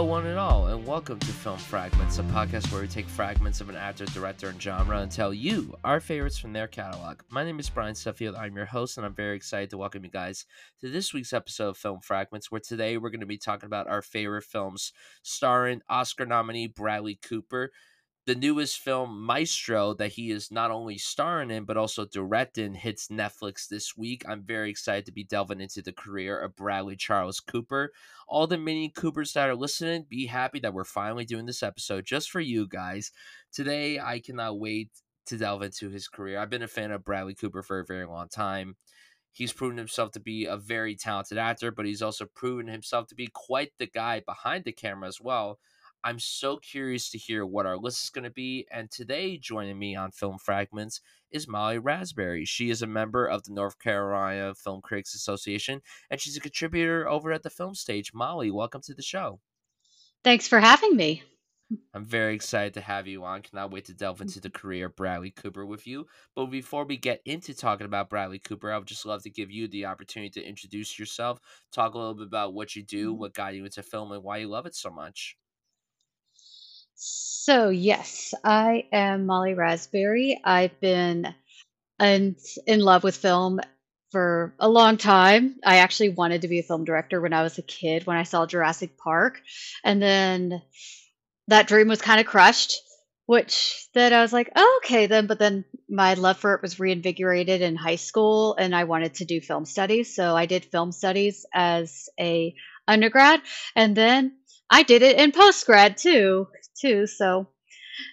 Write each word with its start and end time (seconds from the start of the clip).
Hello, 0.00 0.12
one 0.12 0.26
and 0.26 0.38
all, 0.38 0.68
and 0.68 0.86
welcome 0.86 1.18
to 1.18 1.26
Film 1.26 1.58
Fragments, 1.58 2.18
a 2.18 2.22
podcast 2.22 2.72
where 2.72 2.80
we 2.80 2.88
take 2.88 3.06
fragments 3.06 3.60
of 3.60 3.68
an 3.68 3.76
actor, 3.76 4.06
director, 4.06 4.48
and 4.48 4.60
genre 4.60 4.98
and 4.98 5.12
tell 5.12 5.34
you 5.34 5.76
our 5.84 6.00
favorites 6.00 6.38
from 6.38 6.54
their 6.54 6.66
catalog. 6.66 7.20
My 7.28 7.44
name 7.44 7.60
is 7.60 7.68
Bryan 7.68 7.92
Sudfield. 7.92 8.38
I'm 8.38 8.56
your 8.56 8.64
host, 8.64 8.96
and 8.96 9.04
I'm 9.04 9.12
very 9.12 9.36
excited 9.36 9.68
to 9.68 9.76
welcome 9.76 10.02
you 10.02 10.10
guys 10.10 10.46
to 10.80 10.88
this 10.88 11.12
week's 11.12 11.34
episode 11.34 11.68
of 11.68 11.76
Film 11.76 12.00
Fragments, 12.00 12.50
where 12.50 12.62
today 12.62 12.96
we're 12.96 13.10
going 13.10 13.20
to 13.20 13.26
be 13.26 13.36
talking 13.36 13.66
about 13.66 13.88
our 13.88 14.00
favorite 14.00 14.44
films 14.44 14.94
starring 15.22 15.82
Oscar 15.90 16.24
nominee 16.24 16.66
Bradley 16.66 17.16
Cooper 17.16 17.70
the 18.26 18.34
newest 18.34 18.78
film 18.78 19.24
Maestro 19.24 19.94
that 19.94 20.12
he 20.12 20.30
is 20.30 20.50
not 20.50 20.70
only 20.70 20.98
starring 20.98 21.50
in 21.50 21.64
but 21.64 21.76
also 21.76 22.04
directing 22.04 22.74
hits 22.74 23.08
Netflix 23.08 23.66
this 23.66 23.96
week. 23.96 24.22
I'm 24.28 24.42
very 24.42 24.70
excited 24.70 25.06
to 25.06 25.12
be 25.12 25.24
delving 25.24 25.60
into 25.60 25.80
the 25.80 25.92
career 25.92 26.38
of 26.38 26.54
Bradley 26.54 26.96
Charles 26.96 27.40
Cooper. 27.40 27.92
All 28.28 28.46
the 28.46 28.58
mini 28.58 28.90
Coopers 28.90 29.32
that 29.32 29.48
are 29.48 29.56
listening, 29.56 30.06
be 30.08 30.26
happy 30.26 30.60
that 30.60 30.74
we're 30.74 30.84
finally 30.84 31.24
doing 31.24 31.46
this 31.46 31.62
episode 31.62 32.04
just 32.04 32.30
for 32.30 32.40
you 32.40 32.68
guys. 32.68 33.10
Today, 33.52 33.98
I 33.98 34.20
cannot 34.20 34.60
wait 34.60 34.90
to 35.26 35.38
delve 35.38 35.62
into 35.62 35.88
his 35.88 36.06
career. 36.06 36.38
I've 36.38 36.50
been 36.50 36.62
a 36.62 36.68
fan 36.68 36.90
of 36.90 37.04
Bradley 37.04 37.34
Cooper 37.34 37.62
for 37.62 37.80
a 37.80 37.86
very 37.86 38.06
long 38.06 38.28
time. 38.28 38.76
He's 39.32 39.52
proven 39.52 39.78
himself 39.78 40.10
to 40.12 40.20
be 40.20 40.44
a 40.44 40.56
very 40.56 40.94
talented 40.94 41.38
actor, 41.38 41.70
but 41.70 41.86
he's 41.86 42.02
also 42.02 42.26
proven 42.34 42.66
himself 42.66 43.06
to 43.08 43.14
be 43.14 43.28
quite 43.32 43.72
the 43.78 43.86
guy 43.86 44.20
behind 44.20 44.64
the 44.64 44.72
camera 44.72 45.08
as 45.08 45.20
well 45.20 45.58
I'm 46.02 46.18
so 46.18 46.56
curious 46.56 47.10
to 47.10 47.18
hear 47.18 47.44
what 47.44 47.66
our 47.66 47.76
list 47.76 48.02
is 48.04 48.10
going 48.10 48.24
to 48.24 48.30
be. 48.30 48.66
And 48.70 48.90
today, 48.90 49.36
joining 49.36 49.78
me 49.78 49.94
on 49.94 50.12
Film 50.12 50.38
Fragments 50.38 51.00
is 51.30 51.46
Molly 51.46 51.78
Rasberry. 51.78 52.48
She 52.48 52.70
is 52.70 52.80
a 52.80 52.86
member 52.86 53.26
of 53.26 53.44
the 53.44 53.52
North 53.52 53.78
Carolina 53.78 54.54
Film 54.54 54.80
Critics 54.80 55.14
Association, 55.14 55.82
and 56.10 56.18
she's 56.18 56.38
a 56.38 56.40
contributor 56.40 57.06
over 57.06 57.32
at 57.32 57.42
the 57.42 57.50
Film 57.50 57.74
Stage. 57.74 58.12
Molly, 58.14 58.50
welcome 58.50 58.80
to 58.82 58.94
the 58.94 59.02
show. 59.02 59.40
Thanks 60.24 60.48
for 60.48 60.58
having 60.58 60.96
me. 60.96 61.22
I'm 61.94 62.04
very 62.04 62.34
excited 62.34 62.74
to 62.74 62.80
have 62.80 63.06
you 63.06 63.22
on. 63.24 63.42
Cannot 63.42 63.70
wait 63.70 63.84
to 63.84 63.94
delve 63.94 64.22
into 64.22 64.40
the 64.40 64.50
career 64.50 64.86
of 64.86 64.96
Bradley 64.96 65.30
Cooper 65.30 65.64
with 65.64 65.86
you. 65.86 66.06
But 66.34 66.46
before 66.46 66.84
we 66.84 66.96
get 66.96 67.20
into 67.26 67.54
talking 67.54 67.86
about 67.86 68.10
Bradley 68.10 68.40
Cooper, 68.40 68.72
I 68.72 68.78
would 68.78 68.88
just 68.88 69.06
love 69.06 69.22
to 69.22 69.30
give 69.30 69.50
you 69.50 69.68
the 69.68 69.86
opportunity 69.86 70.40
to 70.40 70.48
introduce 70.48 70.98
yourself, 70.98 71.38
talk 71.72 71.94
a 71.94 71.98
little 71.98 72.14
bit 72.14 72.26
about 72.26 72.54
what 72.54 72.74
you 72.74 72.82
do, 72.82 73.12
mm-hmm. 73.12 73.20
what 73.20 73.34
got 73.34 73.54
you 73.54 73.64
into 73.64 73.82
film, 73.82 74.10
and 74.12 74.24
why 74.24 74.38
you 74.38 74.48
love 74.48 74.66
it 74.66 74.74
so 74.74 74.90
much. 74.90 75.36
So, 77.02 77.70
yes, 77.70 78.34
I 78.44 78.84
am 78.92 79.24
Molly 79.24 79.54
Rasberry. 79.54 80.36
I've 80.44 80.78
been 80.80 81.34
in, 81.98 82.36
in 82.66 82.80
love 82.80 83.04
with 83.04 83.16
film 83.16 83.60
for 84.10 84.54
a 84.58 84.68
long 84.68 84.98
time. 84.98 85.56
I 85.64 85.78
actually 85.78 86.10
wanted 86.10 86.42
to 86.42 86.48
be 86.48 86.58
a 86.58 86.62
film 86.62 86.84
director 86.84 87.18
when 87.18 87.32
I 87.32 87.42
was 87.42 87.56
a 87.56 87.62
kid 87.62 88.06
when 88.06 88.18
I 88.18 88.24
saw 88.24 88.44
Jurassic 88.44 88.98
Park. 88.98 89.40
And 89.82 90.02
then 90.02 90.60
that 91.48 91.68
dream 91.68 91.88
was 91.88 92.02
kind 92.02 92.20
of 92.20 92.26
crushed, 92.26 92.76
which 93.24 93.88
then 93.94 94.12
I 94.12 94.20
was 94.20 94.34
like, 94.34 94.52
oh, 94.54 94.80
okay, 94.84 95.06
then. 95.06 95.26
But 95.26 95.38
then 95.38 95.64
my 95.88 96.12
love 96.12 96.36
for 96.36 96.52
it 96.52 96.60
was 96.60 96.78
reinvigorated 96.78 97.62
in 97.62 97.76
high 97.76 97.96
school 97.96 98.56
and 98.56 98.76
I 98.76 98.84
wanted 98.84 99.14
to 99.14 99.24
do 99.24 99.40
film 99.40 99.64
studies. 99.64 100.14
So 100.14 100.36
I 100.36 100.44
did 100.44 100.66
film 100.66 100.92
studies 100.92 101.46
as 101.54 102.10
a 102.20 102.54
undergrad. 102.86 103.40
And 103.74 103.96
then 103.96 104.36
I 104.68 104.82
did 104.82 105.00
it 105.00 105.18
in 105.18 105.32
post 105.32 105.64
grad 105.64 105.96
too 105.96 106.48
too. 106.80 107.06
So, 107.06 107.48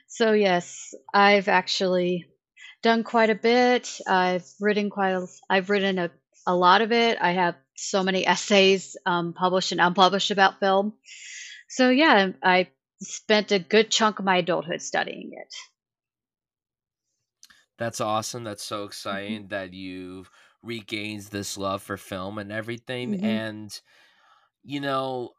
so 0.08 0.34
yes, 0.34 0.94
I've 1.14 1.48
actually 1.48 2.26
done 2.84 3.04
quite 3.04 3.30
a 3.30 3.36
bit. 3.36 4.00
I've 4.08 4.46
written 4.60 4.90
quite. 4.90 5.12
A, 5.12 5.28
I've 5.50 5.70
written 5.70 6.00
a 6.00 6.12
a 6.48 6.56
lot 6.56 6.82
of 6.82 6.92
it. 6.92 7.18
I 7.22 7.34
have 7.34 7.56
so 7.76 8.02
many 8.02 8.26
essays 8.28 8.96
um, 9.06 9.34
published 9.34 9.72
and 9.72 9.82
unpublished 9.82 10.32
about 10.32 10.60
film. 10.60 10.94
So 11.70 11.90
yeah, 11.90 12.32
I 12.42 12.70
spent 13.02 13.52
a 13.52 13.60
good 13.60 13.92
chunk 13.92 14.20
of 14.20 14.26
my 14.26 14.38
adulthood 14.38 14.82
studying 14.82 15.32
it. 15.34 15.54
That's 17.78 18.02
awesome. 18.02 18.44
That's 18.44 18.64
so 18.64 18.78
mm-hmm. 18.78 18.88
exciting 18.88 19.40
mm-hmm. 19.40 19.48
that 19.50 19.74
you've 19.74 20.32
regained 20.64 21.24
this 21.24 21.58
love 21.58 21.84
for 21.84 21.98
film 21.98 22.40
and 22.40 22.52
everything. 22.52 23.14
Mm-hmm. 23.14 23.26
And 23.26 23.82
you 24.64 24.82
know, 24.82 25.32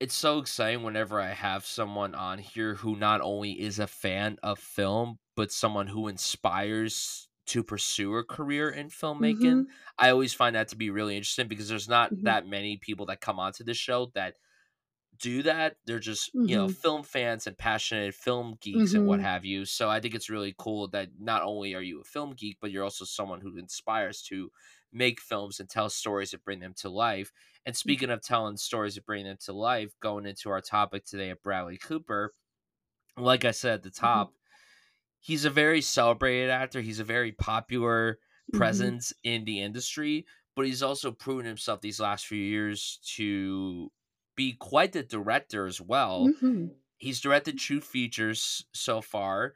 it's 0.00 0.14
so 0.14 0.38
exciting 0.38 0.82
whenever 0.82 1.20
I 1.20 1.34
have 1.34 1.66
someone 1.66 2.14
on 2.14 2.38
here 2.38 2.74
who 2.74 2.96
not 2.96 3.20
only 3.20 3.52
is 3.52 3.78
a 3.78 3.86
fan 3.86 4.38
of 4.42 4.58
film, 4.58 5.18
but 5.36 5.52
someone 5.52 5.86
who 5.86 6.08
inspires 6.08 7.28
to 7.46 7.62
pursue 7.62 8.16
a 8.16 8.24
career 8.24 8.70
in 8.70 8.88
filmmaking. 8.88 9.40
Mm-hmm. 9.40 9.70
I 9.98 10.10
always 10.10 10.32
find 10.32 10.56
that 10.56 10.68
to 10.68 10.76
be 10.76 10.88
really 10.88 11.16
interesting 11.16 11.48
because 11.48 11.68
there's 11.68 11.88
not 11.88 12.12
mm-hmm. 12.12 12.24
that 12.24 12.46
many 12.46 12.78
people 12.78 13.06
that 13.06 13.20
come 13.20 13.38
onto 13.38 13.62
this 13.62 13.76
show 13.76 14.10
that 14.14 14.34
do 15.18 15.42
that. 15.42 15.76
They're 15.84 15.98
just, 15.98 16.34
mm-hmm. 16.34 16.48
you 16.48 16.56
know, 16.56 16.66
mm-hmm. 16.66 16.74
film 16.74 17.02
fans 17.02 17.46
and 17.46 17.58
passionate 17.58 18.14
film 18.14 18.56
geeks 18.60 18.94
and 18.94 19.06
what 19.06 19.18
mm-hmm. 19.18 19.26
have 19.26 19.44
you. 19.44 19.64
So 19.66 19.90
I 19.90 20.00
think 20.00 20.14
it's 20.14 20.30
really 20.30 20.54
cool 20.56 20.88
that 20.88 21.08
not 21.18 21.42
only 21.42 21.74
are 21.74 21.82
you 21.82 22.00
a 22.00 22.04
film 22.04 22.34
geek, 22.34 22.56
but 22.60 22.70
you're 22.70 22.84
also 22.84 23.04
someone 23.04 23.40
who 23.40 23.58
inspires 23.58 24.22
to 24.22 24.50
make 24.92 25.20
films 25.20 25.60
and 25.60 25.68
tell 25.68 25.88
stories 25.88 26.30
that 26.30 26.44
bring 26.44 26.60
them 26.60 26.74
to 26.78 26.88
life. 26.88 27.32
And 27.66 27.74
mm. 27.74 27.78
speaking 27.78 28.10
of 28.10 28.22
telling 28.22 28.56
stories 28.56 28.94
that 28.94 29.06
bring 29.06 29.24
them 29.24 29.36
to 29.44 29.52
life, 29.52 29.92
going 30.00 30.26
into 30.26 30.50
our 30.50 30.60
topic 30.60 31.04
today 31.04 31.30
of 31.30 31.42
Bradley 31.42 31.78
Cooper, 31.78 32.32
like 33.16 33.44
I 33.44 33.50
said 33.50 33.74
at 33.74 33.82
the 33.82 33.90
mm-hmm. 33.90 34.06
top, 34.06 34.28
mm-hmm. 34.28 34.36
he's 35.20 35.44
a 35.44 35.50
very 35.50 35.80
celebrated 35.80 36.50
actor. 36.50 36.80
He's 36.80 37.00
a 37.00 37.04
very 37.04 37.32
popular 37.32 38.14
mm-hmm. 38.14 38.58
presence 38.58 39.12
mm-hmm. 39.12 39.34
in 39.34 39.44
the 39.44 39.60
industry, 39.60 40.26
but 40.56 40.66
he's 40.66 40.82
also 40.82 41.12
proven 41.12 41.46
himself 41.46 41.80
these 41.80 42.00
last 42.00 42.26
few 42.26 42.42
years 42.42 42.98
to 43.16 43.90
be 44.36 44.54
quite 44.58 44.92
the 44.92 45.02
director 45.02 45.66
as 45.66 45.80
well. 45.80 46.28
Mm-hmm. 46.28 46.66
He's 46.96 47.20
directed 47.20 47.58
two 47.58 47.80
features 47.80 48.66
so 48.74 49.00
far 49.00 49.54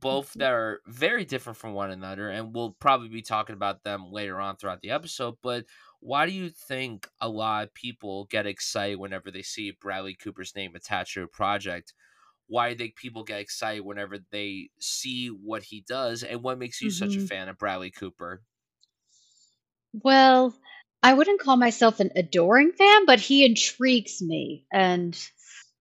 both 0.00 0.32
that 0.34 0.52
are 0.52 0.80
very 0.86 1.24
different 1.24 1.58
from 1.58 1.72
one 1.72 1.90
another, 1.90 2.28
and 2.28 2.54
we'll 2.54 2.76
probably 2.80 3.08
be 3.08 3.22
talking 3.22 3.54
about 3.54 3.84
them 3.84 4.10
later 4.10 4.40
on 4.40 4.56
throughout 4.56 4.80
the 4.80 4.90
episode. 4.90 5.34
But 5.42 5.64
why 6.00 6.26
do 6.26 6.32
you 6.32 6.50
think 6.50 7.08
a 7.20 7.28
lot 7.28 7.64
of 7.64 7.74
people 7.74 8.26
get 8.26 8.46
excited 8.46 8.98
whenever 8.98 9.30
they 9.30 9.42
see 9.42 9.72
Bradley 9.80 10.14
Cooper's 10.14 10.54
name 10.54 10.74
attached 10.74 11.14
to 11.14 11.22
a 11.22 11.28
project? 11.28 11.92
Why 12.46 12.68
do 12.68 12.72
you 12.72 12.78
think 12.78 12.96
people 12.96 13.24
get 13.24 13.40
excited 13.40 13.84
whenever 13.84 14.18
they 14.30 14.70
see 14.78 15.28
what 15.28 15.62
he 15.62 15.84
does, 15.86 16.22
and 16.22 16.42
what 16.42 16.58
makes 16.58 16.80
you 16.80 16.88
mm-hmm. 16.88 17.04
such 17.04 17.14
a 17.14 17.18
mm-hmm. 17.18 17.26
fan 17.26 17.48
of 17.48 17.58
Bradley 17.58 17.90
Cooper? 17.90 18.42
Well, 19.92 20.54
I 21.02 21.14
wouldn't 21.14 21.40
call 21.40 21.56
myself 21.56 22.00
an 22.00 22.10
adoring 22.16 22.72
fan, 22.72 23.06
but 23.06 23.20
he 23.20 23.44
intrigues 23.44 24.20
me. 24.20 24.64
And 24.72 25.18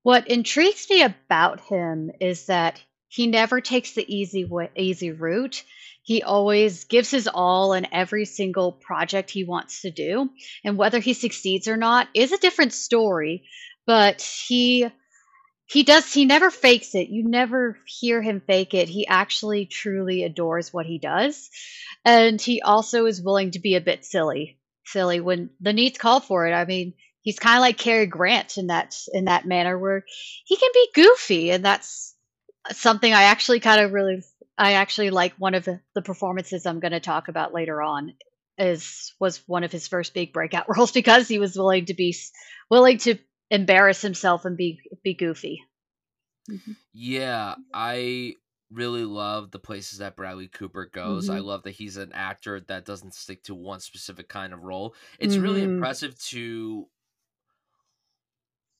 what 0.03 0.27
intrigues 0.29 0.89
me 0.89 1.03
about 1.03 1.59
him 1.61 2.11
is 2.19 2.45
that 2.45 2.81
he 3.07 3.27
never 3.27 3.61
takes 3.61 3.93
the 3.93 4.05
easy 4.15 4.45
way, 4.45 4.69
easy 4.75 5.11
route. 5.11 5.63
He 6.03 6.23
always 6.23 6.85
gives 6.85 7.11
his 7.11 7.27
all 7.27 7.73
in 7.73 7.87
every 7.91 8.25
single 8.25 8.71
project 8.71 9.29
he 9.29 9.43
wants 9.43 9.81
to 9.81 9.91
do, 9.91 10.29
and 10.63 10.77
whether 10.77 10.99
he 10.99 11.13
succeeds 11.13 11.67
or 11.67 11.77
not 11.77 12.07
is 12.13 12.31
a 12.31 12.37
different 12.37 12.73
story. 12.73 13.43
But 13.85 14.21
he 14.21 14.87
he 15.67 15.83
does 15.83 16.13
he 16.13 16.25
never 16.25 16.49
fakes 16.49 16.95
it. 16.95 17.09
You 17.09 17.27
never 17.27 17.77
hear 17.85 18.21
him 18.21 18.41
fake 18.45 18.73
it. 18.73 18.87
He 18.89 19.05
actually 19.07 19.65
truly 19.65 20.23
adores 20.23 20.73
what 20.73 20.85
he 20.85 20.97
does, 20.97 21.49
and 22.05 22.41
he 22.41 22.61
also 22.61 23.05
is 23.05 23.21
willing 23.21 23.51
to 23.51 23.59
be 23.59 23.75
a 23.75 23.81
bit 23.81 24.05
silly, 24.05 24.59
silly 24.85 25.19
when 25.19 25.49
the 25.59 25.73
needs 25.73 25.97
call 25.97 26.19
for 26.21 26.47
it. 26.47 26.53
I 26.53 26.65
mean, 26.65 26.93
he's 27.21 27.39
kind 27.39 27.57
of 27.57 27.61
like 27.61 27.77
Cary 27.77 28.05
Grant 28.05 28.57
in 28.57 28.67
that 28.67 28.95
in 29.13 29.25
that 29.25 29.45
manner 29.45 29.77
where 29.77 30.05
he 30.45 30.55
can 30.55 30.69
be 30.73 30.89
goofy, 30.93 31.51
and 31.51 31.65
that's 31.65 32.15
something 32.71 33.13
I 33.13 33.23
actually 33.23 33.59
kind 33.59 33.81
of 33.81 33.93
really 33.93 34.23
I 34.57 34.73
actually 34.73 35.11
like 35.11 35.33
one 35.37 35.53
of 35.53 35.65
the, 35.65 35.81
the 35.93 36.01
performances 36.01 36.65
I'm 36.65 36.79
going 36.79 36.91
to 36.91 36.99
talk 36.99 37.27
about 37.27 37.53
later 37.53 37.81
on 37.81 38.13
is 38.57 39.13
was 39.19 39.43
one 39.47 39.63
of 39.63 39.71
his 39.71 39.87
first 39.87 40.13
big 40.13 40.33
breakout 40.33 40.65
roles 40.75 40.91
because 40.91 41.27
he 41.27 41.39
was 41.39 41.55
willing 41.55 41.85
to 41.85 41.93
be 41.93 42.15
willing 42.69 42.97
to 42.99 43.17
embarrass 43.49 44.01
himself 44.01 44.45
and 44.45 44.57
be 44.57 44.79
be 45.03 45.13
goofy. 45.13 45.61
Mm-hmm. 46.49 46.73
Yeah, 46.93 47.55
I 47.73 48.35
really 48.71 49.03
love 49.03 49.51
the 49.51 49.59
places 49.59 49.99
that 49.99 50.15
Bradley 50.15 50.47
Cooper 50.47 50.89
goes. 50.91 51.27
Mm-hmm. 51.27 51.35
I 51.35 51.39
love 51.39 51.63
that 51.63 51.71
he's 51.71 51.97
an 51.97 52.11
actor 52.13 52.59
that 52.67 52.85
doesn't 52.85 53.13
stick 53.13 53.43
to 53.43 53.55
one 53.55 53.79
specific 53.79 54.27
kind 54.27 54.53
of 54.53 54.63
role. 54.63 54.95
It's 55.19 55.35
mm-hmm. 55.35 55.43
really 55.43 55.63
impressive 55.63 56.19
to 56.25 56.87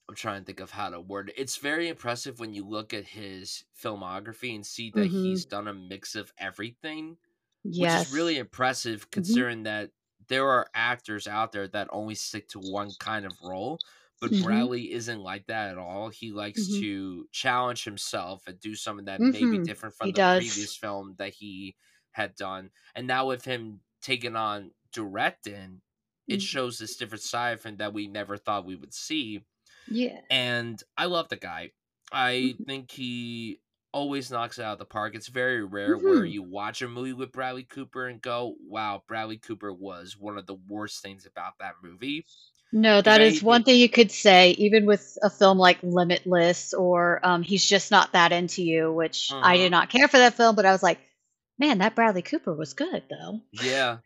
I'm 0.10 0.16
trying 0.16 0.42
to 0.42 0.46
think 0.46 0.60
of 0.62 0.72
how 0.72 0.90
to 0.90 1.02
word 1.02 1.30
it. 1.30 1.36
It's 1.38 1.58
very 1.58 1.90
impressive 1.90 2.40
when 2.40 2.54
you 2.54 2.66
look 2.66 2.94
at 2.94 3.06
his 3.06 3.66
filmography 3.82 4.56
and 4.56 4.66
see 4.66 4.92
that 4.92 5.02
mm-hmm. 5.02 5.24
he's 5.24 5.46
done 5.46 5.68
a 5.68 5.74
mix 5.74 6.16
of 6.16 6.32
everything. 6.38 7.18
Yes. 7.64 8.00
Which 8.00 8.08
is 8.08 8.14
really 8.14 8.38
impressive 8.38 9.02
mm-hmm. 9.02 9.10
considering 9.12 9.58
mm-hmm. 9.58 9.64
that 9.64 9.90
there 10.30 10.48
are 10.48 10.68
actors 10.74 11.28
out 11.28 11.52
there 11.52 11.68
that 11.70 11.90
only 11.92 12.16
stick 12.16 12.48
to 12.50 12.60
one 12.60 12.92
kind 13.00 13.26
of 13.26 13.34
role. 13.44 13.80
But 14.22 14.32
mm-hmm. 14.32 14.46
Bradley 14.46 14.94
isn't 14.94 15.20
like 15.20 15.46
that 15.48 15.72
at 15.72 15.78
all. 15.78 16.10
He 16.10 16.32
likes 16.32 16.62
mm-hmm. 16.62 16.82
to 16.82 17.26
challenge 17.32 17.84
himself 17.84 18.44
and 18.48 18.60
do 18.60 18.76
something 18.76 19.06
that 19.06 19.20
may 19.20 19.32
be 19.32 19.46
mm-hmm. 19.46 19.64
different 19.64 19.96
from 19.96 20.08
he 20.08 20.12
the 20.12 20.18
does. 20.18 20.40
previous 20.40 20.76
film 20.76 21.16
that 21.18 21.34
he 21.34 21.76
had 22.12 22.36
done. 22.36 22.72
And 22.96 23.06
now 23.06 23.28
with 23.28 23.46
him 23.46 23.82
taking 24.02 24.36
on 24.36 24.72
directing, 24.92 25.82
it 26.28 26.42
shows 26.42 26.80
this 26.80 26.96
different 26.98 27.22
side 27.22 27.52
of 27.52 27.64
him 27.64 27.78
that 27.78 27.94
we 27.94 28.08
never 28.08 28.38
thought 28.38 28.66
we 28.66 28.76
would 28.76 28.94
see 28.94 29.44
Yeah. 29.88 30.22
And 30.30 30.82
I 30.98 31.06
love 31.06 31.30
the 31.30 31.38
guy. 31.38 31.72
I 32.12 32.58
Mhm. 32.60 32.66
think 32.66 32.92
he 32.92 33.60
always 33.94 34.30
knocks 34.32 34.60
it 34.60 34.64
out 34.64 34.74
of 34.74 34.80
the 34.80 34.86
park. 34.86 35.16
It's 35.16 35.28
very 35.28 35.64
rare 35.64 35.98
where 35.98 36.24
Mhm. 36.24 36.32
you 36.32 36.44
watch 36.44 36.82
a 36.82 36.88
movie 36.88 37.14
with 37.14 37.32
Bradley 37.32 37.64
Cooper 37.64 38.08
and 38.08 38.22
go, 38.22 38.56
"Wow, 38.60 39.04
Bradley 39.08 39.38
Cooper 39.38 39.74
was 39.74 40.18
one 40.18 40.38
of 40.38 40.46
the 40.46 40.56
worst 40.56 41.02
things 41.02 41.26
about 41.26 41.58
that 41.60 41.76
movie." 41.82 42.26
No, 42.74 43.02
that 43.02 43.22
is 43.22 43.42
one 43.42 43.64
thing 43.64 43.80
you 43.80 43.88
could 43.90 44.12
say, 44.12 44.52
even 44.52 44.86
with 44.86 45.18
a 45.24 45.30
film 45.30 45.58
like 45.58 45.82
Limitless 45.84 46.74
or, 46.74 47.26
um, 47.26 47.42
He's 47.42 47.66
Just 47.66 47.92
Not 47.92 48.12
That 48.12 48.34
Into 48.34 48.62
You, 48.62 48.92
which 48.92 49.38
I 49.42 49.56
did 49.58 49.70
Mhm. 49.70 49.72
not 49.72 49.90
care 49.90 50.08
for 50.10 50.18
that 50.18 50.34
film, 50.34 50.56
but 50.56 50.66
I 50.66 50.72
was 50.74 50.84
like, 50.84 51.00
"Man, 51.58 51.78
that 51.80 51.96
Bradley 51.96 52.22
Cooper 52.22 52.54
was 52.54 52.74
good, 52.74 53.04
though." 53.10 53.42
Yeah. 53.52 54.00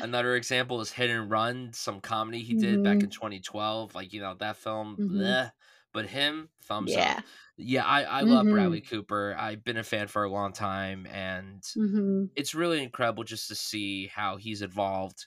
Another 0.00 0.36
example 0.36 0.80
is 0.80 0.92
Hit 0.92 1.10
and 1.10 1.30
Run, 1.30 1.72
some 1.72 2.00
comedy 2.00 2.42
he 2.42 2.54
did 2.54 2.82
back 2.82 3.02
in 3.02 3.08
Mhm. 3.08 3.12
2012, 3.12 3.94
like, 3.94 4.12
you 4.12 4.20
know, 4.20 4.34
that 4.34 4.56
film, 4.58 4.98
Mhm. 4.98 5.36
bleh, 5.38 5.50
but 5.92 6.06
him, 6.08 6.50
thumbs 6.62 6.96
up. 6.96 7.06
Yeah. 7.06 7.22
Yeah, 7.56 7.84
I 7.86 8.02
I 8.04 8.22
love 8.24 8.48
Bradley 8.50 8.80
Mhm. 8.80 8.82
Cooper. 8.82 9.34
I've 9.38 9.64
been 9.64 9.78
a 9.78 9.84
fan 9.84 10.08
for 10.08 10.24
a 10.24 10.30
long 10.30 10.52
time, 10.52 11.06
and 11.06 11.64
Mhm. 11.74 12.30
it's 12.36 12.54
really 12.54 12.82
incredible 12.82 13.24
just 13.24 13.48
to 13.48 13.54
see 13.56 14.08
how 14.08 14.36
he's 14.36 14.62
evolved 14.62 15.26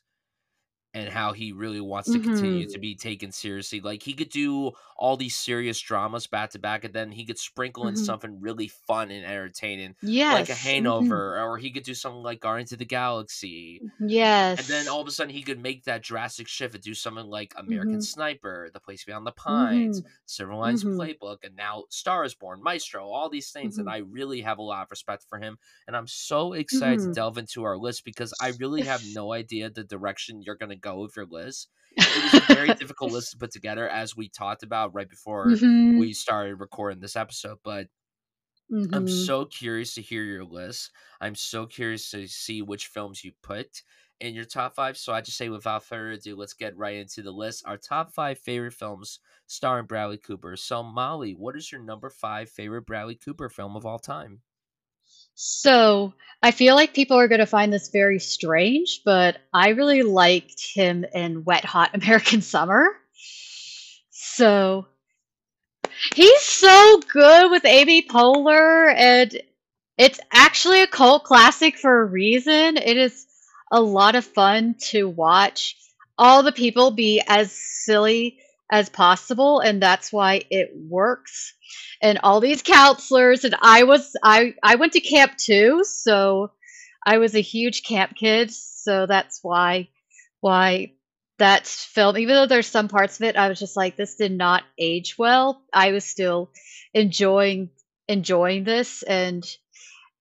and 0.93 1.09
how 1.09 1.33
he 1.33 1.51
really 1.51 1.81
wants 1.81 2.09
to 2.11 2.19
continue 2.19 2.65
Mhm. 2.65 2.67
to 2.67 2.79
be 2.79 2.95
taken 2.95 3.31
seriously. 3.31 3.79
Like 3.81 4.03
he 4.03 4.13
could 4.13 4.29
do 4.29 4.71
all 4.97 5.17
these 5.17 5.35
serious 5.35 5.79
dramas 5.79 6.27
back 6.27 6.51
to 6.51 6.59
back, 6.59 6.83
and 6.83 6.93
then 6.93 7.11
he 7.11 7.25
could 7.25 7.37
sprinkle 7.39 7.87
in 7.87 7.95
Mhm. 7.95 7.97
something 7.97 8.39
really 8.41 8.67
fun 8.67 9.11
and 9.11 9.25
entertaining, 9.25 9.95
like 10.29 10.49
a 10.49 10.55
Yes. 10.55 10.75
Mhm. 10.77 11.19
Hangover, 11.19 11.39
or 11.41 11.57
he 11.57 11.71
could 11.71 11.83
do 11.83 11.93
something 11.93 12.23
like 12.23 12.39
Guardians 12.41 12.71
of 12.71 12.79
the 12.79 12.85
Galaxy. 12.85 13.83
Yes, 13.99 14.57
and 14.57 14.67
then 14.67 14.87
all 14.87 15.01
of 15.01 15.07
a 15.07 15.11
sudden 15.11 15.33
he 15.33 15.43
could 15.43 15.59
make 15.59 15.83
that 15.85 16.03
drastic 16.03 16.47
shift 16.47 16.75
and 16.75 16.83
do 16.83 16.93
something 16.93 17.25
like 17.27 17.53
American 17.57 17.99
Mhm. 17.99 18.01
Sniper, 18.01 18.69
The 18.73 18.79
Place 18.81 19.05
Beyond 19.05 19.25
the 19.27 19.31
Pines. 19.31 20.01
Silver 20.25 20.55
Linings. 20.55 20.85
Playbook, 20.85 21.43
and 21.43 21.55
now 21.55 21.85
Star 21.89 22.23
is 22.25 22.35
Born, 22.35 22.61
Maestro, 22.63 23.07
all 23.09 23.29
these 23.29 23.51
things. 23.51 23.77
And. 23.77 23.89
I 23.89 23.97
really 23.97 24.41
have 24.41 24.57
a 24.59 24.61
lot 24.63 24.83
of 24.83 24.91
respect 24.91 25.25
for 25.29 25.39
him. 25.39 25.57
And 25.87 25.95
I'm 25.95 26.07
so 26.07 26.53
excited 26.53 26.99
to 27.01 27.09
delve 27.09 27.37
into 27.37 27.63
our 27.63 27.77
list 27.77 28.03
because 28.05 28.33
I 28.39 28.49
really 28.49 28.83
have 28.83 29.03
no 29.05 29.33
idea 29.33 29.69
the 29.69 29.83
direction 29.83 30.41
you're 30.41 30.55
going 30.55 30.69
to 30.69 30.75
go 30.75 30.88
with 30.97 31.15
your 31.15 31.25
list. 31.25 31.69
It 32.15 32.21
was 32.23 32.35
a 32.35 32.41
very 32.41 32.71
difficult 32.73 33.11
list 33.11 33.31
to 33.31 33.37
put 33.37 33.51
together, 33.51 33.87
as 33.89 34.15
we 34.15 34.29
talked 34.29 34.63
about 34.63 34.93
right 34.93 35.09
before 35.09 35.59
Mhm. 35.59 35.91
we 35.93 36.13
started 36.13 36.55
recording 36.55 36.99
this 36.99 37.15
episode. 37.15 37.59
But 37.63 37.87
I'm 38.91 39.07
Mhm. 39.07 39.07
so 39.07 39.45
curious 39.45 39.93
to 39.95 40.01
hear 40.01 40.23
your 40.23 40.43
list. 40.45 40.91
I'm 41.21 41.35
so 41.35 41.65
curious 41.65 42.09
to 42.11 42.27
see 42.27 42.61
which 42.61 42.87
films 42.87 43.23
you 43.23 43.31
put 43.41 43.83
in 44.19 44.33
your 44.35 44.45
top 44.45 44.75
five. 44.75 44.97
So 44.97 45.13
I 45.13 45.21
just 45.21 45.37
say, 45.37 45.49
without 45.49 45.83
further 45.83 46.11
ado, 46.11 46.35
let's 46.35 46.53
get 46.53 46.75
right 46.77 46.95
into 46.97 47.21
the 47.21 47.31
list. 47.31 47.63
Our 47.65 47.77
top 47.77 48.13
five 48.13 48.39
favorite 48.39 48.73
films 48.73 49.19
starring 49.47 49.85
Bradley 49.87 50.17
Cooper. 50.17 50.55
So, 50.55 50.83
Molly, 50.83 51.33
what 51.33 51.55
is 51.55 51.71
your 51.71 51.81
number 51.81 52.09
five 52.09 52.49
favorite 52.49 52.85
Bradley 52.85 53.15
Cooper 53.15 53.49
film 53.49 53.75
of 53.75 53.85
all 53.85 53.99
time? 53.99 54.41
So, 55.41 56.13
I 56.43 56.51
feel 56.51 56.75
like 56.75 56.93
people 56.93 57.15
are 57.15 57.29
gonna 57.29 57.45
find 57.45 57.71
this 57.71 57.87
very 57.87 58.19
strange, 58.19 59.03
but 59.05 59.37
I 59.53 59.69
really 59.69 60.03
liked 60.03 60.61
him 60.61 61.05
in 61.13 61.45
Wet 61.45 61.63
Hot 61.63 61.91
American 61.93 62.41
Summer. 62.41 62.89
So 64.11 64.85
he's 66.13 66.41
so 66.41 66.99
good 67.13 67.51
with 67.51 67.63
Amy 67.63 68.01
Poehler, 68.01 68.93
and 68.93 69.41
it's 69.97 70.19
actually 70.33 70.81
a 70.81 70.87
cult 70.87 71.23
classic 71.23 71.77
for 71.77 72.01
a 72.01 72.05
reason. 72.05 72.75
It 72.75 72.97
is 72.97 73.25
a 73.71 73.79
lot 73.79 74.15
of 74.15 74.25
fun 74.25 74.75
to 74.89 75.07
watch 75.07 75.77
all 76.17 76.43
the 76.43 76.51
people 76.51 76.91
be 76.91 77.21
as 77.25 77.53
silly 77.53 78.39
as 78.71 78.89
possible, 78.89 79.59
and 79.59 79.81
that's 79.81 80.13
why 80.13 80.43
it 80.49 80.71
works. 80.75 81.53
And 82.01 82.19
all 82.23 82.39
these 82.39 82.61
counselors, 82.61 83.43
and 83.43 83.55
I 83.61 83.83
was 83.83 84.15
I 84.23 84.55
I 84.63 84.75
went 84.75 84.93
to 84.93 85.01
camp 85.01 85.37
too, 85.37 85.83
so 85.83 86.51
I 87.05 87.17
was 87.17 87.35
a 87.35 87.41
huge 87.41 87.83
camp 87.83 88.15
kid, 88.15 88.51
so 88.51 89.05
that's 89.05 89.39
why 89.41 89.89
why 90.41 90.93
that 91.39 91.65
film, 91.67 92.17
even 92.17 92.35
though 92.35 92.45
there's 92.45 92.67
some 92.67 92.89
parts 92.89 93.19
of 93.19 93.25
it, 93.25 93.37
I 93.37 93.47
was 93.49 93.59
just 93.59 93.77
like, 93.77 93.95
this 93.95 94.15
did 94.15 94.31
not 94.33 94.63
age 94.77 95.17
well. 95.17 95.63
I 95.73 95.91
was 95.91 96.05
still 96.05 96.51
enjoying 96.93 97.69
enjoying 98.07 98.63
this 98.63 99.03
and 99.03 99.45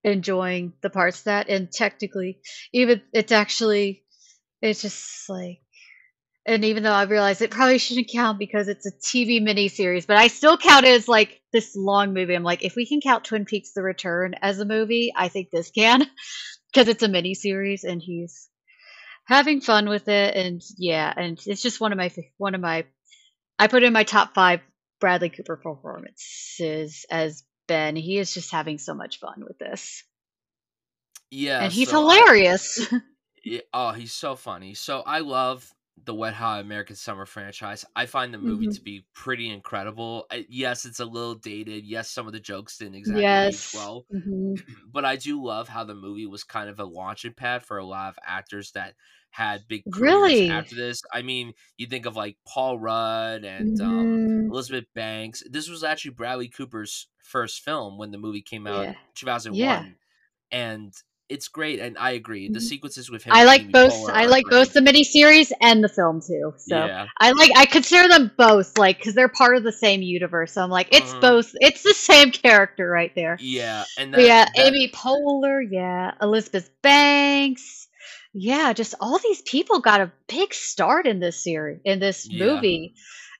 enjoying 0.04 0.72
the 0.82 0.90
parts 0.90 1.22
that 1.22 1.48
and 1.48 1.72
technically 1.72 2.38
even 2.72 3.02
it's 3.12 3.32
actually 3.32 4.04
it's 4.62 4.82
just 4.82 5.28
like 5.28 5.60
and 6.48 6.64
even 6.64 6.82
though 6.82 6.92
I 6.92 7.02
realize 7.02 7.42
it 7.42 7.50
probably 7.50 7.76
shouldn't 7.76 8.08
count 8.10 8.38
because 8.38 8.68
it's 8.68 8.86
a 8.86 8.90
TV 8.90 9.40
miniseries, 9.40 10.06
but 10.06 10.16
I 10.16 10.28
still 10.28 10.56
count 10.56 10.86
it 10.86 10.94
as 10.94 11.06
like 11.06 11.42
this 11.52 11.76
long 11.76 12.14
movie. 12.14 12.34
I'm 12.34 12.42
like, 12.42 12.64
if 12.64 12.74
we 12.74 12.86
can 12.86 13.02
count 13.02 13.24
Twin 13.24 13.44
Peaks: 13.44 13.72
The 13.72 13.82
Return 13.82 14.34
as 14.40 14.58
a 14.58 14.64
movie, 14.64 15.12
I 15.14 15.28
think 15.28 15.50
this 15.50 15.70
can 15.70 16.00
because 16.72 16.88
it's 16.88 17.02
a 17.02 17.08
miniseries 17.08 17.84
and 17.84 18.00
he's 18.00 18.48
having 19.26 19.60
fun 19.60 19.90
with 19.90 20.08
it. 20.08 20.34
And 20.34 20.62
yeah, 20.78 21.12
and 21.14 21.38
it's 21.46 21.62
just 21.62 21.80
one 21.80 21.92
of 21.92 21.98
my 21.98 22.10
one 22.38 22.54
of 22.54 22.62
my 22.62 22.86
I 23.58 23.66
put 23.66 23.82
in 23.82 23.92
my 23.92 24.04
top 24.04 24.34
five 24.34 24.60
Bradley 25.00 25.28
Cooper 25.28 25.56
performances 25.56 27.04
as 27.10 27.44
Ben. 27.66 27.94
He 27.94 28.16
is 28.16 28.32
just 28.32 28.50
having 28.50 28.78
so 28.78 28.94
much 28.94 29.20
fun 29.20 29.44
with 29.46 29.58
this, 29.58 30.02
Yeah, 31.30 31.62
and 31.62 31.70
he's 31.70 31.90
so 31.90 32.08
I, 32.08 32.14
hilarious. 32.14 32.92
Yeah, 33.44 33.60
oh, 33.72 33.92
he's 33.92 34.12
so 34.12 34.34
funny. 34.34 34.74
So 34.74 35.00
I 35.06 35.20
love 35.20 35.72
the 36.04 36.14
Wet 36.14 36.34
Hot 36.34 36.60
American 36.60 36.96
Summer 36.96 37.26
franchise. 37.26 37.84
I 37.96 38.06
find 38.06 38.32
the 38.32 38.38
movie 38.38 38.66
hmm 38.66 38.74
to 38.74 38.80
be 38.82 39.06
pretty 39.14 39.50
incredible. 39.50 40.26
Yes, 40.48 40.84
it's 40.84 41.00
a 41.00 41.04
little 41.04 41.34
dated. 41.34 41.84
Yes, 41.84 42.10
some 42.10 42.26
of 42.26 42.32
the 42.32 42.40
jokes 42.40 42.78
didn't 42.78 42.94
exactly 42.96 43.40
age 43.46 43.68
Yes. 43.68 43.72
well, 43.72 44.06
hmm 44.10 44.56
but 44.88 45.04
I 45.04 45.16
do 45.16 45.42
love 45.42 45.68
how 45.68 45.84
the 45.84 45.94
movie 45.94 46.26
was 46.26 46.44
kind 46.44 46.68
of 46.70 46.80
a 46.80 46.84
launching 46.84 47.34
pad 47.34 47.62
for 47.64 47.78
a 47.78 47.84
lot 47.84 48.10
of 48.10 48.18
actors 48.24 48.72
that 48.72 48.94
had 49.30 49.68
big 49.68 49.84
careers 49.90 50.40
Really. 50.40 50.48
after 50.48 50.74
this. 50.74 51.02
I 51.12 51.22
mean, 51.22 51.54
you 51.76 51.86
think 51.86 52.06
of 52.06 52.16
like 52.16 52.38
Paul 52.46 52.78
Rudd 52.78 53.44
and 53.44 53.78
um, 53.80 54.06
hmm 54.10 54.50
Elizabeth 54.50 54.86
Banks. 54.94 55.42
This 55.50 55.68
was 55.68 55.84
actually 55.84 56.12
Bradley 56.12 56.48
Cooper's 56.48 57.08
first 57.22 57.60
film 57.62 57.98
when 57.98 58.10
the 58.10 58.18
movie 58.18 58.42
came 58.42 58.66
out 58.66 58.88
Yeah. 58.88 58.94
two 59.14 59.26
thousand 59.26 59.56
Yeah. 59.56 59.86
and 60.50 60.94
it's 61.28 61.48
great. 61.48 61.78
And 61.80 61.96
I 61.98 62.12
agree, 62.12 62.48
the 62.48 62.58
Mhm. 62.58 62.62
sequences 62.62 63.10
with 63.10 63.24
him 63.24 63.34
I 63.34 63.44
like 63.44 63.62
Amy 63.62 63.72
both. 63.72 63.92
Poehler 63.92 64.10
I 64.12 64.26
like 64.26 64.44
both 64.48 64.72
great. 64.72 64.84
the 64.84 64.90
miniseries 64.92 65.52
and 65.60 65.82
the 65.84 65.88
film 65.88 66.20
too. 66.20 66.54
So 66.58 66.86
Yeah. 66.86 67.06
I 67.18 67.32
like. 67.32 67.50
I 67.56 67.66
consider 67.66 68.08
them 68.08 68.30
both 68.36 68.76
like 68.78 68.98
because 68.98 69.14
they're 69.14 69.28
part 69.28 69.56
of 69.56 69.62
the 69.64 69.72
same 69.72 70.02
universe. 70.02 70.52
So 70.52 70.62
I'm 70.62 70.70
like, 70.70 70.88
it's 70.90 71.12
Mhm. 71.12 71.20
both. 71.20 71.50
It's 71.60 71.82
the 71.82 71.94
same 71.94 72.30
character 72.32 72.88
right 72.88 73.14
there. 73.14 73.36
Yeah, 73.40 73.84
and 73.98 74.14
that 74.14 74.20
yeah, 74.22 74.44
that 74.44 74.58
Amy 74.58 74.88
Poehler. 74.88 75.60
Yeah, 75.70 76.12
Elizabeth 76.22 76.70
Banks. 76.82 77.86
Yeah, 78.34 78.72
just 78.72 78.94
all 79.00 79.18
these 79.18 79.42
people 79.42 79.80
got 79.80 80.00
a 80.00 80.12
big 80.28 80.52
start 80.54 81.06
in 81.06 81.18
this 81.18 81.42
series, 81.42 81.80
in 81.84 81.98
this 81.98 82.28
yeah. 82.30 82.44
movie, 82.46 82.94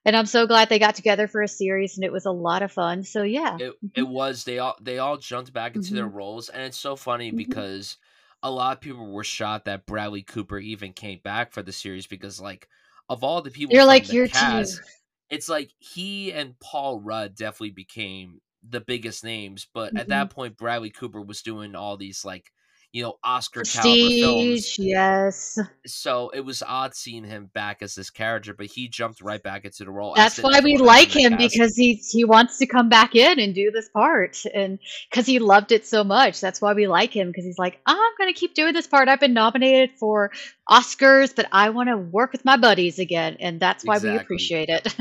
and 0.09 0.17
I'm 0.17 0.27
so 0.27 0.47
glad 0.47 0.69
they 0.69 0.79
got 0.81 0.97
together 0.97 1.29
for 1.29 1.43
a 1.43 1.49
series, 1.49 1.97
and 1.97 2.05
it 2.05 2.13
was 2.13 2.27
a 2.27 2.33
lot 2.33 2.63
of 2.63 2.73
fun. 2.73 3.05
So 3.05 3.23
yeah. 3.23 3.59
It 3.59 3.75
it 3.95 4.03
was 4.05 4.45
they 4.45 4.59
all 4.59 4.77
they 4.81 4.99
all 4.99 5.17
jumped 5.17 5.53
back 5.53 5.75
into 5.75 5.95
their 5.95 6.07
hmm 6.07 6.09
roles, 6.09 6.49
and 6.49 6.63
it's 6.63 6.79
so 6.79 6.95
funny 6.97 7.31
hmm 7.31 7.59
because 7.59 7.97
a 8.43 8.51
lot 8.51 8.77
of 8.77 8.81
people 8.81 9.11
were 9.11 9.25
shocked 9.25 9.65
that 9.65 9.87
Bradley 9.87 10.23
Cooper 10.23 10.59
even 10.59 10.93
came 10.93 11.19
back 11.25 11.53
for 11.53 11.63
the 11.63 11.73
series 11.73 12.07
because 12.07 12.41
like 12.41 12.69
of 13.09 13.25
all 13.25 13.43
the 13.43 13.51
people 13.51 13.77
You're 13.77 13.85
like 13.85 14.11
your 14.11 14.29
cast, 14.33 14.83
it's 15.31 15.49
like 15.49 15.73
he 15.79 16.33
and 16.33 16.59
Paul 16.61 17.01
Rudd 17.01 17.35
definitely 17.35 17.71
became 17.73 18.41
the 18.63 18.81
biggest 18.81 19.25
names, 19.25 19.67
but 19.75 19.93
at 19.97 20.09
hmm 20.09 20.11
that 20.11 20.31
point 20.31 20.57
Bradley 20.57 20.91
Cooper 20.91 21.21
was 21.23 21.43
doing 21.43 21.75
all 21.75 21.97
these 21.97 22.25
like 22.25 22.53
you 22.93 23.03
know 23.03 23.19
Oscar 23.23 23.63
caliber 23.63 24.11
films 24.11 24.79
Yes. 24.79 25.59
so 25.87 26.31
it 26.31 26.41
was 26.41 26.63
odd 26.63 26.95
seeing 26.95 27.25
him 27.25 27.51
back 27.53 27.83
as 27.83 27.95
this 27.95 28.09
character, 28.11 28.55
but 28.55 28.67
he 28.67 28.89
jumped 28.89 29.21
right 29.21 29.43
back 29.43 29.65
into 29.65 29.85
the 29.85 29.91
role, 29.91 30.15
That's 30.15 30.39
why 30.39 30.61
we 30.63 30.77
like 30.79 31.11
him 31.11 31.37
because 31.37 31.77
he 31.77 31.95
he 31.95 32.25
wants 32.25 32.59
to 32.59 32.67
come 32.67 32.89
back 32.89 33.15
in 33.15 33.39
and 33.39 33.55
do 33.55 33.71
this 33.71 33.89
part 33.91 34.43
and 34.55 34.79
because 35.11 35.27
he 35.27 35.39
loved 35.39 35.73
it 35.73 35.87
so 35.87 36.03
much. 36.03 36.41
That's 36.41 36.61
why 36.61 36.73
we 36.73 36.87
like 36.87 37.15
him 37.15 37.29
because 37.29 37.45
he's 37.45 37.59
like, 37.59 37.81
I'm 37.87 38.13
gonna 38.19 38.33
keep 38.33 38.55
doing 38.55 38.73
this 38.73 38.87
part. 38.87 39.09
I've 39.09 39.21
been 39.21 39.35
nominated 39.35 39.99
for 39.99 40.33
Oscars, 40.69 41.35
but 41.35 41.47
I 41.53 41.71
want 41.71 41.91
to 41.91 41.97
work 41.97 42.33
with 42.33 42.45
my 42.45 42.57
buddies 42.57 42.99
again, 42.99 43.37
and 43.41 43.61
that's 43.61 43.85
why 43.85 43.99
we 43.99 44.17
appreciate 44.17 44.71
it. 44.71 44.95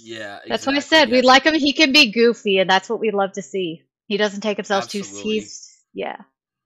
Yeah, 0.00 0.38
that's 0.46 0.66
why 0.66 0.74
I 0.74 0.76
exactly. 0.76 0.98
said 0.98 1.10
we 1.10 1.22
like 1.22 1.44
him. 1.44 1.54
He 1.54 1.72
can 1.72 1.92
be 1.92 2.12
goofy, 2.12 2.58
and 2.58 2.70
that's 2.70 2.88
what 2.88 3.00
we 3.00 3.10
love 3.10 3.32
to 3.32 3.42
see. 3.42 3.82
He 4.06 4.16
doesn't 4.16 4.42
take 4.42 4.58
himself 4.58 4.88
too. 4.88 5.00
absolutely. 5.00 5.32
He's 5.32 5.78
yeah. 5.92 6.18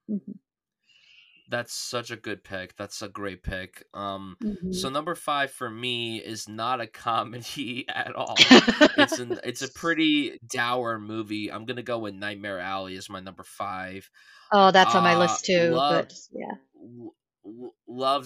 hmm 0.08 0.32
That's 1.48 1.72
such 1.74 2.10
a 2.10 2.16
good 2.16 2.42
pick. 2.44 2.76
That's 2.76 3.02
a 3.02 3.08
great 3.08 3.42
pick. 3.42 3.84
Um, 3.94 4.36
so 4.70 4.88
hmm 4.88 4.90
number 4.90 5.14
five 5.14 5.50
for 5.52 5.70
me 5.70 6.18
is 6.18 6.48
not 6.48 6.80
a 6.80 6.86
comedy 6.88 7.88
at 7.88 8.14
all. 8.16 8.56
It's 8.96 9.18
an 9.18 9.38
it's 9.44 9.62
a 9.62 9.68
pretty 9.68 10.38
dour 10.46 10.98
movie. 10.98 11.52
I'm 11.52 11.64
gonna 11.66 11.82
go 11.82 11.98
with 11.98 12.14
Nightmare 12.14 12.58
Alley 12.58 12.96
as 12.96 13.08
my 13.08 13.20
number 13.20 13.44
five. 13.44 14.10
oh, 14.52 14.70
that's 14.72 14.94
on 14.94 15.02
my 15.04 15.14
Uh, 15.14 15.14
list 15.14 15.44
too. 15.44 15.82
But 15.88 16.12
yeah. 16.32 16.56
l- 16.76 17.14
l- 17.44 17.74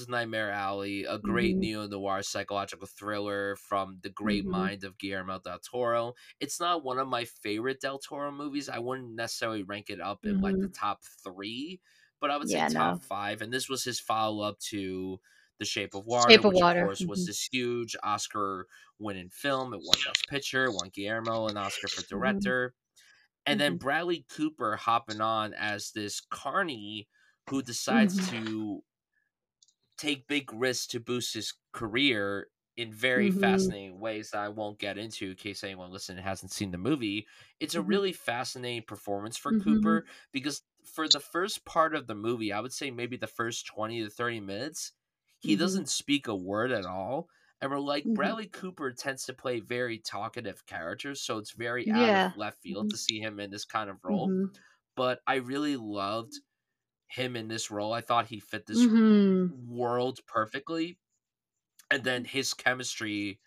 Nightmare 0.08 0.50
Alley, 0.50 1.04
a 1.04 1.18
great 1.18 1.56
Mhm. 1.56 1.58
neo 1.58 1.86
noir 1.86 2.22
psychological 2.22 2.86
thriller 2.86 3.56
from 3.56 4.00
the 4.02 4.10
great 4.10 4.44
Mhm. 4.44 4.46
mind 4.46 4.84
of 4.84 4.98
Guillermo 4.98 5.38
del 5.40 5.58
Toro. 5.60 6.14
It's 6.40 6.60
not 6.60 6.84
one 6.84 6.98
of 6.98 7.08
my 7.08 7.24
favorite 7.24 7.80
del 7.80 7.98
Toro 7.98 8.30
movies. 8.32 8.68
I 8.68 8.78
wouldn't 8.78 9.14
necessarily 9.14 9.62
rank 9.62 9.90
it 9.90 10.00
up 10.00 10.24
in 10.24 10.40
like 10.40 10.58
the 10.60 10.68
Mhm. 10.68 10.74
top 10.74 11.02
three, 11.24 11.80
but 12.20 12.30
I 12.30 12.36
would 12.36 12.48
say 12.48 12.62
Yeah, 12.62 12.68
top 12.68 12.96
no. 12.96 13.02
five. 13.02 13.42
And 13.42 13.52
this 13.52 13.68
was 13.68 13.84
his 13.84 14.00
follow 14.00 14.44
up 14.44 14.58
to 14.70 15.20
The 15.58 15.64
Shape 15.64 15.94
of 15.94 16.06
Water, 16.06 16.28
Shape 16.28 16.44
of 16.44 16.52
which 16.52 16.60
of 16.60 16.68
Water. 16.68 16.80
course 16.80 17.06
was 17.06 17.24
Mhm. 17.24 17.26
this 17.26 17.48
huge 17.52 17.96
Oscar 18.02 18.68
winning 18.98 19.30
film. 19.30 19.74
It 19.74 19.82
won 19.82 20.02
Best 20.04 20.28
Picture, 20.28 20.70
won 20.72 20.90
Guillermo 20.90 21.48
an 21.48 21.56
Oscar 21.56 21.88
for 21.88 22.02
Mhm. 22.12 22.52
director. 22.56 22.74
And 23.46 23.60
then 23.60 23.76
Mhm. 23.76 23.78
Bradley 23.78 24.26
Cooper 24.30 24.76
hopping 24.76 25.20
on 25.20 25.54
as 25.54 25.92
this 25.92 26.20
carny 26.20 27.08
who 27.48 27.62
decides 27.62 28.18
Mhm. 28.18 28.30
to 28.30 28.84
take 29.98 30.26
big 30.26 30.52
risks 30.52 30.86
to 30.88 31.00
boost 31.00 31.34
his 31.34 31.54
career 31.72 32.48
in 32.76 32.92
very 32.92 33.30
Mhm. 33.30 33.30
fascinating 33.30 34.00
ways 34.00 34.30
that 34.30 34.40
I 34.42 34.48
won't 34.48 34.78
get 34.78 34.96
into 34.96 35.30
in 35.30 35.36
case 35.36 35.62
anyone 35.62 35.90
listening 35.90 36.22
hasn't 36.22 36.52
seen 36.52 36.70
the 36.70 36.78
movie. 36.78 37.26
It's 37.58 37.74
a 37.74 37.82
really 37.82 38.12
fascinating 38.12 38.84
performance 38.84 39.36
for 39.36 39.52
Mhm. 39.52 40.00
Cooper 40.00 40.06
because 40.32 40.62
for 40.84 41.08
the 41.08 41.20
first 41.20 41.64
part 41.64 41.94
of 41.94 42.06
the 42.06 42.14
movie, 42.14 42.52
I 42.52 42.60
would 42.60 42.72
say 42.72 42.90
maybe 42.90 43.16
the 43.16 43.26
first 43.26 43.66
20 43.66 44.02
to 44.02 44.10
30 44.10 44.40
minutes, 44.40 44.92
he 45.38 45.56
Mhm. 45.56 45.56
doesn't 45.56 45.88
speak 45.88 46.28
a 46.28 46.34
word 46.36 46.72
at 46.72 46.86
all. 46.86 47.28
And 47.60 47.70
we're 47.70 47.78
like, 47.78 48.04
Mhm. 48.04 48.10
Bradley 48.14 48.48
Cooper 48.48 48.92
tends 48.92 49.24
to 49.26 49.34
play 49.34 49.60
very 49.60 49.98
talkative 49.98 50.64
characters, 50.66 51.22
so 51.22 51.38
it's 51.38 51.52
very 51.52 51.90
out 51.92 52.10
of 52.10 52.24
left 52.34 52.62
field 52.62 52.88
Mhm. 52.88 52.90
to 52.90 52.96
see 52.98 53.20
him 53.20 53.38
in 53.40 53.50
this 53.50 53.64
kind 53.66 53.90
of 53.90 53.98
role. 54.04 54.34
Mhm. 54.34 54.60
But 54.96 55.22
I 55.26 55.36
really 55.36 55.76
loved 55.76 56.34
him 57.08 57.36
in 57.36 57.48
this 57.48 57.70
role. 57.70 57.92
I 57.92 58.02
thought 58.02 58.28
he 58.28 58.40
fit 58.40 58.66
this 58.66 58.88
Mhm. 58.88 59.50
world 59.50 60.20
perfectly. 60.26 60.98
And 61.90 62.04
then 62.04 62.24
his 62.24 62.54
chemistry 62.54 63.40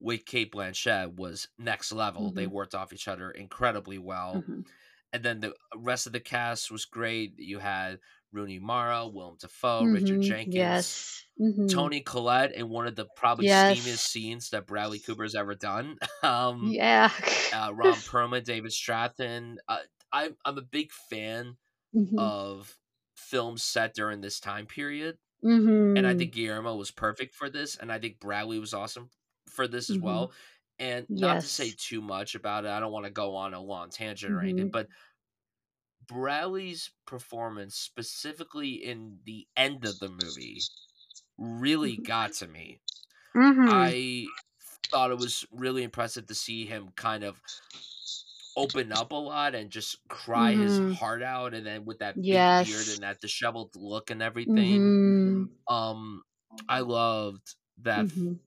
with 0.00 0.24
Cate 0.26 0.52
Blanchett 0.52 1.14
was 1.16 1.48
next 1.58 1.92
level. 1.92 2.32
They 2.32 2.46
Mhm. 2.46 2.48
worked 2.48 2.74
off 2.74 2.92
each 2.92 3.08
other 3.08 3.30
incredibly 3.30 3.98
well. 3.98 4.48
And 5.12 5.24
then 5.24 5.40
the 5.40 5.54
rest 5.76 6.06
of 6.06 6.12
the 6.12 6.20
cast 6.20 6.70
was 6.70 6.84
great. 6.84 7.34
You 7.38 7.58
had 7.58 7.98
Rooney 8.32 8.58
Mara, 8.60 9.08
Willem 9.08 9.36
Dafoe, 9.40 9.84
Richard 9.84 10.20
Mhm. 10.20 10.22
Jenkins, 10.22 10.92
Yes. 10.92 11.26
Mhm. 11.38 11.68
Toni 11.68 12.00
Collette 12.02 12.52
in 12.54 12.68
one 12.68 12.86
of 12.86 12.96
the 12.96 13.06
probably 13.06 13.46
steamiest 13.46 14.00
scenes 14.00 14.50
that 14.50 14.66
Bradley 14.66 15.00
Cooper's 15.00 15.34
ever 15.34 15.54
done. 15.54 15.98
Um, 16.24 16.76
Yeah. 16.76 17.10
uh, 17.52 17.72
Ron 17.74 18.02
Perlman, 18.02 18.44
David 18.44 18.72
Strathairn. 18.72 19.56
Uh, 19.68 19.80
I'm 20.12 20.36
I'm 20.44 20.58
a 20.58 20.62
big 20.62 20.92
fan 20.92 21.58
Mhm. 21.92 22.18
of 22.18 22.78
films 23.16 23.64
set 23.64 23.94
during 23.94 24.20
this 24.22 24.40
time 24.40 24.66
period. 24.66 25.18
And 25.96 26.06
I 26.06 26.14
Mhm. 26.14 26.14
think 26.14 26.32
Guillermo 26.34 26.76
was 26.76 26.90
perfect 26.90 27.34
for 27.34 27.50
this, 27.50 27.76
and 27.76 27.92
I 27.92 27.98
think 27.98 28.20
Bradley 28.20 28.58
was 28.58 28.74
awesome 28.74 29.10
for 29.48 29.66
this 29.68 29.90
as 29.90 29.98
Mhm. 29.98 30.00
well. 30.00 30.32
And 30.80 31.08
not 31.14 31.40
to 31.42 31.48
say 31.48 31.72
too 31.78 32.02
much 32.02 32.34
about 32.36 32.66
it, 32.66 32.70
I 32.70 32.80
don't 32.80 32.92
want 32.92 33.06
to 33.06 33.12
go 33.12 33.36
on 33.36 33.54
a 33.54 33.60
long 33.62 33.90
tangent 33.90 34.32
or 34.34 34.42
anything, 34.42 34.68
Mhm. 34.68 34.72
but 34.72 34.88
Bradley's 36.06 36.90
performance, 37.06 37.76
specifically 37.76 38.72
in 38.74 39.20
the 39.24 39.48
end 39.56 39.84
of 39.84 39.98
the 39.98 40.08
movie, 40.08 40.68
really 41.38 41.96
Mhm. 41.96 42.04
got 42.06 42.32
to 42.34 42.48
me. 42.48 42.80
Mhm. 43.34 43.94
I 44.06 44.34
thought 44.92 45.12
it 45.12 45.18
was 45.18 45.46
really 45.52 45.82
impressive 45.84 46.26
to 46.28 46.34
see 46.36 46.66
him 46.66 46.90
kind 46.92 47.24
of 47.24 47.42
open 48.56 48.92
up 48.92 49.12
a 49.12 49.16
lot 49.16 49.54
and 49.54 49.70
just 49.70 49.96
cry 50.08 50.54
his 50.56 50.78
Mhm. 50.78 50.98
heart 50.98 51.22
out 51.22 51.54
and 51.54 51.64
then 51.66 51.84
with 51.84 51.98
that 52.00 52.18
big 52.28 52.56
beard 52.56 52.88
and 52.88 53.02
that 53.02 53.20
disheveled 53.20 53.74
look 53.76 54.10
and 54.10 54.20
everything. 54.22 54.92
Mhm. 55.24 55.48
Um 55.68 56.24
I 56.68 56.80
loved 56.80 57.56
that 57.78 58.08
Mhm. 58.08 58.40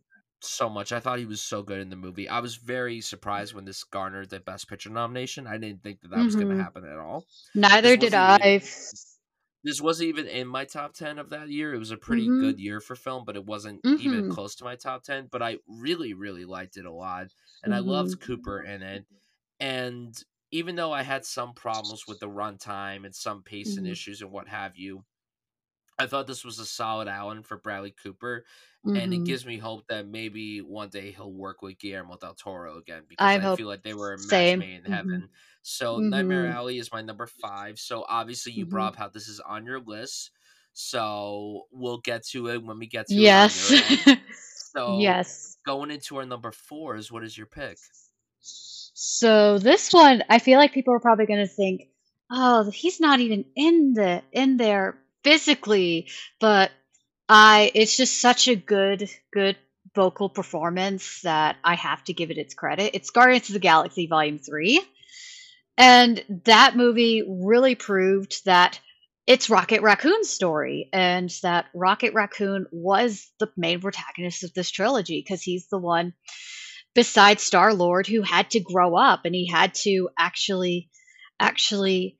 So 0.45 0.69
much. 0.69 0.91
I 0.91 0.99
thought 0.99 1.19
he 1.19 1.25
was 1.25 1.41
so 1.41 1.63
good 1.63 1.79
in 1.79 1.89
the 1.89 1.95
movie. 1.95 2.29
I 2.29 2.39
was 2.39 2.55
very 2.55 3.01
surprised 3.01 3.53
when 3.53 3.65
this 3.65 3.83
garnered 3.83 4.29
the 4.29 4.39
best 4.39 4.67
picture 4.69 4.89
nomination. 4.89 5.47
I 5.47 5.57
didn't 5.57 5.83
think 5.83 6.01
that 6.01 6.09
that 6.09 6.25
was 6.25 6.35
going 6.35 6.49
to 6.49 6.55
happen 6.55 6.85
at 6.85 6.97
all. 6.99 7.27
Neither 7.55 7.97
did 7.97 8.13
wasn't 8.13 8.23
even 8.23 8.39
I. 8.39 8.61
this 9.63 9.81
wasn't 9.81 10.09
even 10.09 10.27
in 10.27 10.47
my 10.47 10.65
top 10.65 10.93
10 10.93 11.17
of 11.19 11.29
that 11.29 11.49
year. 11.49 11.73
It 11.73 11.77
was 11.79 11.91
a 11.91 11.97
pretty 11.97 12.29
Mhm. 12.29 12.37
good 12.37 12.59
year 12.59 12.81
for 12.81 12.95
film, 12.95 13.23
but 13.25 13.35
it 13.37 13.45
wasn't 13.45 13.83
even 13.95 14.23
Mhm. 14.23 14.23
close 14.25 14.55
to 14.55 14.63
my 14.65 14.75
top 14.75 15.03
10, 15.03 15.27
but 15.31 15.41
I 15.41 15.59
really 15.67 16.13
really 16.13 16.45
liked 16.45 16.77
it 16.77 16.85
a 16.85 16.91
lot 16.91 17.27
and 17.63 17.73
I 17.73 17.79
loved 17.79 18.19
Cooper 18.19 18.61
in 18.61 18.81
it. 18.83 19.05
And 19.59 20.15
even 20.51 20.75
though 20.75 20.91
I 20.91 21.03
had 21.03 21.25
some 21.25 21.53
problems 21.53 22.07
with 22.07 22.19
the 22.19 22.27
runtime 22.29 23.05
and 23.05 23.15
some 23.15 23.43
pacing 23.43 23.85
Mhm. 23.85 23.85
issues 23.85 24.21
and 24.21 24.31
what 24.31 24.49
have 24.49 24.75
you, 24.77 25.05
I 25.99 26.07
thought 26.07 26.27
this 26.27 26.43
was 26.45 26.59
a 26.59 26.65
solid 26.65 27.07
Allen 27.07 27.43
for 27.43 27.57
Bradley 27.57 27.91
Cooper, 27.91 28.45
and 28.95 29.13
it 29.13 29.23
Mhm. 29.23 29.25
gives 29.25 29.45
me 29.45 29.57
hope 29.57 29.85
that 29.87 30.07
maybe 30.07 30.61
one 30.61 30.89
day 30.89 31.11
he'll 31.11 31.33
work 31.33 31.61
with 31.61 31.79
Guillermo 31.79 32.17
del 32.17 32.35
Toro 32.35 32.77
again 32.77 33.05
because 33.07 33.35
I 33.35 33.41
I 33.41 33.47
feel 33.47 33.67
like 33.67 33.83
they 33.83 33.93
were 33.93 34.13
a 34.13 34.19
match 34.19 34.55
same. 34.55 34.57
made 34.57 34.77
in 34.79 34.85
Mhm. 34.87 34.89
heaven. 34.91 35.29
So 35.63 36.01
Nightmare 36.01 36.45
Mhm. 36.45 36.47
Alley 36.47 36.77
is 36.79 36.91
my 36.91 37.01
number 37.01 37.27
five. 37.27 37.79
So 37.79 38.05
obviously 38.09 38.51
you 38.53 38.65
brought 38.65 38.89
Mhm. 38.89 38.93
up 38.93 38.95
how 38.97 39.09
this 39.09 39.27
is 39.27 39.39
on 39.39 39.65
your 39.65 39.79
list. 39.79 40.31
So 40.73 41.67
we'll 41.71 41.99
get 41.99 42.25
to 42.31 42.49
it 42.49 42.63
when 42.63 42.79
we 42.79 42.87
get 42.87 43.07
to 43.15 43.29
it 43.29 43.45
Yes. 43.47 43.71
So 44.75 45.19
Yes. 45.25 45.57
going 45.65 45.91
into 45.91 46.17
our 46.17 46.25
number 46.25 46.51
four 46.51 46.95
is 46.95 47.11
what 47.11 47.23
is 47.23 47.37
your 47.37 47.47
pick? 47.47 47.79
So 48.95 49.57
this 49.57 49.91
one, 49.93 50.23
I 50.29 50.39
feel 50.39 50.57
like 50.59 50.73
people 50.73 50.93
are 50.93 50.99
probably 50.99 51.25
going 51.25 51.45
to 51.45 51.51
think, 51.53 51.89
"Oh, 52.31 52.69
he's 52.69 52.99
not 52.99 53.19
even 53.19 53.45
in 53.55 53.93
the 53.93 54.23
in 54.31 54.57
there 54.57 55.02
physically," 55.23 56.09
but 56.39 56.71
I 57.29 57.71
it's 57.73 57.97
just 57.97 58.19
such 58.19 58.47
a 58.47 58.55
good 58.55 59.09
good 59.31 59.57
vocal 59.95 60.29
performance 60.29 61.21
that 61.21 61.57
I 61.63 61.75
have 61.75 62.03
to 62.05 62.13
give 62.13 62.31
it 62.31 62.37
its 62.37 62.53
credit. 62.53 62.95
It's 62.95 63.09
Guardians 63.09 63.49
of 63.49 63.53
the 63.53 63.59
Galaxy 63.59 64.07
Volume 64.07 64.39
3. 64.39 64.81
And 65.77 66.23
that 66.45 66.75
movie 66.75 67.23
really 67.27 67.75
proved 67.75 68.45
that 68.45 68.79
it's 69.25 69.49
Rocket 69.49 69.81
Raccoon's 69.81 70.29
story 70.29 70.89
and 70.91 71.29
that 71.43 71.65
Rocket 71.73 72.13
Raccoon 72.13 72.65
was 72.71 73.31
the 73.39 73.49
main 73.55 73.79
protagonist 73.79 74.43
of 74.43 74.53
this 74.53 74.69
trilogy 74.69 75.23
because 75.25 75.41
he's 75.41 75.67
the 75.69 75.77
one 75.77 76.13
besides 76.93 77.43
Star 77.43 77.73
Lord 77.73 78.05
who 78.05 78.21
had 78.21 78.51
to 78.51 78.59
grow 78.59 78.95
up 78.95 79.21
and 79.25 79.33
he 79.33 79.47
had 79.47 79.73
to 79.75 80.09
actually 80.17 80.89
actually 81.39 82.17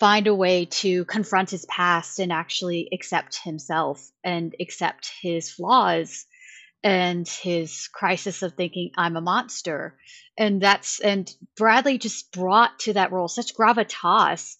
find 0.00 0.26
a 0.26 0.34
way 0.34 0.64
to 0.64 1.04
confront 1.04 1.50
his 1.50 1.66
past 1.66 2.18
and 2.18 2.32
actually 2.32 2.88
accept 2.90 3.38
himself 3.44 4.10
and 4.24 4.56
accept 4.58 5.12
his 5.20 5.50
flaws 5.50 6.24
and 6.82 7.28
his 7.28 7.88
crisis 7.92 8.42
of 8.42 8.54
thinking 8.54 8.90
I'm 8.96 9.16
a 9.16 9.20
monster. 9.20 9.98
And 10.38 10.60
that's 10.60 11.00
and 11.00 11.30
Bradley 11.54 11.98
just 11.98 12.32
brought 12.32 12.78
to 12.80 12.94
that 12.94 13.12
role 13.12 13.28
such 13.28 13.54
gravitas 13.54 14.56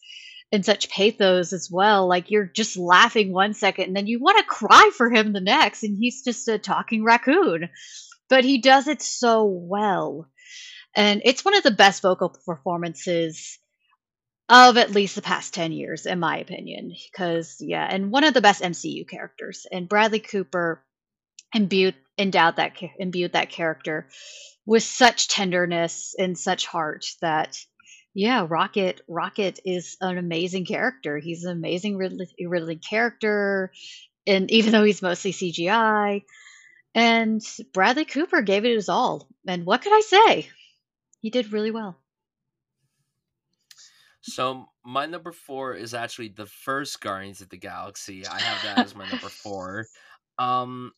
and 0.53 0.65
such 0.65 0.91
pathos 0.91 1.55
as 1.55 1.71
well. 1.71 2.07
Like 2.07 2.31
you're 2.31 2.45
just 2.45 2.77
laughing 2.77 3.33
one 3.33 3.55
second 3.55 3.87
and 3.87 3.97
then 3.97 4.07
you 4.07 4.21
want 4.21 4.37
to 4.39 4.45
cry 4.45 4.91
for 4.95 5.11
him 5.11 5.33
the 5.33 5.41
next, 5.41 5.83
and 5.83 5.97
he's 5.97 6.23
just 6.23 6.47
a 6.49 6.59
talking 6.59 7.03
raccoon. 7.03 7.71
But 8.29 8.45
he 8.45 8.59
does 8.59 8.87
it 8.89 9.01
so 9.01 9.45
well. 9.45 10.29
And 10.95 11.23
it's 11.25 11.45
one 11.45 11.57
of 11.57 11.63
the 11.63 11.71
best 11.71 12.03
vocal 12.03 12.29
performances 12.29 13.59
of 14.51 14.77
at 14.77 14.91
least 14.91 15.15
the 15.15 15.23
past 15.23 15.55
10 15.55 15.73
years, 15.73 16.07
in 16.07 16.19
my 16.19 16.39
opinion. 16.39 16.93
Because, 17.11 17.57
yeah, 17.61 17.87
and 17.89 18.11
one 18.11 18.25
of 18.25 18.35
the 18.35 18.43
best 18.43 18.63
MCU 18.63 19.09
characters. 19.09 19.67
And 19.73 19.89
Bradley 19.89 20.21
Cooper 20.21 20.85
imbued 21.55 21.95
endowed 22.19 22.57
that 22.57 22.77
imbued 22.99 23.33
that 23.33 23.51
character 23.51 24.09
with 24.67 24.83
such 24.83 25.29
tenderness 25.29 26.15
and 26.19 26.39
such 26.39 26.67
heart 26.67 27.07
that 27.23 27.57
yeah 28.15 28.47
rocket 28.49 29.01
rocket 29.09 29.61
is 29.65 29.97
an 30.01 30.19
amazing 30.19 30.65
character 30.67 31.19
he's 31.19 31.45
an 31.45 31.53
amazing 31.53 31.97
ridley, 31.97 32.29
ridley 32.47 32.77
character 32.77 33.73
and 34.27 34.51
even 34.51 34.73
though 34.73 34.85
he's 34.85 35.03
mostly 35.03 35.33
cgi 35.33 36.23
and 36.95 37.43
bradley 37.73 38.05
cooper 38.05 38.43
gave 38.43 38.65
it 38.65 38.75
his 38.75 38.89
all 38.89 39.29
and 39.47 39.65
what 39.65 39.83
could 39.83 39.93
i 39.93 40.01
say 40.01 40.49
he 41.21 41.31
did 41.31 41.53
really 41.53 41.71
well 41.71 42.00
So 44.23 44.67
my 44.85 45.07
number 45.07 45.33
four 45.33 45.75
is 45.75 45.95
actually 45.95 46.29
the 46.29 46.47
first 46.47 47.01
Guardians 47.01 47.41
of 47.41 47.49
the 47.49 47.57
Galaxy. 47.57 48.27
I 48.27 48.41
have 48.41 48.63
that 48.63 48.79
as 48.79 48.95
my 48.95 49.07
number 49.07 49.31
four. 49.31 49.89
Um, 50.39 50.93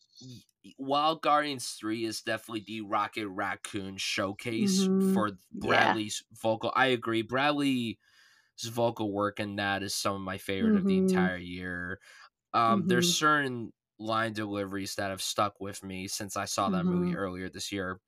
while 0.76 1.16
Guardians 1.16 1.70
Three 1.72 2.04
is 2.04 2.22
definitely 2.22 2.64
the 2.66 2.80
Rocket 2.82 3.28
Raccoon 3.28 3.96
showcase 3.96 4.88
hmm 4.88 5.12
for 5.12 5.32
yeah 5.60 5.98
Bradley's 6.00 6.22
vocal, 6.32 6.72
I 6.74 6.86
agree. 6.86 7.22
Bradley's 7.22 7.96
vocal 8.64 9.12
work 9.12 9.40
in 9.40 9.56
that 9.56 9.82
is 9.82 9.94
some 9.94 10.16
of 10.16 10.22
my 10.22 10.38
favorite 10.38 10.76
of 10.76 10.86
the 10.86 10.98
hmm 10.98 10.98
entire 10.98 11.38
year. 11.38 12.00
Um, 12.54 12.86
there's 12.86 13.08
hmm 13.08 13.12
certain 13.12 13.72
line 13.98 14.32
deliveries 14.34 14.96
that 14.96 15.10
have 15.10 15.22
stuck 15.22 15.60
with 15.60 15.84
me 15.84 16.08
since 16.08 16.36
I 16.36 16.46
saw 16.46 16.70
that 16.70 16.86
movie 16.86 17.14
hmm 17.14 17.16
earlier 17.16 17.50
this 17.50 17.72
year 17.72 18.00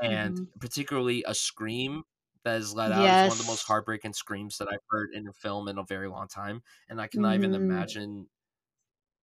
and 0.00 0.34
hmm 0.34 0.50
particularly 0.60 1.24
a 1.26 1.34
scream 1.34 2.02
that 2.44 2.56
is 2.58 2.74
let 2.74 2.92
out 2.92 3.12
is 3.12 3.22
one 3.24 3.34
of 3.34 3.38
the 3.38 3.44
most 3.44 3.64
heartbreaking 3.64 4.12
screams 4.14 4.58
that 4.58 4.68
I've 4.72 4.78
heard 4.90 5.10
in 5.14 5.28
a 5.28 5.32
film 5.32 5.68
in 5.68 5.78
a 5.78 5.84
very 5.84 6.08
long 6.08 6.28
time, 6.28 6.62
and 6.88 7.00
I 7.00 7.08
cannot 7.08 7.36
even 7.36 7.54
hmm 7.54 7.54
imagine 7.54 8.28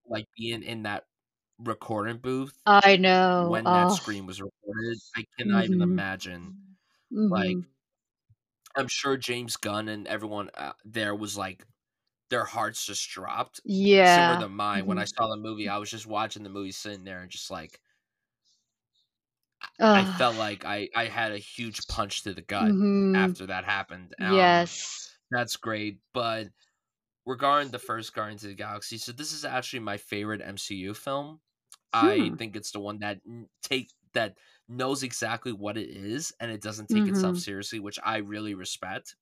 like, 0.05 0.25
being 0.38 0.63
in 0.63 0.83
that 0.83 1.05
recording 1.59 2.17
booth 2.19 2.63
I 2.65 2.95
know. 2.97 3.59
when 3.59 3.71
that 3.71 3.91
scream 3.91 4.27
was 4.27 4.41
recorded, 4.41 5.00
I 5.15 5.25
cannot 5.39 5.65
even 5.65 5.81
Mhm. 5.81 5.83
imagine, 5.83 6.55
like 7.29 7.57
Mhm. 7.57 7.67
I'm 8.75 8.88
sure 8.88 9.17
James 9.17 9.55
Gunn 9.57 9.88
and 9.89 10.07
everyone, 10.07 10.50
uh, 10.53 10.74
there 10.86 11.15
was, 11.15 11.38
like 11.38 11.65
their 12.29 12.45
hearts 12.45 12.86
just 12.86 13.09
dropped, 13.09 13.62
similar 14.03 14.38
Yeah. 14.38 14.39
to 14.39 14.50
mine. 14.50 14.86
When 14.88 15.00
I 15.00 15.05
saw 15.05 15.27
the 15.29 15.38
movie, 15.38 15.69
I 15.69 15.77
was 15.79 15.91
just 15.91 16.07
watching 16.07 16.43
the 16.43 16.50
movie, 16.50 16.71
sitting 16.71 17.03
there 17.05 17.21
and 17.21 17.31
just 17.31 17.51
like 17.51 17.81
I 19.61 19.67
I 19.93 20.05
felt 20.05 20.35
like 20.35 20.65
I 20.65 20.89
I 20.95 21.05
had 21.05 21.31
a 21.31 21.37
huge 21.37 21.87
punch 21.87 22.23
to 22.23 22.33
the 22.33 22.41
gut 22.41 22.75
Mhm. 22.75 23.07
after 23.13 23.45
that 23.47 23.65
happened, 23.65 24.13
um, 24.21 24.69
Yes. 24.69 25.17
that's 25.31 25.57
great, 25.57 25.99
but 26.13 26.49
regarding 27.25 27.71
the 27.71 27.79
first 27.79 28.13
Guardians 28.15 28.43
of 28.43 28.49
the 28.51 28.55
Galaxy, 28.55 28.97
so 28.97 29.11
this 29.13 29.31
is 29.33 29.45
actually 29.45 29.81
my 29.81 29.97
favorite 29.97 30.41
MCU 30.41 30.93
film. 30.95 31.41
I 31.93 32.31
Hmm. 32.31 32.37
think 32.37 32.55
it's 32.57 32.71
the 32.71 32.79
one 32.81 32.99
that 32.99 33.21
take 33.63 33.91
that 34.13 34.37
knows 34.69 35.03
exactly 35.03 35.53
what 35.53 35.77
it 35.77 35.89
is, 35.89 36.33
and 36.41 36.51
it 36.51 36.61
doesn't 36.63 36.89
take 36.89 37.09
itself 37.09 37.37
Mhm. 37.37 37.39
seriously, 37.39 37.79
which 37.81 37.99
I 38.03 38.17
really 38.19 38.55
respect, 38.55 39.15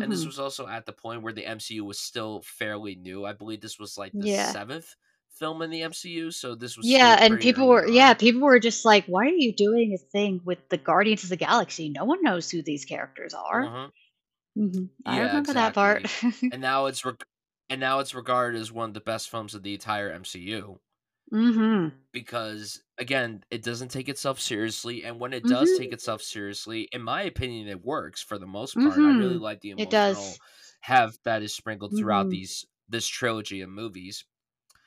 and 0.00 0.12
this 0.12 0.24
Mhm. 0.24 0.26
was 0.26 0.38
also 0.38 0.66
at 0.68 0.86
the 0.86 0.92
point 0.92 1.22
where 1.22 1.32
the 1.32 1.46
MCU 1.46 1.84
was 1.84 2.00
still 2.00 2.42
fairly 2.42 2.94
new. 2.96 3.24
I 3.26 3.32
believe 3.34 3.60
this 3.62 3.78
was, 3.78 3.98
like, 3.98 4.14
the 4.20 4.26
Yeah. 4.26 4.54
7th 4.54 4.96
film 5.38 5.62
in 5.62 5.70
the 5.70 5.82
MCU, 5.82 6.30
so 6.30 6.54
this 6.54 6.76
was 6.76 6.90
Yeah, 6.90 7.16
and 7.20 7.40
people 7.40 7.66
were 7.68 7.88
yeah, 7.88 8.14
people 8.14 8.40
were 8.42 8.60
just 8.60 8.84
like, 8.84 9.04
"Why 9.06 9.26
are 9.26 9.28
you 9.30 9.52
doing 9.52 9.92
a 9.94 9.98
thing 9.98 10.40
with 10.44 10.68
the 10.68 10.76
Guardians 10.78 11.24
of 11.24 11.28
the 11.28 11.36
Galaxy? 11.36 11.88
No 11.90 12.04
one 12.04 12.22
knows 12.22 12.50
who 12.50 12.62
these 12.62 12.84
characters 12.84 13.34
are." 13.34 13.74
Mhm. 13.74 13.90
Mhm. 14.58 14.90
I 15.06 15.18
Yeah, 15.18 15.22
remember 15.22 15.54
that 15.54 15.74
part. 15.74 16.06
and 16.50 16.62
now 16.62 16.86
it's 16.86 17.04
reg 17.04 17.22
and 17.70 17.80
now 17.80 18.00
it's 18.00 18.14
regarded 18.14 18.60
as 18.60 18.72
one 18.72 18.90
of 18.90 18.94
the 18.94 19.00
best 19.00 19.30
films 19.30 19.54
of 19.54 19.62
the 19.62 19.74
entire 19.74 20.10
MCU. 20.10 20.80
Mhm. 21.32 22.08
Because, 22.12 22.82
again, 22.96 23.44
it 23.50 23.62
doesn't 23.62 23.90
take 23.90 24.08
itself 24.08 24.40
seriously, 24.40 25.04
and 25.04 25.20
when 25.20 25.34
it 25.34 25.46
does 25.46 25.72
take 25.74 25.92
Mhm. 25.92 25.92
itself 25.92 26.22
seriously, 26.22 26.88
in 26.92 27.02
my 27.02 27.22
opinion, 27.22 27.68
it 27.68 27.84
works 27.84 28.22
for 28.22 28.38
the 28.38 28.46
most 28.46 28.80
part. 28.80 29.04
I 29.04 29.10
really 29.10 29.36
Mhm. 29.36 29.38
like 29.38 29.60
the 29.60 29.70
It 29.76 29.90
emotional 29.90 29.90
does. 29.90 30.40
heft 30.80 31.22
that 31.24 31.42
is 31.42 31.54
sprinkled 31.54 31.94
throughout 31.94 32.30
Mhm. 32.30 32.30
these 32.30 32.64
this 32.88 33.06
trilogy 33.06 33.60
of 33.60 33.68
movies. 33.68 34.24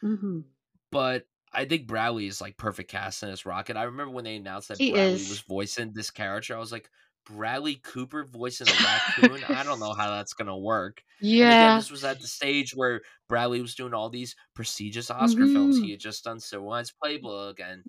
Mhm. 0.01 0.51
But 0.91 1.27
I 1.53 1.65
think 1.65 1.88
Bradley 1.88 2.27
is, 2.27 2.41
like, 2.41 2.58
perfect 2.58 2.89
casting 2.91 3.29
this 3.29 3.46
Rocket. 3.46 3.77
I 3.77 3.84
remember 3.84 4.13
when 4.13 4.24
they 4.25 4.36
announced 4.38 4.67
that 4.70 4.79
He 4.79 4.91
Bradley 4.91 5.24
was 5.24 5.41
voicing 5.41 5.93
this 5.93 6.12
character, 6.12 6.55
I 6.55 6.60
was 6.60 6.72
like, 6.72 6.89
"Bradley 7.25 7.75
Cooper 7.77 8.25
voicing 8.25 8.70
a 8.70 8.75
raccoon? 8.77 9.43
I 9.43 9.63
don't 9.63 9.79
know 9.79 9.93
how 9.93 10.10
that's 10.12 10.34
gonna 10.34 10.58
work." 10.58 11.03
And 11.39 11.51
again, 11.51 11.74
Yeah. 11.74 11.75
this 11.75 11.91
was 11.91 12.03
at 12.03 12.20
the 12.20 12.27
stage 12.27 12.74
where 12.75 13.01
Bradley 13.27 13.62
was 13.62 13.75
doing 13.75 13.93
all 13.93 14.10
these 14.10 14.36
prestigious 14.53 15.10
Oscar 15.12 15.48
films. 15.48 15.77
He 15.77 15.89
Mhm. 15.89 15.91
had 15.91 16.00
just 16.00 16.24
done 16.24 16.39
Linings 16.53 16.93
Playbook 17.03 17.60
and 17.60 17.86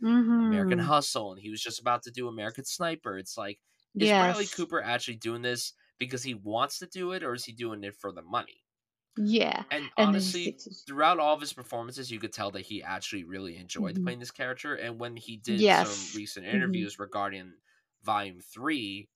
American 0.50 0.78
Mhm. 0.80 0.80
Hustle, 0.80 1.32
and 1.32 1.40
he 1.40 1.50
was 1.50 1.62
just 1.62 1.80
about 1.80 2.02
to 2.04 2.10
do 2.10 2.28
American 2.28 2.64
Sniper. 2.64 3.18
It's 3.18 3.36
like, 3.38 3.60
is 3.98 4.12
Bradley 4.12 4.46
Cooper 4.48 4.82
actually 4.82 5.16
doing 5.16 5.42
this 5.42 5.72
because 5.98 6.22
he 6.24 6.34
wants 6.34 6.78
to 6.80 6.86
do 6.86 7.12
it, 7.12 7.22
or 7.24 7.34
is 7.34 7.44
he 7.44 7.52
doing 7.52 7.84
it 7.84 7.96
for 7.96 8.12
the 8.12 8.22
money? 8.22 8.61
Yeah, 9.16 9.64
And 9.70 9.90
and 9.96 10.14
honestly, 10.14 10.58
throughout 10.86 11.18
all 11.18 11.34
of 11.34 11.40
his 11.40 11.52
performances, 11.52 12.10
you 12.10 12.18
could 12.20 12.32
tell 12.32 12.50
that 12.52 12.62
he 12.66 12.82
actually 12.82 13.24
really 13.24 13.56
enjoyed 13.56 13.98
Mhm. 13.98 14.02
playing 14.04 14.18
this 14.20 14.30
character, 14.30 14.74
and 14.74 15.00
when 15.00 15.16
he 15.16 15.36
did 15.36 15.70
some 15.72 16.10
Yes. 16.10 16.12
recent 16.12 16.46
Mhm. 16.52 16.86
interviews 16.86 16.98
regarding 16.98 17.54
Volume 18.02 18.40
3, 18.40 19.08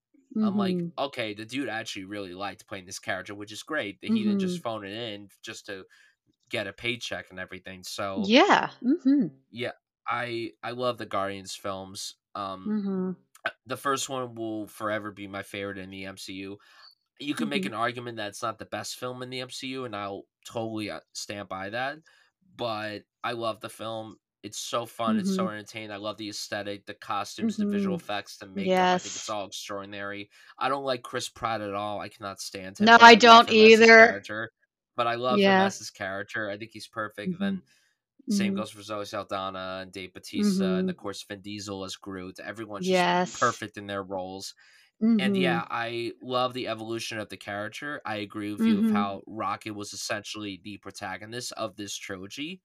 I'm 0.42 0.56
like, 0.56 0.78
Mhm. 0.78 0.96
"Okay, 0.98 1.35
the 1.35 1.44
dude 1.44 1.68
actually 1.68 2.04
really 2.06 2.35
liked 2.35 2.66
playing 2.68 2.87
this 2.87 2.98
character," 2.98 3.35
which 3.35 3.52
is 3.52 3.62
great 3.62 4.00
that 4.00 4.09
he 4.12 4.24
didn't 4.24 4.40
just 4.40 4.59
Mhm. 4.59 4.62
phone 4.62 4.85
it 4.85 4.92
in 4.92 5.28
just 5.42 5.66
to 5.66 5.87
get 6.50 6.66
a 6.68 6.72
paycheck 6.74 7.30
and 7.30 7.40
everything, 7.40 7.82
so 7.85 8.32
Yeah. 8.32 8.70
Yeah, 9.50 9.72
I 10.09 10.52
I 10.62 10.72
love 10.72 10.98
the 10.98 11.06
Guardians 11.06 11.54
films, 11.54 12.16
um, 12.35 12.74
uh, 13.46 13.50
the 13.66 13.76
first 13.76 14.09
one 14.09 14.35
will 14.35 14.66
forever 14.68 15.12
be 15.12 15.28
my 15.28 15.42
favorite 15.42 15.78
in 15.78 15.90
the 15.90 16.04
MCU. 16.06 16.59
You 17.18 17.35
can 17.35 17.48
make 17.48 17.64
Mhm. 17.64 17.66
an 17.66 17.74
argument 17.74 18.18
that 18.18 18.29
it's 18.29 18.42
not 18.42 18.59
the 18.59 18.66
best 18.66 18.96
film 18.96 19.22
in 19.22 19.31
the 19.31 19.40
MCU, 19.40 19.85
and 19.87 19.96
I'll 19.96 20.24
totally, 20.44 20.90
uh, 20.90 21.00
stand 21.14 21.48
by 21.48 21.70
that, 21.70 21.98
but 22.57 23.05
I 23.24 23.33
love 23.33 23.61
the 23.61 23.70
film. 23.70 24.16
It's 24.42 24.59
so 24.59 24.85
fun, 24.87 25.18
it's 25.18 25.31
so 25.31 25.48
Mhm. 25.48 25.48
entertaining, 25.48 25.90
I 25.90 25.96
love 25.96 26.18
the 26.18 26.29
aesthetic, 26.29 26.85
the 26.87 26.94
costumes, 26.94 27.57
the 27.59 27.66
visual 27.66 27.96
Mhm. 27.96 28.00
effects, 28.00 28.37
the 28.37 28.46
makeup, 28.46 28.90
I 28.92 28.98
think 28.98 29.16
it's 29.16 29.29
all 29.31 29.46
extraordinary. 29.46 30.31
I 30.59 30.68
don't 30.68 30.85
like 30.85 31.02
Chris 31.02 31.29
Pratt 31.29 31.62
at 31.62 31.74
all, 31.74 32.00
I 32.00 32.09
cannot 32.11 32.40
stand 32.40 32.79
him, 32.79 32.87
No, 32.87 32.98
I 33.00 33.14
I 33.14 33.14
don't 33.14 33.48
him 33.48 33.57
either. 33.57 34.20
but 34.96 35.07
I 35.07 35.14
love 35.14 35.42
him 35.42 35.59
Yeah. 35.59 35.61
as 35.61 35.79
his 35.79 35.90
character, 35.90 36.50
I 36.50 36.59
think 36.59 36.72
he's 36.72 36.88
perfect, 36.88 37.38
Mhm. 37.38 37.38
then 37.38 37.62
same 38.31 38.55
goes 38.55 38.70
for 38.72 38.83
Zoe 38.83 39.05
Saldana 39.07 39.81
and 39.83 39.92
Dave 39.92 40.14
Bautista, 40.14 40.76
and 40.76 40.90
of 40.90 40.96
course, 40.96 41.22
Vin 41.24 41.42
Diesel 41.42 41.85
as 41.85 41.96
Groot. 41.96 42.40
Everyone's 42.40 42.88
just 42.88 43.07
Yes. 43.07 43.33
perfect 43.33 43.76
in 43.79 43.87
their 43.88 44.02
roles, 44.05 44.55
and 45.18 45.37
Mhm. 45.37 45.37
yeah, 45.37 45.66
I 45.70 46.12
love 46.22 46.54
the 46.54 46.68
evolution 46.68 47.18
of 47.18 47.28
the 47.30 47.37
character. 47.38 48.00
I 48.06 48.16
agree 48.16 48.52
with 48.52 48.66
you 48.66 48.78
of 48.80 48.88
Mhm. 48.88 48.90
how 48.90 49.22
Rocket 49.26 49.72
was 49.72 49.92
essentially 49.92 50.61
the 50.62 50.78
protagonist 50.78 51.52
of 51.52 51.76
this 51.76 51.96
trilogy, 51.96 52.62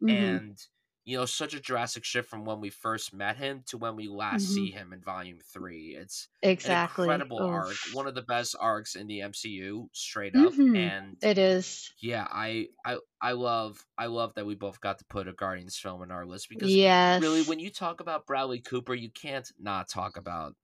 Mhm. 0.00 0.40
and, 0.40 0.58
you 1.04 1.18
know, 1.18 1.26
such 1.26 1.54
a 1.54 1.60
drastic 1.60 2.04
shift 2.04 2.28
from 2.30 2.44
when 2.44 2.60
we 2.60 2.70
first 2.70 3.14
met 3.14 3.36
him 3.38 3.62
to 3.68 3.78
when 3.78 3.96
we 3.96 4.08
last 4.08 4.48
see 4.52 4.70
Mhm. 4.70 4.72
him 4.72 4.92
in 4.92 5.02
Volume 5.02 5.40
3. 5.40 5.96
It's 5.96 6.28
an 6.64 6.72
Exactly. 6.72 7.24
incredible 7.24 7.46
arc, 7.50 7.80
one 7.84 8.06
of 8.08 8.14
the 8.16 8.22
best 8.22 8.56
arcs 8.60 8.96
in 8.96 9.06
the 9.08 9.20
MCU, 9.22 9.88
straight 9.94 10.36
up, 10.36 10.56
Mhm. 10.56 10.74
and 10.74 11.18
It 11.20 11.36
is. 11.38 11.92
yeah, 12.00 12.26
I 12.30 12.68
I 12.84 12.98
I 13.20 13.32
love 13.32 13.86
I 13.98 14.06
love 14.06 14.34
that 14.34 14.46
we 14.46 14.54
both 14.54 14.80
got 14.80 14.98
to 14.98 15.04
put 15.06 15.28
a 15.28 15.32
Guardians 15.32 15.78
film 15.78 16.02
in 16.02 16.10
our 16.12 16.26
list 16.26 16.48
because, 16.48 16.78
really, 17.16 17.42
when 17.42 17.58
you 17.58 17.70
talk 17.70 18.00
about 18.00 18.26
Bradley 18.26 18.60
Cooper, 18.60 18.94
you 18.94 19.10
can't 19.10 19.50
not 19.58 19.88
talk 19.88 20.16
about 20.16 20.54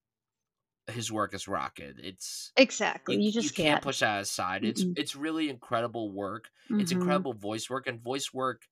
his 0.88 1.11
work 1.12 1.35
as 1.35 1.49
Rocket. 1.49 1.97
It's 2.03 2.53
Exactly, 2.57 3.16
you 3.16 3.23
you 3.23 3.31
you 3.38 3.51
just 3.51 3.55
can't 3.55 3.81
can't. 3.81 3.83
push 3.83 4.01
that 4.01 4.23
aside. 4.23 4.64
It's 4.64 4.87
Mm-mm. 4.87 4.97
it's 4.97 5.16
really 5.16 5.51
incredible 5.51 6.12
work. 6.12 6.51
It's 6.79 6.92
Mhm. 6.92 6.92
incredible 6.92 7.33
voice 7.35 7.68
work, 7.70 7.87
and 7.87 8.01
voice 8.03 8.33
work 8.35 8.62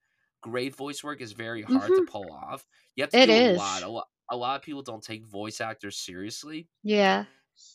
great 0.42 0.74
voice 0.76 1.04
work 1.04 1.20
is 1.20 1.32
very 1.32 1.62
hard 1.62 1.94
to 1.96 2.02
Mhm. 2.02 2.04
pull 2.04 2.32
off. 2.32 2.66
You 2.96 3.04
have 3.04 3.12
to 3.12 3.20
It 3.20 3.30
do 3.30 3.38
a 3.38 3.40
lot. 3.40 3.82
is. 3.82 3.84
A 3.84 3.88
lot 3.88 4.06
a 4.30 4.36
lot 4.36 4.56
of 4.56 4.62
people 4.62 4.82
don't 4.82 5.02
take 5.04 5.26
voice 5.26 5.60
actors 5.60 5.98
seriously 5.98 6.68
Yeah. 6.84 7.24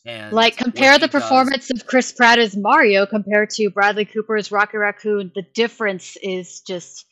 and 0.05 0.31
Like, 0.31 0.57
compare 0.57 0.99
the 0.99 1.07
he 1.07 1.09
does 1.09 1.49
performance 1.49 1.69
of 1.71 1.87
Chris 1.87 2.11
Pratt 2.13 2.39
as 2.39 2.57
Mario 2.57 3.05
compared 3.05 3.51
to 3.51 3.69
Bradley 3.71 4.05
Cooper 4.05 4.37
as 4.37 4.51
Rocket 4.51 4.79
Raccoon, 4.79 5.31
the 5.35 5.43
difference 5.55 6.17
is 6.23 6.61
just 6.61 7.05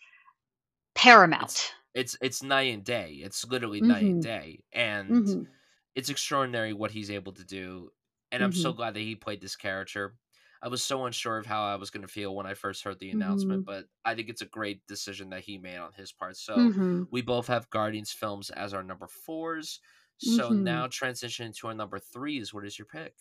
paramount. 0.96 1.74
it's 1.94 2.18
it's 2.22 2.44
night 2.44 2.74
and 2.74 2.84
day. 2.84 3.14
It's 3.24 3.46
literally 3.46 3.82
night 3.82 4.10
and 4.12 4.20
Mhm. 4.20 4.22
day, 4.22 4.64
and 4.74 5.24
Mhm. 5.28 5.48
It's 5.96 6.10
extraordinary 6.10 6.74
what 6.74 6.92
he's 6.92 7.12
able 7.12 7.34
to 7.34 7.44
do, 7.46 7.92
and 8.32 8.44
I'm 8.44 8.52
so 8.54 8.72
Mhm. 8.72 8.76
glad 8.76 8.94
that 8.96 9.00
he 9.02 9.16
played 9.16 9.42
this 9.42 9.56
character. 9.56 10.18
I 10.62 10.68
was 10.70 10.84
so 10.84 11.06
unsure 11.06 11.38
of 11.38 11.46
how 11.46 11.64
I 11.66 11.76
was 11.76 11.90
gonna 11.92 12.08
feel 12.08 12.36
when 12.36 12.48
I 12.48 12.54
first 12.56 12.84
heard 12.84 13.00
the 13.00 13.12
announcement, 13.12 13.62
Mhm. 13.62 13.66
but 13.66 13.88
I 14.06 14.16
think 14.16 14.30
it's 14.30 14.42
a 14.42 14.46
great 14.48 14.86
decision 14.88 15.30
that 15.30 15.44
he 15.44 15.58
made 15.58 15.78
on 15.78 15.94
his 15.94 16.12
part. 16.12 16.38
So, 16.38 16.74
Mhm. 16.74 17.08
we 17.12 17.22
both 17.22 17.48
have 17.48 17.70
Guardians 17.70 18.12
films 18.12 18.50
as 18.52 18.74
our 18.74 18.84
number 18.84 19.08
4s. 19.08 19.80
So 20.18 20.54
Mhm. 20.54 20.56
now 20.56 20.88
transition 20.88 21.52
to 21.54 21.68
our 21.68 21.74
number 21.76 22.00
3s. 22.00 22.54
What 22.54 22.66
is 22.66 22.80
your 22.80 22.88
pick? 22.88 23.16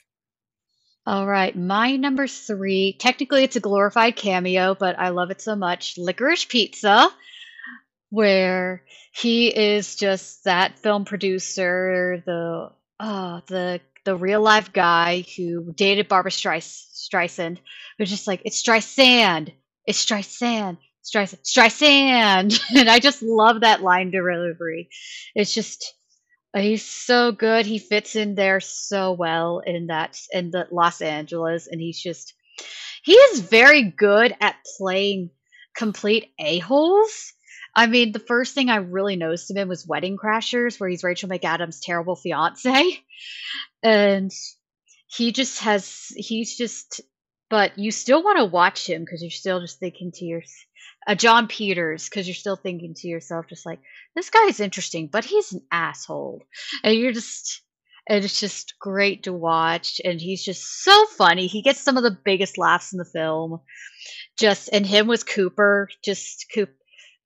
Alright, 1.07 1.55
my 1.55 1.97
number 1.97 2.27
3 2.27 2.95
technically, 2.99 3.45
it's 3.45 3.57
a 3.57 3.61
glorified 3.61 4.17
cameo, 4.17 4.75
but 4.75 4.99
I 4.99 5.11
love 5.11 5.31
it 5.31 5.43
so 5.43 5.55
much, 5.55 5.99
Licorice 5.99 6.47
Pizza, 6.49 7.11
where 8.11 8.85
he 9.13 9.49
is 9.49 9.97
just 9.97 10.45
that 10.45 10.79
film 10.79 11.05
producer, 11.05 12.23
the 12.27 12.71
uh, 13.01 13.41
the 13.47 13.81
the 14.05 14.17
real 14.17 14.41
life 14.41 14.73
guy 14.73 15.25
who 15.37 15.73
dated 15.73 16.09
Barbara 16.09 16.31
Streis 16.31 16.85
Streisand, 16.95 17.59
but 17.99 18.07
just 18.09 18.27
like, 18.27 18.43
"It's 18.45 18.63
Streisand! 18.63 19.53
It's 19.87 20.05
Streisand! 20.05 20.79
Streis 21.05 21.35
Streisand!" 21.43 22.61
And 22.77 22.89
I 22.89 22.99
just 22.99 23.23
love 23.23 23.61
that 23.61 23.83
line 23.83 24.11
delivery. 24.11 24.89
It's 25.35 25.53
just 25.55 25.95
he's 26.55 26.85
so 26.85 27.33
good, 27.33 27.67
he 27.67 27.79
fits 27.79 28.17
in 28.17 28.35
there 28.35 28.61
so 28.61 29.13
well 29.13 29.61
in 29.65 29.89
that 29.89 30.19
in 30.33 30.51
the 30.51 30.67
Los 30.71 31.01
Angeles, 31.01 31.67
and 31.67 31.81
he's 31.81 32.01
just 32.01 32.35
he 33.03 33.13
is 33.13 33.41
very 33.41 33.83
good 33.83 34.35
at 34.41 34.57
playing 34.79 35.31
complete 35.77 36.31
a-holes. 36.39 37.33
I 37.77 37.87
mean, 37.87 38.13
the 38.13 38.19
first 38.19 38.55
thing 38.55 38.71
I 38.71 38.77
really 38.77 39.17
noticed 39.17 39.51
of 39.51 39.57
him 39.57 39.69
was 39.69 39.87
Wedding 39.87 40.17
Crashers, 40.17 40.79
where 40.79 40.89
he's 40.89 41.03
Rachel 41.03 41.29
McAdams' 41.29 41.81
terrible 41.83 42.17
fiancé, 42.17 42.99
and 43.83 44.31
he 45.07 45.33
just 45.33 45.61
has 45.63 46.09
he's 46.17 46.57
just 46.57 47.01
but 47.51 47.79
you 47.79 47.91
still 47.91 48.23
wanna 48.23 48.45
watch 48.45 48.89
him 48.89 49.03
because 49.03 49.23
you're 49.23 49.31
still 49.31 49.61
just 49.61 49.79
thinking 49.79 50.11
to 50.13 50.25
yours 50.25 50.53
uh, 51.07 51.47
Peters, 51.49 52.09
because 52.09 52.27
you're 52.27 52.35
still 52.35 52.57
thinking 52.57 52.95
to 52.95 53.09
yourself 53.09 53.47
just 53.49 53.67
like, 53.67 53.81
"This 54.15 54.31
guy 54.31 54.47
is 54.47 54.61
interesting, 54.61 55.09
but 55.09 55.25
he's 55.25 55.53
an 55.53 55.63
asshole." 55.71 56.43
And 56.83 56.97
you're 56.97 57.13
just 57.13 57.63
and 58.09 58.25
it's 58.25 58.39
just 58.39 58.75
great 58.79 59.23
to 59.25 59.33
watch, 59.33 60.01
and 60.05 60.21
he's 60.21 60.45
just 60.45 60.83
so 60.83 61.07
funny, 61.07 61.47
he 61.47 61.63
gets 61.63 61.81
some 61.81 61.97
of 61.97 62.03
the 62.03 62.19
biggest 62.25 62.59
laughs 62.59 62.93
in 62.93 62.99
the 62.99 63.05
film. 63.05 63.61
Just 64.39 64.69
and 64.73 64.87
him 64.87 65.07
with 65.07 65.27
Cooper, 65.27 65.89
just 66.05 66.47
Coop 66.55 66.71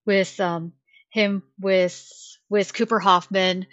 with 0.08 0.40
um 0.40 0.72
him 1.10 1.42
with 1.60 2.02
with 2.48 2.72
Cooper 2.72 2.98
Hoffman 2.98 3.66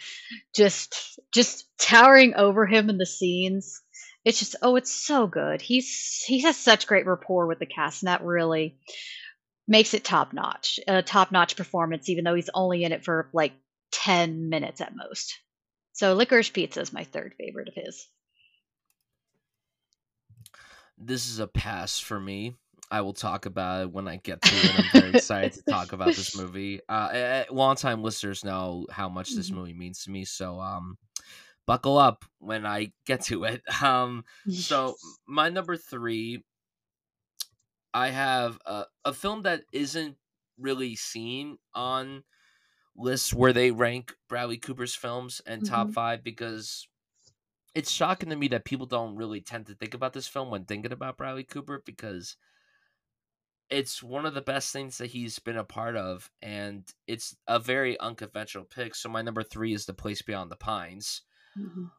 just 0.54 1.18
just 1.34 1.66
towering 1.80 2.36
over 2.36 2.68
him 2.68 2.90
in 2.90 2.98
the 2.98 3.06
scenes. 3.06 3.82
It's 4.26 4.40
just 4.40 4.58
oh, 4.62 4.76
it's 4.76 4.92
so 4.92 5.28
good. 5.28 5.62
He's 5.62 6.24
he 6.28 6.42
has 6.42 6.58
such 6.58 6.88
great 6.88 7.08
rapport 7.08 7.48
with 7.48 7.60
the 7.60 7.66
cast, 7.66 8.04
and 8.04 8.08
that 8.10 8.24
really 8.24 8.78
makes 9.68 9.94
it 9.94 10.04
top 10.04 10.34
notch. 10.34 10.80
A 10.88 11.02
top 11.02 11.32
notch 11.32 11.56
performance, 11.56 12.10
even 12.10 12.26
though 12.26 12.36
he's 12.36 12.50
only 12.54 12.84
in 12.84 12.92
it 12.92 13.06
for 13.06 13.30
like 13.34 13.54
ten 13.92 14.50
minutes 14.50 14.82
at 14.82 14.96
most. 14.96 15.40
So 15.94 16.16
Licorice 16.16 16.52
Pizza 16.52 16.82
is 16.82 16.92
my 16.92 17.06
third 17.06 17.36
favorite 17.38 17.70
of 17.70 17.76
his. 17.76 18.08
This 20.98 21.30
is 21.30 21.40
a 21.40 21.48
pass 21.48 22.00
for 22.00 22.20
me. 22.20 22.56
I 22.92 23.02
will 23.02 23.14
talk 23.14 23.46
about 23.46 23.82
it 23.84 23.92
when 23.92 24.08
I 24.08 24.18
get 24.18 24.42
to 24.44 24.66
it. 24.66 24.76
I'm 24.76 24.90
very 24.90 25.12
excited 25.12 25.54
to 25.54 25.64
talk 25.64 25.92
about 25.92 26.16
this 26.16 26.34
movie. 26.36 26.82
Uh, 26.88 27.10
eh, 27.12 27.18
eh, 27.18 27.46
longtime 27.52 28.04
listeners 28.04 28.44
know 28.44 28.88
how 28.92 29.10
much 29.10 29.36
this 29.36 29.52
Mhm. 29.52 29.56
movie 29.56 29.74
means 29.74 30.04
to 30.04 30.12
me, 30.12 30.26
so 30.26 30.60
um, 30.60 30.98
buckle 31.68 31.98
up 31.98 32.26
when 32.40 32.66
I 32.66 32.94
get 33.06 33.22
to 33.26 33.46
it. 33.46 33.64
Um, 33.84 34.26
so 34.58 35.00
my 35.28 35.50
number 35.50 35.78
three, 35.78 36.44
I 37.94 38.10
have 38.10 38.60
a, 38.66 38.86
a 39.06 39.14
film 39.14 39.44
that 39.44 39.64
isn't 39.72 40.18
really 40.58 40.96
seen 40.96 41.58
on 41.74 42.24
lists 42.96 43.34
where 43.34 43.54
they 43.54 43.72
rank 43.72 44.16
Bradley 44.30 44.58
Cooper's 44.58 44.96
films 44.96 45.42
and 45.48 45.66
top 45.66 45.92
Mhm. 45.92 45.94
five 45.94 46.24
because 46.24 46.88
it's 47.76 47.92
shocking 47.92 48.30
to 48.30 48.36
me 48.36 48.48
that 48.50 48.66
people 48.66 48.88
don't 48.88 49.16
really 49.16 49.42
tend 49.42 49.68
to 49.68 49.76
think 49.76 49.94
about 49.94 50.14
this 50.14 50.28
film 50.28 50.52
when 50.52 50.66
thinking 50.66 50.92
about 50.94 51.18
Bradley 51.18 51.44
Cooper 51.46 51.84
because 51.86 52.38
it's 53.70 54.04
one 54.04 54.26
of 54.26 54.34
the 54.34 54.42
best 54.42 54.72
things 54.72 54.98
that 55.00 55.08
he's 55.08 55.40
been 55.40 55.58
a 55.58 55.64
part 55.64 55.96
of, 55.96 56.32
and 56.42 56.92
it's 57.08 57.36
a 57.48 57.60
very 57.60 58.00
unconventional 58.00 58.66
pick. 58.66 58.96
So 58.96 59.10
my 59.10 59.22
number 59.22 59.44
three 59.44 59.74
is 59.74 59.86
The 59.86 59.94
Place 59.94 60.22
Beyond 60.22 60.52
the 60.52 60.56
Pines. 60.58 61.24
Mhm. 61.56 61.92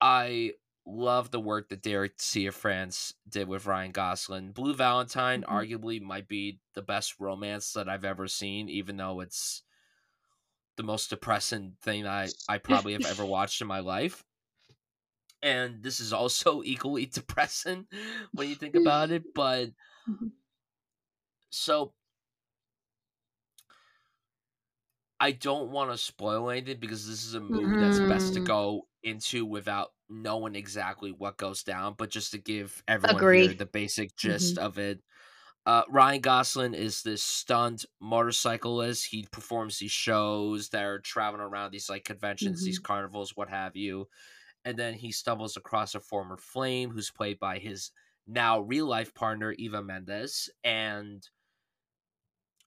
I 0.00 0.54
love 0.84 1.30
the 1.30 1.40
work 1.40 1.68
that 1.68 1.82
Derek 1.82 2.18
Cianfrance 2.18 3.14
did 3.28 3.46
with 3.48 3.66
Ryan 3.66 3.92
Gosling. 3.92 4.52
Blue 4.52 4.74
Valentine 4.74 5.44
Mhm. 5.48 5.66
arguably 5.68 6.00
might 6.00 6.26
be 6.28 6.60
the 6.74 6.82
best 6.82 7.20
romance 7.20 7.72
that 7.72 7.88
I've 7.88 8.04
ever 8.04 8.26
seen, 8.26 8.68
even 8.68 8.96
though 8.96 9.20
it's 9.20 9.62
the 10.76 10.82
most 10.82 11.08
depressing 11.10 11.76
thing 11.80 12.06
I, 12.06 12.34
I 12.48 12.58
probably 12.58 12.92
have 12.94 13.04
ever 13.04 13.24
watched 13.26 13.60
in 13.60 13.66
my 13.66 13.80
life. 13.80 14.24
And 15.42 15.82
this 15.82 16.00
is 16.00 16.12
also 16.12 16.62
equally 16.64 17.06
depressing 17.06 17.86
when 18.34 18.48
you 18.48 18.54
think 18.54 18.76
about 18.76 19.10
it. 19.10 19.32
But 19.34 19.72
Mhm. 20.06 20.32
So 21.52 21.94
I 25.20 25.30
don't 25.32 25.70
want 25.70 25.90
to 25.92 25.98
spoil 25.98 26.50
anything 26.50 26.80
because 26.80 27.06
this 27.06 27.24
is 27.24 27.34
a 27.34 27.40
movie 27.40 27.76
that's 27.76 28.00
best 28.00 28.34
to 28.34 28.40
Mhm. 28.40 28.40
go 28.40 28.88
into 29.04 29.46
without 29.46 29.90
knowing 30.08 30.56
exactly 30.56 31.12
what 31.12 31.36
goes 31.36 31.62
down, 31.62 31.94
but 31.96 32.10
just 32.10 32.32
to 32.32 32.38
give 32.38 32.82
everyone 32.88 33.28
here 33.28 33.54
the 33.54 33.66
basic 33.66 34.16
gist 34.16 34.58
Mhm. 34.58 34.58
of 34.58 34.78
it. 34.78 35.00
Uh, 35.66 35.84
Ryan 35.88 36.20
Gosling 36.22 36.74
is 36.74 37.02
this 37.02 37.22
stunt 37.22 37.86
motorcyclist. 38.00 39.06
He 39.08 39.26
performs 39.32 39.78
these 39.78 39.92
shows 39.92 40.70
that 40.70 40.84
are 40.84 41.00
traveling 41.00 41.42
around 41.42 41.72
these 41.72 41.90
like 41.90 42.04
conventions, 42.04 42.64
these 42.64 42.78
Mhm. 42.78 42.80
carnivals, 42.80 43.36
what 43.36 43.50
have 43.50 43.76
you. 43.76 44.08
And 44.64 44.78
then 44.78 44.94
he 44.94 45.12
stumbles 45.12 45.56
across 45.56 45.94
a 45.94 46.00
former 46.00 46.36
flame 46.36 46.90
who's 46.90 47.10
played 47.10 47.38
by 47.38 47.58
his 47.58 47.92
now 48.26 48.60
real 48.60 48.86
life 48.86 49.14
partner, 49.14 49.52
Eva 49.52 49.82
Mendes. 49.82 50.50
And 50.64 51.28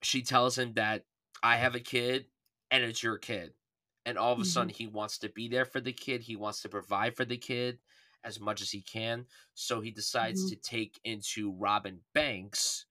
she 0.06 0.22
tells 0.22 0.58
him 0.58 0.74
that 0.74 1.06
I 1.42 1.56
have 1.56 1.74
a 1.74 1.80
kid 1.80 2.28
and 2.70 2.84
it's 2.84 3.02
your 3.02 3.18
kid. 3.18 3.54
And 4.06 4.18
all 4.18 4.32
of 4.32 4.40
a 4.40 4.44
sudden, 4.44 4.70
Mhm. 4.70 4.74
he 4.74 4.86
wants 4.86 5.18
to 5.18 5.28
be 5.28 5.48
there 5.48 5.64
for 5.64 5.80
the 5.80 5.92
kid. 5.92 6.22
He 6.22 6.36
wants 6.36 6.62
to 6.62 6.68
provide 6.68 7.16
for 7.16 7.24
the 7.24 7.38
kid 7.38 7.80
as 8.24 8.40
much 8.40 8.62
as 8.62 8.70
he 8.70 8.82
can. 8.82 9.26
So 9.54 9.80
he 9.80 9.90
decides 9.90 10.44
Mhm. 10.44 10.48
to 10.48 10.56
take 10.56 11.00
into 11.04 11.52
Robin 11.52 12.04
Banks 12.14 12.86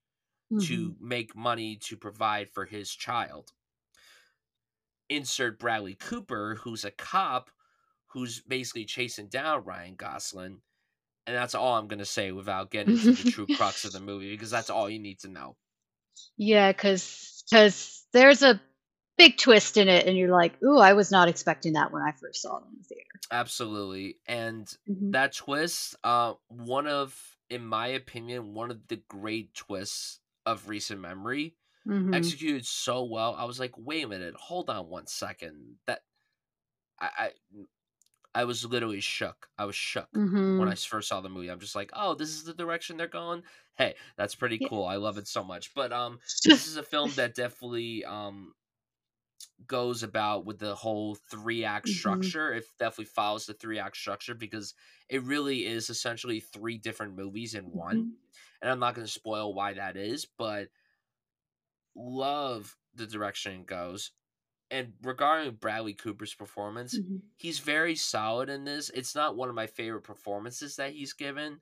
to 0.60 0.95
Mhm. 0.95 0.97
make 0.99 1.36
money 1.36 1.78
to 1.78 1.97
provide 1.97 2.49
for 2.51 2.65
his 2.65 2.93
child. 2.95 3.54
Insert 5.10 5.58
Bradley 5.60 5.95
Cooper, 5.95 6.56
who's 6.56 6.86
a 6.86 6.91
cop 6.91 7.49
who's 8.08 8.41
basically 8.41 8.86
chasing 8.86 9.30
down 9.30 9.63
Ryan 9.63 9.95
Gosling. 9.95 10.62
And 11.28 11.36
that's 11.36 11.56
all 11.56 11.75
I'm 11.75 11.88
going 11.89 11.99
to 11.99 12.06
say 12.06 12.32
without 12.34 12.71
getting 12.71 12.93
into 12.93 13.13
the 13.13 13.23
true 13.25 13.47
crux 13.47 13.86
of 13.86 13.93
the 13.93 13.99
movie 14.01 14.32
because 14.34 14.51
that's 14.51 14.69
all 14.71 14.89
you 14.89 14.99
need 14.99 15.19
to 15.21 15.30
know. 15.30 15.58
Yeah, 16.38 16.71
because 16.71 17.43
because 17.49 18.06
there's 18.13 18.41
a 18.43 18.60
big 19.17 19.38
twist 19.38 19.78
in 19.78 19.88
it, 19.88 20.08
and 20.08 20.17
you're 20.17 20.32
like, 20.32 20.62
"Ooh, 20.63 20.80
I 20.80 20.93
was 20.93 21.12
not 21.12 21.28
expecting 21.30 21.73
that 21.73 21.91
when 21.91 22.01
I 22.01 22.12
first 22.12 22.41
saw 22.41 22.58
it 22.58 22.63
in 22.69 22.78
the 22.78 22.84
theater." 22.84 23.06
Absolutely. 23.32 24.19
And 24.28 24.71
Mhm. 24.89 25.12
that 25.12 25.34
twist, 25.34 25.95
uh, 26.04 26.34
one 26.47 26.88
of, 26.88 27.38
in 27.49 27.65
my 27.65 27.88
opinion, 27.88 28.54
one 28.54 28.71
of 28.71 28.88
the 28.88 28.97
great 28.97 29.54
twists 29.54 30.19
of 30.45 30.69
recent 30.69 31.01
memory, 31.01 31.56
Mhm. 31.86 32.13
executed 32.13 32.65
so 32.65 33.04
well. 33.04 33.36
I 33.36 33.45
was 33.45 33.60
like, 33.60 33.73
wait 33.78 34.04
a 34.04 34.08
minute, 34.08 34.36
hold 34.36 34.69
on 34.69 34.89
one 34.89 35.08
second. 35.08 35.78
That 35.88 36.04
I 36.99 37.10
I, 37.17 37.32
I 38.36 38.45
was 38.45 38.65
literally 38.65 39.02
shook. 39.02 39.50
I 39.58 39.65
was 39.65 39.76
shook 39.76 40.21
when 40.56 40.69
I 40.69 40.76
Mhm. 40.76 40.78
first 40.78 41.10
saw 41.10 41.21
the 41.21 41.30
movie. 41.30 41.50
I'm 41.50 41.60
just 41.60 41.76
like, 41.76 41.91
oh, 41.93 42.15
this 42.15 42.30
is 42.30 42.43
the 42.45 42.54
direction 42.54 42.98
they're 42.98 43.08
going. 43.08 43.43
Hey, 43.78 43.95
that's 44.17 44.36
pretty 44.36 44.60
Yeah. 44.60 44.67
cool. 44.67 44.86
I 44.86 44.98
love 44.98 45.17
it 45.17 45.28
so 45.28 45.43
much. 45.43 45.74
But 45.74 45.93
um, 45.93 46.19
this 46.48 46.67
is 46.67 46.78
a 46.78 46.84
film 46.84 47.15
that 47.15 47.36
definitely 47.36 48.06
um 48.06 48.54
goes 49.65 50.04
about 50.04 50.45
with 50.45 50.60
the 50.60 50.76
whole 50.76 51.15
three 51.15 51.63
act 51.63 51.88
Mhm. 51.88 51.89
structure. 51.89 52.54
It 52.54 52.65
definitely 52.78 53.06
follows 53.06 53.45
the 53.45 53.54
three 53.54 53.80
act 53.80 53.98
structure 53.98 54.36
because 54.36 54.74
it 55.10 55.24
really 55.24 55.65
is 55.65 55.89
essentially 55.89 56.39
three 56.39 56.78
different 56.78 57.15
movies 57.15 57.56
in 57.56 57.71
one. 57.71 58.04
Mhm. 58.04 58.17
And 58.62 58.71
I'm 58.71 58.80
not 58.80 58.95
going 58.95 59.08
to 59.08 59.12
spoil 59.13 59.54
why 59.54 59.74
that 59.74 59.98
is, 59.98 60.26
but 60.26 60.69
love 61.95 62.78
the 62.93 63.08
direction 63.08 63.62
it 63.62 63.65
goes. 63.65 64.12
And 64.76 64.94
regarding 65.02 65.56
Bradley 65.56 65.94
Cooper's 65.94 66.34
performance, 66.34 67.00
Mhm. 67.00 67.22
he's 67.38 67.60
very 67.60 67.96
solid 67.96 68.50
in 68.50 68.64
this. 68.66 68.90
It's 68.92 69.16
not 69.16 69.36
one 69.36 69.50
of 69.50 69.56
my 69.56 69.68
favorite 69.68 70.02
performances 70.04 70.76
that 70.78 70.94
he's 70.94 71.14
given, 71.14 71.62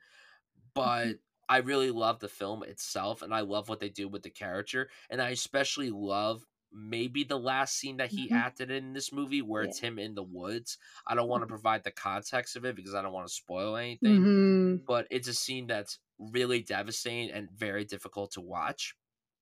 Mhm. 0.84 0.94
but 0.98 1.20
I 1.50 1.58
really 1.58 1.92
love 1.92 2.20
the 2.20 2.30
film 2.30 2.64
itself 2.64 3.22
and 3.22 3.34
I 3.34 3.42
love 3.42 3.70
what 3.70 3.80
they 3.80 3.90
do 3.90 4.08
with 4.08 4.24
the 4.24 4.30
character. 4.30 4.90
And 5.10 5.22
I 5.22 5.30
especially 5.32 5.90
love 5.92 6.46
maybe 6.72 7.24
the 7.24 7.40
last 7.40 7.76
scene 7.78 7.98
that 7.98 8.12
he 8.12 8.32
Mhm. 8.32 8.44
acted 8.46 8.72
in 8.72 8.94
this 8.94 9.12
movie 9.12 9.42
where 9.44 9.62
Yeah. 9.62 9.74
it's 9.74 9.80
him 9.80 10.00
in 10.00 10.16
the 10.16 10.24
woods. 10.24 10.78
I 11.06 11.16
don't 11.16 11.30
want 11.30 11.44
to 11.44 11.48
Mhm. 11.48 11.48
provide 11.48 11.84
the 11.84 11.92
context 11.92 12.56
of 12.56 12.66
it 12.66 12.76
because 12.76 12.96
I 12.96 13.02
don't 13.04 13.14
want 13.14 13.28
to 13.28 13.34
spoil 13.34 13.76
anything, 13.76 14.26
Mhm. 14.26 14.88
but 14.88 15.08
it's 15.12 15.28
a 15.30 15.34
scene 15.36 15.68
that's 15.68 16.00
really 16.20 16.64
devastating 16.64 17.32
and 17.32 17.52
very 17.52 17.86
difficult 17.86 18.32
to 18.34 18.42
watch 18.42 18.96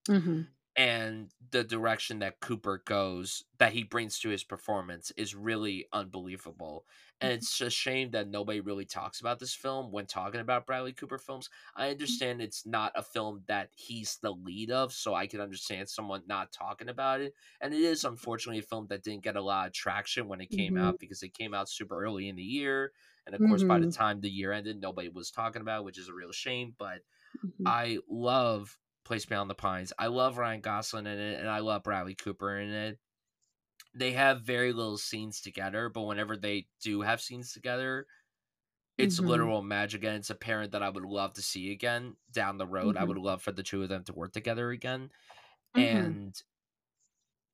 Mhm. 0.09 0.53
And 0.77 1.31
the 1.51 1.63
direction 1.63 2.19
that 2.19 2.39
Cooper 2.39 2.81
goes 2.85 3.43
that 3.59 3.73
he 3.73 3.83
brings 3.83 4.19
to 4.19 4.29
his 4.29 4.43
performance 4.43 5.11
is 5.17 5.35
really 5.35 5.85
unbelievable. 5.91 6.85
And 7.19 7.31
Mhm. 7.31 7.33
it's 7.33 7.59
a 7.61 7.69
shame 7.69 8.11
that 8.11 8.29
nobody 8.29 8.61
really 8.61 8.85
talks 8.85 9.19
about 9.19 9.39
this 9.39 9.53
film 9.53 9.91
when 9.91 10.05
talking 10.07 10.39
about 10.41 10.65
Bradley 10.65 10.93
Cooper 10.93 11.17
films. 11.19 11.49
I 11.75 11.89
understand 11.89 12.41
it's 12.41 12.65
not 12.65 12.93
a 12.95 13.03
film 13.03 13.43
that 13.47 13.69
he's 13.75 14.17
the 14.17 14.31
lead 14.33 14.71
of, 14.71 14.93
so 14.93 15.13
I 15.13 15.27
can 15.27 15.41
understand 15.41 15.89
someone 15.89 16.23
not 16.25 16.51
talking 16.53 16.89
about 16.89 17.21
it. 17.21 17.35
And 17.59 17.73
it 17.73 17.81
is 17.81 18.03
unfortunately 18.05 18.59
a 18.59 18.63
film 18.63 18.87
that 18.87 19.03
didn't 19.03 19.23
get 19.23 19.35
a 19.35 19.41
lot 19.41 19.67
of 19.67 19.73
traction 19.73 20.27
when 20.27 20.41
it 20.41 20.51
came 20.51 20.77
Mhm. 20.77 20.77
out 20.77 20.99
because 20.99 21.21
it 21.21 21.33
came 21.33 21.53
out 21.53 21.69
super 21.69 22.01
early 22.03 22.27
in 22.29 22.35
the 22.37 22.43
year. 22.43 22.93
And 23.25 23.35
of 23.35 23.43
course, 23.43 23.63
by 23.63 23.79
the 23.79 23.85
Mhm. 23.85 23.97
time 23.97 24.21
the 24.21 24.29
year 24.31 24.51
ended, 24.51 24.79
nobody 24.79 25.09
was 25.09 25.31
talking 25.31 25.61
about, 25.61 25.81
it, 25.81 25.85
which 25.85 25.97
is 25.99 26.07
a 26.07 26.13
real 26.13 26.31
shame. 26.31 26.75
But 26.77 27.03
Mhm. 27.43 27.71
I 27.71 27.99
love 28.09 28.79
Place 29.05 29.25
Beyond 29.25 29.49
the 29.49 29.55
Pines. 29.55 29.93
I 29.99 30.07
love 30.07 30.37
Ryan 30.37 30.61
Gosling 30.61 31.07
in 31.07 31.19
it, 31.19 31.39
and 31.39 31.49
I 31.49 31.59
love 31.59 31.83
Bradley 31.83 32.15
Cooper 32.15 32.57
in 32.57 32.69
it. 32.71 32.99
They 33.93 34.13
have 34.13 34.43
very 34.43 34.73
little 34.73 34.97
scenes 34.97 35.41
together, 35.41 35.89
but 35.89 36.03
whenever 36.03 36.37
they 36.37 36.67
do 36.81 37.01
have 37.01 37.21
scenes 37.21 37.53
together, 37.53 38.07
it's 38.97 39.19
Mhm. 39.19 39.21
literal 39.21 39.61
magic, 39.63 40.03
and 40.03 40.17
it's 40.17 40.29
a 40.29 40.35
parent 40.35 40.71
that 40.73 40.83
I 40.83 40.89
would 40.89 41.05
love 41.05 41.33
to 41.33 41.41
see 41.41 41.71
again 41.71 42.17
down 42.31 42.57
the 42.57 42.67
road. 42.67 42.97
I 42.97 43.03
Mhm. 43.03 43.05
would 43.05 43.17
love 43.17 43.41
for 43.43 43.51
the 43.51 43.63
two 43.63 43.83
of 43.83 43.89
them 43.89 44.03
to 44.05 44.13
work 44.13 44.33
together 44.33 44.71
again. 44.71 45.11
Mhm. 45.75 46.17
And 46.17 46.41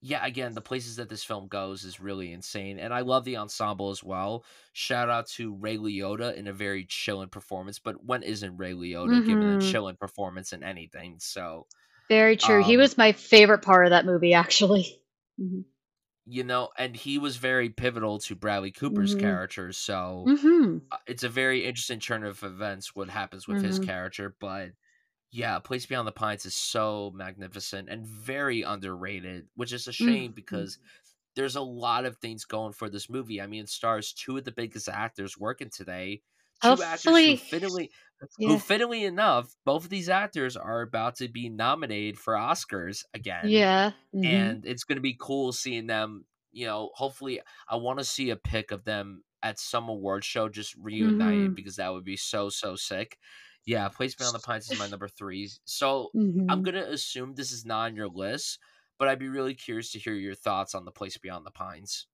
yeah, 0.02 0.26
again, 0.26 0.54
the 0.54 0.62
places 0.62 0.96
that 0.98 1.10
this 1.10 1.24
film 1.24 1.48
goes 1.48 1.84
is 1.84 2.00
really 2.00 2.32
insane, 2.32 2.78
and 2.80 2.94
I 2.94 3.02
love 3.02 3.24
the 3.26 3.38
ensemble 3.38 3.90
as 3.90 4.04
well. 4.04 4.46
Shout 4.74 5.10
out 5.10 5.28
to 5.32 5.56
Ray 5.56 5.78
Liotta 5.78 6.36
in 6.36 6.48
a 6.48 6.54
very 6.54 6.86
chilling 6.86 7.30
performance, 7.30 7.80
but 7.80 8.04
when 8.04 8.24
isn't 8.24 8.58
Ray 8.58 8.74
Liotta 8.74 9.24
giving 9.24 9.50
a 9.50 9.58
chilling 9.58 9.98
performance 9.98 10.54
in 10.54 10.64
anything? 10.64 11.20
So, 11.20 11.68
Very 12.10 12.36
true. 12.36 12.62
He 12.62 12.76
um, 12.76 12.78
was 12.78 12.98
my 12.98 13.14
favorite 13.14 13.62
part 13.62 13.86
of 13.86 13.92
that 13.92 14.06
movie, 14.06 14.34
actually. 14.34 15.02
Mhm. 15.40 15.64
you 16.26 16.44
know, 16.44 16.70
and 16.78 16.96
he 16.96 17.18
was 17.18 17.38
very 17.38 17.70
pivotal 17.70 18.20
to 18.20 18.36
Bradley 18.36 18.72
Cooper's 18.72 19.16
Mhm. 19.16 19.16
character. 19.16 19.72
So 19.72 20.30
Mhm. 20.30 20.92
uh, 20.92 20.98
it's 21.08 21.24
a 21.24 21.30
very 21.30 21.66
interesting 21.66 22.00
turn 22.02 22.24
of 22.24 22.44
events 22.44 22.96
what 22.96 23.10
happens 23.10 23.48
with 23.48 23.62
his 23.62 23.80
Mhm. 23.80 23.80
character, 23.80 24.36
but 24.40 24.72
Yeah, 25.32 25.60
Place 25.60 25.86
Beyond 25.86 26.08
the 26.08 26.12
Pines 26.14 26.46
is 26.46 26.56
so 26.56 27.12
magnificent 27.14 27.90
and 27.90 28.06
very 28.08 28.62
underrated, 28.62 29.50
which 29.56 29.74
is 29.74 29.88
a 29.88 29.92
shame 29.94 30.32
Mhm. 30.32 30.34
because 30.34 30.80
there's 31.36 31.56
a 31.56 31.62
lot 31.62 32.06
of 32.06 32.18
things 32.18 32.46
going 32.46 32.74
for 32.74 32.90
this 32.90 33.10
movie. 33.10 33.42
I 33.42 33.48
mean, 33.48 33.64
it 33.64 33.70
stars 33.70 34.14
two 34.14 34.38
of 34.38 34.46
the 34.46 34.52
biggest 34.54 34.90
actors 34.90 35.38
working 35.38 35.70
today, 35.72 36.24
two 36.62 36.84
actors 36.84 37.22
who 37.24 37.36
fittingly 37.36 37.92
who 38.46 38.58
yeah. 38.58 38.60
fittingly 38.60 39.06
enough, 39.06 39.56
both 39.66 39.86
of 39.86 39.90
these 39.92 40.10
actors 40.10 40.58
are 40.58 40.82
about 40.82 41.16
to 41.18 41.28
be 41.30 41.50
nominated 41.50 42.20
for 42.20 42.36
Oscars 42.36 43.06
again. 43.14 43.54
Yeah. 43.54 43.94
Mhm. 44.14 44.58
And 44.58 44.66
it's 44.66 44.84
gonna 44.84 45.02
be 45.02 45.18
cool 45.20 45.54
seeing 45.54 45.88
them, 45.88 46.26
you 46.52 46.66
know, 46.66 46.92
hopefully 46.96 47.42
I 47.68 47.76
wanna 47.78 48.04
see 48.04 48.30
a 48.32 48.36
pic 48.38 48.72
of 48.72 48.84
them 48.86 49.24
at 49.44 49.60
some 49.60 49.90
award 49.90 50.26
show 50.26 50.50
just 50.50 50.76
reunited 50.76 51.54
Mhm. 51.54 51.56
because 51.56 51.76
that 51.78 51.90
would 51.94 52.04
be 52.06 52.18
so, 52.18 52.50
so 52.50 52.76
sick. 52.76 53.20
Yeah, 53.68 53.90
Place 53.90 54.16
Beyond 54.16 54.34
the 54.34 54.40
Pines 54.40 54.66
is 54.68 54.74
my 54.74 54.88
number 54.88 55.10
3. 55.10 55.52
So, 55.66 56.14
I'm 56.48 56.62
Mhm. 56.62 56.64
gonna 56.64 56.84
assume 56.86 57.36
this 57.36 57.52
is 57.52 57.66
not 57.66 57.88
on 57.88 57.96
your 57.98 58.08
list, 58.08 58.60
but 58.98 59.10
I'd 59.10 59.20
be 59.20 59.28
really 59.28 59.54
curious 59.56 59.92
to 59.92 60.00
hear 60.00 60.14
your 60.14 60.36
thoughts 60.36 60.74
on 60.74 60.86
The 60.86 60.92
Place 60.92 61.18
Beyond 61.18 61.46
the 61.46 61.52
Pines. 61.52 62.08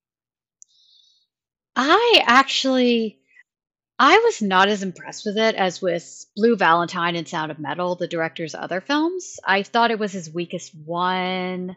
I 1.75 2.23
actually 2.25 3.19
I 3.99 4.17
was 4.19 4.41
not 4.41 4.69
as 4.69 4.83
impressed 4.83 5.25
with 5.25 5.37
it 5.37 5.55
as 5.55 5.81
with 5.81 6.25
Blue 6.35 6.55
Valentine 6.57 7.15
and 7.15 7.27
Sound 7.27 7.51
of 7.51 7.59
Metal, 7.59 7.95
the 7.95 8.07
director's 8.07 8.55
other 8.55 8.81
films. 8.81 9.39
I 9.45 9.63
thought 9.63 9.91
it 9.91 9.99
was 9.99 10.13
his 10.13 10.33
weakest 10.33 10.75
one. 10.75 11.75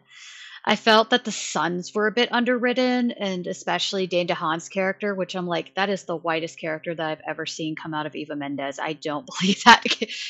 I 0.69 0.75
felt 0.75 1.11
that 1.11 1.23
the 1.23 1.31
sons 1.31 1.95
were 1.95 2.07
a 2.07 2.11
bit 2.11 2.27
underwritten, 2.29 3.11
and 3.11 3.47
especially 3.47 4.05
Dane 4.05 4.27
DeHaan's 4.27 4.67
character, 4.67 5.15
which 5.15 5.33
I'm 5.33 5.47
like, 5.47 5.73
that 5.75 5.89
is 5.89 6.03
the 6.03 6.17
whitest 6.17 6.59
character 6.59 6.93
that 6.93 7.09
I've 7.09 7.21
ever 7.25 7.45
seen 7.45 7.77
come 7.77 7.93
out 7.93 8.05
of 8.05 8.15
Eva 8.15 8.35
Mendes. 8.35 8.77
I 8.77 8.91
don't 8.91 9.25
believe 9.39 9.63
that. 9.63 9.85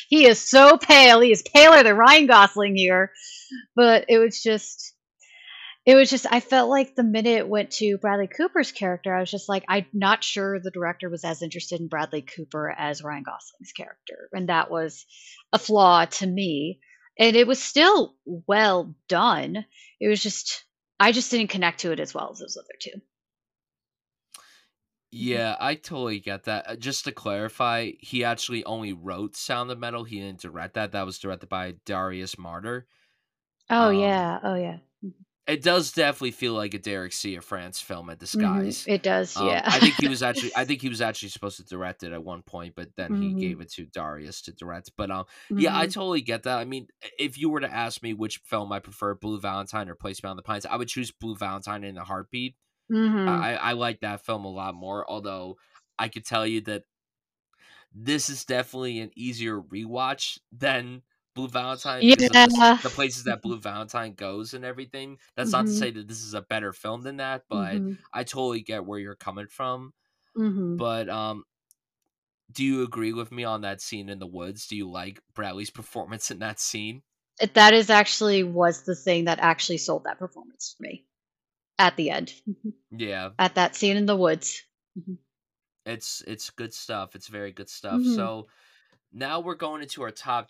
He 0.08 0.28
is 0.28 0.40
so 0.40 0.78
pale. 0.78 1.22
He 1.22 1.32
is 1.32 1.42
paler 1.42 1.82
than 1.82 1.98
Ryan 1.98 2.28
Gosling 2.28 2.76
here. 2.76 3.12
But 3.76 4.06
it 4.10 4.20
was 4.20 4.44
just 4.44 4.94
it 5.88 5.96
was 5.96 6.12
just 6.12 6.28
I 6.30 6.40
felt 6.40 6.70
like 6.70 6.94
the 6.94 7.04
minute 7.04 7.40
it 7.40 7.50
went 7.50 7.72
to 7.72 7.98
Bradley 7.98 8.28
Cooper's 8.28 8.72
character, 8.72 9.16
I 9.16 9.22
was 9.22 9.32
just 9.32 9.50
like, 9.50 9.66
I'm 9.68 9.88
not 9.92 10.24
sure 10.24 10.60
the 10.60 10.70
director 10.70 11.10
was 11.10 11.24
as 11.24 11.42
interested 11.42 11.80
in 11.80 11.88
Bradley 11.88 12.22
Cooper 12.22 12.70
as 12.78 13.02
Ryan 13.02 13.24
Gosling's 13.24 13.72
character, 13.72 14.30
and 14.34 14.50
that 14.50 14.70
was 14.70 15.08
a 15.52 15.58
flaw 15.58 16.06
to 16.06 16.28
me. 16.28 16.80
And 17.20 17.36
it 17.36 17.46
was 17.48 17.62
still 17.62 18.16
well 18.26 18.96
done. 19.08 19.66
It 20.00 20.08
was 20.08 20.22
just 20.24 20.66
I 21.00 21.12
just 21.12 21.30
didn't 21.32 21.50
connect 21.52 21.82
to 21.82 21.92
it 21.92 22.00
as 22.00 22.14
well 22.14 22.32
as 22.32 22.40
those 22.40 22.58
other 22.58 22.74
2. 22.80 23.02
Mhm. 25.20 25.42
Yeah, 25.42 25.56
I 25.60 25.76
totally 25.76 26.20
get 26.20 26.44
that. 26.46 26.68
Uh, 26.70 26.76
just 26.76 27.06
to 27.06 27.12
clarify, 27.14 27.92
he 28.00 28.24
actually 28.26 28.64
only 28.66 28.92
wrote 28.94 29.36
Sound 29.38 29.72
of 29.72 29.80
Metal, 29.80 30.04
he 30.04 30.20
didn't 30.20 30.42
direct 30.42 30.74
that. 30.74 30.92
That 30.92 31.06
was 31.06 31.18
directed 31.20 31.48
by 31.50 31.74
Darius 31.86 32.36
Marder. 32.36 32.84
Oh, 33.70 33.90
Um 33.90 33.90
yeah. 33.90 34.40
Oh, 34.44 34.56
yeah. 34.56 34.80
It 35.48 35.64
does 35.64 35.92
definitely 35.94 36.32
feel 36.32 36.54
like 36.54 36.74
a 36.74 36.80
Derek 36.80 37.14
Cianfrance 37.14 37.82
film 37.82 38.10
in 38.10 38.18
Mhm. 38.34 38.76
disguise. 38.78 38.86
It 38.86 39.04
does, 39.04 39.40
Um, 39.40 39.42
yeah. 39.42 39.70
I 39.70 39.80
think 39.80 39.98
he 40.00 40.08
was 40.08 40.24
actually 40.24 40.52
I 40.56 40.66
think 40.66 40.82
he 40.82 40.90
was 40.90 41.00
actually 41.02 41.30
supposed 41.30 41.58
to 41.58 41.64
direct 41.66 42.04
it 42.04 42.12
at 42.12 42.24
one 42.24 42.42
point, 42.44 42.76
but 42.76 42.90
then 42.98 43.14
he 43.14 43.34
Mhm. 43.34 43.36
gave 43.36 43.62
it 43.62 43.70
to 43.74 43.86
Darius 43.86 44.42
to 44.44 44.52
direct. 44.54 44.92
But, 44.98 45.12
um, 45.12 45.26
yeah, 45.56 45.78
I 45.78 45.86
Mhm. 45.86 45.88
totally 45.88 46.22
get 46.22 46.44
that. 46.44 46.58
I 46.58 46.66
mean, 46.66 46.88
if 47.20 47.38
you 47.38 47.50
were 47.50 47.60
to 47.60 47.72
ask 47.72 48.02
me 48.02 48.14
which 48.14 48.40
film 48.40 48.72
I 48.72 48.80
prefer, 48.80 49.14
Blue 49.16 49.40
Valentine 49.40 49.90
or 49.90 49.96
Place 49.96 50.20
Beyond 50.22 50.40
the 50.40 50.44
Pines, 50.44 50.66
I 50.66 50.76
would 50.76 50.88
choose 50.88 51.12
Blue 51.12 51.36
Valentine 51.36 51.84
in 51.84 51.98
a 51.98 52.04
heartbeat. 52.04 52.56
Mhm. 52.90 53.28
I 53.28 53.54
I 53.54 53.72
I 53.72 53.74
like 53.74 54.02
that 54.02 54.26
film 54.26 54.46
a 54.46 54.52
lot 54.52 54.76
more, 54.76 55.10
although 55.10 55.58
I 56.00 56.10
could 56.10 56.26
tell 56.26 56.48
you 56.48 56.62
that 56.62 56.86
this 57.94 58.30
is 58.30 58.46
definitely 58.46 59.00
an 59.00 59.12
easier 59.16 59.62
rewatch 59.62 60.40
than 60.52 61.04
Blue 61.38 61.48
Valentine 61.48 62.02
Yeah. 62.04 62.16
the 62.18 62.30
the 62.82 62.90
places 62.90 63.24
that. 63.26 63.42
Blue 63.44 63.60
Valentine 63.60 64.14
goes 64.16 64.54
and 64.56 64.66
everything. 64.66 65.20
That's 65.36 65.52
not 65.52 65.68
to 65.68 65.72
Mhm. 65.72 65.78
say 65.80 65.92
that 65.92 66.08
this 66.08 66.24
is 66.24 66.34
a 66.34 66.42
better 66.42 66.74
film 66.74 67.04
than 67.04 67.18
that, 67.18 67.44
but 67.50 67.76
Mhm. 67.78 67.98
I 68.14 68.24
totally 68.24 68.62
get 68.62 68.86
where 68.86 69.00
you're 69.00 69.16
coming 69.16 69.48
from. 69.48 69.94
Mhm. 70.36 70.78
But, 70.78 71.10
um 71.10 71.46
do 72.52 72.64
you 72.64 72.84
agree 72.84 73.12
with 73.14 73.32
me 73.32 73.44
on 73.44 73.62
that 73.62 73.82
scene 73.82 74.08
in 74.10 74.20
the 74.20 74.28
woods? 74.28 74.68
Do 74.68 74.78
you 74.78 74.90
like 74.90 75.20
Bradley's 75.36 75.70
performance 75.82 76.32
in 76.32 76.40
that 76.40 76.60
scene? 76.60 77.04
That 77.54 77.74
is 77.74 77.90
actually 77.90 78.44
was 78.44 78.84
the 78.84 78.96
thing 78.96 79.26
that 79.26 79.40
actually 79.40 79.78
sold 79.78 80.06
that 80.06 80.18
performance 80.18 80.74
for 80.76 80.84
me 80.84 81.06
at 81.80 81.96
the 81.98 82.10
end. 82.10 82.34
Mhm. 82.50 82.74
Yeah. 82.92 83.32
At 83.38 83.56
that 83.56 83.76
scene 83.76 83.98
in 83.98 84.06
the 84.08 84.16
woods. 84.16 84.64
Mhm. 84.98 85.18
It's 85.86 86.22
it's 86.28 86.50
good 86.50 86.74
stuff, 86.74 87.16
it's 87.16 87.28
very 87.28 87.52
good 87.52 87.70
stuff. 87.70 88.04
So, 88.04 88.48
now 89.14 89.40
we're 89.40 89.56
going 89.56 89.82
into 89.82 90.04
our 90.04 90.12
top 90.12 90.50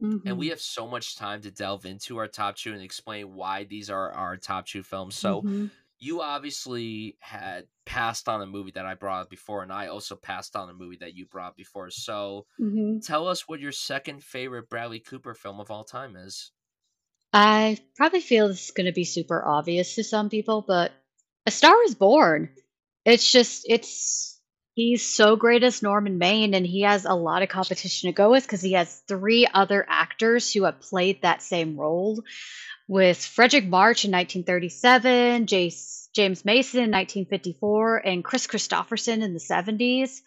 2, 0.00 0.06
and 0.26 0.38
we 0.38 0.48
Mhm. 0.48 0.50
have 0.50 0.60
so 0.60 0.86
much 0.86 1.16
time 1.16 1.42
to 1.42 1.50
delve 1.50 1.86
into 1.86 2.16
our 2.18 2.28
top 2.28 2.56
2 2.56 2.72
and 2.72 2.82
explain 2.82 3.34
why 3.34 3.64
these 3.64 3.90
are 3.90 4.12
our 4.12 4.36
top 4.36 4.66
2 4.66 4.82
films. 4.82 5.16
So, 5.16 5.44
Mhm. 5.44 5.76
you 5.98 6.22
obviously 6.22 7.16
had 7.20 7.68
passed 7.86 8.28
on 8.28 8.42
a 8.42 8.46
movie 8.46 8.72
that 8.72 8.86
I 8.86 8.94
brought 8.94 9.22
up 9.22 9.30
before, 9.30 9.62
and 9.62 9.72
I 9.72 9.86
also 9.88 10.16
passed 10.16 10.56
on 10.56 10.68
a 10.70 10.74
movie 10.74 10.98
that 10.98 11.14
you 11.14 11.26
brought 11.26 11.56
before. 11.56 11.90
So, 11.90 12.46
Mhm. 12.58 13.06
tell 13.06 13.28
us 13.28 13.48
what 13.48 13.60
your 13.60 13.72
2nd 13.72 14.24
favorite 14.24 14.68
Bradley 14.70 15.00
Cooper 15.00 15.34
film 15.34 15.60
of 15.60 15.70
all 15.70 15.84
time 15.84 16.16
is. 16.16 16.52
I 17.32 17.78
probably 17.96 18.20
feel 18.20 18.48
this 18.48 18.66
is 18.66 18.70
gonna 18.70 18.92
be 18.92 19.04
super 19.04 19.44
obvious 19.44 19.94
to 19.96 20.04
some 20.04 20.30
people, 20.30 20.62
but 20.66 20.92
A 21.46 21.50
Star 21.50 21.82
Is 21.84 21.94
Born. 21.94 22.54
It's 23.04 23.30
just 23.30 23.64
it's 23.68 24.35
he's 24.76 25.04
so 25.04 25.36
great 25.36 25.64
as 25.64 25.82
Norman 25.82 26.18
Maine, 26.18 26.54
and 26.54 26.66
he 26.66 26.82
has 26.82 27.06
a 27.06 27.14
lot 27.14 27.42
of 27.42 27.48
competition 27.48 28.08
to 28.08 28.12
go 28.12 28.30
with 28.30 28.44
because 28.44 28.60
he 28.60 28.74
has 28.74 29.02
3 29.08 29.48
other 29.52 29.84
actors 29.88 30.52
who 30.52 30.64
have 30.64 30.80
played 30.80 31.22
that 31.22 31.42
same 31.42 31.76
role, 31.76 32.22
with 32.86 33.18
Fredric 33.18 33.68
March 33.68 34.04
in 34.04 34.12
1937, 34.12 35.46
Jace 35.46 36.06
James 36.14 36.44
Mason 36.44 36.84
in 36.84 36.90
1954, 36.90 37.96
and 37.96 38.24
Kris 38.24 38.46
Kristofferson 38.46 39.22
in 39.22 39.32
the 39.32 39.40
'70s. 39.40 40.20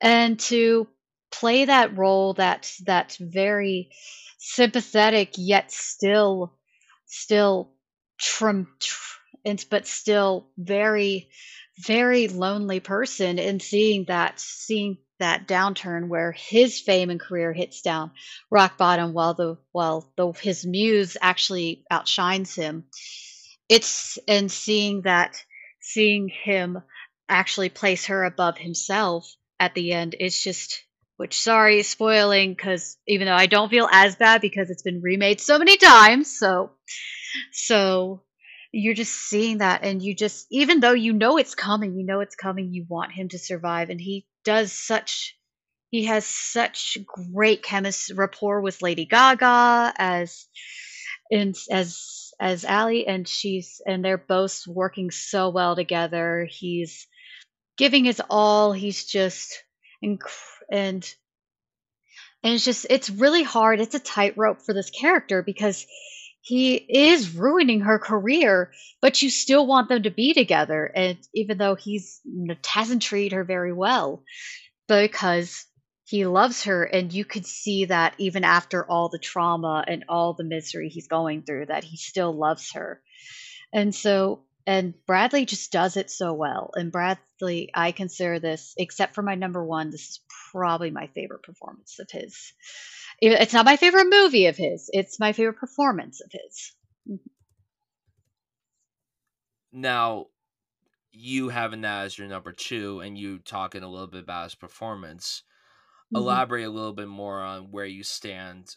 And 0.00 0.38
to 0.40 0.86
play 1.30 1.64
that 1.64 1.96
role 1.96 2.34
that's 2.34 2.78
that's 2.78 3.16
very 3.16 3.90
sympathetic, 4.38 5.34
yet 5.36 5.72
still 5.72 6.52
still 7.06 7.72
trum 8.18 8.68
tr 8.80 8.96
but 9.70 9.86
still 9.86 10.50
very, 10.58 11.30
very 11.78 12.28
lonely 12.28 12.80
person, 12.80 13.38
and 13.38 13.62
seeing 13.62 14.04
that 14.04 14.40
seeing 14.40 14.98
that 15.18 15.48
downturn 15.48 16.08
where 16.08 16.32
his 16.32 16.80
fame 16.80 17.10
and 17.10 17.20
career 17.20 17.52
hits 17.52 17.82
down 17.82 18.12
rock 18.50 18.78
bottom 18.78 19.12
while 19.12 19.34
the 19.34 19.56
while 19.72 20.12
the 20.16 20.32
his 20.32 20.64
muse 20.64 21.16
actually 21.20 21.84
outshines 21.90 22.54
him. 22.54 22.84
It's 23.68 24.18
and 24.28 24.50
seeing 24.50 25.02
that 25.02 25.42
seeing 25.80 26.28
him 26.28 26.78
actually 27.28 27.68
place 27.68 28.06
her 28.06 28.24
above 28.24 28.58
himself 28.58 29.34
at 29.60 29.74
the 29.74 29.92
end, 29.92 30.14
it's 30.18 30.42
just 30.42 30.84
which 31.16 31.38
sorry, 31.38 31.82
spoiling 31.82 32.54
because 32.54 32.96
even 33.08 33.26
though 33.26 33.34
I 33.34 33.46
don't 33.46 33.70
feel 33.70 33.88
as 33.90 34.14
bad 34.14 34.40
because 34.40 34.70
it's 34.70 34.82
been 34.82 35.02
remade 35.02 35.40
so 35.40 35.58
many 35.58 35.76
times, 35.76 36.38
so 36.38 36.70
so 37.52 38.22
you're 38.72 38.94
just 38.94 39.14
seeing 39.14 39.58
that, 39.58 39.82
and 39.82 40.02
you 40.02 40.14
just 40.14 40.46
even 40.50 40.80
though 40.80 40.92
you 40.92 41.12
know 41.12 41.38
it's 41.38 41.54
coming, 41.54 41.94
you 41.94 42.04
know 42.04 42.20
it's 42.20 42.36
coming, 42.36 42.72
you 42.72 42.84
want 42.88 43.12
him 43.12 43.28
to 43.30 43.38
survive, 43.38 43.90
and 43.90 44.00
he 44.00 44.26
does 44.44 44.72
such 44.72 45.36
he 45.90 46.04
has 46.04 46.26
such 46.26 46.98
great 47.06 47.62
chemis 47.62 48.10
rapport 48.14 48.60
with 48.60 48.82
Lady 48.82 49.06
Gaga 49.06 49.94
as 49.96 50.46
as 51.70 52.32
as 52.40 52.64
Ally, 52.64 53.04
and 53.06 53.26
she's 53.26 53.80
and 53.86 54.04
they're 54.04 54.18
both 54.18 54.66
working 54.66 55.10
so 55.10 55.48
well 55.50 55.74
together. 55.74 56.46
He's 56.50 57.06
giving 57.76 58.04
his 58.04 58.20
all, 58.28 58.72
he's 58.72 59.06
just 59.06 59.64
and 60.02 60.20
and 60.70 61.14
it's 62.54 62.64
just 62.64 62.86
it's 62.90 63.10
really 63.10 63.42
hard, 63.42 63.80
it's 63.80 63.94
a 63.94 64.00
tightrope 64.00 64.62
for 64.62 64.74
this 64.74 64.90
character 64.90 65.42
because 65.42 65.86
he 66.40 66.74
is 66.76 67.34
ruining 67.34 67.80
her 67.80 67.98
career, 67.98 68.72
but 69.00 69.20
you 69.22 69.30
still 69.30 69.66
want 69.66 69.88
them 69.88 70.02
to 70.04 70.10
be 70.10 70.32
together, 70.34 70.86
and 70.86 71.18
even 71.34 71.58
though 71.58 71.74
he's 71.74 72.20
hasn't 72.66 73.02
treated 73.02 73.34
her 73.34 73.44
very 73.44 73.72
well, 73.72 74.22
because 74.86 75.66
he 76.04 76.24
loves 76.26 76.64
her, 76.64 76.84
and 76.84 77.12
you 77.12 77.24
could 77.24 77.44
see 77.44 77.84
that 77.86 78.14
even 78.18 78.44
after 78.44 78.88
all 78.88 79.08
the 79.08 79.18
trauma 79.18 79.84
and 79.86 80.04
all 80.08 80.32
the 80.32 80.44
misery 80.44 80.88
he's 80.88 81.08
going 81.08 81.42
through, 81.42 81.66
that 81.66 81.84
he 81.84 81.96
still 81.96 82.32
loves 82.32 82.72
her. 82.72 83.02
And 83.72 83.94
so 83.94 84.44
and 84.66 84.92
Bradley 85.06 85.46
just 85.46 85.72
does 85.72 85.96
it 85.96 86.10
so 86.10 86.34
well, 86.34 86.70
and 86.74 86.92
Bradley, 86.92 87.70
I 87.74 87.92
consider 87.92 88.38
this 88.38 88.74
except 88.76 89.14
for 89.14 89.22
my 89.22 89.34
number 89.34 89.64
1, 89.64 89.90
this 89.90 90.02
is 90.02 90.20
probably 90.52 90.90
my 90.90 91.08
favorite 91.14 91.42
performance 91.42 91.98
of 91.98 92.10
his. 92.10 92.52
It's 93.20 93.52
not 93.52 93.64
my 93.64 93.76
favorite 93.76 94.08
movie 94.08 94.46
of 94.46 94.56
his, 94.56 94.90
it's 94.92 95.18
my 95.18 95.32
favorite 95.32 95.58
performance 95.58 96.20
of 96.20 96.30
his. 96.30 96.74
Mhm. 97.08 97.18
Now, 99.72 100.26
you 101.12 101.50
having 101.50 101.82
that 101.82 102.04
as 102.06 102.18
your 102.18 102.28
number 102.28 102.52
2 102.52 103.00
and 103.00 103.18
you 103.18 103.38
talking 103.40 103.82
a 103.82 103.88
little 103.88 104.06
bit 104.08 104.22
about 104.24 104.44
his 104.44 104.54
performance, 104.54 105.42
elaborate 106.14 106.66
a 106.66 106.70
little 106.70 106.94
bit 106.94 107.08
more 107.08 107.40
on 107.40 107.70
where 107.72 107.86
you 107.86 108.04
stand 108.04 108.76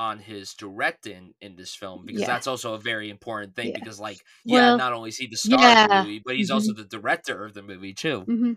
on 0.00 0.18
his 0.18 0.54
directing 0.54 1.34
in 1.42 1.56
this 1.56 1.74
film 1.74 2.06
because 2.06 2.22
Yeah. 2.22 2.26
that's 2.26 2.46
also 2.46 2.72
a 2.72 2.78
very 2.80 3.10
important 3.10 3.54
thing 3.54 3.68
Yeah. 3.68 3.78
because 3.78 4.00
like 4.00 4.16
yeah 4.46 4.54
Well, 4.70 4.78
not 4.78 4.94
only 4.94 5.10
is 5.10 5.18
he 5.18 5.26
the 5.26 5.36
star 5.36 5.58
of 5.84 5.88
the 5.90 5.94
movie 6.02 6.22
but 6.24 6.36
he's 6.36 6.50
Mhm. 6.50 6.54
also 6.54 6.72
the 6.72 6.84
director 6.84 7.44
of 7.44 7.52
the 7.52 7.62
movie 7.62 7.92
too 7.92 8.20
hmm 8.22 8.52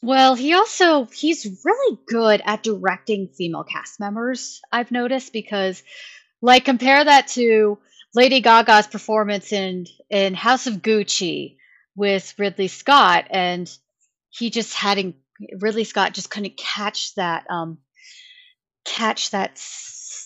Well, 0.00 0.36
he 0.36 0.54
also 0.54 1.06
he's 1.06 1.44
really 1.64 1.98
good 2.06 2.40
at 2.44 2.62
directing 2.62 3.28
female 3.36 3.64
cast 3.64 3.98
members. 3.98 4.60
I've 4.70 4.92
noticed 4.92 5.32
because, 5.32 5.82
like, 6.40 6.64
compare 6.66 7.02
that 7.02 7.28
to 7.28 7.78
Lady 8.14 8.40
Gaga's 8.40 8.86
performance 8.86 9.52
in 9.52 9.86
in 10.08 10.34
House 10.34 10.66
of 10.68 10.74
Gucci 10.82 11.56
with 11.96 12.32
Ridley 12.38 12.68
Scott, 12.68 13.26
and 13.30 13.68
he 14.30 14.50
just 14.50 14.74
hadn't 14.74 15.16
Ridley 15.58 15.84
Scott 15.84 16.14
just 16.14 16.30
couldn't 16.30 16.56
catch 16.56 17.14
that 17.16 17.50
um 17.50 17.78
catch 18.84 19.30
that 19.30 19.58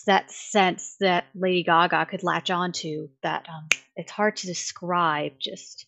that 0.05 0.31
sense 0.31 0.95
that 0.99 1.25
Lady 1.35 1.63
Gaga 1.63 2.05
could 2.05 2.23
latch 2.23 2.49
onto. 2.49 3.09
That 3.23 3.47
um, 3.49 3.69
it's 3.95 4.11
hard 4.11 4.37
to 4.37 4.47
describe. 4.47 5.33
Just 5.39 5.85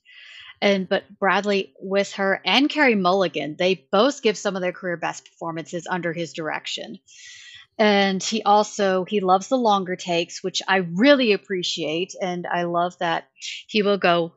and 0.61 0.87
but 0.87 1.03
Bradley 1.19 1.73
with 1.79 2.13
her 2.13 2.41
and 2.45 2.69
Carey 2.69 2.95
Mulligan, 2.95 3.55
they 3.57 3.85
both 3.91 4.21
give 4.21 4.37
some 4.37 4.55
of 4.55 4.61
their 4.61 4.71
career 4.71 4.97
best 4.97 5.25
performances 5.25 5.87
under 5.89 6.13
his 6.13 6.33
direction. 6.33 6.99
And 7.77 8.21
he 8.23 8.43
also 8.43 9.03
he 9.03 9.19
loves 9.19 9.47
the 9.47 9.57
longer 9.57 9.95
takes, 9.95 10.43
which 10.43 10.61
I 10.67 10.77
really 10.77 11.33
appreciate, 11.33 12.13
and 12.21 12.45
I 12.45 12.63
love 12.63 12.97
that 12.99 13.27
he 13.67 13.81
will 13.81 13.97
go 13.97 14.33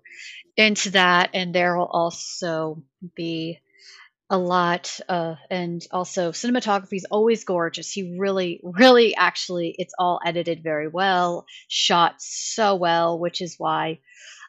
into 0.57 0.91
that, 0.93 1.31
and 1.35 1.55
there 1.55 1.77
will 1.77 1.91
also 1.91 2.83
be 3.15 3.61
a 4.29 4.39
lot 4.39 4.99
uh, 5.09 5.37
and 5.51 5.87
also 5.93 6.33
cinematography 6.33 6.97
is 6.97 7.07
always 7.11 7.45
gorgeous. 7.45 7.93
He 7.93 8.17
really 8.19 8.61
really 8.63 9.15
actually 9.15 9.75
it's 9.79 9.95
all 9.99 10.21
edited 10.25 10.63
very 10.63 10.89
well 10.89 11.47
shot 11.69 12.17
so 12.19 12.75
well 12.75 13.19
which 13.19 13.41
is 13.41 13.55
why 13.59 14.01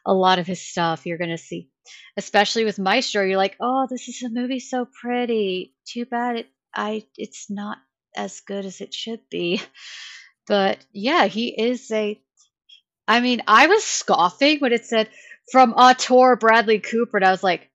a 0.04 0.12
lot 0.12 0.38
of 0.38 0.46
his 0.46 0.60
stuff 0.60 1.06
you're 1.06 1.18
going 1.18 1.30
to 1.30 1.38
see. 1.38 1.68
Especially 2.16 2.64
with 2.64 2.78
maestro 2.78 3.22
you're 3.24 3.36
like 3.36 3.56
oh 3.60 3.86
this 3.88 4.08
is 4.08 4.22
a 4.22 4.28
movie 4.28 4.60
so 4.60 4.86
pretty. 5.00 5.74
Too 5.86 6.06
bad 6.06 6.36
it 6.36 6.46
i 6.74 7.04
it's 7.16 7.48
not 7.48 7.78
as 8.16 8.40
good 8.40 8.64
as 8.64 8.80
it 8.80 8.92
should 8.92 9.20
be. 9.30 9.60
But 10.48 10.78
yeah 10.92 11.26
he 11.26 11.48
is 11.48 11.90
a 11.90 12.18
i 13.06 13.20
mean 13.20 13.42
i 13.46 13.66
was 13.66 13.84
scoffing 13.84 14.58
when 14.60 14.72
it 14.72 14.86
said 14.86 15.10
from 15.52 15.74
auteur 15.74 16.36
bradley 16.36 16.78
cooper 16.78 17.18
and 17.18 17.26
i 17.26 17.30
was 17.30 17.42
like 17.42 17.70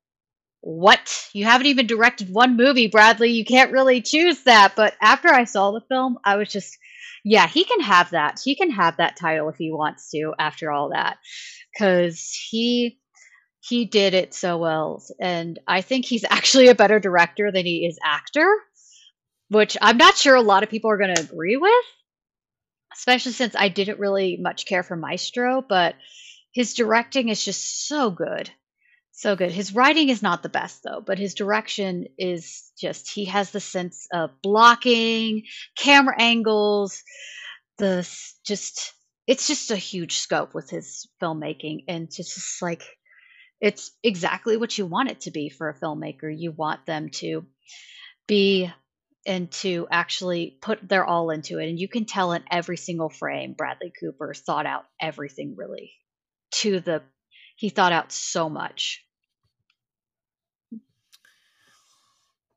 what? 0.63 1.28
You 1.34 1.43
haven't 1.43 1.67
even 1.67 1.88
directed 1.88 2.34
one 2.34 2.56
movie, 2.56 2.88
Bradley. 2.88 3.32
You 3.32 3.43
can't 3.43 3.73
really 3.73 4.02
choose 4.02 4.43
that. 4.43 4.73
But 4.78 4.95
after 5.02 5.28
I 5.28 5.43
saw 5.43 5.71
the 5.71 5.82
film, 5.89 6.17
I 6.23 6.38
was 6.38 6.49
just, 6.49 6.78
yeah, 7.26 7.47
he 7.47 7.65
can 7.65 7.82
have 7.82 8.12
that. 8.12 8.39
He 8.41 8.56
can 8.56 8.71
have 8.71 8.95
that 8.97 9.17
title 9.17 9.49
if 9.49 9.58
he 9.58 9.73
wants 9.73 10.10
to 10.12 10.34
after 10.39 10.71
all 10.71 10.91
that. 10.91 11.17
Cuz 11.78 12.32
he 12.49 12.97
he 13.60 13.86
did 13.86 14.13
it 14.13 14.34
so 14.34 14.58
well 14.58 15.02
and 15.19 15.60
I 15.67 15.82
think 15.82 16.06
he's 16.06 16.26
actually 16.30 16.69
a 16.69 16.76
better 16.76 16.99
director 16.99 17.52
than 17.52 17.65
he 17.65 17.86
is 17.86 17.99
actor, 18.06 18.49
which 19.49 19.76
I'm 19.82 19.97
not 19.97 20.15
sure 20.15 20.36
a 20.36 20.41
lot 20.41 20.63
of 20.63 20.69
people 20.69 20.91
are 20.91 20.97
going 20.97 21.13
to 21.15 21.23
agree 21.23 21.58
with, 21.58 21.86
especially 22.93 23.34
since 23.34 23.54
I 23.54 23.67
didn't 23.67 23.99
really 23.99 24.38
much 24.38 24.65
care 24.65 24.84
for 24.84 24.95
Maestro, 24.95 25.62
but 25.62 25.95
his 26.54 26.73
directing 26.73 27.28
is 27.28 27.43
just 27.43 27.88
so 27.88 28.12
good. 28.12 28.49
So 29.15 29.36
good. 29.36 29.52
His 29.52 29.76
writing 29.76 30.10
is 30.10 30.23
not 30.23 30.41
the 30.41 30.49
best 30.49 30.82
though, 30.84 30.99
but 30.99 31.19
his 31.19 31.36
direction 31.36 32.08
is 32.17 32.71
just 32.80 33.12
he 33.12 33.26
has 33.26 33.52
the 33.52 33.60
sense 33.60 34.08
of 34.12 34.32
blocking, 34.41 35.43
camera 35.78 36.15
angles, 36.19 37.04
the 37.78 38.10
just 38.45 38.93
it's 39.28 39.47
just 39.47 39.69
a 39.71 39.78
huge 39.78 40.17
scope 40.17 40.54
with 40.54 40.69
his 40.69 41.08
filmmaking 41.21 41.86
and 41.88 42.12
just, 42.12 42.36
just 42.36 42.62
like 42.62 42.84
it's 43.62 43.91
exactly 44.04 44.58
what 44.58 44.78
you 44.78 44.86
want 44.86 45.12
it 45.12 45.21
to 45.21 45.32
be 45.32 45.47
for 45.47 45.69
a 45.69 45.80
filmmaker. 45.80 46.34
You 46.36 46.52
want 46.52 46.86
them 46.88 47.10
to 47.10 47.45
be 48.28 48.69
and 49.28 49.49
to 49.52 49.88
actually 49.91 50.58
put 50.60 50.89
their 50.89 51.06
all 51.06 51.30
into 51.30 51.60
it 51.60 51.69
and 51.69 51.80
you 51.80 51.88
can 51.88 52.06
tell 52.06 52.34
in 52.34 52.43
every 52.49 52.78
single 52.78 53.10
frame 53.10 53.54
Bradley 53.54 53.93
Cooper 53.97 54.34
thought 54.34 54.65
out 54.65 54.86
everything 54.99 55.56
really 55.56 55.93
to 56.56 56.80
the 56.80 57.04
he 57.55 57.69
thought 57.69 57.91
out 57.91 58.11
so 58.11 58.49
much. 58.49 59.05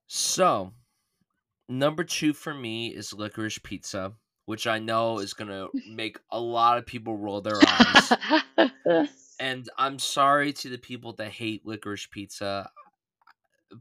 so 0.06 0.72
number 1.68 2.04
two 2.04 2.32
for 2.32 2.54
me 2.54 2.88
is 2.88 3.12
licorice 3.12 3.59
pizza 3.59 4.12
which 4.46 4.66
i 4.66 4.78
know 4.78 5.18
is 5.18 5.35
gonna 5.35 5.66
make 5.90 6.18
a 6.30 6.40
lot 6.40 6.78
of 6.78 6.87
people 6.87 7.16
roll 7.16 7.40
their 7.40 7.59
eyes 7.66 8.12
and 9.40 9.68
i'm 9.76 9.98
sorry 9.98 10.52
to 10.52 10.68
the 10.68 10.78
people 10.78 11.12
that 11.12 11.30
hate 11.30 11.66
licorice 11.66 12.06
pizza 12.06 12.70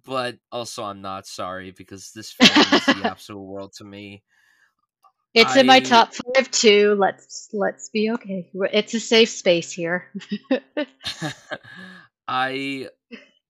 but 0.04 0.38
also 0.52 0.84
i'm 0.84 1.02
not 1.02 1.28
sorry 1.28 1.72
because 1.72 2.12
this 2.12 2.32
film 2.32 2.68
is 2.74 2.86
the 2.86 3.02
absolute 3.06 3.40
world 3.40 3.72
to 3.72 3.84
me 3.84 4.24
it's 5.36 5.56
in 5.56 5.66
my 5.68 5.80
top 5.80 6.14
five 6.14 6.50
too. 6.52 6.96
Let's 6.98 7.50
let's 7.54 7.90
be 7.90 8.10
okay. 8.12 8.50
It's 8.74 8.94
a 8.94 9.00
safe 9.00 9.30
space 9.30 9.72
here. 9.72 10.12
I 12.28 12.90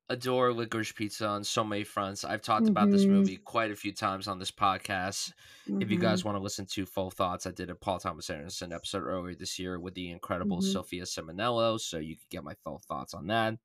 adore 0.10 0.54
licorice 0.54 0.91
pizza 0.91 1.26
on 1.28 1.43
so 1.43 1.63
many 1.63 1.84
fronts. 1.84 2.24
I've 2.24 2.41
talked 2.41 2.67
about 2.67 2.91
this 2.91 3.06
Mhm. 3.06 3.10
movie 3.10 3.38
quite 3.38 3.71
a 3.71 3.76
few 3.76 3.91
times 3.91 4.28
on 4.28 4.38
this 4.38 4.52
podcast. 4.52 5.32
If 5.80 5.89
you 5.89 5.98
guys 5.98 6.21
Mhm. 6.21 6.26
want 6.26 6.36
to 6.38 6.43
listen 6.43 6.67
to 6.67 6.86
full 6.86 7.10
thoughts, 7.10 7.48
I 7.48 7.52
did 7.52 7.71
a 7.71 7.76
Paul 7.76 8.00
Thomas 8.00 8.30
Anderson 8.30 8.71
episode 8.71 9.02
earlier 9.04 9.34
this 9.36 9.58
year 9.58 9.80
with 9.80 9.95
the 9.95 10.12
incredible 10.12 10.60
Mhm. 10.60 10.71
Sophia 10.74 11.04
Simonello, 11.06 11.80
so 11.80 11.98
you 11.98 12.17
could 12.17 12.30
get 12.30 12.43
my 12.43 12.54
full 12.63 12.78
thoughts 12.88 13.15
on 13.15 13.28
that. 13.28 13.58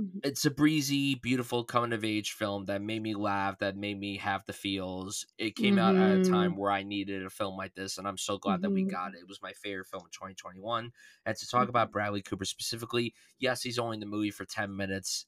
Mhm. 0.00 0.22
It's 0.22 0.44
a 0.44 0.50
breezy, 0.50 1.14
beautiful 1.14 1.64
coming 1.64 1.94
of 1.94 2.04
age 2.04 2.32
film 2.32 2.66
that 2.66 2.82
made 2.82 3.02
me 3.02 3.14
laugh, 3.14 3.58
that 3.60 3.76
made 3.76 3.98
me 3.98 4.18
have 4.18 4.44
the 4.46 4.52
feels. 4.52 5.24
It 5.38 5.56
came 5.56 5.78
out 5.78 5.96
at 5.96 6.10
a 6.14 6.18
time 6.18 6.56
where 6.56 6.70
I 6.70 6.82
needed 6.82 7.24
a 7.24 7.30
film 7.30 7.56
like 7.56 7.74
this, 7.74 7.96
and 7.98 8.06
I'm 8.06 8.18
so 8.18 8.36
glad 8.38 8.60
that 8.62 8.72
we 8.74 8.82
Mhm. 8.82 8.90
got 8.90 9.14
it. 9.14 9.20
It 9.20 9.28
was 9.28 9.40
my 9.40 9.54
favorite 9.54 9.86
film 9.86 10.04
of 10.04 10.10
2021. 10.12 10.92
And 11.24 11.36
to 11.38 11.46
talk 11.48 11.68
about. 11.70 11.92
Bradley 11.92 12.22
Cooper 12.22 12.44
specifically, 12.44 13.14
yes, 13.38 13.62
he's 13.62 13.78
only 13.78 13.96
in 13.96 14.00
the 14.00 14.06
movie 14.06 14.30
for 14.30 14.44
10 14.44 14.76
minutes, 14.76 15.26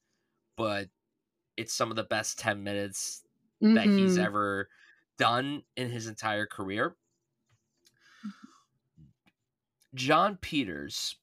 but 0.57 0.91
it's 1.57 1.75
some 1.75 1.91
of 1.91 1.97
the 1.97 2.05
best 2.05 2.39
10 2.39 2.65
minutes 2.65 3.25
that 3.75 3.91
he's 3.91 4.19
ever 4.19 4.71
done 5.19 5.65
in 5.77 5.91
his 5.91 6.07
entire 6.09 6.47
career. 6.47 6.97
Jon 9.95 10.39
Peters. 10.39 11.17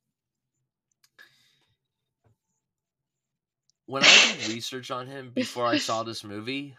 When 3.90 4.04
I 4.04 4.36
did 4.38 4.54
research 4.54 4.92
on 4.92 5.08
him 5.08 5.32
before 5.34 5.66
I 5.66 5.80
saw 5.80 6.04
this 6.04 6.24
movie, 6.24 6.78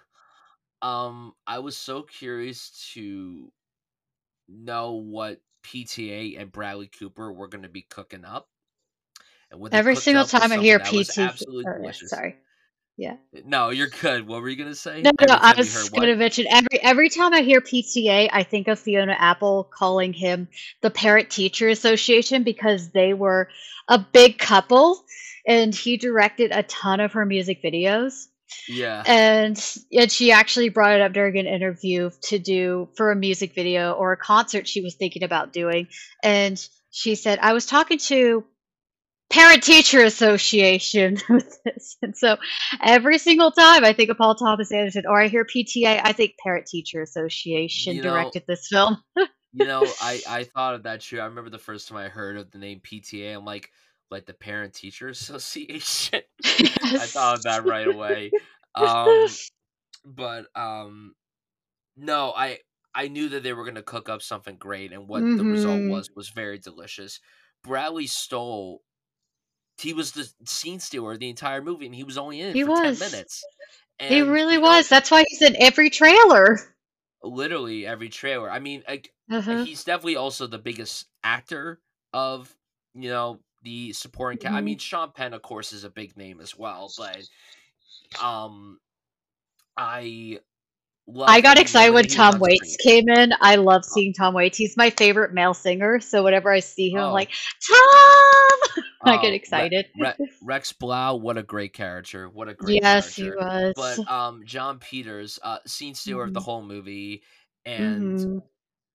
um, 0.81 1.35
I 1.44 1.59
was 1.59 1.77
so 1.77 2.03
curious 2.03 2.88
to 2.94 3.51
know 4.49 4.92
what 4.92 5.40
PTA 5.64 6.40
and 6.40 6.53
Bradley 6.53 6.87
Cooper 6.87 7.33
were 7.33 7.49
going 7.49 7.64
to 7.64 7.68
be 7.68 7.83
cooking 7.83 8.25
up. 8.25 8.49
And 9.51 9.61
what 9.61 9.75
Every 9.75 9.96
single 9.96 10.25
time 10.25 10.53
I 10.53 10.59
hear 10.59 10.79
PTA, 10.79 10.99
was 10.99 11.09
PT, 11.09 11.18
absolutely 11.18 11.64
or, 11.66 11.73
yeah, 11.73 11.79
delicious. 11.79 12.11
sorry, 12.11 12.37
yeah. 12.96 13.16
No, 13.44 13.70
you're 13.70 13.88
good. 13.88 14.29
What 14.29 14.40
were 14.40 14.49
you 14.49 14.55
gonna 14.55 14.77
say? 14.77 15.03
No, 15.03 15.11
no, 15.20 15.35
I 15.35 15.55
was 15.57 15.89
going 15.89 16.07
to 16.07 16.14
mention 16.14 16.47
every 16.49 16.80
every 16.80 17.09
time 17.09 17.34
I 17.34 17.41
hear 17.41 17.61
PTA, 17.61 18.28
I 18.32 18.45
think 18.45 18.68
of 18.68 18.78
Fiona 18.78 19.16
Apple 19.18 19.68
calling 19.74 20.12
him 20.12 20.47
the 20.80 20.91
Parent 20.91 21.30
Teacher 21.30 21.68
Association 21.68 22.45
because 22.45 22.91
they 22.91 23.12
were 23.12 23.49
a 23.89 23.99
big 23.99 24.39
couple, 24.39 25.05
and 25.51 25.74
he 25.74 25.96
directed 25.96 26.53
a 26.53 26.62
ton 26.62 27.01
of 27.01 27.12
her 27.14 27.26
music 27.26 27.61
videos. 27.62 28.26
Yeah. 28.68 29.03
And 29.05 29.61
and 29.92 30.11
she 30.11 30.30
actually 30.30 30.68
brought 30.68 30.94
it 30.94 31.01
up 31.01 31.12
during 31.12 31.36
an 31.38 31.46
interview 31.46 32.11
to 32.22 32.38
do 32.38 32.88
for 32.96 33.11
a 33.11 33.16
music 33.16 33.55
video 33.55 33.92
or 33.92 34.12
a 34.12 34.16
concert 34.16 34.68
she 34.68 34.80
was 34.80 34.94
thinking 34.94 35.24
about 35.24 35.53
doing. 35.53 35.88
And 36.22 36.64
she 36.90 37.16
said, 37.16 37.40
I 37.42 37.53
was 37.53 37.66
talking 37.66 37.98
to 37.98 38.44
Parent 39.28 39.64
Teacher 39.64 40.05
Association 40.05 41.18
with 41.28 41.59
this. 41.64 41.96
And 42.01 42.16
so 42.16 42.36
every 42.80 43.18
single 43.18 43.51
time 43.51 43.84
I 43.84 43.92
think 43.92 44.11
of 44.11 44.18
Paul 44.18 44.36
Thomas 44.36 44.72
Anderson 44.72 45.05
or 45.09 45.20
I 45.20 45.28
hear 45.28 45.44
PTA, 45.44 46.01
I 46.03 46.12
think 46.12 46.34
Parent 46.42 46.66
Teacher 46.66 47.03
Association 47.03 47.96
You 47.96 48.03
know, 48.03 48.11
directed 48.11 48.44
this 48.46 48.68
film. 48.68 48.98
you 49.53 49.66
know, 49.66 49.84
I 50.01 50.20
I 50.28 50.44
thought 50.44 50.74
of 50.74 50.84
that 50.84 51.01
too. 51.01 51.20
I 51.20 51.24
remember 51.24 51.51
the 51.51 51.59
first 51.59 51.88
time 51.88 51.98
I 51.98 52.09
heard 52.09 52.36
of 52.36 52.53
the 52.53 52.59
name 52.59 52.80
PTA. 52.80 53.36
I'm 53.36 53.44
like, 53.44 53.70
like 54.11 54.26
the 54.26 54.34
Parent 54.34 54.74
Teacher 54.74 55.08
Association. 55.11 56.22
I 56.96 57.06
thought 57.06 57.36
of 57.36 57.42
that 57.44 57.64
right 57.64 57.86
away. 57.86 58.34
Um, 58.74 59.38
but 60.04 60.46
um, 60.56 61.14
no, 61.96 62.32
I 62.36 62.58
I 62.94 63.08
knew 63.08 63.28
that 63.30 63.42
they 63.42 63.52
were 63.52 63.64
gonna 63.64 63.82
cook 63.82 64.08
up 64.08 64.22
something 64.22 64.56
great, 64.56 64.92
and 64.92 65.08
what 65.08 65.26
the 65.36 65.44
result 65.46 65.84
hmm 65.84 65.86
was 65.86 66.11
was 66.16 66.30
very 66.30 66.58
delicious. 66.58 67.20
Bradley 67.64 68.06
Stoll, 68.06 68.82
he 69.78 69.92
was 69.94 70.12
the 70.12 70.30
scene 70.46 70.80
stealer 70.80 71.16
the 71.16 71.30
entire 71.30 71.62
movie, 71.62 71.86
and 71.86 71.94
he 71.94 72.04
was 72.04 72.18
only 72.18 72.40
in 72.40 72.56
He 72.56 72.62
for 72.62 72.70
ten 72.70 72.98
was. 72.98 72.98
minutes. 72.98 73.48
He 74.06 74.22
really 74.22 74.58
you 74.58 74.62
know, 74.62 74.82
was. 74.82 74.88
That's 74.88 75.11
why 75.11 75.24
he's 75.28 75.42
in 75.42 75.56
every 75.56 75.90
trailer. 75.90 76.58
literally 77.22 77.86
every 77.86 78.08
trailer. 78.08 78.50
I 78.50 78.58
mean, 78.58 78.82
like 78.88 79.12
Uh-huh. 79.30 79.66
he's 79.66 79.84
definitely 79.84 80.16
also 80.16 80.46
the 80.46 80.58
biggest 80.58 81.06
actor 81.22 81.80
of 82.12 82.54
you 82.94 83.11
know 83.11 83.40
the 83.62 83.92
supporting 83.92 84.38
cast. 84.38 84.54
I 84.54 84.61
Mhm. 84.61 84.64
mean, 84.64 84.78
Sean 84.78 85.12
Penn, 85.12 85.34
of 85.34 85.42
course, 85.42 85.72
is 85.72 85.84
a 85.84 85.90
big 85.90 86.16
name 86.16 86.40
as 86.40 86.56
well, 86.56 86.92
but 86.96 87.22
um, 88.22 88.78
I 89.76 90.38
love 91.06 91.28
I 91.28 91.40
got 91.40 91.58
excited 91.58 91.92
when 91.92 92.06
Tom 92.06 92.38
Waits 92.38 92.76
came 92.76 93.08
in. 93.08 93.32
I 93.40 93.56
love 93.56 93.82
Oh. 93.84 93.90
seeing 93.94 94.12
Tom 94.12 94.34
Waits. 94.34 94.58
He's 94.58 94.76
my 94.76 94.90
favorite 94.90 95.32
male 95.32 95.54
singer, 95.54 96.00
so 96.00 96.22
whenever 96.22 96.50
I 96.50 96.61
see 96.61 96.90
him, 96.90 97.00
I'm 97.00 97.11
Oh. 97.11 97.12
like, 97.12 97.30
Tom! 97.66 98.84
I 99.02 99.16
get 99.16 99.28
Oh, 99.28 99.30
Re- 99.30 99.34
excited. 99.36 99.86
Re- 99.98 100.14
Rex 100.42 100.72
Blau, 100.72 101.16
what 101.16 101.38
a 101.38 101.42
great 101.42 101.72
character! 101.72 102.28
What 102.28 102.48
a 102.48 102.54
great 102.54 102.80
Yes, 102.82 103.14
he 103.14 103.22
character. 103.24 103.72
was. 103.76 103.98
But 104.04 104.11
um, 104.11 104.42
Jon 104.44 104.78
Peters, 104.78 105.38
uh, 105.42 105.58
scene 105.66 105.94
stealer 105.94 106.24
of 106.24 106.32
the 106.34 106.40
Mhm. 106.40 106.44
whole 106.44 106.62
movie, 106.62 107.22
and 107.64 108.18
Mhm. 108.18 108.42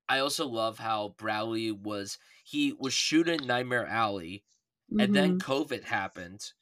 I 0.08 0.20
also 0.20 0.48
love 0.48 0.78
how 0.78 1.16
Bradley 1.18 1.72
was. 1.72 2.20
He 2.44 2.74
was 2.74 2.94
shooting 2.94 3.46
Nightmare 3.48 3.88
Alley, 3.88 4.44
and 4.98 5.14
then 5.14 5.34
Mhm. 5.34 5.40
COVID 5.40 5.84
happened, 5.86 6.54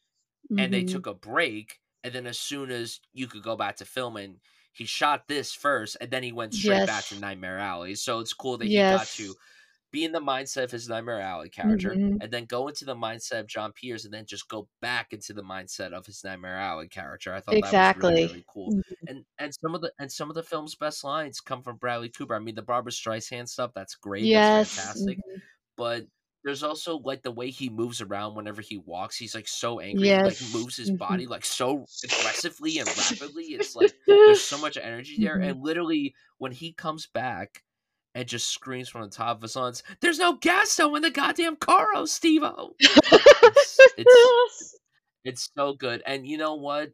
and 0.58 0.74
they 0.74 0.84
Mhm. 0.84 0.86
took 0.86 1.08
a 1.08 1.14
break. 1.16 1.80
And 2.04 2.14
then 2.16 2.28
as 2.28 2.40
soon 2.40 2.72
as 2.72 3.00
you 3.14 3.28
could 3.28 3.44
go 3.44 3.56
back 3.58 3.78
to 3.78 3.86
filming, 3.86 4.42
he 4.74 4.86
shot 4.86 5.28
this 5.28 5.54
first, 5.54 5.98
and 6.02 6.12
then 6.12 6.24
he 6.24 6.32
went 6.34 6.54
straight 6.56 6.86
back 6.86 7.08
to 7.10 7.16
Nightmare 7.18 7.60
Alley. 7.60 7.96
So 7.96 8.20
it's 8.20 8.34
cool 8.34 8.58
that 8.60 8.68
he 8.72 8.84
got 8.84 9.12
to 9.14 9.38
be 9.92 10.06
in 10.06 10.12
the 10.14 10.20
mindset 10.22 10.66
of 10.66 10.72
his 10.72 10.90
Nightmare 10.90 11.22
Alley 11.22 11.50
character, 11.50 11.98
Mhm. 11.98 12.20
and 12.20 12.32
then 12.34 12.46
go 12.46 12.68
into 12.68 12.86
the 12.86 12.96
mindset 12.96 13.42
of 13.42 13.48
Jon 13.48 13.74
Peters, 13.74 14.06
and 14.06 14.14
then 14.14 14.26
just 14.26 14.50
go 14.50 14.70
back 14.82 15.14
into 15.14 15.34
the 15.34 15.44
mindset 15.44 15.94
of 15.94 16.06
his 16.08 16.24
Nightmare 16.24 16.58
Alley 16.58 16.88
character. 16.90 17.34
I 17.34 17.42
thought 17.42 17.62
that 17.62 17.78
was 17.78 17.96
really 17.96 18.16
Exactly. 18.16 18.28
really 18.28 18.46
cool. 18.48 18.76
Mhm. 18.76 19.08
And 19.08 19.26
and 19.40 19.54
some 19.56 19.76
of 19.76 19.82
the 19.82 19.94
and 20.00 20.12
some 20.12 20.30
of 20.30 20.36
the 20.36 20.44
film's 20.44 20.76
best 20.76 21.04
lines 21.04 21.42
come 21.42 21.64
from 21.64 21.78
Bradley 21.78 22.10
Cooper. 22.10 22.36
I 22.36 22.40
mean, 22.40 22.56
the 22.56 22.62
Barbra 22.64 22.92
Streisand 22.94 23.50
stuff 23.50 23.74
that's 23.76 23.96
great, 23.96 24.32
that's 24.34 24.50
Yes. 24.50 24.78
fantastic. 24.78 25.22
Mhm. 25.26 25.44
But 25.78 26.08
there's 26.44 26.64
also 26.64 26.98
like 27.00 27.24
the 27.24 27.32
way 27.32 27.50
he 27.50 27.70
moves 27.70 28.02
around 28.02 28.36
whenever 28.36 28.62
he 28.62 28.78
walks. 28.78 29.18
He's 29.18 29.36
like 29.36 29.48
so 29.48 29.80
angry. 29.80 30.12
He 30.12 30.22
like 30.24 30.42
moves 30.42 30.76
his 30.78 30.90
Mhm. 30.90 30.92
body 30.92 31.28
like 31.28 31.46
so 31.46 31.90
aggressively 32.04 32.80
and 32.80 32.90
rapidly. 32.98 33.46
It's 33.54 33.76
like 33.76 33.94
there's 34.26 34.42
so 34.42 34.58
much 34.58 34.78
energy 34.78 35.20
there. 35.20 35.38
Mhm. 35.38 35.44
And 35.44 35.62
literally 35.62 36.16
when 36.40 36.52
he 36.52 36.74
comes 36.74 37.08
back 37.08 37.64
and 38.16 38.28
just 38.28 38.50
screams 38.50 38.90
from 38.90 39.04
the 39.04 39.10
top 39.10 39.38
of 39.38 39.42
his 39.44 39.56
lungs, 39.56 39.84
"There's 40.02 40.20
no 40.20 40.34
gas 40.38 40.76
though 40.76 40.96
in 40.96 41.02
the 41.04 41.12
goddamn 41.12 41.56
Caro, 41.58 42.06
Steve-O!" 42.06 42.76
It's 43.42 43.82
it's 43.98 44.32
it's 45.26 45.50
so 45.58 45.74
good. 45.74 46.04
And 46.06 46.28
you 46.28 46.38
know 46.38 46.56
what? 46.56 46.94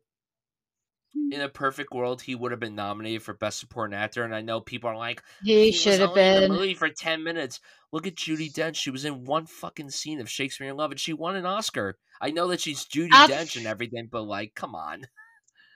Mm. 1.18 1.34
In 1.34 1.42
a 1.42 1.50
perfect 1.50 1.92
world, 1.92 2.22
he 2.22 2.36
would 2.36 2.52
have 2.52 2.60
been 2.60 2.76
nominated 2.76 3.24
for 3.24 3.34
Best 3.34 3.60
Supporting 3.60 3.96
Actor. 3.98 4.24
And 4.24 4.36
I 4.36 4.42
know 4.42 4.60
people 4.62 4.90
are 4.90 4.98
like, 4.98 5.24
He 5.44 5.66
he 5.66 5.72
should 5.72 6.00
have 6.00 6.10
only 6.10 6.22
in 6.22 6.34
the 6.36 6.42
been. 6.42 6.52
movie 6.52 6.74
for 6.76 6.90
10 6.90 7.24
minutes. 7.24 7.60
Look 7.92 8.06
at 8.06 8.16
Judi 8.16 8.52
Dench. 8.54 8.76
She 8.76 8.92
was 8.92 9.06
in 9.06 9.26
one 9.26 9.46
fucking 9.48 9.90
scene 9.90 10.22
of 10.22 10.30
Shakespeare 10.30 10.70
in 10.70 10.78
Love 10.78 10.92
and 10.92 11.00
she 11.00 11.14
won 11.14 11.36
an 11.36 11.46
Oscar. 11.46 11.98
I 12.22 12.32
know 12.32 12.48
that 12.50 12.62
she's 12.62 12.86
Judi 12.86 13.10
Dench 13.10 13.56
and 13.58 13.66
everything, 13.66 14.08
but 14.12 14.24
like, 14.24 14.54
come 14.56 14.76
on. 14.76 15.08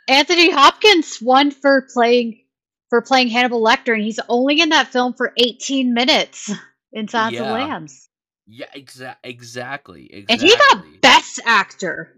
Anthony 0.08 0.52
Hopkins 0.52 1.20
won 1.22 1.50
for 1.52 1.88
playing 1.94 2.42
for 2.90 3.02
playing 3.02 3.30
Hannibal 3.30 3.64
Lecter, 3.64 3.94
and 3.96 4.04
he's 4.04 4.20
only 4.30 4.60
in 4.62 4.70
that 4.70 4.90
film 4.90 5.14
for 5.14 5.34
18 5.38 5.94
minutes 5.96 6.52
in 6.94 7.08
Silence 7.08 7.40
of 7.40 7.48
the 7.48 7.52
Lambs. 7.54 8.08
Yeah, 8.46 8.68
exa- 8.76 9.16
exactly. 9.24 10.14
Exactly. 10.14 10.26
And 10.30 10.42
he 10.42 10.56
got 10.56 11.02
Best 11.02 11.40
Actor. 11.46 12.16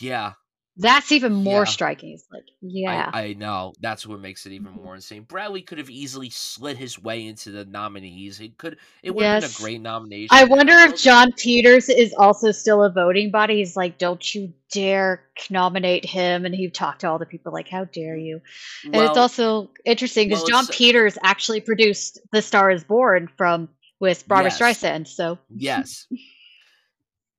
Yeah, 0.00 0.32
That's 0.80 1.12
even 1.12 1.32
more 1.32 1.60
Yeah. 1.60 1.64
striking. 1.64 2.12
It's 2.14 2.26
like, 2.32 2.44
yeah. 2.62 3.10
I, 3.12 3.22
I 3.24 3.32
know. 3.34 3.74
That's 3.80 4.06
what 4.06 4.18
makes 4.20 4.46
it 4.46 4.52
even 4.52 4.72
Mhm. 4.72 4.82
more 4.82 4.94
insane. 4.94 5.22
Bradley 5.24 5.62
could 5.62 5.78
have 5.78 5.90
easily 5.90 6.30
slid 6.30 6.78
his 6.78 6.98
way 6.98 7.26
into 7.26 7.50
the 7.50 7.64
nominees. 7.66 8.40
It 8.40 8.56
could. 8.56 8.78
It 9.02 9.10
would 9.14 9.24
have 9.26 9.42
been 9.42 9.50
a 9.50 9.54
great 9.54 9.80
nomination. 9.80 10.28
I 10.30 10.44
wonder 10.44 10.72
if 10.72 10.96
Jon 11.00 11.32
Peters 11.32 11.88
is 11.88 12.14
also 12.14 12.50
still 12.50 12.82
a 12.82 12.90
voting 12.90 13.30
body. 13.30 13.56
He's 13.58 13.76
like, 13.76 13.98
don't 13.98 14.34
you 14.34 14.54
dare 14.72 15.22
nominate 15.50 16.04
him. 16.06 16.46
And 16.46 16.54
he 16.54 16.70
talked 16.70 17.02
to 17.02 17.08
all 17.08 17.18
the 17.18 17.26
people 17.26 17.52
like, 17.52 17.68
how 17.68 17.84
dare 17.84 18.16
you? 18.16 18.40
And 18.84 18.96
it's 18.96 19.18
also 19.18 19.70
interesting 19.84 20.28
because 20.28 20.44
well, 20.48 20.62
Jon 20.62 20.66
Peters 20.68 21.18
actually 21.22 21.60
produced 21.60 22.20
The 22.32 22.40
Star 22.42 22.70
is 22.70 22.84
Born 22.84 23.28
from 23.36 23.68
with 24.00 24.26
Barbara 24.26 24.50
Yes. 24.50 24.58
Streisand. 24.58 25.08
So 25.08 25.38
yes, 25.54 26.06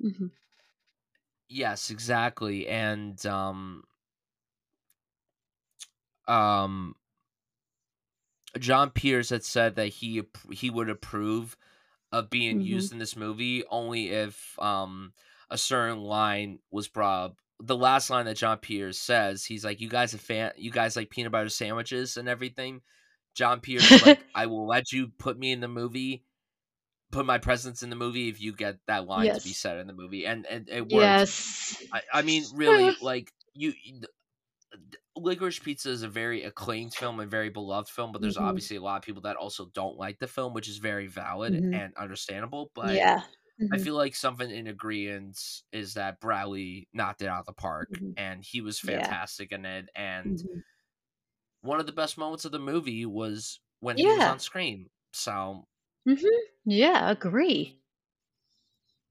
Mhm. 0.03 0.31
Yes, 1.51 1.89
exactly, 1.91 2.67
and 2.67 3.23
um, 3.25 3.83
um, 6.27 6.95
Jon 8.59 8.89
Peters 8.91 9.29
had 9.29 9.43
said 9.43 9.75
that 9.75 9.87
he 9.87 10.23
he 10.51 10.69
would 10.69 10.89
approve 10.89 11.57
of 12.11 12.29
being 12.29 12.59
Mhm. 12.59 12.61
used 12.61 12.91
in 12.93 12.99
this 12.99 13.15
movie 13.15 13.63
only 13.69 14.09
if 14.11 14.57
um 14.59 15.13
a 15.49 15.57
certain 15.57 15.99
line 15.99 16.59
was 16.71 16.87
brought 16.87 17.25
up. 17.31 17.37
The 17.59 17.77
last 17.77 18.09
line 18.09 18.25
that 18.25 18.37
Jon 18.37 18.57
Peters 18.59 18.99
says, 18.99 19.45
he's 19.45 19.65
like, 19.65 19.81
"You 19.81 19.89
guys 19.89 20.13
a 20.13 20.19
fan? 20.19 20.53
You 20.57 20.71
guys 20.71 20.95
like 20.95 21.09
peanut 21.11 21.31
butter 21.31 21.49
sandwiches 21.49 22.17
and 22.17 22.27
everything." 22.29 22.81
Jon 23.35 23.61
is 23.65 24.01
like, 24.01 24.17
"I 24.35 24.47
will 24.47 24.67
let 24.67 24.91
you 24.93 25.09
put 25.19 25.37
me 25.39 25.51
in 25.53 25.61
the 25.61 25.67
movie, 25.69 26.25
put 27.11 27.25
my 27.25 27.37
presence 27.39 27.83
in 27.83 27.89
the 27.89 27.95
movie 27.95 28.29
if 28.29 28.41
you 28.41 28.53
get 28.53 28.79
that 28.87 29.05
line 29.07 29.33
to 29.33 29.41
be 29.41 29.53
said 29.53 29.77
in 29.79 29.87
the 29.87 29.93
movie," 29.93 30.25
and 30.27 30.45
and 30.47 30.69
it 30.69 30.87
worked. 30.87 31.25
yes. 31.25 31.81
I, 31.93 32.01
I 32.13 32.21
mean, 32.23 32.49
really, 32.53 32.97
like 33.01 33.33
you, 33.53 33.73
Licorice 35.17 35.59
Pizza 35.61 35.89
is 35.89 36.03
a 36.03 36.07
very 36.09 36.43
acclaimed 36.43 36.93
film 36.93 37.19
and 37.19 37.29
very 37.29 37.49
beloved 37.49 37.89
film, 37.89 38.11
but 38.11 38.21
there's 38.21 38.37
Mhm. 38.37 38.37
obviously 38.37 38.77
a 38.77 38.81
lot 38.81 38.97
of 38.97 39.03
people 39.03 39.21
that 39.23 39.35
also 39.35 39.65
don't 39.67 39.97
like 39.97 40.19
the 40.19 40.27
film, 40.27 40.53
which 40.53 40.69
is 40.69 40.77
very 40.77 41.07
valid 41.07 41.59
Mhm. 41.61 41.73
and 41.73 41.93
understandable. 41.95 42.71
But 42.73 43.03
yeah. 43.03 43.23
I 43.71 43.77
Mhm. 43.77 43.79
feel 43.79 43.95
like 43.95 44.15
something 44.15 44.49
in 44.51 44.67
agreement 44.67 45.39
is 45.71 45.95
that 45.95 46.19
Bradley 46.21 46.89
knocked 46.93 47.21
it 47.23 47.27
out 47.27 47.41
of 47.41 47.45
the 47.47 47.53
park, 47.53 47.89
Mhm. 47.89 48.17
and 48.17 48.43
he 48.43 48.61
was 48.61 48.79
Yeah. 48.83 49.15
fantastic 49.19 49.51
in 49.51 49.65
it. 49.65 49.89
And 49.95 50.43
Mhm. 50.43 50.63
one 51.61 51.79
of 51.79 51.85
the 51.85 51.91
best 51.91 52.17
moments 52.17 52.45
of 52.45 52.51
the 52.51 52.59
movie 52.59 53.05
was 53.05 53.59
when 53.79 53.97
he 53.97 54.11
was 54.11 54.25
on 54.25 54.39
screen. 54.39 54.89
So 55.13 55.65
Mhm. 56.07 56.25
Yeah, 56.65 57.09
agree. 57.09 57.77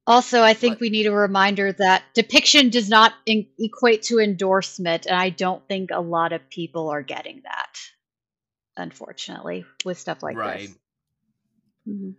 Also, 0.07 0.43
I 0.43 0.55
think 0.55 0.75
But- 0.75 0.81
we 0.81 0.91
need 0.91 1.07
a 1.07 1.13
reminder 1.13 1.73
that 1.73 2.03
depiction 2.15 2.71
does 2.71 2.89
not 2.89 3.15
in- 3.27 3.49
equate 3.59 4.03
to 4.05 4.19
endorsement, 4.19 5.07
and 5.07 5.15
I 5.17 5.31
don't 5.31 5.67
think 5.69 5.91
a 5.93 6.01
lot 6.01 6.33
of 6.33 6.49
people 6.51 6.89
are 6.89 7.03
getting 7.03 7.43
that, 7.43 7.79
unfortunately, 8.77 9.65
with 9.85 9.99
stuff 9.99 10.23
like 10.23 10.37
right, 10.37 10.69
this. 10.69 10.79
Mhm. 11.89 12.17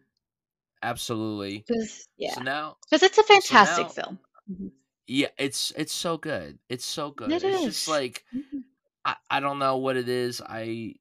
absolutely. 0.81 1.59
'Cause- 1.61 2.07
yeah, 2.17 2.35
So 2.35 2.41
now, 2.43 2.77
because 2.83 3.03
it's 3.03 3.17
a 3.17 3.23
fantastic 3.23 3.87
now- 3.87 3.89
film. 3.93 4.19
Mhm. 4.49 4.71
yeah, 5.07 5.27
it's 5.37 5.71
it's 5.75 5.93
so 5.93 6.17
good. 6.17 6.59
It's 6.69 6.85
so 6.85 7.11
good. 7.11 7.31
It 7.31 7.43
it's 7.43 7.59
is. 7.59 7.65
just 7.75 7.87
like 7.87 8.23
Mhm. 8.33 8.63
I, 9.03 9.15
I 9.29 9.39
don't 9.39 9.59
know 9.59 9.77
what 9.77 9.97
it 9.97 10.07
is. 10.07 10.41
I 10.41 10.95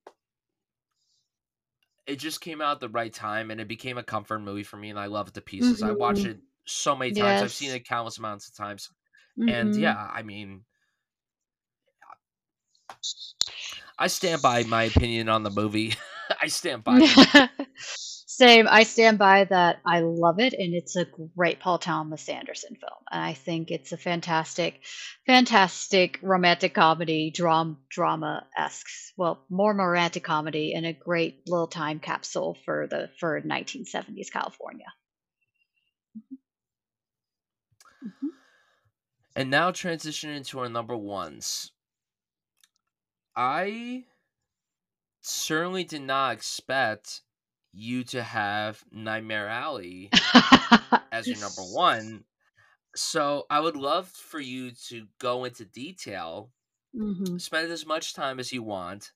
it 2.07 2.17
just 2.17 2.41
came 2.41 2.61
out 2.61 2.75
at 2.77 2.81
the 2.81 2.89
right 2.89 3.13
time 3.13 3.51
and 3.51 3.61
it 3.61 3.69
became 3.69 3.99
a 3.99 4.03
comfort 4.03 4.41
movie 4.41 4.63
for 4.63 4.77
me 4.77 4.91
and 4.91 4.99
I 4.99 5.07
love 5.07 5.29
it 5.29 5.35
to 5.35 5.41
pieces. 5.41 5.83
I 5.83 5.93
watch 5.93 6.25
it 6.25 6.39
so 6.67 6.95
many 6.97 7.13
times. 7.13 7.43
I've 7.43 7.53
seen 7.53 7.71
it 7.73 7.87
countless 7.87 8.19
amounts 8.19 8.49
of 8.49 8.55
times. 8.57 8.91
And 9.47 9.75
Mhm. 9.75 9.77
yeah, 9.77 10.09
I 10.13 10.23
mean 10.23 10.65
I 13.99 14.07
stand 14.09 14.43
by 14.43 14.65
my 14.65 14.85
opinion 14.85 15.29
on 15.29 15.43
the 15.43 15.51
movie. 15.51 15.95
I 16.41 16.49
stand 16.49 16.85
by 16.85 17.03
it. 17.05 17.29
Same. 18.41 18.67
I 18.71 18.85
stand 18.85 19.19
by 19.19 19.45
that. 19.45 19.81
I 19.85 20.01
love 20.01 20.41
it, 20.41 20.55
and 20.55 20.73
it's 20.73 20.97
a 20.97 21.07
great 21.37 21.61
Paul 21.61 21.77
Thomas 21.77 22.27
Anderson 22.27 22.75
film. 22.75 23.05
And 23.13 23.23
I 23.23 23.35
think 23.35 23.71
it's 23.71 23.93
a 23.93 23.99
fantastic, 23.99 24.81
fantastic 25.27 26.19
romantic 26.23 26.73
comedy, 26.73 27.31
dram, 27.31 27.77
drama 27.91 28.47
esque. 28.57 28.87
Well, 29.19 29.45
more 29.51 29.75
romantic 29.75 30.25
comedy, 30.25 30.73
and 30.73 30.87
a 30.87 30.95
great 30.95 31.43
little 31.47 31.67
time 31.67 32.01
capsule 32.01 32.57
for 32.65 32.87
the 32.87 33.11
for 33.19 33.43
1970s 33.43 34.33
California. 34.33 34.87
Mm-hmm. 38.03 38.29
And 39.37 39.51
now 39.51 39.71
transition 39.71 40.31
into 40.31 40.61
our 40.61 40.71
number 40.71 40.97
ones. 40.97 41.73
I 43.37 44.05
certainly 45.21 45.85
did 45.85 46.01
not 46.01 46.33
expect 46.33 47.21
you 47.73 48.05
to 48.05 48.23
have 48.23 48.83
Nightmare 48.91 49.49
Alley 49.49 50.11
as 51.13 51.31
your 51.31 51.39
number 51.39 51.63
one. 51.63 52.25
So 52.97 53.47
I 53.51 53.61
would 53.61 53.77
love 53.77 54.09
for 54.09 54.41
you 54.41 54.73
to 54.89 55.07
go 55.19 55.45
into 55.45 55.65
detail, 55.65 56.51
Mhm. 56.95 57.41
spend 57.41 57.71
as 57.71 57.87
much 57.87 58.15
time 58.15 58.41
as 58.41 58.53
you 58.53 58.63
want, 58.63 59.13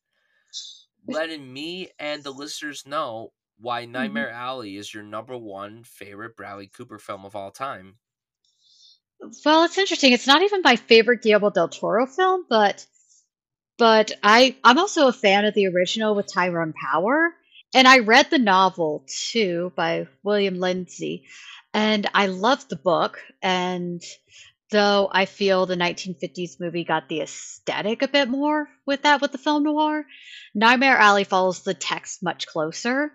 letting 1.06 1.52
me 1.52 1.90
and 1.98 2.22
the 2.22 2.30
listeners 2.32 2.86
know 2.86 3.32
why 3.58 3.84
Nightmare 3.84 4.30
Alley 4.30 4.76
is 4.76 4.92
your 4.92 5.02
number 5.02 5.36
one 5.36 5.84
favorite 5.84 6.36
Bradley 6.36 6.66
Cooper 6.66 6.98
film 6.98 7.24
of 7.24 7.36
all 7.36 7.50
time. 7.50 7.98
Well, 9.44 9.64
it's 9.64 9.78
interesting. 9.78 10.12
It's 10.12 10.26
not 10.26 10.42
even 10.42 10.62
my 10.62 10.76
favorite 10.76 11.22
Guillermo 11.22 11.50
del 11.50 11.68
Toro 11.68 12.06
film, 12.06 12.46
but 12.48 12.86
but 13.78 14.12
I 14.22 14.56
I'm 14.64 14.78
also 14.78 15.08
a 15.08 15.12
fan 15.12 15.44
of 15.44 15.54
the 15.54 15.66
original 15.68 16.14
with 16.14 16.32
Tyrone 16.32 16.72
Power, 16.74 17.34
and 17.74 17.88
I 17.88 17.98
read 17.98 18.30
the 18.30 18.38
novel 18.38 19.04
too 19.08 19.72
by 19.76 20.06
William 20.22 20.58
Lindsay, 20.58 21.24
and 21.74 22.08
I 22.14 22.26
loved 22.26 22.70
the 22.70 22.76
book. 22.76 23.20
And 23.42 24.00
though 24.70 25.08
I 25.12 25.26
feel 25.26 25.66
the 25.66 25.76
1950s 25.76 26.60
movie 26.60 26.84
got 26.84 27.08
the 27.08 27.20
aesthetic 27.20 28.02
a 28.02 28.08
bit 28.08 28.28
more 28.28 28.68
with 28.86 29.02
that 29.02 29.20
with 29.20 29.32
the 29.32 29.38
film 29.38 29.64
noir, 29.64 30.06
Nightmare 30.54 30.96
Alley 30.96 31.24
follows 31.24 31.62
the 31.62 31.74
text 31.74 32.22
much 32.22 32.46
closer, 32.46 33.12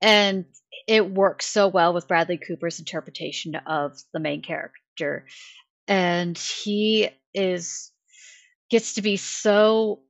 and 0.00 0.46
it 0.86 1.08
works 1.08 1.46
so 1.46 1.68
well 1.68 1.92
with 1.92 2.08
Bradley 2.08 2.38
Cooper's 2.38 2.78
interpretation 2.78 3.54
of 3.54 3.92
the 4.14 4.20
main 4.20 4.40
character, 4.40 5.26
and 5.86 6.36
he 6.38 7.10
is 7.34 7.92
gets 8.70 8.94
to 8.94 9.02
be 9.02 9.16
so 9.16 10.00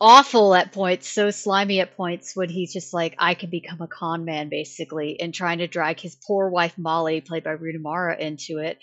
awful 0.00 0.54
at 0.54 0.72
points, 0.72 1.08
so 1.08 1.30
slimy 1.30 1.80
at 1.80 1.96
points 1.96 2.36
when 2.36 2.48
he's 2.48 2.72
just 2.72 2.94
like, 2.94 3.14
I 3.18 3.34
can 3.34 3.50
become 3.50 3.80
a 3.80 3.88
con 3.88 4.24
man 4.24 4.48
basically, 4.48 5.20
and 5.20 5.34
trying 5.34 5.58
to 5.58 5.66
drag 5.66 6.00
his 6.00 6.16
poor 6.16 6.48
wife 6.48 6.76
Molly, 6.78 7.20
played 7.20 7.44
by 7.44 7.52
Rooney 7.52 7.78
Mara, 7.78 8.16
into 8.16 8.58
it. 8.58 8.78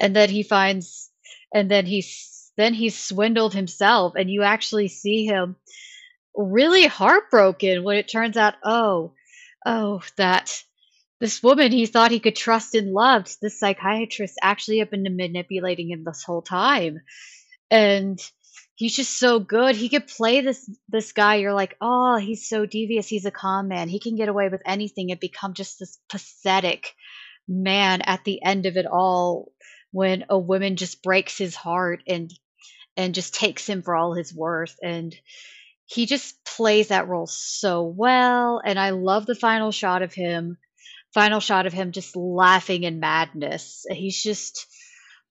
And 0.00 0.14
then 0.14 0.30
he 0.30 0.42
finds 0.42 1.10
and 1.52 1.70
then 1.70 1.86
he's 1.86 2.50
then 2.56 2.74
he's 2.74 2.98
swindled 2.98 3.52
himself, 3.54 4.14
and 4.16 4.30
you 4.30 4.42
actually 4.42 4.88
see 4.88 5.26
him 5.26 5.56
really 6.36 6.86
heartbroken 6.86 7.84
when 7.84 7.96
it 7.96 8.08
turns 8.08 8.36
out, 8.36 8.54
oh, 8.64 9.12
oh, 9.66 10.02
that 10.16 10.62
this 11.20 11.42
woman 11.42 11.72
he 11.72 11.86
thought 11.86 12.10
he 12.10 12.20
could 12.20 12.36
trust 12.36 12.74
and 12.74 12.92
loved, 12.92 13.36
this 13.40 13.58
psychiatrist 13.58 14.34
actually 14.42 14.78
had 14.78 14.90
been 14.90 15.16
manipulating 15.16 15.90
him 15.90 16.04
this 16.04 16.22
whole 16.22 16.42
time. 16.42 17.00
And 17.70 18.20
he's 18.76 18.96
just 18.96 19.18
so 19.18 19.38
good. 19.38 19.76
He 19.76 19.88
could 19.88 20.06
play 20.06 20.40
this 20.40 20.68
this 20.88 21.12
guy. 21.12 21.36
You're 21.36 21.54
like, 21.54 21.76
oh, 21.80 22.16
he's 22.16 22.48
so 22.48 22.66
devious. 22.66 23.08
He's 23.08 23.26
a 23.26 23.30
con 23.30 23.68
man. 23.68 23.88
He 23.88 24.00
can 24.00 24.16
get 24.16 24.28
away 24.28 24.48
with 24.48 24.62
anything 24.66 25.10
and 25.10 25.20
become 25.20 25.54
just 25.54 25.78
this 25.78 25.98
pathetic 26.08 26.94
man 27.48 28.00
at 28.02 28.24
the 28.24 28.42
end 28.42 28.66
of 28.66 28.76
it 28.76 28.86
all 28.86 29.52
when 29.92 30.24
a 30.28 30.38
woman 30.38 30.76
just 30.76 31.02
breaks 31.02 31.38
his 31.38 31.54
heart 31.54 32.02
and 32.06 32.32
and 32.96 33.14
just 33.14 33.34
takes 33.34 33.68
him 33.68 33.82
for 33.82 33.94
all 33.94 34.14
his 34.14 34.34
worth 34.34 34.76
and 34.82 35.14
he 35.86 36.06
just 36.06 36.42
plays 36.44 36.88
that 36.88 37.08
role 37.08 37.26
so 37.26 37.82
well 37.82 38.60
and 38.64 38.78
i 38.78 38.90
love 38.90 39.26
the 39.26 39.34
final 39.34 39.70
shot 39.70 40.00
of 40.02 40.14
him 40.14 40.56
final 41.12 41.38
shot 41.38 41.66
of 41.66 41.72
him 41.72 41.92
just 41.92 42.16
laughing 42.16 42.84
in 42.84 42.98
madness 42.98 43.84
he's 43.90 44.22
just 44.22 44.66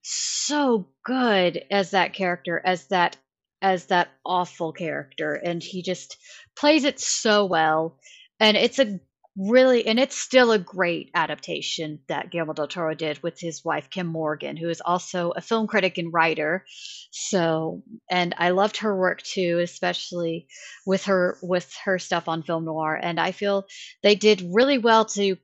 so 0.02 0.86
good 1.04 1.62
as 1.70 1.90
that 1.90 2.12
character 2.14 2.60
as 2.64 2.86
that 2.88 3.16
as 3.64 3.86
that 3.86 4.10
awful 4.26 4.74
character 4.74 5.32
and 5.32 5.62
he 5.62 5.82
just 5.82 6.18
plays 6.54 6.84
it 6.84 7.00
so 7.00 7.46
well. 7.46 7.98
And 8.38 8.58
it's 8.58 8.78
a 8.78 9.00
really 9.38 9.86
and 9.86 9.98
it's 9.98 10.16
still 10.16 10.52
a 10.52 10.58
great 10.58 11.10
adaptation 11.14 11.98
that 12.08 12.30
Guillermo 12.30 12.52
del 12.52 12.68
Toro 12.68 12.94
did 12.94 13.20
with 13.22 13.40
his 13.40 13.64
wife 13.64 13.88
Kim 13.88 14.06
Morgan 14.06 14.58
who 14.58 14.68
is 14.68 14.82
also 14.84 15.30
a 15.30 15.40
film 15.40 15.66
critic 15.66 15.96
and 15.96 16.12
writer. 16.12 16.66
So 17.10 17.82
and 18.10 18.34
I 18.36 18.50
loved 18.50 18.76
her 18.76 18.94
work 18.94 19.22
too 19.22 19.60
especially 19.62 20.46
with 20.86 21.04
her 21.06 21.38
with 21.42 21.74
her 21.86 21.98
stuff 21.98 22.28
on 22.28 22.42
film 22.42 22.66
noir. 22.66 22.94
And 23.02 23.18
I 23.18 23.32
feel 23.32 23.64
they 24.02 24.14
did 24.14 24.50
really 24.52 24.76
well 24.76 25.06
to 25.06 25.36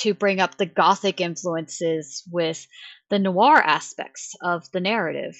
to 0.00 0.14
bring 0.14 0.40
up 0.40 0.56
the 0.56 0.66
gothic 0.66 1.20
influences 1.20 2.24
with 2.28 2.66
the 3.08 3.20
noir 3.20 3.56
aspects 3.56 4.34
of 4.42 4.68
the 4.72 4.80
narrative 4.80 5.36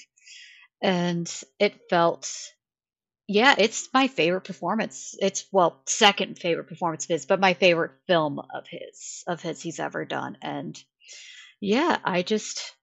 and 0.83 1.43
it 1.59 1.89
felt 1.91 2.33
yeah 3.29 3.55
it's 3.59 3.89
my 3.95 4.09
favorite 4.09 4.43
performance. 4.45 5.15
It's 5.21 5.47
well 5.53 5.83
second 5.87 6.39
favorite 6.39 6.69
performance 6.69 7.05
of 7.05 7.11
his 7.11 7.27
but 7.27 7.41
my 7.41 7.55
favorite 7.55 7.93
film 8.07 8.39
of 8.41 8.67
his 8.69 9.25
of 9.27 9.43
his 9.43 9.63
he's 9.63 9.81
ever 9.81 10.05
done. 10.05 10.39
And 10.43 10.83
yeah 11.61 11.99
i 12.05 12.23
just 12.23 12.75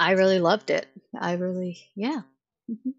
i 0.00 0.12
really 0.12 0.38
loved 0.40 0.70
it. 0.70 0.86
I 1.18 1.32
really 1.34 1.78
yeah. 1.94 2.22
Mhm. 2.70 2.94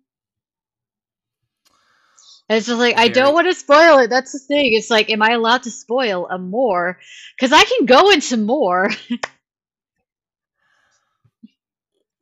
it's 2.49 2.67
just 2.67 2.79
like 2.79 2.97
i 2.97 3.07
don't 3.07 3.33
want 3.33 3.47
to 3.47 3.53
spoil 3.53 3.99
it. 3.99 4.09
That's 4.09 4.31
the 4.33 4.39
thing. 4.39 4.73
It's 4.73 4.89
like 4.89 5.09
am 5.09 5.21
i 5.21 5.31
allowed 5.31 5.63
to 5.63 5.71
spoil 5.71 6.27
a 6.29 6.37
more? 6.37 6.99
Because 7.37 7.53
i 7.53 7.63
can 7.63 7.85
go 7.85 8.11
into 8.11 8.37
more 8.37 8.89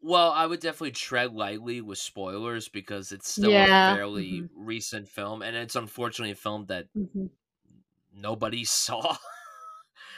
well, 0.02 0.32
I 0.32 0.45
would 0.45 0.60
definitely 0.62 0.91
tread 0.91 1.34
lightly 1.34 1.82
with 1.82 1.97
spoilers 1.97 2.70
because 2.70 3.12
it's 3.12 3.30
still 3.32 3.62
a 3.62 3.68
yeah 3.68 3.76
fairly 3.86 4.41
hmm 4.41 4.45
recent 4.56 5.08
film, 5.08 5.41
and 5.41 5.56
it's 5.56 5.76
unfortunately 5.76 6.32
a 6.32 6.36
film 6.36 6.66
that 6.68 6.88
hmm 6.95 7.30
nobody 8.14 8.64
saw 8.66 9.18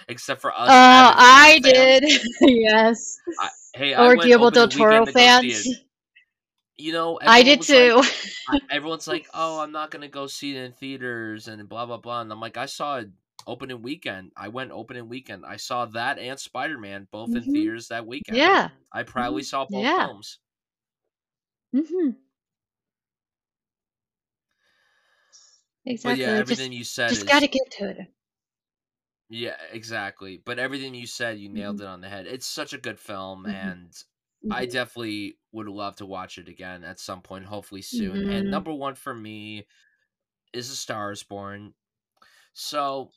except 0.08 0.42
for 0.42 0.52
uh 0.68 0.72
us 0.72 0.80
avid 0.90 1.20
film 1.22 1.48
i 1.48 1.60
fans. 1.64 2.00
did 2.00 2.04
yes 2.42 3.18
I, 3.38 3.50
hey, 3.74 3.96
or 3.96 4.16
Guillermo 4.18 4.50
del 4.50 4.70
Toro 4.70 4.70
weekend 4.70 5.06
to 5.06 5.14
go 5.14 5.28
see 5.28 5.54
fans. 5.54 5.84
You 6.78 6.94
know, 6.94 7.20
I 7.26 7.44
did 7.44 7.60
was 7.60 7.74
like, 7.74 7.96
too. 7.96 8.02
Everyone's 8.70 9.08
like, 9.08 9.28
"Oh, 9.34 9.60
I'm 9.60 9.72
not 9.72 9.92
gonna 9.92 10.08
go 10.10 10.28
see 10.28 10.56
it 10.56 10.64
in 10.64 10.72
theaters," 10.74 11.48
and 11.48 11.68
blah 11.70 11.86
blah 11.86 11.98
blah. 11.98 12.22
And 12.22 12.32
I'm 12.32 12.40
like, 12.42 12.58
I 12.58 12.66
saw 12.68 12.98
it 13.00 13.10
opening 13.48 13.82
weekend. 13.82 14.32
I 14.38 14.48
went 14.50 14.72
opening 14.72 15.08
weekend. 15.10 15.46
I 15.46 15.58
saw 15.58 15.86
that 15.88 16.20
and 16.20 16.40
Spider 16.40 16.78
Man 16.80 17.08
both 17.12 17.36
in 17.36 17.44
Mhm. 17.46 17.48
theaters 17.48 17.88
that 17.90 18.08
weekend. 18.08 18.44
Yeah. 18.44 18.72
I 18.92 19.04
proudly 19.04 19.42
Mhm. 19.42 19.44
saw 19.44 19.66
both 19.66 19.90
Yeah. 19.90 20.08
films. 20.08 20.40
Mhm. 21.74 22.16
But 26.04 26.16
yeah, 26.16 26.30
Exactly. 26.30 26.44
Just 26.44 26.72
everything 26.72 26.72
you 26.74 26.84
said 26.84 27.18
just 27.18 27.28
gotta 27.28 27.48
get 27.48 27.70
to 27.78 27.90
it. 27.90 28.14
yeah, 29.30 29.58
exactly. 29.72 30.38
But 30.38 30.60
everything 30.60 30.94
you 30.94 31.08
said, 31.08 31.40
you 31.40 31.50
nailed 31.50 31.80
Mhm. 31.80 31.82
it 31.82 31.88
on 31.88 32.02
the 32.02 32.10
head. 32.10 32.28
It's 32.28 32.46
such 32.48 32.74
a 32.74 32.78
good 32.78 33.00
film, 33.00 33.46
Mhm. 33.46 33.46
and 33.46 33.94
I 34.50 34.66
Mhm. 34.66 34.66
definitely 34.66 35.40
would 35.54 35.68
love 35.68 35.96
to 35.98 36.06
watch 36.06 36.38
it 36.38 36.50
again 36.50 36.84
at 36.84 37.00
some 37.00 37.22
point, 37.22 37.46
hopefully 37.46 37.82
soon. 37.82 38.26
And 38.26 38.50
Mhm. 38.50 38.52
number 38.52 38.74
one 38.74 38.96
for 38.96 39.14
me 39.14 39.68
is 40.54 40.72
A 40.72 40.76
Star 40.78 41.12
Is 41.12 41.24
Born. 41.24 41.76
So 42.54 43.12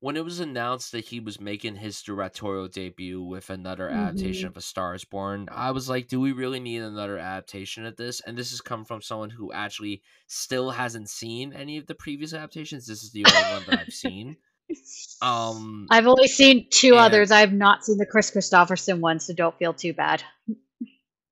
when 0.00 0.16
it 0.16 0.24
was 0.24 0.38
announced 0.40 0.92
that 0.92 1.06
he 1.06 1.18
was 1.20 1.40
making 1.40 1.76
his 1.76 2.00
directorial 2.02 2.68
debut 2.68 3.20
with 3.20 3.50
another 3.50 3.88
adaptation 3.88 4.44
Mhm. 4.46 4.50
of 4.52 4.56
A 4.56 4.60
Star 4.60 4.94
Is 4.94 5.04
Born, 5.04 5.48
I 5.50 5.72
was 5.72 5.88
like, 5.88 6.06
do 6.08 6.20
we 6.20 6.32
really 6.32 6.60
need 6.60 6.82
another 6.82 7.18
adaptation 7.18 7.84
of 7.84 7.96
this? 7.96 8.20
And 8.20 8.36
this 8.38 8.50
has 8.50 8.60
come 8.60 8.84
from 8.84 9.02
someone 9.02 9.30
who 9.30 9.52
actually 9.52 10.02
still 10.28 10.70
hasn't 10.70 11.08
seen 11.10 11.52
any 11.52 11.78
of 11.78 11.86
the 11.86 11.94
previous 11.96 12.32
adaptations. 12.32 12.86
This 12.86 13.02
is 13.02 13.10
the 13.10 13.24
only 13.26 13.50
one 13.54 13.64
that 13.68 13.80
I've 13.86 13.92
seen. 13.94 14.36
Um, 15.22 15.86
I've 15.90 16.06
only 16.06 16.28
seen 16.28 16.68
2 16.70 16.88
and 16.90 16.98
others. 16.98 17.30
I 17.30 17.40
have 17.40 17.52
not 17.54 17.84
seen 17.84 17.96
the 17.96 18.06
Kris 18.06 18.30
Kristofferson 18.30 19.00
one, 19.00 19.18
so 19.18 19.32
don't 19.34 19.58
feel 19.58 19.72
too 19.72 19.92
bad. 19.94 20.22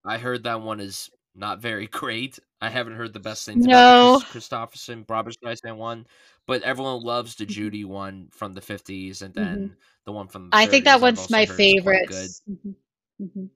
I 0.05 0.19
heard 0.19 0.45
that 0.45 0.63
one 0.63 0.81
is 0.81 1.11
not 1.35 1.61
very 1.61 1.87
great. 2.03 2.39
I 2.61 2.71
haven't 2.71 2.95
heard 2.97 3.13
the 3.13 3.21
best 3.21 3.45
things 3.45 3.67
about 3.67 4.21
the 4.21 4.25
Kris 4.25 4.49
Kristofferson, 4.49 5.07
Barbra 5.07 5.33
Streisand 5.35 5.77
one, 5.77 6.07
but 6.47 6.63
everyone 6.63 7.03
loves 7.03 7.37
the 7.37 7.47
Mhm. 7.49 7.57
Judy 7.57 7.85
one 7.85 8.29
from 8.33 8.55
the 8.55 8.61
50s, 8.63 9.23
and 9.23 9.35
Mhm. 9.37 9.71
then 9.75 9.77
the 10.07 10.13
one 10.13 10.29
from 10.29 10.53
the 10.53 10.59
I 10.59 10.67
think 10.67 10.85
that 10.85 11.01
one's 11.01 11.31
my 11.31 11.47
heard 11.47 11.65
is 11.65 11.75
quite 11.75 12.05
favorite. 12.05 12.09
good. 12.09 12.35
Mhm. 12.49 12.77
Mhm. 13.21 13.51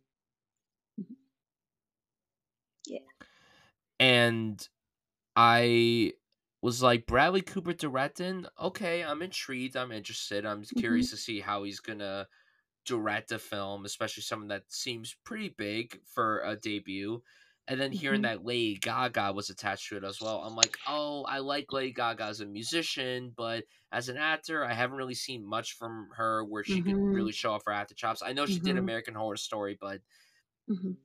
Mhm. 0.99 1.16
Yeah. 2.86 3.01
And 3.99 4.66
I 5.36 6.14
was 6.62 6.82
like, 6.82 7.07
Bradley 7.07 7.43
Cooper 7.43 7.74
directing? 7.74 8.47
Okay, 8.61 9.05
I'm 9.05 9.22
intrigued. 9.22 9.76
I'm 9.76 9.93
interested. 9.93 10.47
I'm 10.47 10.64
curious 10.64 11.11
to 11.11 11.16
see 11.18 11.41
how 11.41 11.64
he's 11.64 11.80
gonna 11.80 12.28
direct 12.86 13.32
a 13.32 13.38
film, 13.41 13.84
especially 13.86 14.22
something 14.24 14.49
that 14.51 14.72
seems 14.72 15.16
pretty 15.24 15.51
big 15.51 16.01
for 16.07 16.41
a 16.43 16.57
debut. 16.57 17.22
And 17.70 17.80
then 17.80 17.92
hearing 17.92 18.22
Mhm. 18.22 18.24
that 18.24 18.44
Lady 18.44 18.76
Gaga 18.78 19.32
was 19.32 19.50
attached 19.50 19.88
to 19.90 19.96
it 19.96 20.04
as 20.04 20.20
well, 20.20 20.40
I'm 20.42 20.56
like, 20.56 20.78
oh, 20.86 21.24
I 21.24 21.38
like 21.38 21.72
Lady 21.72 21.92
Gaga 21.94 22.24
as 22.24 22.40
a 22.42 22.46
musician, 22.46 23.32
but 23.36 23.64
as 23.92 24.10
an 24.10 24.18
actor, 24.18 24.64
I 24.66 24.74
haven't 24.74 24.98
really 24.98 25.14
seen 25.14 25.46
much 25.46 25.74
from 25.74 26.10
her 26.16 26.44
where 26.44 26.64
she 26.64 26.82
could 26.82 26.98
Mhm. 26.98 27.12
really 27.12 27.32
show 27.32 27.54
off 27.54 27.64
her 27.66 27.72
actor 27.72 27.94
chops. 27.94 28.22
I 28.22 28.34
know 28.34 28.46
she 28.46 28.60
did 28.62 28.76
Mhm. 28.76 28.78
American 28.78 29.14
Horror 29.14 29.38
Story, 29.38 29.78
but 29.80 30.02
Mhm. 30.68 30.96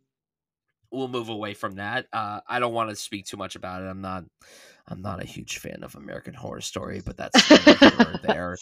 we'll 0.91 1.07
move 1.07 1.29
away 1.29 1.53
from 1.53 1.75
that. 1.75 2.07
Uh, 2.13 2.41
I 2.47 2.59
don't 2.59 2.73
want 2.73 2.89
to 2.89 2.95
speak 2.95 3.25
too 3.25 3.37
much 3.37 3.55
about 3.55 3.81
it. 3.81 3.87
I'm 3.87 4.01
not, 4.01 4.23
I'm 4.87 5.01
not 5.01 5.21
a 5.21 5.25
huge 5.27 5.57
fan 5.59 5.83
of 5.83 5.95
American 5.95 6.33
Horror 6.33 6.61
Story, 6.61 7.01
but 7.05 7.17
that's 7.17 7.43
there. 8.21 8.57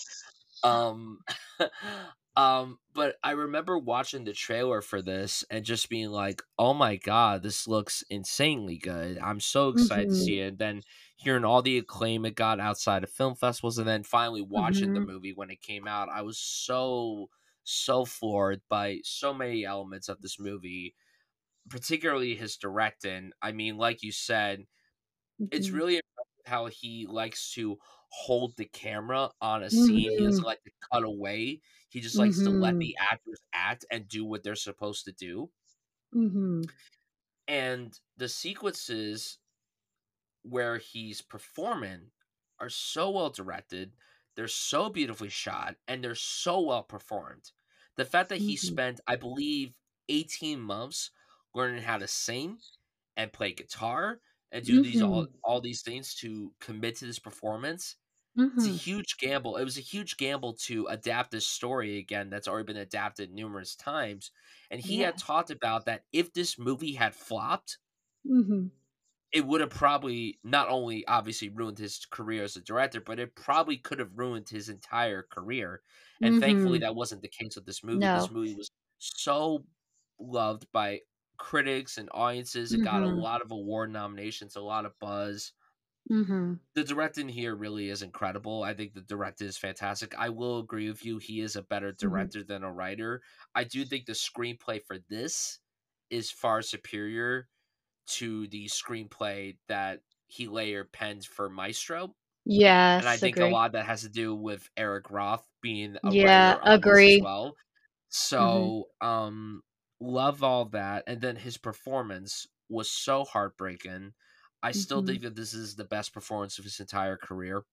Um, 0.64 1.20
um, 2.36 2.80
but 2.94 3.18
I 3.24 3.32
remember 3.32 3.78
watching 3.78 4.24
the 4.26 4.34
trailer 4.34 4.82
for 4.82 5.02
this 5.02 5.44
and 5.50 5.66
just 5.66 5.90
being 5.90 6.10
like, 6.10 6.42
"Oh 6.60 6.74
my 6.74 6.96
god, 6.98 7.44
this 7.44 7.68
looks 7.68 8.04
insanely 8.10 8.78
good! 8.78 9.18
I'm 9.20 9.40
so 9.40 9.70
excited 9.70 10.10
to 10.10 10.16
see 10.16 10.40
it." 10.40 10.48
And 10.50 10.58
then 10.60 10.82
hearing 11.18 11.46
all 11.46 11.62
the 11.62 11.78
acclaim 11.78 12.26
it 12.26 12.36
got 12.36 12.60
outside 12.60 13.04
of 13.04 13.12
film 13.12 13.36
festivals, 13.36 13.78
and 13.78 13.88
then 13.88 14.04
finally 14.04 14.42
watching 14.42 14.94
the 14.94 15.02
Mhm. 15.02 15.08
movie 15.08 15.34
when 15.34 15.52
it 15.52 15.62
came 15.62 15.88
out, 15.88 16.10
I 16.10 16.22
was 16.24 16.38
so 16.40 17.30
so 17.64 18.06
floored 18.06 18.62
by 18.70 19.00
so 19.04 19.34
many 19.34 19.64
elements 19.66 20.10
of 20.10 20.22
this 20.22 20.40
movie 20.40 20.96
particularly 21.70 22.36
his 22.36 22.58
directing. 22.58 23.32
I 23.42 23.52
mean, 23.54 23.78
like 23.78 24.04
you 24.04 24.12
said, 24.12 24.66
it's 25.52 25.72
Mhm. 25.72 25.74
really 25.74 26.02
how 26.46 26.68
he 26.68 27.08
likes 27.08 27.54
to 27.54 27.78
hold 28.14 28.56
the 28.58 28.66
camera 28.66 29.32
on 29.42 29.64
a 29.64 29.72
scene. 29.72 30.12
He 30.18 30.24
doesn't 30.26 30.46
like 30.46 30.64
to 30.64 30.72
cut 30.94 31.04
away. 31.04 31.62
He 31.90 32.02
just 32.02 32.20
likes 32.20 32.42
to 32.44 32.52
let 32.52 32.78
Mhm. 32.78 32.82
the 32.82 32.96
actors 33.00 33.42
act 33.54 33.86
and 33.92 34.08
do 34.08 34.26
what 34.26 34.44
they're 34.44 34.56
supposed 34.56 35.06
to 35.06 35.12
do. 35.14 35.52
Mhm. 36.14 36.74
And 37.48 38.00
the 38.18 38.28
sequences 38.30 39.38
where 40.44 40.78
he's 40.78 41.22
performing 41.22 42.12
are 42.60 42.70
so 42.70 43.10
well 43.10 43.30
directed, 43.30 43.96
they're 44.36 44.48
so 44.48 44.90
beautifully 44.90 45.30
shot, 45.30 45.78
and 45.88 46.04
they're 46.04 46.16
so 46.16 46.60
well 46.62 46.84
performed. 46.84 47.52
The 47.96 48.06
fact 48.06 48.30
that 48.30 48.40
he 48.42 48.58
Mhm. 48.58 48.58
spent, 48.58 49.00
I 49.08 49.16
believe, 49.16 49.74
18 50.10 50.60
months 50.60 51.12
learning 51.54 51.84
how 51.84 51.98
to 51.98 52.08
sing 52.08 52.60
and 53.16 53.32
play 53.32 53.54
guitar 53.54 54.22
and 54.52 54.66
do 54.66 54.80
these 54.80 55.02
all 55.02 55.28
Mhm. 55.28 55.44
all 55.44 55.62
these 55.62 55.82
things 55.82 56.14
to 56.16 56.54
commit 56.60 56.98
to 56.98 57.06
this 57.06 57.20
performance. 57.20 57.96
It's 58.58 58.66
a 58.68 58.70
Mhm. 58.70 58.80
huge 58.84 59.18
gamble. 59.18 59.58
It 59.58 59.64
was 59.64 59.78
a 59.78 59.82
huge 59.82 60.18
gamble 60.18 60.54
to 60.54 60.88
adapt 60.88 61.32
this 61.32 61.48
story 61.48 61.98
again 61.98 62.30
that's 62.30 62.48
already 62.48 62.66
been 62.68 62.78
adapted 62.78 63.32
numerous 63.32 63.76
times. 63.76 64.32
And 64.72 64.80
he 64.82 65.02
had 65.02 65.18
talked 65.18 65.50
about 65.52 65.86
that 65.86 66.06
if 66.14 66.34
this 66.34 66.58
movie 66.60 66.94
had 66.94 67.16
flopped, 67.16 67.80
Mhm. 68.26 68.72
it 69.32 69.46
would 69.46 69.62
have 69.62 69.70
probably 69.72 70.40
not 70.44 70.70
only 70.70 71.06
obviously 71.08 71.50
ruined 71.50 71.80
his 71.80 72.06
career 72.12 72.44
as 72.44 72.56
a 72.56 72.62
director, 72.62 73.02
but 73.02 73.20
it 73.20 73.36
probably 73.36 73.78
could 73.78 73.98
have 74.00 74.18
ruined 74.18 74.48
his 74.48 74.70
entire 74.70 75.24
career. 75.24 75.82
And 76.22 76.38
thankfully, 76.38 76.78
Mhm. 76.78 76.80
that 76.80 76.96
wasn't 76.96 77.22
the 77.24 77.28
case 77.30 77.56
with 77.56 77.66
this 77.66 77.84
movie. 77.84 78.10
This 78.10 78.30
No. 78.30 78.32
movie 78.32 78.56
was 78.56 78.70
so 79.00 79.66
loved 80.20 80.68
by 80.72 81.02
critics 81.38 81.98
and 81.98 82.10
audiences. 82.14 82.74
It 82.74 82.82
got 82.84 83.02
a 83.04 83.08
Mhm. 83.08 83.24
lot 83.24 83.42
of 83.42 83.52
award 83.52 83.90
nominations, 83.92 84.56
a 84.56 84.62
lot 84.62 84.86
of 84.86 84.98
buzz. 85.00 85.52
Mhm. 86.10 86.60
The 86.76 86.84
directing 86.84 87.30
here 87.30 87.56
really 87.56 87.90
is 87.90 88.02
incredible. 88.02 88.64
I 88.64 88.74
think 88.74 88.94
the 88.94 89.02
director 89.02 89.46
is 89.46 89.58
fantastic. 89.58 90.16
I 90.18 90.30
will 90.30 90.58
agree 90.60 90.88
with 90.90 91.06
you. 91.06 91.20
He 91.20 91.40
is 91.42 91.56
a 91.56 91.62
better 91.62 91.92
Mhm. 92.02 92.30
director 92.32 92.44
than 92.44 92.64
a 92.64 92.72
writer. 92.74 93.22
I 93.54 93.64
do 93.64 93.86
think 93.86 94.06
the 94.08 94.14
screenplay 94.14 94.82
for 94.84 94.98
this 95.08 95.60
is 96.10 96.32
far 96.32 96.62
superior 96.64 97.48
to 98.08 98.48
the 98.50 98.66
screenplay 98.68 99.58
that 99.68 100.02
he 100.28 100.48
later 100.48 100.86
penned 100.86 101.26
for 101.26 101.50
Maestro. 101.50 102.16
Yes. 102.46 102.94
And 103.00 103.10
I 103.10 103.18
think 103.18 103.40
a 103.40 103.48
lot 103.48 103.68
of 103.68 103.72
that 103.74 103.86
has 103.88 104.02
to 104.04 104.10
do 104.10 104.36
with 104.36 104.70
Eric 104.78 105.10
Roth 105.12 105.48
being 105.62 105.98
a 106.06 106.14
Yeah, 106.14 106.16
writer 106.16 106.62
on 106.64 106.82
this 106.84 107.06
as 107.06 107.18
agree. 107.18 107.20
well. 107.20 107.58
Mhm. 108.38 108.74
So, 108.74 108.90
um, 109.02 109.64
love 110.00 110.44
all 110.44 110.66
that. 110.68 111.04
And 111.08 111.22
then 111.22 111.38
his 111.38 111.58
performance 111.58 112.48
was 112.70 112.92
so 112.92 113.26
heartbreaking. 113.26 114.14
I 114.64 114.72
still 114.72 115.02
Mhm. 115.02 115.04
think 115.04 115.24
that 115.24 115.36
this 115.36 115.54
is 115.54 115.76
the 115.76 115.86
best 115.86 116.14
performance 116.14 116.58
of 116.60 116.66
his 116.66 116.80
entire 116.80 117.18
career. 117.18 117.66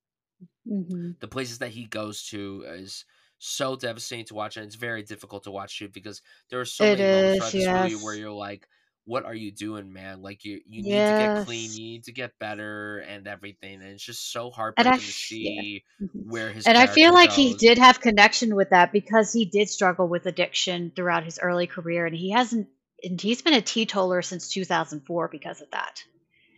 Mhm. 0.65 1.21
The 1.21 1.29
places 1.29 1.59
that 1.59 1.71
he 1.71 1.85
goes 1.87 2.25
to 2.29 2.63
is 2.67 3.05
so 3.39 3.77
devastating 3.77 4.25
to 4.27 4.35
watch, 4.35 4.57
and 4.57 4.67
it's 4.67 4.75
very 4.75 5.03
difficult 5.03 5.45
to 5.45 5.51
watch 5.51 5.79
too 5.79 5.89
because 5.89 6.23
there 6.49 6.61
are 6.61 6.65
so 6.65 6.87
It 6.87 6.89
many 6.89 7.05
moments 7.05 7.37
is, 7.37 7.53
this 7.53 7.71
movie 7.71 7.95
where 7.95 8.15
you're 8.15 8.31
like, 8.33 8.67
"What 9.05 9.25
are 9.27 9.35
you 9.35 9.53
doing, 9.53 9.93
man? 9.93 10.23
Like 10.23 10.45
you 10.45 10.61
you 10.67 10.83
need 10.83 11.07
to 11.07 11.15
get 11.15 11.35
clean, 11.35 11.75
you 11.75 11.83
need 11.85 12.05
to 12.05 12.13
get 12.13 12.39
better, 12.39 12.99
and 13.01 13.27
everything." 13.27 13.75
And 13.83 13.91
it's 13.93 14.05
just 14.05 14.33
so 14.33 14.51
And 14.77 14.89
I 14.89 14.93
to 14.95 15.11
f 15.11 15.15
yeah. 15.41 15.51
see 15.51 15.85
Mhm. 16.03 16.25
where 16.25 16.51
his 16.53 16.67
And 16.67 16.79
I 16.79 16.87
feel 16.87 17.13
like 17.13 17.33
he 17.33 17.55
did 17.55 17.79
have 17.79 18.01
connection 18.01 18.55
with 18.55 18.71
that 18.71 18.93
because 18.93 19.33
he 19.33 19.45
did 19.47 19.69
struggle 19.69 20.09
with 20.09 20.27
addiction 20.27 20.93
throughout 20.95 21.25
his 21.25 21.39
early 21.41 21.67
career, 21.67 22.07
and 22.07 22.15
he 22.17 22.31
hasn't 22.31 22.69
and 23.03 23.21
he's 23.21 23.41
been 23.43 23.55
a 23.55 23.63
teetotaler 23.63 24.21
since 24.23 24.49
2004 24.53 25.29
because 25.29 25.61
of 25.63 25.71
that. 25.71 26.05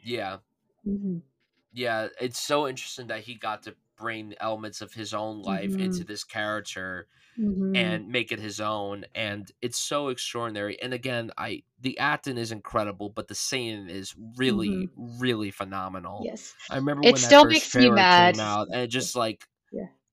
Yeah. 0.02 0.38
Mhm. 0.84 1.22
Yeah, 1.72 2.08
it's 2.20 2.38
so 2.38 2.68
interesting 2.68 3.06
that 3.06 3.20
he 3.24 3.34
got 3.34 3.62
to 3.64 3.76
bring 3.96 4.34
elements 4.40 4.80
of 4.82 4.92
his 4.92 5.14
own 5.14 5.42
life 5.42 5.74
into 5.76 6.04
Mhm. 6.04 6.04
this 6.04 6.22
character 6.24 7.08
Mhm. 7.36 7.72
and 7.74 8.08
make 8.08 8.32
it 8.32 8.40
his 8.40 8.60
own, 8.60 9.06
and 9.14 9.50
it's 9.62 9.78
so 9.78 10.08
extraordinary. 10.08 10.80
And 10.82 10.94
again, 10.94 11.32
I 11.38 11.64
the 11.80 11.98
acting 11.98 12.38
is 12.38 12.52
incredible, 12.52 13.10
but 13.10 13.28
the 13.28 13.34
singing 13.36 13.88
is 13.90 14.14
really, 14.36 14.88
Mhm. 14.88 14.92
really 14.96 15.50
phenomenal. 15.52 16.30
Yes. 16.30 16.54
I 16.70 16.76
remember 16.76 17.02
It 17.02 17.18
when 17.18 17.22
that 17.22 17.36
still 17.36 17.40
first 17.40 17.70
makes 17.74 17.74
me 17.74 17.90
mad. 17.90 18.36
came 18.36 18.40
out, 18.40 18.68
and 18.72 18.82
it 18.82 18.88
just 18.88 19.16
like. 19.16 19.46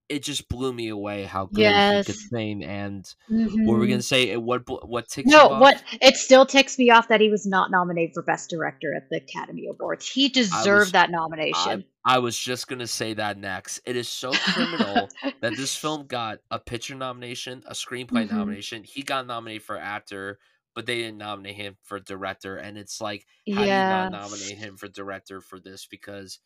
It 0.09 0.23
just 0.23 0.49
blew 0.49 0.73
me 0.73 0.89
away 0.89 1.23
how 1.23 1.45
good 1.45 1.73
he 1.75 2.03
could 2.03 2.15
sing. 2.15 2.63
And 2.63 3.05
what 3.27 3.73
were 3.73 3.79
we 3.79 3.87
gonna 3.87 3.99
Mhm. 3.99 4.03
say? 4.03 4.35
What 4.37 4.63
what 4.87 5.07
ticks 5.07 5.29
No, 5.29 5.47
what 5.47 5.83
it 6.01 6.17
still 6.17 6.45
ticks 6.45 6.77
me 6.77 6.89
off 6.89 7.07
that 7.09 7.21
he 7.21 7.29
was 7.29 7.45
not 7.45 7.71
nominated 7.71 8.13
for 8.13 8.23
Best 8.23 8.49
Director 8.49 8.95
at 8.95 9.09
the 9.09 9.17
Academy 9.17 9.67
Awards. 9.67 10.09
He 10.09 10.29
deserved 10.29 10.65
was 10.67 10.91
that 10.93 11.11
nomination. 11.11 11.85
I 12.05 12.19
was 12.19 12.37
just 12.37 12.67
gonna 12.67 12.87
say 12.87 13.13
that 13.13 13.37
next. 13.37 13.81
It 13.85 13.95
is 13.95 14.09
so 14.09 14.31
criminal 14.37 15.09
that 15.41 15.55
this 15.55 15.75
film 15.77 16.07
got 16.07 16.39
a 16.49 16.59
picture 16.59 16.95
nomination, 16.95 17.63
a 17.67 17.73
screenplay 17.73 18.25
Mhm. 18.25 18.31
nomination. 18.31 18.83
He 18.83 19.03
got 19.03 19.27
nominated 19.27 19.63
for 19.63 19.77
actor, 19.77 20.39
but 20.73 20.85
they 20.85 20.95
didn't 20.97 21.17
nominate 21.17 21.55
him 21.55 21.77
for 21.83 21.99
director. 21.99 22.55
And 22.57 22.77
it's 22.77 22.99
like, 23.01 23.25
how 23.51 23.65
do 23.65 23.71
you 23.71 23.85
not 23.89 24.11
nominate 24.11 24.57
him 24.57 24.77
for 24.77 24.87
director 24.87 25.41
for 25.41 25.59
this? 25.59 25.85
Because 25.85 26.39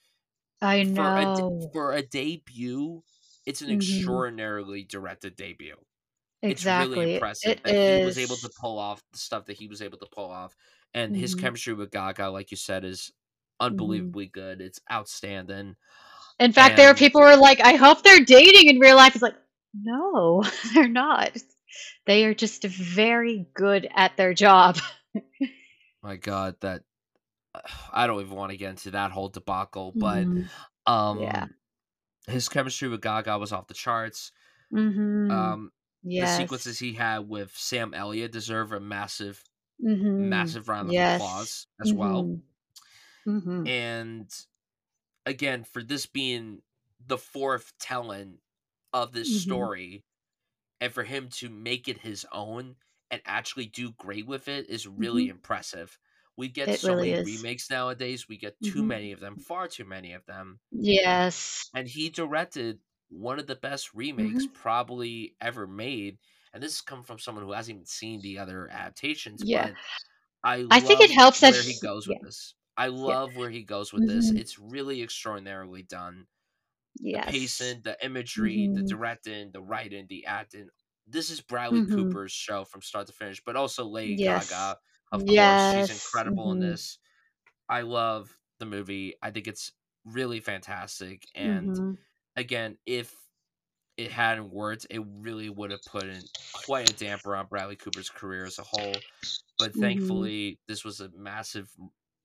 I 0.62 0.84
for 0.84 1.08
a 1.18 1.26
know. 1.26 1.70
for 1.72 1.94
a 1.94 2.02
debut, 2.02 3.04
it's 3.46 3.62
an 3.62 3.70
Mhm. 3.70 3.72
extraordinarily 3.72 4.84
directed 4.84 5.36
debut. 5.36 5.78
It's 6.48 6.68
really 6.68 7.02
Exactly. 7.02 7.04
impressive 7.04 7.58
It 7.66 7.66
that 7.66 7.78
he 7.80 8.00
was 8.00 8.18
able 8.18 8.38
to 8.40 8.50
pull 8.50 8.80
off 8.80 9.02
the 9.14 9.20
stuff 9.20 9.46
that 9.48 9.58
he 9.58 9.68
was 9.68 9.82
able 9.82 9.98
to 10.00 10.08
pull 10.14 10.30
off. 10.32 10.56
And 10.94 11.16
his 11.18 11.36
Mhm. 11.36 11.36
chemistry 11.36 11.74
with 11.74 11.92
Gaga, 11.92 12.30
like 12.32 12.52
you 12.52 12.58
said, 12.58 12.86
is 12.86 13.12
Mhm. 13.70 14.16
unbelievably 14.16 14.28
good. 14.30 14.62
It's 14.62 14.82
outstanding. 14.92 15.76
In 16.40 16.52
fact, 16.52 16.76
there 16.78 16.90
are 16.90 16.96
people 16.96 17.22
who 17.22 17.28
are 17.28 17.38
like, 17.38 17.60
"I 17.62 17.74
hope 17.76 18.04
they're 18.04 18.20
dating 18.24 18.70
in 18.70 18.80
real 18.80 18.96
life." 18.96 19.14
It's 19.16 19.22
like, 19.22 19.36
no, 19.74 20.44
they're 20.74 20.88
not. 20.88 21.38
They 22.06 22.26
are 22.26 22.34
just 22.34 22.64
very 22.66 23.48
good 23.54 23.88
at 23.96 24.18
their 24.18 24.34
job. 24.34 24.78
my 26.04 26.18
god, 26.18 26.56
that 26.62 26.84
I 27.94 28.08
don't 28.08 28.22
even 28.22 28.36
want 28.38 28.52
to 28.52 28.58
get 28.58 28.72
into 28.72 28.92
that 28.92 29.12
whole 29.12 29.30
debacle, 29.30 29.96
but 30.00 30.30
Mhm. 30.30 30.52
Yeah. 31.12 31.48
His 32.28 32.50
chemistry 32.50 32.88
with 32.90 33.02
Gaga 33.02 33.38
was 33.40 33.52
off 33.54 33.68
the 33.68 33.74
charts. 33.74 34.32
Mhm. 34.72 35.24
Um 35.30 35.72
the 36.16 36.28
sequences 36.28 36.80
he 36.80 36.94
had 36.94 37.28
with 37.30 37.56
Sam 37.58 37.94
Elliott 37.94 38.32
deserve 38.32 38.72
a 38.72 38.80
massive 38.80 39.44
Mhm. 39.80 40.58
massive 40.58 40.70
round 40.70 40.90
of 40.90 40.98
Yes. 40.98 40.98
applause 41.00 41.68
as 41.82 41.94
well. 41.94 42.32
Mhm. 42.32 42.44
Mhm. 43.28 43.76
And 43.76 44.32
again, 45.26 45.64
for 45.64 45.84
this 45.84 46.06
being 46.08 46.64
the 47.06 47.20
fourth 47.20 47.74
telling 47.80 48.40
of 48.94 49.14
this 49.14 49.30
Mhm. 49.30 49.74
story 49.74 50.06
and 50.82 50.94
for 50.94 51.04
him 51.04 51.30
to 51.30 51.50
make 51.50 51.88
it 51.88 52.00
his 52.00 52.26
own 52.32 52.78
and 53.12 53.22
actually 53.26 53.68
do 53.68 53.92
great 53.94 54.28
with 54.28 54.48
it 54.48 54.70
is 54.70 54.88
really 54.88 55.28
Mhm. 55.28 55.30
impressive. 55.30 56.00
We 56.38 56.50
get 56.50 56.70
It 56.70 56.82
so 56.82 56.96
really 56.96 57.12
many 57.12 57.22
is. 57.22 57.24
remakes 57.24 57.70
nowadays. 57.70 58.28
We 58.28 58.38
get 58.38 58.62
too 58.62 58.82
Mhm. 58.82 58.88
many 58.88 59.12
of 59.12 59.20
them, 59.20 59.38
far 59.38 59.68
too 59.68 59.86
many 59.86 60.14
of 60.14 60.26
them. 60.26 60.60
Yes. 60.72 61.72
And 61.74 61.88
he 61.88 62.10
directed 62.10 62.80
one 63.10 63.40
of 63.40 63.48
the 63.48 63.56
best 63.56 63.94
remakes 63.94 64.46
Mhm. 64.46 64.54
probably 64.54 65.36
ever 65.42 65.68
made. 65.68 66.20
And 66.54 66.62
this 66.62 66.74
has 66.74 66.82
come 66.82 67.04
from 67.04 67.20
someone 67.20 67.44
who 67.44 67.52
hasn't 67.52 67.76
even 67.76 67.86
seen 67.86 68.22
the 68.22 68.38
other 68.40 68.70
adaptations, 68.70 69.44
Yeah. 69.44 69.70
but 69.70 69.78
I 70.44 70.72
I 70.72 70.80
think 70.80 71.02
it 71.02 71.12
helps 71.12 71.42
where 71.42 71.64
he 71.64 71.74
he 71.74 71.76
goes 71.76 72.10
with 72.10 72.20
yeah. 72.20 72.22
this. 72.22 72.56
I 72.78 72.88
Yeah. 73.06 73.16
love 73.16 73.36
where 73.36 73.50
he 73.52 73.64
goes 73.64 73.94
with 73.94 74.08
this. 74.08 74.32
Mhm. 74.32 74.36
It's 74.36 74.60
really 74.60 75.02
extraordinarily 75.04 75.84
done 75.84 76.28
Yes. 77.00 77.14
the 77.14 77.22
pacing, 77.22 77.82
the 77.84 77.98
imagery, 78.06 78.70
the 78.74 78.84
Mhm. 78.84 78.88
directing, 78.90 79.52
the 79.52 79.62
writing, 79.62 80.08
the 80.10 80.26
acting. 80.28 80.70
This 81.08 81.30
is 81.32 81.42
Bradley 81.42 81.82
Mhm. 81.82 81.86
Cooper's 81.86 82.32
show 82.34 82.66
from 82.66 82.82
start 82.82 83.08
to 83.08 83.14
finish, 83.14 83.44
but 83.46 83.56
also 83.58 83.86
Lady 83.86 84.18
Yes. 84.18 84.50
Gaga, 84.50 84.80
of 85.14 85.26
course. 85.26 85.72
She's 85.74 85.90
incredible 85.90 86.52
in 86.52 86.60
Mhm. 86.60 86.72
this. 86.72 87.00
I 87.70 87.82
love 87.82 88.38
the 88.60 88.66
movie. 88.66 89.16
I 89.22 89.32
think 89.32 89.48
it's 89.48 89.72
really 90.06 90.40
fantastic. 90.42 91.28
And 91.36 91.70
Mhm. 91.70 91.98
again, 92.36 92.78
if 92.86 93.16
it 93.98 94.12
hadn't 94.12 94.52
worked, 94.52 94.88
it 94.90 95.02
really 95.20 95.50
would 95.50 95.72
have 95.72 95.86
put 95.86 96.06
in 96.06 96.28
quite 96.52 96.88
a 96.90 96.94
damper 96.94 97.36
on 97.36 97.48
Bradley 97.48 97.76
Cooper's 97.76 98.10
career 98.10 98.46
as 98.46 98.60
a 98.60 98.64
whole. 98.64 99.06
But 99.60 99.76
Mhm. 99.76 99.80
thankfully, 99.80 100.60
this 100.68 100.84
was 100.84 101.00
a 101.00 101.10
massive, 101.16 101.70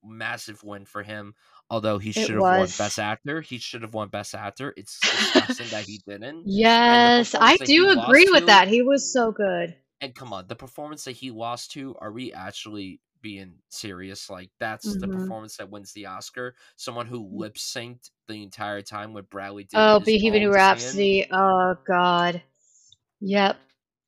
massive 0.03 0.63
win 0.63 0.85
for 0.85 1.03
him. 1.03 1.35
Although 1.69 1.99
he 1.99 2.11
should 2.11 2.35
have 2.35 2.49
won 2.49 2.73
Best. 2.77 2.99
Actor, 2.99 3.41
he 3.41 3.59
should 3.59 3.83
have 3.83 3.93
won 3.93 4.09
Best 4.09 4.33
Actor. 4.35 4.73
It's 4.77 4.99
disgusting 5.11 5.69
that 5.69 5.85
he 5.85 6.01
didn't. 6.07 6.45
Yes, 6.45 7.35
I 7.35 7.51
performance 7.51 7.59
that 7.59 7.69
he 7.69 7.75
do 7.75 7.89
agree 7.89 8.29
with 8.31 8.45
to, 8.45 8.45
that. 8.47 8.67
He 8.67 8.81
was 8.81 9.11
so 9.11 9.31
good. 9.31 9.75
And 10.01 10.15
come 10.15 10.33
on, 10.33 10.47
the 10.47 10.55
performance 10.55 11.03
that 11.05 11.11
he 11.13 11.31
lost 11.31 11.71
to, 11.71 11.95
are 11.99 12.11
we 12.11 12.33
actually 12.33 13.01
being 13.21 13.55
serious? 13.69 14.29
Like 14.29 14.49
that's 14.59 14.95
the 14.97 15.07
Mhm. 15.07 15.13
performance 15.13 15.57
that 15.57 15.69
wins 15.69 15.91
the 15.93 16.05
Oscar. 16.05 16.55
Someone 16.77 17.05
who 17.07 17.29
lip 17.31 17.55
synced 17.55 18.11
the 18.27 18.41
entire 18.43 18.81
time 18.81 19.13
with 19.13 19.29
Bradley 19.29 19.65
did 19.65 19.77
Oh, 19.77 19.99
Bohemian 19.99 20.51
singing. 20.51 20.53
Rhapsody. 20.53 21.27
Oh 21.31 21.75
god. 21.87 22.41
Yep. 23.21 23.57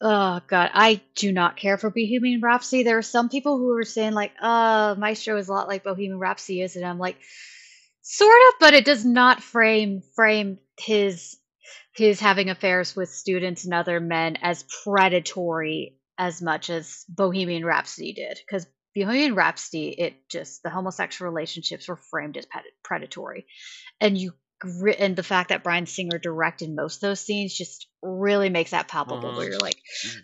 Oh 0.02 0.42
god, 0.48 0.72
I 0.74 1.02
do 1.16 1.32
not 1.32 1.58
care 1.58 1.78
for 1.78 1.90
Bohemian 1.92 2.42
Rhapsody. 2.42 2.84
There 2.84 2.98
are 2.98 3.02
some 3.04 3.30
people 3.30 3.58
who 3.58 3.72
are 3.78 3.84
saying 3.84 4.14
like, 4.14 4.34
"Uh, 4.42 4.96
Maestro 4.98 5.38
is 5.38 5.50
a 5.50 5.54
lot 5.54 5.68
like 5.68 5.84
Bohemian 5.84 6.18
Rhapsody 6.20 6.62
is," 6.62 6.76
and 6.76 6.86
I'm 6.86 6.98
like, 7.00 7.18
sort 8.02 8.40
of, 8.50 8.54
but 8.60 8.74
it 8.74 8.86
does 8.86 9.06
not 9.06 9.44
frame 9.44 10.02
frame 10.16 10.58
his 10.80 11.38
his 11.94 12.20
having 12.20 12.50
affairs 12.50 12.96
with 12.96 13.10
students 13.10 13.66
and 13.66 13.74
other 13.74 14.00
men 14.00 14.38
as 14.42 14.66
predatory 14.84 15.98
as 16.18 16.42
much 16.42 16.70
as 16.70 17.04
Bohemian 17.10 17.66
Rhapsody 17.66 18.14
did. 18.14 18.38
Because 18.46 18.68
Bohemian 18.96 19.36
Rhapsody, 19.36 19.90
it 19.90 20.28
just 20.30 20.64
the 20.64 20.70
homosexual 20.70 21.32
relationships 21.32 21.88
were 21.88 22.00
framed 22.10 22.38
as 22.38 22.46
predatory, 22.84 23.46
and 24.00 24.18
you 24.18 24.34
and 25.00 25.16
the 25.16 25.24
fact 25.24 25.50
that 25.50 25.64
Bryan 25.64 25.88
Singer 25.88 26.20
directed 26.20 26.70
most 26.76 26.98
of 26.98 27.02
those 27.02 27.20
scenes 27.20 27.58
just 27.58 27.88
really 28.04 28.50
makes 28.50 28.72
that 28.72 28.88
palpable. 28.88 29.34
Where 29.34 29.48
Mhm. 29.48 29.50
you're 29.50 29.60
like, 29.60 29.82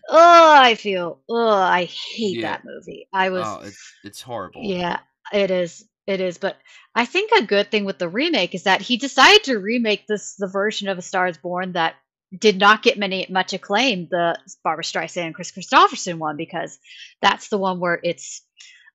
oh, 0.09 0.53
I 0.61 0.75
feel, 0.75 1.23
oh, 1.27 1.49
I 1.49 1.85
hate 1.85 2.37
Yeah. 2.37 2.51
that 2.51 2.63
movie. 2.63 3.07
I 3.11 3.29
was 3.31 3.47
Oh, 3.47 3.61
it's 3.61 3.93
it's 4.03 4.21
horrible. 4.21 4.61
yeah, 4.63 4.99
it 5.33 5.49
is. 5.49 5.87
It 6.07 6.21
is, 6.21 6.37
but 6.37 6.57
I 6.95 7.05
think 7.05 7.31
a 7.31 7.45
good 7.45 7.69
thing 7.69 7.83
with 7.83 7.99
the 7.99 8.07
remake 8.07 8.55
is 8.55 8.63
that 8.63 8.81
he 8.81 8.95
decided 8.95 9.43
to 9.43 9.59
remake 9.59 10.07
this 10.07 10.35
the 10.35 10.47
version 10.47 10.87
of 10.87 10.97
A 10.97 11.01
Star 11.01 11.27
Is 11.27 11.37
Born 11.37 11.73
that 11.73 11.95
did 12.37 12.57
not 12.57 12.81
get 12.81 12.97
many 12.97 13.27
much 13.29 13.53
acclaim, 13.53 14.07
the 14.09 14.37
Barbra 14.63 14.83
Streisand 14.83 15.27
and 15.27 15.35
Kris 15.35 15.51
Kristofferson 15.51 16.17
one, 16.17 16.37
because 16.37 16.79
that's 17.21 17.49
the 17.49 17.57
one 17.57 17.79
where 17.81 17.99
it's 18.01 18.41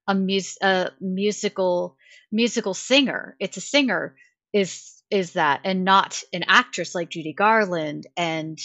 a 0.09 0.15
mus 0.15 0.57
a 0.63 0.91
musical 1.01 1.97
musical 2.31 2.75
singer. 2.75 3.37
It's 3.39 3.59
a 3.59 3.61
singer 3.61 4.17
is 4.55 5.03
is 5.11 5.35
that 5.35 5.61
and 5.65 5.85
not 5.85 6.23
an 6.33 6.45
actress 6.49 6.95
like 6.95 7.11
Judy 7.11 7.35
Garland 7.35 8.07
and 8.17 8.59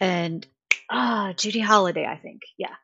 and 0.00 0.46
ah 0.90 1.34
Judy 1.36 1.60
Holliday, 1.60 2.06
I 2.06 2.16
think. 2.16 2.42
Yeah. 2.58 2.74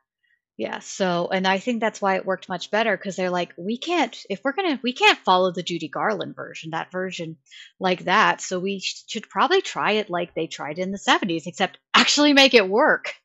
Yeah, 0.61 0.77
so 0.77 1.27
and 1.33 1.47
I 1.47 1.57
think 1.57 1.79
that's 1.81 2.03
why 2.03 2.17
it 2.17 2.25
worked 2.27 2.47
much 2.47 2.69
better 2.69 2.95
because 2.95 3.15
they're 3.15 3.31
like, 3.31 3.51
"We 3.57 3.79
can't 3.79 4.15
if 4.29 4.41
we're 4.43 4.51
gonna 4.51 4.79
we 4.83 4.93
can't 4.93 5.17
follow 5.17 5.51
the 5.51 5.63
Judy 5.63 5.87
Garland 5.87 6.35
version, 6.35 6.69
that 6.69 6.91
version 6.91 7.37
like 7.79 8.03
that, 8.03 8.41
so 8.41 8.59
we 8.59 8.79
sh 8.79 9.01
should 9.07 9.27
probably 9.27 9.63
try 9.63 9.93
it 9.93 10.11
like 10.11 10.35
they 10.35 10.45
tried 10.45 10.77
in 10.77 10.91
the 10.91 10.99
'70s, 10.99 11.47
except 11.47 11.79
actually 11.95 12.33
make 12.33 12.53
it 12.53 12.69
work 12.69 13.15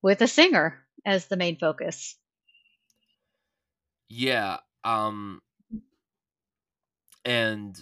with 0.00 0.22
a 0.22 0.26
singer 0.26 0.86
as 1.04 1.26
the 1.26 1.36
main 1.36 1.58
focus." 1.58 2.16
Yeah, 4.08 4.56
um, 4.82 5.42
and 7.26 7.78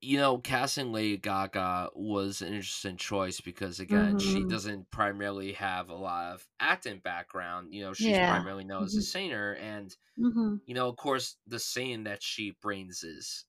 you 0.00 0.16
know, 0.18 0.38
casting 0.38 0.92
Lady 0.92 1.16
Gaga 1.16 1.90
was 1.94 2.40
an 2.42 2.48
interesting 2.54 2.96
choice 2.96 3.40
because 3.40 3.80
again, 3.80 4.18
she 4.18 4.44
Mhm. 4.44 4.44
doesn't 4.44 4.90
primarily 4.92 5.52
have 5.54 5.88
a 5.88 5.94
lot 5.94 6.34
of 6.34 6.46
acting 6.60 7.00
background. 7.00 7.74
You 7.74 7.82
know, 7.82 7.94
she's 7.94 8.18
Yeah. 8.18 8.20
primarily 8.20 8.64
known 8.64 8.84
as 8.84 8.96
a 8.96 9.00
Mhm. 9.00 9.04
singer, 9.04 9.54
and 9.54 9.96
Mhm. 10.18 10.60
you 10.66 10.74
know, 10.74 10.88
of 10.88 10.96
course, 10.96 11.36
the 11.46 11.60
singing 11.60 12.04
that 12.04 12.22
she 12.22 12.52
brings 12.62 13.04
is 13.04 13.46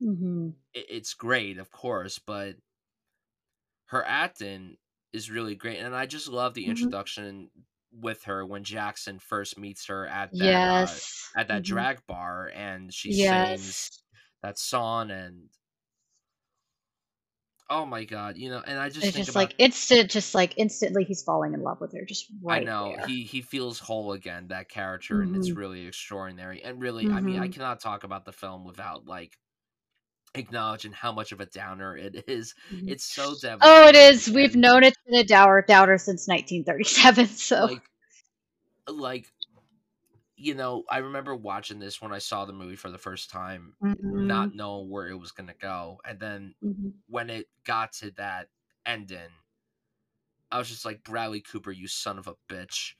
Mhm. 0.00 0.58
it, 0.74 0.86
it's 0.90 1.14
great, 1.14 1.58
of 1.58 1.70
course, 1.70 2.18
but 2.18 2.56
her 3.86 4.04
acting 4.04 4.76
is 5.12 5.30
really 5.30 5.54
great, 5.54 5.78
and 5.78 5.94
I 5.96 6.06
just 6.06 6.28
love 6.28 6.54
the 6.54 6.66
Mhm. 6.66 6.68
introduction 6.68 7.50
with 7.90 8.24
her 8.24 8.44
when 8.44 8.64
Jackson 8.64 9.18
first 9.18 9.58
meets 9.58 9.86
her 9.86 10.06
at 10.06 10.36
that 10.38 10.60
uh 10.62 10.98
at 11.34 11.48
that 11.48 11.64
drag 11.64 12.06
bar 12.06 12.50
and 12.54 12.92
she 12.92 13.12
sings 13.12 13.80
Yes. 13.84 14.02
that 14.42 14.58
song 14.58 15.10
and 15.10 15.50
oh 17.70 17.86
my 17.86 18.04
god, 18.04 18.36
you 18.36 18.50
know, 18.50 18.60
and 18.66 18.78
I 18.78 18.88
just 18.90 19.14
It's 19.14 19.16
just 19.16 19.28
about 19.28 19.36
like 19.36 19.54
instant 19.58 20.10
just 20.10 20.34
like 20.36 20.54
instantly 20.56 21.02
he's 21.04 21.22
falling 21.22 21.52
in 21.54 21.62
love 21.62 21.80
with 21.80 21.92
her 21.94 22.04
just 22.04 22.30
I 22.48 22.60
know 22.60 22.96
there. 22.96 22.98
he 22.98 23.24
he 23.24 23.42
feels 23.42 23.78
whole 23.78 24.12
again 24.12 24.48
that 24.48 24.68
character 24.68 25.20
and 25.22 25.34
it's 25.34 25.54
Mhm. 25.54 25.56
really 25.56 25.86
extraordinary 25.86 26.62
and 26.64 26.80
really 26.80 27.10
I 27.10 27.20
mean 27.20 27.38
I 27.38 27.46
Mhm. 27.46 27.48
cannot 27.48 27.80
talk 27.80 28.04
about 28.04 28.24
the 28.24 28.32
film 28.32 28.64
without 28.64 29.06
like 29.06 29.38
acknowledging 30.34 30.92
how 30.92 31.12
much 31.12 31.32
of 31.32 31.40
a 31.40 31.46
downer 31.46 31.96
it 31.96 32.24
is. 32.28 32.54
Mhm. 32.70 32.88
It's 32.88 33.04
so 33.04 33.34
down. 33.36 33.62
Oh, 33.62 33.88
it 33.88 33.96
is. 33.96 34.28
We've 34.30 34.56
known 34.56 34.84
it's 34.84 34.98
been 35.06 35.20
a 35.20 35.24
dour 35.24 35.62
doubter 35.62 35.98
since 35.98 36.28
1937, 36.28 37.26
so 37.36 37.68
like 37.68 37.82
like 38.88 39.26
you 40.38 40.54
know, 40.54 40.84
I 40.90 40.98
remember 40.98 41.34
watching 41.36 41.78
this 41.80 42.02
when 42.02 42.12
I 42.12 42.18
saw 42.18 42.44
the 42.46 42.52
movie 42.52 42.76
for 42.76 42.90
the 42.90 42.98
first 42.98 43.30
time, 43.30 43.76
Mhm, 43.80 44.12
not 44.12 44.54
knowing 44.54 44.90
where 44.90 45.08
it 45.08 45.16
was 45.18 45.32
gonna 45.32 45.54
go, 45.54 46.00
and 46.04 46.20
then 46.20 46.54
mhm. 46.62 46.90
when 47.08 47.30
it 47.30 47.48
got 47.64 47.92
to 47.94 48.12
that 48.12 48.48
ending, 48.86 49.30
I 50.50 50.58
was 50.58 50.68
just 50.68 50.84
like, 50.84 51.02
"Bradley 51.04 51.40
Cooper, 51.40 51.72
you 51.72 51.88
son 51.88 52.18
of 52.18 52.26
a 52.28 52.36
bitch." 52.48 52.94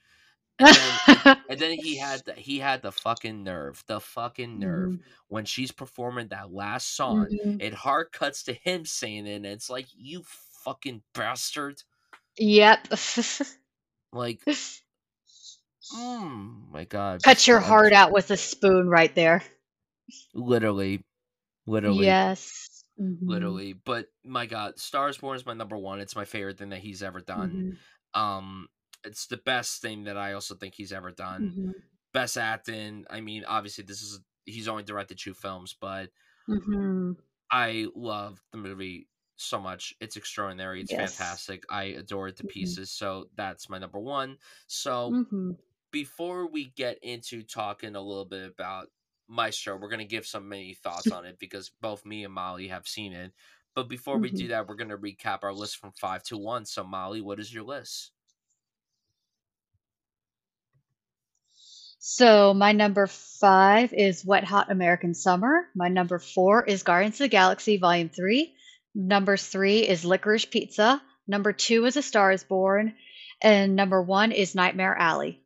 And 0.59 0.75
then 0.75 0.99
and 1.49 1.59
then 1.61 1.73
he 1.77 1.97
had 1.97 2.25
the 2.25 2.33
he 2.35 2.59
had 2.59 2.81
the 2.83 2.91
fucking 2.91 3.43
nerve, 3.43 3.83
the 3.87 3.99
fucking 4.01 4.59
nerve 4.59 4.93
Mhm, 4.93 5.03
when 5.27 5.45
she's 5.45 5.71
performing 5.71 6.29
that 6.29 6.51
last 6.53 6.95
song, 6.95 7.29
mhm. 7.33 7.59
it 7.59 7.73
hard 7.75 8.11
cuts 8.13 8.43
to 8.45 8.53
him 8.53 8.85
saying 8.85 9.27
it, 9.27 9.35
and 9.37 9.45
it's 9.47 9.69
like, 9.69 9.87
"You 9.95 10.23
fucking 10.63 11.03
bastard." 11.13 11.83
Yep. 12.39 12.87
Like, 14.11 14.47
mm, 15.91 16.69
my 16.71 16.85
god, 16.85 17.23
Cut 17.23 17.47
your 17.47 17.61
heart 17.61 17.93
out 17.93 18.11
with 18.11 18.29
a 18.29 18.35
spoon 18.35 18.89
right 18.89 19.15
there. 19.15 19.41
literally, 20.33 21.01
literally. 21.67 22.17
Yes. 22.17 22.83
Mhm, 22.97 23.59
literally. 23.59 23.73
But 23.73 24.07
my 24.23 24.45
God, 24.45 24.79
Stars 24.79 25.17
Born 25.17 25.35
is 25.35 25.45
my 25.45 25.53
number 25.53 25.77
one. 25.77 25.99
It's 25.99 26.15
my 26.15 26.25
favorite 26.25 26.57
thing 26.57 26.69
that 26.69 26.79
he's 26.79 27.03
ever 27.03 27.21
done. 27.21 27.59
mhm, 27.59 27.77
Um, 28.13 28.67
it's 29.05 29.27
the 29.27 29.37
best 29.37 29.81
thing 29.81 30.03
that 30.05 30.17
I 30.17 30.33
also 30.33 30.55
think 30.55 30.75
he's 30.75 30.93
ever 30.93 31.11
done. 31.11 31.55
mhm, 31.57 31.89
Best 32.13 32.37
acting. 32.37 33.05
I 33.09 33.21
mean, 33.21 33.45
obviously, 33.45 33.83
this 33.85 34.01
is 34.03 34.21
he's 34.45 34.67
only 34.69 34.83
directed 34.83 35.19
two 35.19 35.33
films, 35.35 35.75
but 35.79 36.11
mhm. 36.47 37.15
I 37.51 37.87
love 37.95 38.41
the 38.51 38.57
movie 38.57 39.07
so 39.37 39.59
much. 39.59 39.93
It's 39.99 40.17
extraordinary. 40.17 40.81
It's 40.81 40.91
Yes. 40.91 40.93
fantastic. 40.93 41.63
I 41.69 41.83
adore 41.85 42.27
it 42.27 42.37
to 42.37 42.43
Mhm, 42.43 42.43
pieces. 42.43 42.91
So 42.91 43.29
that's 43.35 43.69
my 43.69 43.79
number 43.79 43.99
one. 43.99 44.37
So 44.67 45.17
mhm, 45.17 45.57
before 45.91 46.47
we 46.47 46.65
get 46.75 46.99
into 47.03 47.43
talking 47.43 47.95
a 47.95 48.01
little 48.01 48.25
bit 48.25 48.49
about 48.49 48.87
Maestro, 49.27 49.77
we're 49.77 49.89
going 49.89 49.99
to 49.99 50.05
give 50.05 50.25
some 50.25 50.49
many 50.49 50.73
thoughts 50.73 51.11
on 51.11 51.25
it 51.25 51.37
because 51.39 51.71
both 51.81 52.05
me 52.05 52.23
and 52.23 52.33
Molly 52.33 52.67
have 52.67 52.87
seen 52.87 53.13
it. 53.13 53.31
But 53.75 53.87
before 53.87 54.17
we 54.17 54.31
do 54.31 54.45
mhm. 54.45 54.49
that, 54.49 54.67
we're 54.67 54.75
going 54.75 54.89
to 54.89 54.97
recap 54.97 55.39
our 55.43 55.53
list 55.53 55.77
from 55.77 55.91
five 55.91 56.23
to 56.23 56.37
one. 56.37 56.65
So, 56.65 56.83
Molly, 56.83 57.21
what 57.21 57.39
is 57.39 57.53
your 57.53 57.63
list? 57.63 58.11
So 62.01 62.53
my 62.53 62.71
number 62.71 63.07
5 63.07 63.93
is 63.93 64.25
Wet 64.25 64.45
Hot 64.45 64.71
American 64.71 65.13
Summer. 65.13 65.67
My 65.75 65.89
number 65.89 66.17
4 66.17 66.63
is 66.63 66.83
Guardians 66.83 67.15
of 67.15 67.25
the 67.25 67.27
Galaxy 67.27 67.77
Volume 67.77 68.07
3. 68.09 68.55
Number 68.95 69.35
3 69.35 69.79
is 69.81 70.05
Licorice 70.05 70.49
Pizza. 70.49 71.01
Number 71.27 71.51
2 71.51 71.85
is 71.85 71.97
A 71.97 72.01
Star 72.01 72.31
Is 72.31 72.43
Born. 72.45 72.95
And 73.41 73.75
number 73.75 74.01
1 74.01 74.31
is 74.31 74.55
Nightmare 74.55 74.95
Alley. 74.97 75.43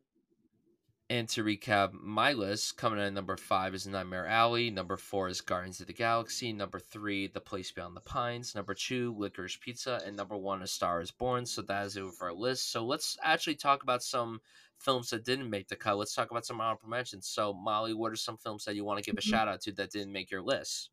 And 1.10 1.28
to 1.28 1.44
recap 1.44 1.92
my 1.92 2.32
list, 2.32 2.78
coming 2.78 2.98
in 2.98 3.04
at 3.04 3.12
number 3.12 3.36
five 3.36 3.74
is 3.74 3.86
Nightmare 3.86 4.26
Alley. 4.26 4.70
Number 4.70 4.96
four 4.96 5.28
is 5.28 5.42
Guardians 5.42 5.80
of 5.80 5.86
the 5.86 5.92
Galaxy. 5.92 6.50
Number 6.50 6.78
three, 6.78 7.26
The 7.26 7.40
Place 7.40 7.70
Beyond 7.70 7.94
the 7.94 8.00
Pines. 8.00 8.54
Number 8.54 8.72
two, 8.72 9.14
Licorice 9.18 9.60
Pizza. 9.60 10.00
And 10.06 10.16
number 10.16 10.36
one, 10.36 10.62
A 10.62 10.66
Star 10.66 11.02
is 11.02 11.10
Born. 11.10 11.44
So 11.44 11.60
that 11.62 11.84
is 11.86 11.98
it 11.98 12.10
for 12.14 12.28
our 12.28 12.34
list. 12.34 12.72
So 12.72 12.84
let's 12.86 13.18
actually 13.22 13.56
talk 13.56 13.82
about 13.82 14.02
some 14.02 14.40
films 14.78 15.10
that 15.10 15.26
didn't 15.26 15.50
make 15.50 15.68
the 15.68 15.76
cut. 15.76 15.98
Let's 15.98 16.14
talk 16.14 16.30
about 16.30 16.46
some 16.46 16.60
honorable 16.60 16.88
mentions. 16.88 17.28
So, 17.28 17.52
Molly, 17.52 17.92
what 17.92 18.10
are 18.10 18.16
some 18.16 18.38
films 18.38 18.64
that 18.64 18.74
you 18.74 18.84
want 18.84 19.02
to 19.02 19.08
give 19.08 19.18
a 19.18 19.20
Mhm. 19.22 19.30
shout 19.30 19.46
out 19.48 19.60
to 19.62 19.72
that 19.72 19.90
didn't 19.90 20.12
make 20.12 20.30
your 20.30 20.42
list? 20.42 20.90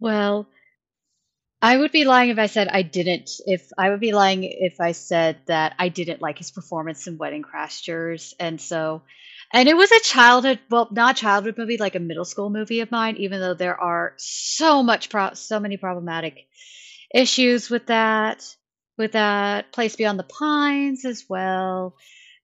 Well, 0.00 0.48
I 1.64 1.76
would 1.76 1.92
be 1.92 2.04
lying 2.04 2.30
if 2.30 2.38
I 2.40 2.46
said 2.46 2.66
I 2.66 2.82
didn't. 2.82 3.30
If 3.46 3.70
I 3.78 3.90
would 3.90 4.00
be 4.00 4.10
lying 4.12 4.42
if 4.42 4.80
I 4.80 4.90
said 4.92 5.38
that 5.46 5.76
I 5.78 5.90
didn't 5.90 6.20
like 6.20 6.38
his 6.38 6.50
performance 6.50 7.06
in 7.06 7.18
Wedding 7.18 7.44
Crashers, 7.44 8.34
and 8.40 8.60
so, 8.60 9.02
and 9.52 9.68
it 9.68 9.76
was 9.76 9.92
a 9.92 10.00
childhood, 10.00 10.58
well, 10.68 10.88
not 10.90 11.16
childhood 11.16 11.56
movie, 11.56 11.76
like 11.76 11.94
a 11.94 12.00
middle 12.00 12.24
school 12.24 12.50
movie 12.50 12.80
of 12.80 12.90
mine. 12.90 13.16
Even 13.18 13.38
though 13.38 13.54
there 13.54 13.80
are 13.80 14.14
so 14.18 14.82
much, 14.82 15.08
pro- 15.08 15.34
so 15.34 15.60
many 15.60 15.76
problematic 15.76 16.48
issues 17.14 17.70
with 17.70 17.86
that, 17.86 18.44
with 18.98 19.12
that 19.12 19.70
Place 19.70 19.94
Beyond 19.94 20.18
the 20.18 20.24
Pines 20.24 21.04
as 21.04 21.26
well, 21.28 21.94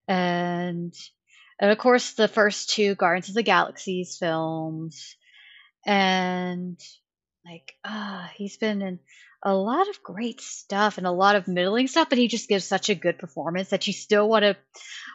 and 0.07 0.93
and 1.59 1.71
of 1.71 1.77
course 1.77 2.13
the 2.13 2.29
first 2.29 2.69
two 2.69 2.95
Guardians 2.95 3.27
of 3.27 3.35
the 3.35 3.43
Galaxies 3.43 4.15
films, 4.17 5.17
and 5.85 6.79
like, 7.49 7.73
ah, 7.83 8.29
he's 8.35 8.57
been 8.57 8.81
in 8.81 8.99
a 9.43 9.53
lot 9.53 9.89
of 9.89 10.03
great 10.03 10.41
stuff 10.41 10.97
and 10.97 11.07
a 11.07 11.11
lot 11.11 11.35
of 11.35 11.47
middling 11.47 11.87
stuff, 11.87 12.09
but 12.09 12.17
he 12.17 12.27
just 12.27 12.49
gives 12.49 12.65
such 12.65 12.89
a 12.89 12.95
good 12.95 13.17
performance 13.17 13.69
that 13.69 13.87
you 13.87 13.93
still 13.93 14.27
want 14.27 14.43
to 14.43 14.55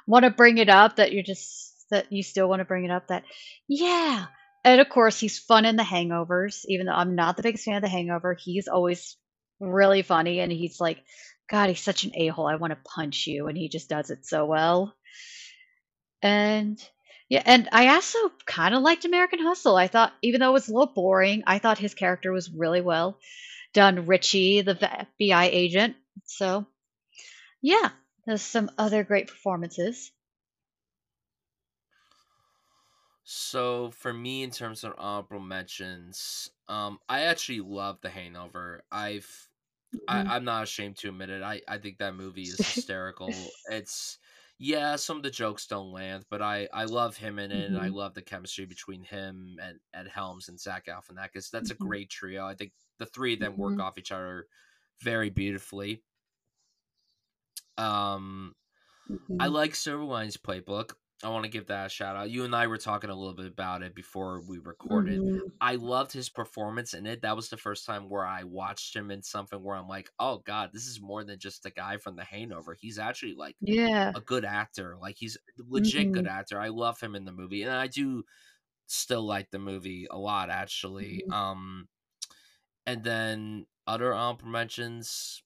want 0.07 0.25
to 0.25 0.31
bring 0.31 0.59
it 0.59 0.69
up. 0.69 0.97
That 0.97 1.13
you're 1.13 1.23
just 1.23 1.87
that 1.91 2.11
you 2.11 2.23
still 2.23 2.49
want 2.49 2.61
to 2.61 2.65
bring 2.65 2.85
it 2.85 2.91
up. 2.91 3.09
That 3.09 3.25
yeah, 3.69 4.27
and 4.65 4.81
of 4.81 4.89
course 4.89 5.19
he's 5.19 5.39
fun 5.39 5.65
in 5.65 5.77
The 5.77 5.83
Hangovers. 5.83 6.65
Even 6.67 6.87
though 6.87 6.93
I'm 6.93 7.15
not 7.15 7.37
the 7.37 7.43
biggest 7.43 7.65
fan 7.65 7.77
of 7.77 7.83
The 7.83 7.89
Hangover, 7.89 8.37
he's 8.39 8.69
always 8.69 9.17
really 9.61 10.03
funny, 10.03 10.41
and 10.41 10.51
he's 10.51 10.81
like, 10.81 11.03
God, 11.49 11.69
he's 11.69 11.81
such 11.81 12.05
an 12.05 12.13
a-hole, 12.17 12.49
I 12.49 12.57
wanna 12.57 12.79
punch 12.85 13.27
you, 13.27 13.47
and 13.47 13.57
he 13.57 13.69
just 13.69 13.89
does 13.89 14.11
it 14.11 14.27
so 14.27 14.47
well. 14.47 14.95
And 16.23 16.83
yeah, 17.29 17.43
and 17.47 17.69
I 17.73 17.89
also 17.89 18.19
kinda 18.47 18.79
liked 18.79 19.05
American 19.05 19.41
Hustle. 19.41 19.77
I 19.77 19.89
thought 19.89 20.15
even 20.23 20.41
though 20.41 20.51
it 20.51 20.53
was 20.55 20.69
a 20.69 20.73
little 20.73 20.93
boring, 20.95 21.43
I 21.47 21.59
thought 21.59 21.79
his 21.79 21.95
character 21.95 22.33
was 22.33 22.51
really 22.51 22.81
well 22.81 23.19
done. 23.75 24.07
Richie, 24.07 24.63
the 24.63 24.79
FBI 24.83 25.47
agent. 25.47 25.97
So, 26.25 26.67
yeah, 27.63 27.91
there's 28.27 28.43
some 28.43 28.71
other 28.79 29.05
great 29.05 29.29
performances. 29.29 30.13
So 33.25 33.91
for 33.91 34.13
me, 34.13 34.43
in 34.43 34.51
terms 34.51 34.85
of 34.85 34.95
honorable 34.99 35.41
mentions, 35.41 36.51
um, 36.69 36.99
I 37.09 37.23
actually 37.23 37.61
love 37.61 38.01
The 38.01 38.11
Hangover. 38.11 38.85
I've 38.93 39.49
I, 40.09 40.23
Mhm. 40.23 40.35
I'm 40.37 40.45
not 40.45 40.65
ashamed 40.65 40.99
to 40.99 41.11
admit 41.11 41.31
it. 41.31 41.43
I, 41.43 41.63
I 41.69 41.79
think 41.79 41.99
that 41.99 42.15
movie 42.17 42.51
is 42.51 42.65
hysterical. 42.65 43.55
It's 43.67 44.19
yeah, 44.59 44.97
some 44.97 45.17
of 45.17 45.23
the 45.23 45.31
jokes 45.31 45.67
don't 45.67 45.93
land, 45.93 46.27
but 46.31 46.41
I, 46.43 46.69
I 46.73 46.85
love 46.85 47.17
him 47.17 47.39
in 47.39 47.51
it, 47.51 47.67
and 47.67 47.77
I 47.79 47.89
love 47.89 48.15
the 48.15 48.23
chemistry 48.23 48.67
between 48.67 49.03
him 49.03 49.59
and 49.61 49.81
Ed 49.93 50.09
Helms 50.09 50.49
and 50.49 50.61
Zach 50.61 50.87
Galifianakis. 50.87 51.51
That's 51.51 51.71
a 51.71 51.75
mhm, 51.79 51.95
great 51.95 52.11
trio. 52.11 52.47
I 52.47 52.55
think 52.55 52.73
the 52.99 53.07
three 53.07 53.35
of 53.35 53.41
them 53.41 53.57
work 53.57 53.79
mhm, 53.79 53.81
off 53.81 53.99
each 53.99 54.13
other 54.13 54.47
very 55.01 55.31
beautifully. 55.31 56.05
Um, 57.77 58.55
I 59.39 59.49
mhm, 59.49 59.49
like 59.49 59.75
Silver 59.75 60.05
Linings 60.05 60.37
Playbook. 60.37 60.95
I 61.25 61.31
want 61.31 61.45
to 61.45 61.51
give 61.51 61.67
that 61.69 61.87
a 61.87 61.89
shout 61.89 62.17
out. 62.17 62.31
You 62.31 62.45
and 62.45 62.55
I 62.55 62.67
were 62.67 62.79
talking 62.79 63.11
a 63.11 63.15
little 63.17 63.35
bit 63.35 63.47
about 63.47 63.83
it 63.83 63.95
before 63.95 64.43
we 64.43 64.59
recorded. 64.59 65.23
mhm. 65.23 65.55
I 65.61 65.77
loved 65.77 66.13
his 66.13 66.29
performance 66.29 66.95
in 66.95 67.07
it. 67.07 67.23
That 67.23 67.37
was 67.37 67.49
the 67.49 67.57
first 67.57 67.87
time 67.87 68.11
where 68.11 68.27
I 68.27 68.45
watched 68.45 68.95
him 68.95 69.11
in 69.11 69.23
something 69.23 69.63
where 69.63 69.77
I'm 69.77 69.89
like, 69.89 70.11
oh 70.19 70.39
god, 70.41 70.71
this 70.73 70.87
is 70.87 71.01
more 71.01 71.25
than 71.25 71.39
just 71.39 71.65
a 71.67 71.71
guy 71.71 71.97
from 71.99 72.17
The 72.17 72.25
Hangover. 72.25 72.77
He's 72.79 72.99
actually 72.99 73.35
like 73.35 73.57
Yeah. 73.61 74.15
a 74.15 74.21
good 74.21 74.45
actor. 74.45 74.97
Like 75.01 75.17
he's 75.19 75.37
a 75.37 75.63
legit 75.69 76.13
good 76.13 76.27
Mhm, 76.27 76.29
actor. 76.29 76.61
I 76.61 76.69
love 76.69 77.01
him 77.01 77.15
in 77.17 77.25
the 77.25 77.33
movie, 77.33 77.63
and 77.63 77.73
I 77.73 77.89
do 77.89 78.25
still 78.87 79.25
like 79.25 79.51
the 79.51 79.59
movie 79.61 80.07
a 80.11 80.19
lot 80.19 80.51
actually. 80.51 81.25
mhm, 81.25 81.33
Um, 81.33 81.89
and 82.87 83.05
then 83.05 83.67
other 83.87 84.13
honorable 84.13 84.49
mentions. 84.49 85.43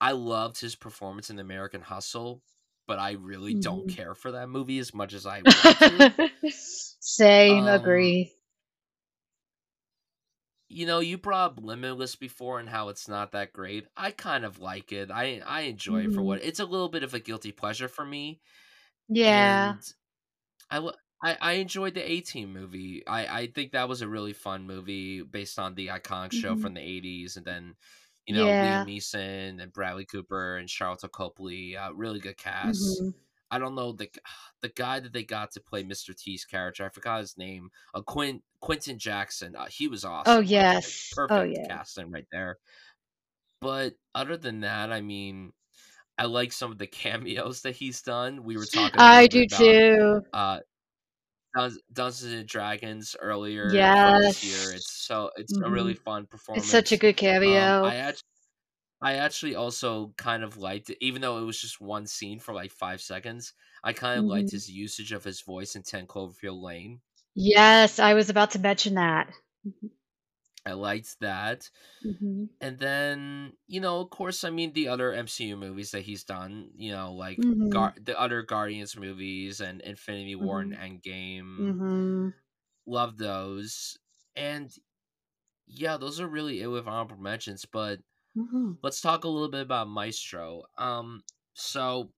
I 0.00 0.12
loved 0.12 0.60
his 0.60 0.76
performance 0.76 1.30
in 1.30 1.38
American 1.38 1.82
Hustle, 1.82 2.42
but 2.90 2.98
I 2.98 3.12
really 3.12 3.54
don't 3.54 3.86
mhm. 3.86 3.88
care 3.88 4.16
for 4.16 4.32
that 4.32 4.48
movie 4.48 4.80
as 4.80 4.92
much 4.92 5.14
as 5.14 5.24
I 5.24 5.42
want 5.42 5.78
to. 5.82 6.10
Same, 7.00 7.66
Um, 7.66 7.68
agree. 7.68 8.34
you 10.68 10.86
know, 10.86 11.00
you 11.00 11.18
brought 11.18 11.52
up 11.52 11.60
Limitless 11.64 12.14
before 12.16 12.60
and 12.60 12.68
how 12.68 12.88
it's 12.90 13.08
not 13.08 13.32
that 13.32 13.52
great. 13.52 13.86
I 13.96 14.12
kind 14.12 14.44
of 14.44 14.60
like 14.60 14.92
it. 14.92 15.10
I 15.10 15.40
I 15.44 15.62
enjoy 15.62 16.04
it 16.04 16.12
for 16.12 16.22
what 16.22 16.42
it's 16.44 16.60
a 16.60 16.64
little 16.64 16.88
bit 16.88 17.02
of 17.02 17.12
a 17.14 17.20
guilty 17.20 17.50
pleasure 17.52 17.88
for 17.88 18.04
me, 18.04 18.40
Yeah. 19.08 19.74
and 19.74 19.82
I 21.22 21.52
enjoyed 21.52 21.94
the 21.94 22.10
A 22.10 22.20
Team 22.22 22.52
movie. 22.52 23.06
I, 23.06 23.40
I 23.42 23.46
think 23.48 23.72
that 23.72 23.88
was 23.88 24.00
a 24.02 24.08
really 24.08 24.32
fun 24.32 24.66
movie 24.66 25.22
based 25.22 25.58
on 25.58 25.74
the 25.74 25.88
iconic 25.88 26.32
show 26.32 26.54
Mhm. 26.54 26.56
from 26.56 26.74
the 26.74 26.80
'80s, 26.80 27.36
and 27.36 27.44
then 27.44 27.76
you 28.26 28.34
know 28.34 28.46
Liam 28.46 28.86
Neeson 28.86 29.62
and 29.62 29.72
Bradley 29.72 30.04
Cooper 30.04 30.56
and 30.58 30.68
Sharlto 30.68 31.10
Copley. 31.10 31.76
Uh, 31.76 31.92
really 31.92 32.20
good 32.20 32.36
cast. 32.36 33.00
Mhm. 33.02 33.14
I 33.52 33.58
don't 33.58 33.74
know 33.74 33.92
the 33.92 34.08
the 34.62 34.68
guy 34.68 35.00
that 35.00 35.12
they 35.12 35.24
got 35.24 35.50
to 35.52 35.60
play 35.60 35.82
Mr. 35.82 36.14
T's 36.16 36.44
character. 36.44 36.84
I 36.84 36.88
forgot 36.90 37.20
his 37.20 37.36
name. 37.36 37.70
Uh, 37.94 38.02
Quint 38.02 38.42
Quinton 38.60 38.98
Jackson. 38.98 39.56
Uh, 39.56 39.66
he 39.66 39.88
was 39.88 40.04
Oh, 40.04 40.10
awesome. 40.10 40.34
Like 40.36 40.44
uh, 40.44 40.48
yes. 40.48 41.10
Oh, 41.18 41.26
perfect 41.26 41.56
yeah. 41.56 41.66
casting 41.66 42.10
right 42.12 42.26
there. 42.30 42.58
But 43.60 43.94
other 44.14 44.36
than 44.36 44.60
that, 44.60 44.92
I 44.92 45.00
mean, 45.00 45.52
I 46.16 46.24
like 46.26 46.52
some 46.52 46.70
of 46.70 46.78
the 46.78 46.86
cameos 46.86 47.62
that 47.62 47.76
he's 47.76 48.00
done. 48.02 48.44
We 48.44 48.56
were 48.56 48.64
talking 48.66 49.00
I 49.00 49.26
do 49.26 49.42
about 49.42 49.58
too. 49.58 50.22
uh 50.32 50.58
Dun 51.56 51.76
Dungeons 51.92 52.32
and 52.32 52.48
Dragons 52.48 53.16
earlier 53.20 53.92
this 54.02 54.42
year. 54.42 54.72
It's 54.72 54.92
so 55.06 55.30
it's 55.36 55.54
a 55.64 55.70
really 55.70 55.94
fun 55.94 56.26
performance. 56.26 56.64
It's 56.64 56.70
such 56.70 56.92
a 56.92 56.96
good 56.96 57.16
Um, 57.44 57.76
cameo. 57.76 57.82
I 57.82 57.96
act 57.96 58.24
I 59.02 59.14
actually 59.16 59.54
also 59.56 60.14
kind 60.18 60.44
of 60.44 60.56
liked 60.58 60.90
it, 60.90 60.98
even 61.02 61.22
though 61.22 61.38
it 61.38 61.44
was 61.46 61.60
just 61.60 61.80
one 61.80 62.06
scene 62.06 62.40
for 62.40 62.54
like 62.54 62.72
5 62.72 63.00
seconds, 63.02 63.54
I 63.84 63.92
kind 63.94 64.18
of 64.20 64.26
liked 64.28 64.50
Mhm. 64.50 64.52
his 64.52 64.70
usage 64.70 65.12
of 65.12 65.24
his 65.24 65.42
voice 65.42 65.76
in 65.76 65.82
10 65.84 66.06
Cloverfield 66.08 66.62
Lane. 66.62 67.02
Yes, 67.34 67.98
I 67.98 68.14
was 68.14 68.28
about 68.30 68.50
to 68.52 68.58
mention 68.58 68.94
that. 68.94 69.32
I 70.66 70.72
liked 70.72 71.20
that. 71.20 71.70
Mhm. 72.02 72.50
And 72.60 72.78
then, 72.78 73.56
you 73.68 73.80
know, 73.80 74.00
of 74.00 74.10
course, 74.10 74.44
I 74.44 74.50
mean 74.50 74.72
the 74.74 74.88
other 74.88 75.12
MCU 75.12 75.56
movies 75.56 75.92
that 75.92 76.02
he's 76.02 76.24
done, 76.24 76.72
you 76.76 76.92
know, 76.92 77.12
like 77.14 77.44
Mhm. 77.44 77.70
Gar- 77.70 77.94
the 78.00 78.18
other 78.20 78.42
Guardians 78.42 78.96
movies 78.96 79.60
and 79.60 79.80
Infinity 79.82 80.36
War 80.36 80.60
and 80.62 80.72
Mhm. 80.72 80.74
Endgame. 80.74 81.76
Mhm. 81.80 82.34
Love 82.86 83.16
those. 83.18 83.98
And 84.36 84.74
yeah, 85.66 85.96
those 85.98 86.20
are 86.20 86.28
really 86.28 86.60
it 86.62 86.68
with 86.68 86.86
honorable 86.88 87.18
mentions, 87.18 87.64
but 87.66 88.02
Mhm. 88.34 88.80
let's 88.82 89.00
talk 89.02 89.24
a 89.24 89.28
little 89.28 89.50
bit 89.50 89.62
about 89.62 89.88
Maestro. 89.88 90.64
Um, 90.78 91.24
so 91.54 92.14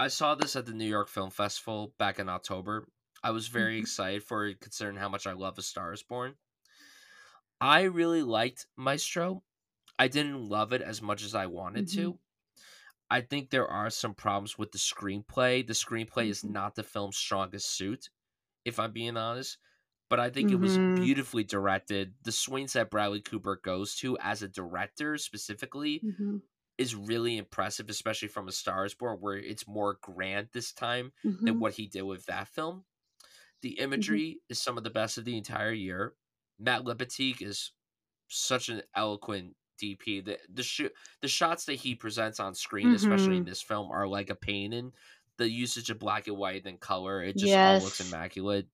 I 0.00 0.08
saw 0.08 0.34
this 0.34 0.56
at 0.56 0.66
the 0.66 0.72
New 0.72 0.84
York 0.88 1.08
Film 1.08 1.30
Festival 1.30 1.94
back 1.96 2.18
in 2.18 2.28
October. 2.28 2.88
I 3.22 3.30
was 3.30 3.46
very 3.46 3.78
Mhm. 3.78 3.78
excited 3.78 4.24
for 4.24 4.46
it 4.46 4.60
considering 4.60 4.96
how 4.96 5.08
much 5.08 5.28
I 5.28 5.32
love 5.32 5.58
A 5.58 5.62
Star 5.62 5.92
is 5.92 6.02
Born. 6.02 6.38
I 7.60 7.82
really 7.82 8.22
liked 8.22 8.66
Maestro. 8.76 9.44
I 9.98 10.08
didn't 10.08 10.48
love 10.48 10.72
it 10.72 10.82
as 10.82 11.02
much 11.02 11.22
as 11.22 11.34
I 11.34 11.46
wanted 11.46 11.86
Mhm. 11.86 11.90
to. 11.94 12.20
I 13.10 13.22
think 13.22 13.50
there 13.50 13.68
are 13.68 13.90
some 13.90 14.14
problems 14.14 14.58
with 14.58 14.72
the 14.72 14.78
screenplay. 14.78 15.66
The 15.66 15.74
screenplay 15.74 16.28
is 16.28 16.42
Mhm. 16.42 16.50
not 16.50 16.74
the 16.76 16.82
film's 16.84 17.16
strongest 17.18 17.70
suit, 17.70 18.10
if 18.64 18.78
I'm 18.80 18.92
being 18.92 19.16
honest. 19.16 19.58
But 20.10 20.20
I 20.20 20.30
think 20.30 20.52
it 20.52 20.56
was 20.56 20.78
Mhm. 20.78 20.94
beautifully 20.94 21.44
directed. 21.44 22.16
The 22.24 22.32
swings 22.32 22.74
that 22.74 22.90
Bradley 22.90 23.22
Cooper 23.22 23.56
goes 23.56 23.96
to 23.96 24.18
as 24.20 24.42
a 24.42 24.48
director 24.48 25.18
specifically 25.18 26.02
Mhm. 26.02 26.40
is 26.78 26.94
really 26.96 27.38
impressive, 27.38 27.90
especially 27.90 28.28
from 28.28 28.48
A 28.48 28.52
Star 28.52 28.84
is 28.86 28.94
Born, 28.94 29.20
where 29.20 29.36
it's 29.38 29.68
more 29.68 29.94
grand 30.02 30.50
this 30.52 30.72
time 30.72 31.12
than 31.44 31.56
Mhm. 31.56 31.60
what 31.60 31.74
he 31.74 31.86
did 31.88 32.02
with 32.02 32.26
that 32.26 32.48
film. 32.48 32.86
The 33.62 33.78
Mhm. 33.94 34.20
imagery 34.20 34.42
is 34.48 34.60
some 34.62 34.78
of 34.78 34.84
the 34.84 34.90
best 34.90 35.18
of 35.18 35.24
the 35.26 35.36
entire 35.38 35.72
year. 35.72 36.16
Matt 36.60 36.84
Libatique 36.84 37.42
is 37.42 37.72
such 38.28 38.68
an 38.68 38.82
eloquent 38.94 39.56
DP. 39.78 40.20
The 40.20 40.38
the 40.48 40.62
sh- 40.62 40.82
the 41.22 41.28
shots 41.28 41.66
that 41.66 41.74
he 41.76 41.94
presents 41.96 42.40
on 42.40 42.54
screen, 42.54 42.94
especially 42.94 43.38
in 43.38 43.44
Mhm. 43.44 43.46
this 43.46 43.62
film, 43.62 43.90
are 43.90 44.08
like 44.08 44.30
a 44.30 44.36
pain. 44.36 44.72
painting. 44.72 44.94
The 45.38 45.50
usage 45.50 45.90
of 45.90 45.98
black 46.00 46.28
and 46.28 46.36
white 46.36 46.66
and 46.66 46.80
color, 46.80 47.22
it 47.22 47.38
just 47.38 47.58
all 47.60 47.80
looks 47.80 48.00
Yes. 48.00 48.00
immaculate. 48.00 48.68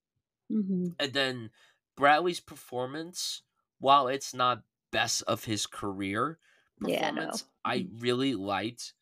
Mhm. 0.51 0.97
And 0.99 1.13
then 1.13 1.51
Bradley's 1.97 2.41
performance, 2.41 3.43
while 3.79 4.09
it's 4.09 4.35
not 4.35 4.65
best 4.91 5.23
of 5.23 5.45
his 5.45 5.67
career 5.67 6.39
Yeah, 6.81 7.11
no. 7.11 7.39
performance, 7.39 7.45
I 7.65 7.89
really 7.93 8.35
liked 8.35 8.95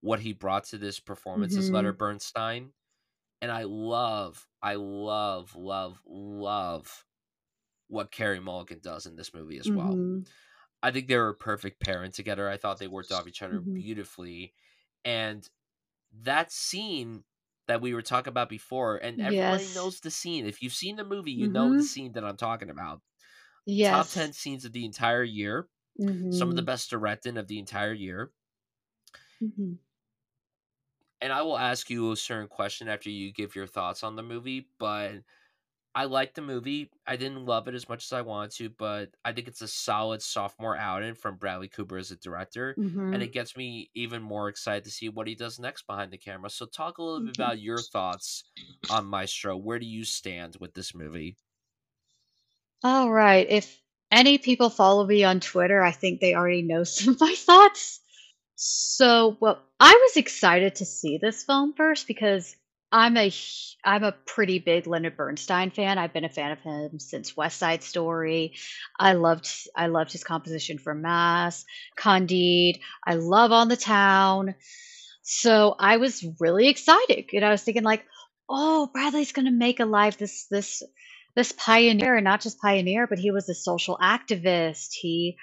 what 0.00 0.20
he 0.20 0.32
brought 0.34 0.64
to 0.66 0.78
this 0.78 1.00
performance 1.00 1.56
as 1.56 1.70
Mhm. 1.70 1.72
Leonard 1.72 1.98
Bernstein. 1.98 2.74
And 3.42 3.52
I 3.52 3.64
love, 3.64 4.48
I 4.62 4.76
love, 4.76 5.56
love, 5.56 6.02
love 6.06 7.06
what 7.94 8.12
Carey 8.12 8.40
Mulligan 8.40 8.80
does 8.80 9.06
in 9.06 9.16
this 9.16 9.34
movie 9.34 9.58
as 9.58 9.74
well. 9.74 10.02
Mhm. 10.04 10.26
I 10.82 10.90
think 10.92 11.08
they 11.08 11.16
were 11.16 11.30
a 11.30 11.34
perfect 11.36 11.80
pairing 11.80 12.12
together. 12.12 12.48
I 12.48 12.56
thought 12.58 12.78
they 12.78 12.88
worked 12.88 13.12
off 13.12 13.28
each 13.28 13.42
other 13.42 13.60
Mhm. 13.60 13.84
beautifully. 13.84 14.54
And 15.04 15.48
that 16.12 16.52
scene 16.52 17.24
that 17.68 17.80
we 17.82 17.94
were 17.94 18.02
talking 18.02 18.30
about 18.30 18.48
before, 18.50 18.98
and 18.98 19.20
everybody 19.20 19.68
Yes. 19.68 19.68
knows 19.68 20.00
the 20.00 20.10
scene. 20.10 20.46
If 20.46 20.62
you've 20.62 20.74
seen 20.74 20.96
the 20.96 21.04
movie, 21.04 21.32
you 21.32 21.48
know 21.48 21.74
the 21.74 21.82
Mhm. 21.82 21.84
scene 21.84 22.12
that 22.14 22.24
I'm 22.24 22.36
talking 22.38 22.70
about. 22.70 23.02
Yes. 23.66 24.08
Top 24.08 24.10
10 24.10 24.32
scenes 24.32 24.64
of 24.64 24.72
the 24.72 24.84
entire 24.86 25.24
year, 25.24 25.68
some 26.30 26.50
of 26.50 26.56
the 26.56 26.62
Mhm. 26.62 26.64
best 26.64 26.90
directing 26.90 27.38
of 27.38 27.48
the 27.48 27.58
entire 27.60 27.94
year. 27.94 28.32
Mhm. 29.40 29.78
And 31.20 31.32
I 31.32 31.42
will 31.42 31.58
ask 31.58 31.88
you 31.90 32.12
a 32.12 32.16
certain 32.16 32.48
question 32.48 32.88
after 32.88 33.08
you 33.10 33.32
give 33.32 33.54
your 33.54 33.66
thoughts 33.66 34.02
on 34.02 34.16
the 34.16 34.22
movie, 34.22 34.70
but 34.78 35.22
I 35.94 36.04
like 36.06 36.34
the 36.34 36.42
movie. 36.42 36.90
I 37.06 37.16
didn't 37.16 37.46
love 37.46 37.68
it 37.68 37.74
as 37.74 37.88
much 37.88 38.04
as 38.04 38.12
I 38.12 38.22
wanted 38.22 38.50
to, 38.56 38.68
but 38.70 39.14
I 39.24 39.32
think 39.32 39.46
it's 39.48 39.62
a 39.62 39.68
solid 39.68 40.22
sophomore 40.22 40.76
outing 40.76 41.14
from 41.14 41.36
Bradley 41.36 41.68
Cooper 41.68 41.96
as 41.98 42.10
a 42.10 42.16
director, 42.16 42.78
and 43.12 43.22
Mhm. 43.22 43.24
it 43.24 43.32
gets 43.32 43.56
me 43.56 43.90
even 43.94 44.22
more 44.22 44.48
excited 44.48 44.84
to 44.84 44.90
see 44.90 45.08
what 45.08 45.28
he 45.28 45.34
does 45.36 45.58
next 45.60 45.86
behind 45.86 46.12
the 46.12 46.18
camera. 46.18 46.50
So, 46.50 46.66
talk 46.66 46.98
a 46.98 47.02
little 47.02 47.20
bit 47.22 47.32
Mhm. 47.32 47.34
about 47.34 47.60
your 47.60 47.82
thoughts 47.82 48.44
on 48.88 49.06
Maestro. 49.06 49.56
Where 49.56 49.78
do 49.78 49.86
you 49.86 50.04
stand 50.04 50.56
with 50.60 50.74
this 50.74 50.94
movie? 50.94 51.36
All 52.84 53.10
right. 53.10 53.46
If 53.48 53.80
any 54.12 54.38
people 54.38 54.70
follow 54.70 55.04
me 55.06 55.24
on 55.24 55.40
Twitter, 55.40 55.82
I 55.82 55.90
think 55.90 56.20
they 56.20 56.34
already 56.34 56.62
know 56.62 56.84
some 56.84 57.14
of 57.14 57.20
my 57.20 57.34
thoughts. 57.34 58.00
So, 58.56 59.36
well, 59.40 59.62
I 59.80 59.92
was 59.94 60.16
excited 60.16 60.76
to 60.76 60.84
see 60.86 61.18
this 61.18 61.44
film 61.44 61.74
first 61.74 62.06
because 62.06 62.56
I'm 62.94 63.16
a 63.16 63.32
I'm 63.84 64.04
a 64.04 64.12
pretty 64.12 64.60
big 64.60 64.86
Leonard 64.86 65.16
Bernstein 65.16 65.72
fan. 65.72 65.98
I've 65.98 66.12
been 66.12 66.24
a 66.24 66.28
fan 66.28 66.52
of 66.52 66.60
him 66.60 67.00
since 67.00 67.36
West 67.36 67.58
Side 67.58 67.82
Story. 67.82 68.54
I 69.00 69.14
loved 69.14 69.50
I 69.74 69.88
loved 69.88 70.12
his 70.12 70.22
composition 70.22 70.78
for 70.78 70.94
Mass, 70.94 71.64
Candide. 71.96 72.78
I 73.04 73.14
love 73.16 73.50
On 73.50 73.66
the 73.66 73.76
Town. 73.76 74.54
So 75.22 75.74
I 75.76 75.96
was 75.96 76.24
really 76.38 76.68
excited, 76.68 77.30
and 77.32 77.44
I 77.44 77.50
was 77.50 77.62
thinking 77.62 77.82
like, 77.82 78.06
"Oh, 78.48 78.88
Bradley's 78.92 79.32
gonna 79.32 79.50
make 79.50 79.80
alive 79.80 80.16
this 80.16 80.46
this 80.46 80.84
this 81.34 81.50
pioneer, 81.50 82.14
and 82.14 82.24
not 82.24 82.42
just 82.42 82.60
pioneer, 82.60 83.08
but 83.08 83.18
he 83.18 83.32
was 83.32 83.48
a 83.48 83.54
social 83.54 83.98
activist. 84.00 84.90
He 84.92 85.36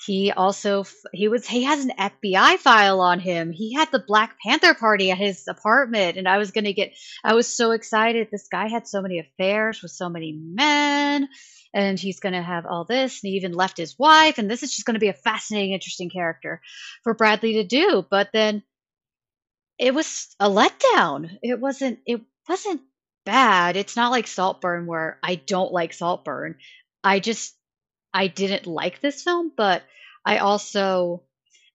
he 0.00 0.32
also 0.32 0.84
he 1.12 1.28
was 1.28 1.46
he 1.46 1.64
has 1.64 1.84
an 1.84 1.92
FBI 1.98 2.58
file 2.58 3.00
on 3.00 3.20
him. 3.20 3.52
He 3.52 3.74
had 3.74 3.90
the 3.90 4.04
Black 4.06 4.36
Panther 4.44 4.74
Party 4.74 5.10
at 5.10 5.18
his 5.18 5.46
apartment, 5.48 6.16
and 6.18 6.28
I 6.28 6.38
was 6.38 6.50
gonna 6.50 6.72
get 6.72 6.94
I 7.22 7.34
was 7.34 7.46
so 7.46 7.70
excited. 7.70 8.28
This 8.30 8.48
guy 8.50 8.68
had 8.68 8.86
so 8.86 9.00
many 9.00 9.20
affairs 9.20 9.82
with 9.82 9.92
so 9.92 10.08
many 10.08 10.32
men, 10.32 11.28
and 11.72 11.98
he's 11.98 12.20
gonna 12.20 12.42
have 12.42 12.66
all 12.66 12.84
this, 12.84 13.22
and 13.22 13.30
he 13.30 13.36
even 13.36 13.52
left 13.52 13.76
his 13.76 13.98
wife, 13.98 14.38
and 14.38 14.50
this 14.50 14.62
is 14.62 14.72
just 14.72 14.84
gonna 14.84 14.98
be 14.98 15.08
a 15.08 15.14
fascinating, 15.14 15.72
interesting 15.72 16.10
character 16.10 16.60
for 17.02 17.14
Bradley 17.14 17.54
to 17.54 17.64
do. 17.64 18.04
But 18.10 18.30
then 18.32 18.62
it 19.78 19.94
was 19.94 20.34
a 20.40 20.50
letdown. 20.50 21.38
It 21.42 21.60
wasn't 21.60 22.00
it 22.04 22.20
wasn't 22.48 22.82
bad. 23.24 23.76
It's 23.76 23.96
not 23.96 24.10
like 24.10 24.26
Saltburn 24.26 24.86
where 24.86 25.18
I 25.22 25.36
don't 25.36 25.72
like 25.72 25.92
Saltburn. 25.92 26.56
I 27.02 27.20
just 27.20 27.54
I 28.14 28.28
didn't 28.28 28.66
like 28.66 29.00
this 29.00 29.22
film, 29.22 29.52
but 29.56 29.82
I 30.24 30.38
also 30.38 31.24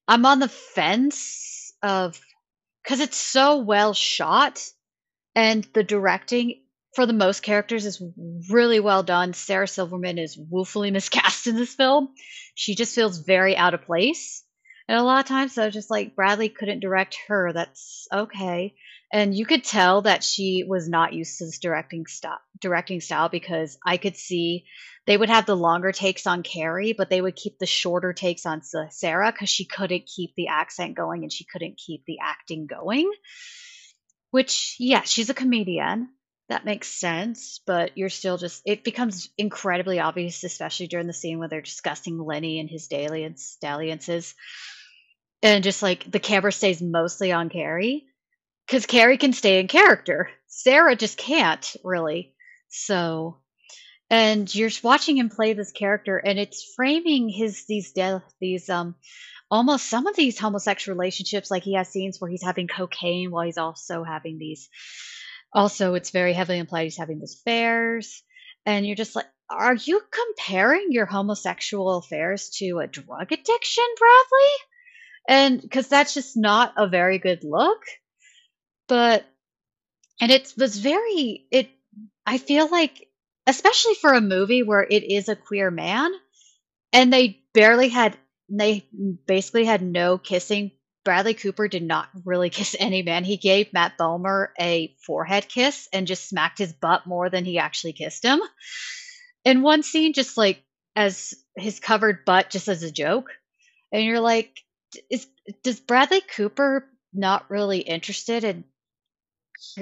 I'm 0.08 0.26
on 0.26 0.40
the 0.40 0.48
fence 0.48 1.74
of 1.84 2.20
because 2.84 3.02
it's 3.02 3.18
so 3.18 3.58
well 3.58 3.94
shot 3.94 4.66
and 5.36 5.68
the 5.74 5.84
directing 5.84 6.62
for 6.96 7.06
the 7.06 7.14
most 7.14 7.44
characters 7.44 7.86
is 7.86 8.02
really 8.50 8.80
well 8.80 9.04
done. 9.04 9.34
Sarah 9.34 9.68
Silverman 9.68 10.18
is 10.18 10.38
woefully 10.38 10.92
miscast 10.94 11.48
in 11.48 11.56
this 11.56 11.76
film. 11.76 12.10
She 12.56 12.76
just 12.76 12.96
feels 12.96 13.20
very 13.20 13.56
out 13.56 13.74
of 13.74 13.84
place. 13.84 14.44
And 14.88 14.98
a 14.98 15.04
lot 15.04 15.20
of 15.20 15.28
times 15.28 15.56
was 15.56 15.74
just 15.74 15.92
like, 15.92 16.16
Bradley 16.16 16.50
couldn't 16.50 16.80
direct 16.80 17.16
her. 17.28 17.54
That's 17.54 18.08
okay. 18.12 18.74
And 19.12 19.36
you 19.36 19.46
could 19.46 19.64
tell 19.64 20.04
that 20.04 20.24
she 20.24 20.64
was 20.68 20.88
not 20.88 21.14
used 21.14 21.40
to 21.40 21.46
this 21.46 21.60
directing 21.60 22.06
style 22.06 22.40
directing 22.60 23.02
style 23.02 23.30
because 23.30 23.78
I 23.86 23.98
could 23.98 24.16
see 24.16 24.66
they 25.08 25.18
would 25.18 25.30
have 25.30 25.46
the 25.46 25.56
longer 25.56 25.92
takes 25.92 26.28
on 26.28 26.44
Carey, 26.44 26.94
but 26.94 27.10
they 27.10 27.22
would 27.22 27.36
keep 27.36 27.58
the 27.58 27.66
shorter 27.66 28.14
takes 28.14 28.46
on 28.46 28.62
Sarah 28.90 29.32
because 29.32 29.50
she 29.50 29.66
couldn't 29.66 30.06
keep 30.06 30.36
the 30.36 30.50
accent 30.50 30.96
going 30.96 31.24
and 31.24 31.34
she 31.34 31.46
couldn't 31.46 31.78
keep 31.84 32.04
the 32.06 32.18
acting 32.22 32.68
going. 32.68 33.12
Which, 34.32 34.76
yeah, 34.80 35.02
she's 35.02 35.32
a 35.32 35.34
comedian. 35.34 36.10
That 36.50 36.66
makes 36.66 36.88
sense, 36.88 37.60
but 37.66 37.96
you're 37.96 38.10
still 38.10 38.38
just 38.38 38.64
it 38.66 38.84
becomes 38.84 39.30
incredibly 39.38 40.00
obvious, 40.00 40.44
especially 40.44 40.88
during 40.88 41.06
the 41.08 41.14
scene 41.14 41.40
where 41.40 41.48
they're 41.48 41.62
discussing 41.62 42.18
Lenny 42.20 42.60
and 42.60 42.70
his 42.70 42.88
dalliance 42.88 43.58
dalliances. 43.62 44.34
And 45.42 45.64
just 45.64 45.82
like 45.82 46.12
the 46.12 46.20
camera 46.20 46.52
stays 46.52 46.82
mostly 46.82 47.32
on 47.32 47.50
Carey. 47.50 48.09
Because 48.70 48.86
Carey 48.86 49.18
can 49.18 49.34
stay 49.34 49.60
in 49.60 49.68
character. 49.68 50.30
Sarah 50.46 50.96
just 50.96 51.18
can't, 51.18 51.76
really. 51.84 52.36
So 52.70 53.40
and 54.10 54.54
you're 54.54 54.72
watching 54.84 55.18
him 55.18 55.30
play 55.30 55.54
this 55.54 55.72
character 55.72 56.18
and 56.18 56.40
it's 56.40 56.74
framing 56.76 57.30
his 57.30 57.66
these 57.68 57.92
death 57.92 58.24
these 58.42 58.70
um 58.70 58.96
almost 59.52 59.88
some 59.90 60.08
of 60.08 60.16
these 60.16 60.40
homosexual 60.40 60.98
relationships 60.98 61.52
like 61.52 61.64
he 61.64 61.76
has 61.76 61.90
scenes 61.90 62.20
where 62.20 62.30
he's 62.30 62.44
having 62.44 62.68
cocaine 62.68 63.32
while 63.32 63.46
he's 63.46 63.58
also 63.58 64.04
having 64.04 64.38
these 64.38 64.70
also 65.54 65.94
it's 65.94 66.12
very 66.12 66.34
heavily 66.34 66.60
implied 66.60 66.84
he's 66.84 66.98
having 66.98 67.20
these 67.20 67.40
affairs 67.40 68.24
and 68.66 68.86
you're 68.86 68.96
just 68.96 69.16
like 69.16 69.28
are 69.50 69.76
you 69.76 70.02
comparing 70.12 70.88
your 70.92 71.06
homosexual 71.06 71.98
affairs 71.98 72.50
to 72.50 72.80
a 72.80 72.88
drug 72.88 73.32
addiction 73.32 73.84
bradley 73.98 74.54
and 75.28 75.62
because 75.62 75.88
that's 75.88 76.14
just 76.14 76.38
not 76.38 76.74
a 76.78 76.88
very 76.88 77.20
good 77.20 77.44
look 77.44 77.82
but 78.90 79.26
and 80.22 80.32
it 80.32 80.54
was 80.58 80.78
very 80.80 81.48
it 81.52 81.70
i 82.26 82.38
feel 82.38 82.70
like 82.70 83.08
especially 83.48 83.96
for 83.96 84.14
a 84.14 84.22
movie 84.22 84.64
where 84.64 84.84
it 84.84 85.04
is 85.04 85.30
a 85.30 85.36
queer 85.36 85.72
man 85.72 86.12
and 86.94 87.14
they 87.14 87.42
barely 87.54 87.90
had 87.90 88.18
they 88.50 88.88
basically 89.28 89.66
had 89.66 89.82
no 89.82 90.18
kissing. 90.18 90.72
Bradley 91.06 91.34
cooper 91.34 91.68
did 91.68 91.84
not 91.84 92.10
really 92.26 92.50
kiss 92.52 92.76
any 92.80 93.04
man. 93.04 93.24
He 93.24 93.38
gave 93.38 93.74
matt 93.74 93.98
bomer 93.98 94.50
a 94.60 94.96
forehead 95.06 95.48
kiss 95.48 95.88
and 95.94 96.08
just 96.08 96.28
smacked 96.28 96.58
his 96.58 96.74
butt 96.74 97.06
more 97.06 97.30
than 97.30 97.46
he 97.46 97.60
actually 97.60 97.94
kissed 97.94 98.24
him. 98.24 98.42
In 99.46 99.62
one 99.62 99.84
scene 99.84 100.14
just 100.14 100.38
like 100.38 100.64
as 100.96 101.34
his 101.56 101.80
covered 101.80 102.26
butt 102.26 102.50
just 102.50 102.68
as 102.68 102.84
a 102.84 102.92
joke. 102.92 103.30
And 103.92 104.04
you're 104.04 104.20
like 104.20 104.58
is 105.10 105.28
does 105.64 105.80
bradley 105.80 106.22
cooper 106.22 106.88
not 107.14 107.50
really 107.50 107.80
interested 107.80 108.44
in 108.44 108.64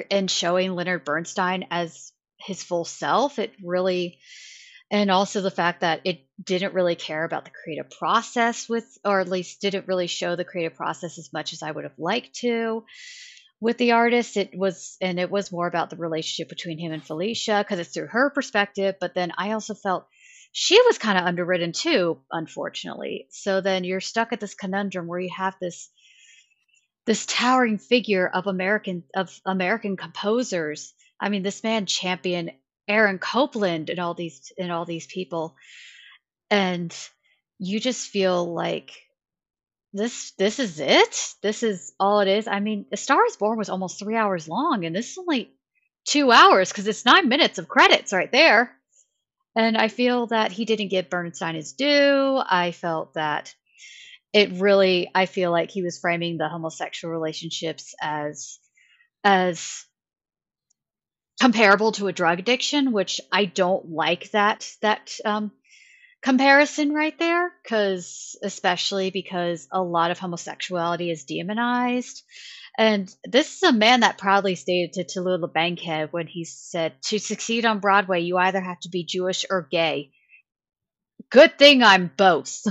in 0.09 0.28
showing 0.28 0.73
leonard 0.73 1.03
bernstein 1.05 1.67
as 1.71 2.11
his 2.39 2.63
full 2.63 2.86
self. 2.86 3.39
It 3.39 3.53
really 3.63 4.19
and 4.89 5.11
also 5.11 5.41
the 5.41 5.51
fact 5.51 5.82
that 5.82 6.01
it 6.05 6.25
didn't 6.41 6.73
really 6.73 6.95
care 6.95 7.25
about 7.25 7.43
the 7.43 7.51
creative 7.51 7.89
process 7.89 8.69
with 8.69 8.86
or 9.03 9.19
at 9.19 9.28
least 9.28 9.59
didn't 9.59 9.88
really 9.88 10.07
show 10.07 10.36
the 10.36 10.45
creative 10.45 10.78
process 10.78 11.17
as 11.17 11.34
much 11.34 11.51
as 11.53 11.61
I 11.61 11.71
would 11.71 11.84
have 11.84 11.97
liked 11.99 12.36
to 12.36 12.86
with 13.59 13.78
the 13.78 13.93
artist 13.93 14.38
it 14.38 14.57
was 14.57 14.97
and 15.01 15.19
it 15.19 15.32
was 15.32 15.51
more 15.51 15.67
about 15.67 15.89
the 15.89 15.97
relationship 15.97 16.47
between 16.47 16.78
him 16.78 16.91
and 16.91 17.03
Felicia 17.03 17.63
because 17.63 17.80
it's 17.80 17.93
through 17.93 18.07
her 18.07 18.30
perspective 18.30 18.95
but 18.99 19.13
then 19.13 19.32
I 19.38 19.51
also 19.51 19.73
felt 19.73 20.07
she 20.53 20.80
was 20.86 20.97
kind 20.97 21.17
of 21.17 21.25
underwritten 21.25 21.73
too 21.73 22.21
unfortunately 22.32 23.28
so 23.32 23.61
then 23.61 23.84
you're 23.84 23.99
stuck 23.99 24.32
at 24.32 24.39
this 24.39 24.53
conundrum 24.53 25.07
where 25.07 25.19
you 25.19 25.32
have 25.36 25.55
this 25.59 25.89
this 27.07 27.25
towering 27.25 27.79
figure 27.79 28.27
of 28.27 28.45
American 28.45 29.03
of 29.15 29.41
American 29.45 29.97
composers 29.97 30.93
I 31.19 31.29
mean, 31.29 31.43
this 31.43 31.63
man 31.63 31.85
championed 31.85 32.51
Aaron 32.87 33.19
Copland 33.19 33.89
and 33.89 33.99
all 33.99 34.13
these 34.13 34.51
and 34.57 34.71
all 34.71 34.85
these 34.85 35.07
people, 35.07 35.55
and 36.49 36.95
you 37.59 37.79
just 37.79 38.09
feel 38.09 38.53
like 38.53 38.91
this 39.93 40.31
this 40.37 40.59
is 40.59 40.79
it. 40.79 41.33
This 41.41 41.63
is 41.63 41.93
all 41.99 42.19
it 42.19 42.27
is. 42.27 42.47
I 42.47 42.59
mean, 42.59 42.85
A 42.91 42.97
Star 42.97 43.25
Is 43.25 43.37
Born 43.37 43.57
was 43.57 43.69
almost 43.69 43.99
three 43.99 44.15
hours 44.15 44.47
long, 44.47 44.85
and 44.85 44.95
this 44.95 45.11
is 45.11 45.17
only 45.17 45.51
two 46.05 46.31
hours 46.31 46.69
because 46.69 46.87
it's 46.87 47.05
nine 47.05 47.29
minutes 47.29 47.57
of 47.57 47.67
credits 47.67 48.13
right 48.13 48.31
there. 48.31 48.73
And 49.55 49.75
I 49.75 49.87
feel 49.87 50.27
that 50.27 50.51
he 50.51 50.65
didn't 50.65 50.89
give 50.89 51.09
Bernstein 51.09 51.55
his 51.55 51.73
due. 51.73 52.39
I 52.45 52.71
felt 52.71 53.15
that 53.15 53.55
it 54.34 54.51
really. 54.53 55.09
I 55.13 55.25
feel 55.25 55.51
like 55.51 55.71
he 55.71 55.84
was 55.84 55.99
framing 55.99 56.38
the 56.38 56.49
homosexual 56.49 57.13
relationships 57.13 57.95
as 58.01 58.59
as 59.23 59.86
comparable 61.41 61.91
to 61.93 62.07
a 62.07 62.13
drug 62.13 62.39
addiction, 62.39 62.91
which 62.91 63.21
I 63.32 63.45
don't 63.45 63.91
like 63.91 64.32
that 64.32 64.69
that 64.82 65.11
um, 65.25 65.51
comparison 66.21 66.93
right 66.93 67.17
there, 67.17 67.51
because 67.63 68.38
especially 68.43 69.11
because 69.11 69.67
a 69.71 69.82
lot 69.82 70.11
of 70.11 70.19
homosexuality 70.19 71.11
is 71.11 71.25
demonized. 71.25 72.23
And 72.78 73.13
this 73.23 73.55
is 73.55 73.63
a 73.63 73.73
man 73.73 74.01
that 74.01 74.19
proudly 74.19 74.53
stated 74.53 74.93
to 74.93 75.03
Tallulah 75.03 75.51
Bankhead 75.51 76.13
when 76.13 76.28
he 76.28 76.43
said, 76.43 76.93
To 77.03 77.17
succeed 77.17 77.65
on 77.65 77.80
Broadway, 77.80 78.21
you 78.21 78.38
either 78.38 78.61
have 78.61 78.80
to 78.82 78.89
be 78.89 79.03
Jewish 79.03 79.45
or 79.49 79.67
gay. 79.69 80.11
Good 81.32 81.57
thing 81.57 81.82
I'm 81.82 82.11
both. 82.15 82.63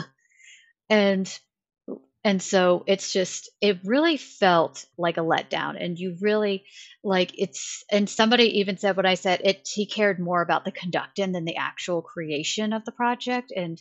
And 0.89 1.29
and 2.27 2.43
so 2.43 2.83
it's 2.89 3.13
just 3.13 3.51
it 3.61 3.79
really 3.85 4.17
felt 4.17 4.85
like 4.99 5.17
a 5.17 5.21
letdown. 5.21 5.77
And 5.81 5.97
you 5.97 6.17
really 6.21 6.65
like 7.05 7.39
it's 7.39 7.85
and 7.89 8.11
somebody 8.11 8.59
even 8.59 8.79
said 8.79 8.97
what 8.97 9.07
i 9.07 9.15
said 9.15 9.43
it 9.45 9.69
he 9.73 9.87
cared 9.87 10.19
more 10.19 10.43
about 10.43 10.65
the 10.65 10.73
conducting 10.73 11.31
than 11.31 11.45
the 11.45 11.55
actual 11.55 12.03
creation 12.03 12.73
of 12.73 12.85
the 12.85 12.91
project. 12.91 13.53
And 13.55 13.81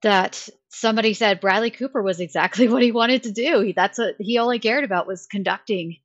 that 0.00 0.48
somebody 0.70 1.12
said 1.12 1.42
bradley 1.42 1.70
cooper 1.70 2.00
was 2.00 2.20
exactly 2.20 2.68
what 2.70 2.82
he 2.82 2.90
wanted 2.90 3.24
to 3.24 3.32
do. 3.32 3.60
He, 3.60 3.72
that's 3.72 3.98
what 3.98 4.16
he 4.18 4.38
only 4.38 4.58
cared 4.58 4.84
about 4.84 5.06
was 5.06 5.26
conducting. 5.26 5.98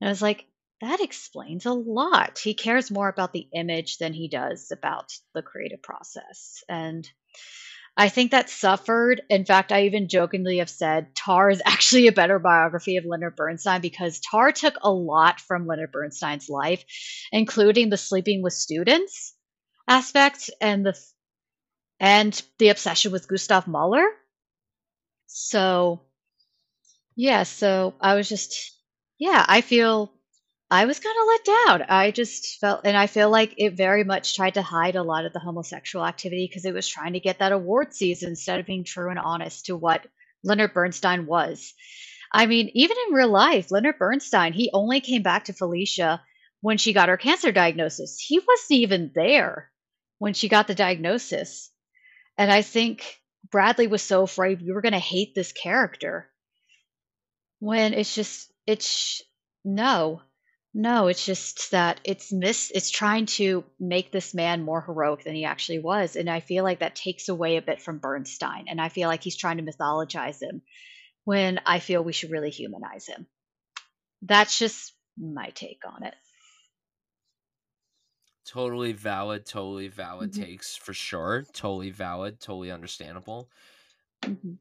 And 0.00 0.08
i 0.08 0.10
was 0.12 0.22
like 0.22 0.46
that 0.82 1.00
explains 1.00 1.66
a 1.66 1.72
lot. 1.72 2.38
He 2.38 2.54
cares 2.54 2.92
more 2.92 3.08
about 3.08 3.32
the 3.32 3.48
image 3.52 3.98
than 3.98 4.12
he 4.12 4.28
does 4.28 4.70
about 4.70 5.10
the 5.34 5.42
creative 5.42 5.82
process. 5.82 6.62
And 6.68 7.10
I 7.96 8.10
think 8.10 8.30
that 8.30 8.50
suffered. 8.50 9.22
In 9.30 9.46
fact, 9.46 9.72
I 9.72 9.84
even 9.84 10.08
jokingly 10.08 10.58
have 10.58 10.68
said 10.68 11.14
Tar 11.14 11.50
is 11.50 11.62
actually 11.66 12.06
a 12.08 12.12
better 12.12 12.38
biography 12.38 12.96
of 12.96 13.04
Leonard 13.06 13.36
Bernstein 13.36 13.80
because 13.80 14.20
Tar 14.20 14.52
took 14.52 14.74
a 14.82 14.90
lot 14.90 15.40
from 15.40 15.66
Leonard 15.66 15.92
Bernstein's 15.92 16.48
life, 16.48 16.84
including 17.32 17.88
the 17.90 17.96
sleeping 17.96 18.42
with 18.42 18.52
students 18.52 19.34
aspect 19.88 20.50
and 20.60 20.84
the 20.84 20.98
and 22.00 22.42
the 22.58 22.68
obsession 22.68 23.12
with 23.12 23.28
Gustav 23.28 23.66
Mahler. 23.66 24.06
So, 25.26 26.02
yeah, 27.16 27.44
so 27.44 27.94
I 28.00 28.14
was 28.14 28.28
just 28.28 28.72
yeah, 29.18 29.44
I 29.48 29.62
feel 29.62 30.12
I 30.70 30.84
was 30.86 30.98
kinda 30.98 31.24
let 31.26 31.44
down. 31.44 31.82
I 31.88 32.10
just 32.10 32.58
felt 32.58 32.80
and 32.84 32.96
I 32.96 33.06
feel 33.06 33.30
like 33.30 33.54
it 33.56 33.74
very 33.74 34.04
much 34.04 34.34
tried 34.34 34.54
to 34.54 34.62
hide 34.62 34.96
a 34.96 35.02
lot 35.02 35.24
of 35.24 35.32
the 35.32 35.38
homosexual 35.38 36.04
activity 36.04 36.46
because 36.48 36.64
it 36.64 36.74
was 36.74 36.88
trying 36.88 37.12
to 37.12 37.20
get 37.20 37.38
that 37.38 37.52
award 37.52 37.94
season 37.94 38.30
instead 38.30 38.58
of 38.58 38.66
being 38.66 38.84
true 38.84 39.10
and 39.10 39.18
honest 39.18 39.66
to 39.66 39.76
what 39.76 40.06
Leonard 40.42 40.74
Bernstein 40.74 41.26
was. 41.26 41.72
I 42.32 42.46
mean, 42.46 42.70
even 42.74 42.96
in 43.06 43.14
real 43.14 43.28
life, 43.28 43.70
Leonard 43.70 43.98
Bernstein, 43.98 44.52
he 44.52 44.70
only 44.72 45.00
came 45.00 45.22
back 45.22 45.44
to 45.44 45.52
Felicia 45.52 46.22
when 46.60 46.78
she 46.78 46.92
got 46.92 47.08
her 47.08 47.16
cancer 47.16 47.52
diagnosis. 47.52 48.18
He 48.18 48.40
wasn't 48.40 48.80
even 48.80 49.12
there 49.14 49.70
when 50.18 50.34
she 50.34 50.48
got 50.48 50.66
the 50.66 50.74
diagnosis. 50.74 51.70
And 52.38 52.50
I 52.50 52.62
think 52.62 53.20
Bradley 53.50 53.86
was 53.86 54.02
so 54.02 54.22
afraid 54.24 54.62
we 54.62 54.72
were 54.72 54.82
gonna 54.82 54.98
hate 54.98 55.34
this 55.34 55.52
character 55.52 56.28
when 57.60 57.94
it's 57.94 58.14
just 58.14 58.52
it's 58.66 59.22
no. 59.64 60.22
No, 60.78 61.06
it's 61.06 61.24
just 61.24 61.70
that 61.70 62.00
it's 62.04 62.30
miss 62.30 62.70
it's 62.70 62.90
trying 62.90 63.24
to 63.40 63.64
make 63.80 64.12
this 64.12 64.34
man 64.34 64.62
more 64.62 64.82
heroic 64.82 65.24
than 65.24 65.34
he 65.34 65.46
actually 65.46 65.78
was, 65.78 66.16
and 66.16 66.28
I 66.28 66.40
feel 66.40 66.64
like 66.64 66.80
that 66.80 66.94
takes 66.94 67.30
away 67.30 67.56
a 67.56 67.62
bit 67.62 67.80
from 67.80 67.98
Bernstein, 67.98 68.66
and 68.68 68.78
I 68.78 68.90
feel 68.90 69.08
like 69.08 69.22
he's 69.22 69.38
trying 69.38 69.56
to 69.56 69.62
mythologize 69.62 70.42
him 70.42 70.60
when 71.24 71.60
I 71.66 71.80
feel 71.80 72.04
we 72.04 72.12
should 72.12 72.30
really 72.30 72.50
humanize 72.50 73.06
him. 73.06 73.26
That's 74.22 74.58
just 74.58 74.94
my 75.18 75.50
take 75.50 75.82
on 75.86 76.04
it. 76.04 76.14
Totally 78.46 78.92
valid, 78.92 79.44
totally 79.44 79.88
valid 79.88 80.30
Mhm. 80.30 80.40
takes 80.40 80.74
for 80.76 80.94
sure. 80.94 81.42
Totally 81.52 81.90
valid, 81.90 82.40
totally 82.40 82.70
understandable. 82.70 83.50
Mhm. 84.22 84.58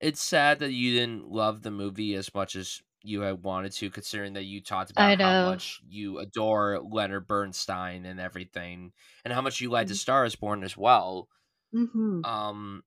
It's 0.00 0.22
sad 0.22 0.58
that 0.60 0.72
you 0.72 0.92
didn't 0.94 1.30
love 1.30 1.62
the 1.62 1.70
movie 1.70 2.14
as 2.14 2.32
much 2.34 2.56
as 2.56 2.82
you 3.02 3.20
had 3.22 3.42
wanted 3.44 3.72
to, 3.72 3.90
considering 3.90 4.34
that 4.34 4.44
you 4.44 4.62
talked 4.62 4.90
about 4.90 5.12
how 5.22 5.34
much 5.34 5.80
you 5.88 6.18
adore 6.18 6.80
Leonard 6.82 7.26
Bernstein 7.28 8.04
and 8.06 8.20
everything, 8.20 8.92
and 9.24 9.34
how 9.34 9.42
much 9.42 9.60
you 9.60 9.70
liked 9.70 9.90
A 9.90 9.94
Mhm. 9.94 9.96
Star 9.96 10.24
Is 10.24 10.36
Born 10.36 10.64
as 10.64 10.76
well. 10.76 11.28
Mhm. 11.72 12.26
Um, 12.26 12.84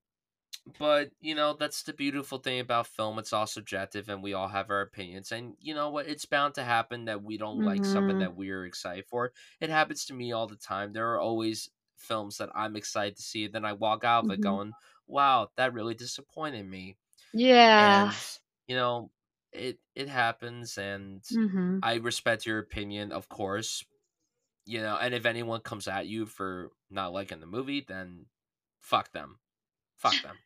but, 0.78 1.12
you 1.20 1.34
know, 1.34 1.54
that's 1.54 1.82
the 1.84 1.92
beautiful 1.94 2.38
thing 2.38 2.60
about 2.60 2.86
film, 2.88 3.18
it's 3.18 3.32
all 3.34 3.46
subjective 3.48 4.08
and 4.10 4.22
we 4.22 4.34
all 4.34 4.48
have 4.48 4.70
our 4.70 4.82
opinions, 4.82 5.32
and 5.32 5.56
you 5.60 5.74
know 5.74 5.90
what? 5.90 6.08
It's 6.08 6.26
bound 6.26 6.54
to 6.56 6.64
happen 6.64 7.06
that 7.06 7.22
we 7.24 7.38
don't 7.38 7.62
like 7.64 7.84
something 7.86 8.18
Mhm. 8.18 8.20
that 8.20 8.36
we're 8.36 8.66
excited 8.66 9.06
for. 9.08 9.32
It 9.60 9.70
happens 9.70 10.04
to 10.06 10.14
me 10.14 10.32
all 10.32 10.46
the 10.48 10.56
time. 10.56 10.92
There 10.92 11.12
are 11.14 11.20
always 11.20 11.70
films 11.96 12.38
that 12.38 12.50
I'm 12.54 12.76
excited 12.76 13.16
to 13.16 13.22
see, 13.22 13.46
then 13.48 13.64
I 13.66 13.74
walk 13.74 14.04
out 14.04 14.24
of 14.26 14.30
it 14.30 14.40
Mhm. 14.40 14.40
going, 14.42 14.76
"Wow, 15.08 15.50
that 15.56 15.74
really 15.74 15.94
disappointed 15.94 16.66
me." 16.66 16.98
Yeah. 17.32 18.10
And, 18.10 18.20
you 18.68 18.76
know, 18.76 19.12
it 19.52 19.78
it 19.94 20.08
happens, 20.08 20.78
and 20.78 21.22
Mhm. 21.30 21.80
I 21.82 21.94
respect 21.96 22.46
your 22.46 22.58
opinion, 22.58 23.12
of 23.12 23.28
course, 23.28 23.84
you 24.66 24.80
know, 24.82 24.96
and 24.96 25.14
if 25.14 25.26
anyone 25.26 25.60
comes 25.62 25.88
at 25.88 26.06
you 26.08 26.26
for 26.26 26.70
not 26.90 27.12
liking 27.12 27.40
the 27.40 27.46
movie, 27.46 27.84
then 27.86 28.26
fuck 28.80 29.12
them. 29.12 29.38
Fuck 29.98 30.22
them. 30.22 30.38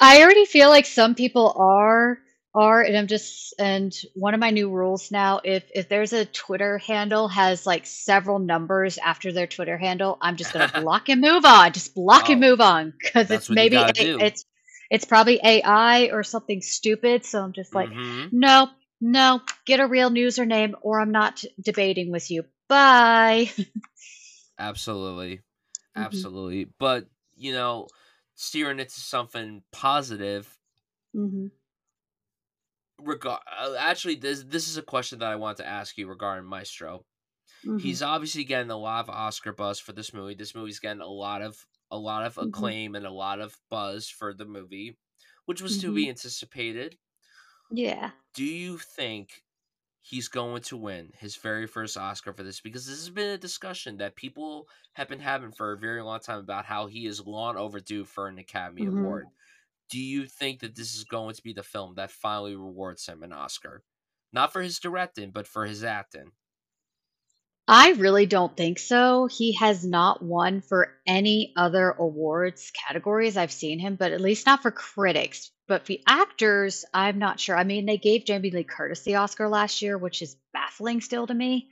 I 0.00 0.22
already 0.22 0.46
feel 0.46 0.68
like 0.68 0.86
some 0.86 1.14
people 1.14 1.54
are 1.56 2.18
are, 2.52 2.82
and 2.82 2.96
I'm 2.96 3.06
just 3.06 3.54
and 3.60 3.94
one 4.14 4.34
of 4.34 4.40
my 4.40 4.50
new 4.50 4.68
rules 4.70 5.10
now, 5.12 5.40
if 5.44 5.64
if 5.74 5.88
there's 5.88 6.12
a 6.12 6.24
Twitter 6.24 6.78
handle 6.78 7.28
has, 7.28 7.64
like, 7.66 7.86
several 7.86 8.40
numbers 8.40 8.98
after 8.98 9.30
their 9.32 9.46
Twitter 9.46 9.78
handle, 9.78 10.18
I'm 10.20 10.36
just 10.36 10.52
gonna 10.52 10.66
block 10.74 11.08
and 11.08 11.20
move 11.20 11.44
on, 11.44 11.72
just 11.72 11.94
block 11.94 12.28
and 12.28 12.40
Oh, 12.40 12.40
move 12.40 12.60
on 12.60 12.92
because 12.98 13.30
it's 13.30 13.48
maybe 13.48 13.84
do. 13.92 14.18
it's 14.18 14.44
it's 14.90 15.04
probably 15.04 15.40
AI 15.44 16.10
or 16.12 16.22
something 16.22 16.60
stupid, 16.60 17.24
so 17.24 17.42
I'm 17.42 17.52
just 17.52 17.74
like, 17.74 17.90
Mhm. 17.90 18.32
"No, 18.32 18.70
no, 19.00 19.40
get 19.64 19.80
a 19.80 19.86
real 19.86 20.10
username 20.10 20.74
or 20.82 21.00
I'm 21.00 21.12
not 21.12 21.44
debating 21.60 22.10
with 22.10 22.30
you. 22.30 22.44
Bye." 22.68 23.50
Absolutely. 24.58 25.40
Absolutely, 25.96 26.66
but, 26.78 27.06
you 27.34 27.52
know, 27.52 27.88
steering 28.34 28.78
it 28.80 28.88
to 28.90 29.00
something 29.00 29.62
positive 29.72 30.58
Mhm. 31.14 31.50
regar 33.00 33.38
uh, 33.58 33.74
actually, 33.78 34.14
this 34.16 34.44
this 34.44 34.68
is 34.68 34.76
a 34.76 34.82
question 34.82 35.18
that 35.18 35.30
I 35.30 35.36
want 35.36 35.56
to 35.58 35.66
ask 35.66 35.96
you 35.98 36.06
regarding 36.06 36.48
Maestro. 36.48 37.04
Mhm. 37.64 37.80
He's 37.80 38.02
obviously 38.02 38.44
getting 38.44 38.70
a 38.70 38.76
lot 38.76 39.04
of 39.04 39.10
Oscar 39.10 39.52
buzz 39.52 39.80
for 39.80 39.92
this 39.92 40.12
movie. 40.14 40.34
This 40.34 40.54
movie's 40.54 40.78
getting 40.80 41.02
a 41.02 41.06
lot 41.06 41.42
of 41.42 41.66
a 41.90 41.98
lot 41.98 42.24
of 42.26 42.38
Mhm. 42.40 42.70
acclaim 42.70 42.94
and 42.94 43.06
a 43.06 43.10
lot 43.10 43.40
of 43.40 43.58
buzz 43.70 44.08
for 44.08 44.34
the 44.34 44.46
movie, 44.46 44.98
which 45.46 45.62
was 45.62 45.78
to 45.78 45.92
be 45.92 46.08
anticipated. 46.08 46.98
Yeah. 47.70 48.12
Do 48.34 48.44
you 48.44 48.78
think 48.78 49.44
he's 50.02 50.28
going 50.28 50.62
to 50.64 50.76
win 50.76 51.12
his 51.18 51.36
very 51.36 51.66
first 51.66 51.96
Oscar 51.96 52.32
for 52.32 52.42
this? 52.44 52.60
Because 52.60 52.86
this 52.86 52.98
has 52.98 53.10
been 53.10 53.30
a 53.30 53.38
discussion 53.38 53.98
that 53.98 54.16
people 54.16 54.68
have 54.94 55.08
been 55.08 55.20
having 55.20 55.52
for 55.52 55.72
a 55.72 55.78
very 55.78 56.02
long 56.02 56.20
time 56.20 56.38
about 56.40 56.66
how 56.66 56.86
he 56.88 57.06
is 57.06 57.26
long 57.26 57.56
overdue 57.56 58.04
for 58.04 58.28
an 58.28 58.38
Academy 58.38 58.84
Mhm. 58.84 58.86
Award. 58.86 59.30
Do 59.90 60.00
you 60.00 60.26
think 60.28 60.60
that 60.60 60.76
this 60.76 60.94
is 60.96 61.04
going 61.04 61.34
to 61.36 61.42
be 61.42 61.54
the 61.54 61.62
film 61.64 61.94
that 61.96 62.12
finally 62.12 62.56
rewards 62.56 63.06
him 63.06 63.22
an 63.24 63.32
Oscar? 63.32 63.84
Not 64.32 64.52
for 64.52 64.62
his 64.62 64.80
directing, 64.80 65.32
but 65.32 65.46
for 65.48 65.66
his 65.66 65.84
acting. 65.84 66.32
I 67.72 67.90
really 67.90 68.26
don't 68.26 68.56
think 68.56 68.80
so. 68.80 69.28
He 69.28 69.52
has 69.52 69.84
not 69.84 70.20
won 70.20 70.60
for 70.60 70.92
any 71.06 71.52
other 71.56 71.92
awards 71.92 72.72
categories 72.72 73.36
I've 73.36 73.52
seen 73.52 73.78
him, 73.78 73.94
but 73.94 74.10
at 74.10 74.20
least 74.20 74.44
not 74.44 74.62
for 74.62 74.72
critics. 74.72 75.52
But 75.68 75.86
for 75.86 75.94
actors, 76.04 76.84
I'm 76.92 77.20
not 77.20 77.38
sure. 77.38 77.56
I 77.56 77.62
mean, 77.62 77.86
they 77.86 77.96
gave 77.96 78.24
Jamie 78.24 78.50
Lee 78.50 78.64
Curtis 78.64 79.02
the 79.02 79.14
Oscar 79.14 79.48
last 79.48 79.82
year, 79.82 79.96
which 79.96 80.20
is 80.20 80.36
baffling 80.52 81.00
still 81.00 81.28
to 81.28 81.32
me. 81.32 81.70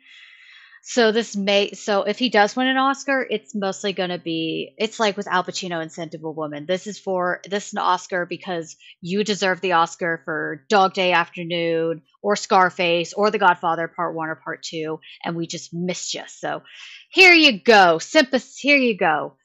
So 0.83 1.13
this 1.13 1.37
may 1.37 1.73
so 1.73 2.03
if 2.05 2.19
he 2.19 2.29
does 2.29 2.57
win 2.57 2.67
an 2.69 2.77
Oscar, 2.77 3.27
it's 3.29 3.55
mostly 3.55 3.93
gonna 3.93 4.19
be 4.19 4.75
it's 4.79 4.99
like 4.99 5.17
with 5.17 5.27
Al 5.29 5.45
Pacino 5.45 5.83
in 5.83 6.21
a 6.25 6.31
Woman. 6.31 6.67
This 6.67 6.87
is 6.87 6.99
for 6.99 7.41
this 7.49 7.69
is 7.69 7.73
an 7.75 7.81
Oscar 7.81 8.27
because 8.27 8.77
you 9.01 9.25
deserve 9.25 9.61
the 9.61 9.73
Oscar 9.73 10.23
for 10.25 10.65
Dog 10.69 10.95
Day 10.95 11.13
Afternoon 11.13 12.03
or 12.23 12.37
Scarface 12.37 13.13
or 13.13 13.31
The 13.31 13.39
Godfather 13.39 13.89
Part 13.89 14.15
1 14.15 14.29
or 14.29 14.37
Part 14.37 14.63
2, 14.63 14.99
and 15.25 15.37
we 15.37 15.47
just 15.47 15.75
missed 15.75 16.15
you. 16.15 16.23
So 16.29 16.63
here 17.11 17.35
you 17.35 17.61
go. 17.61 17.99
Sympath 17.99 18.57
here 18.59 18.79
you 18.79 18.97
go. 18.97 19.37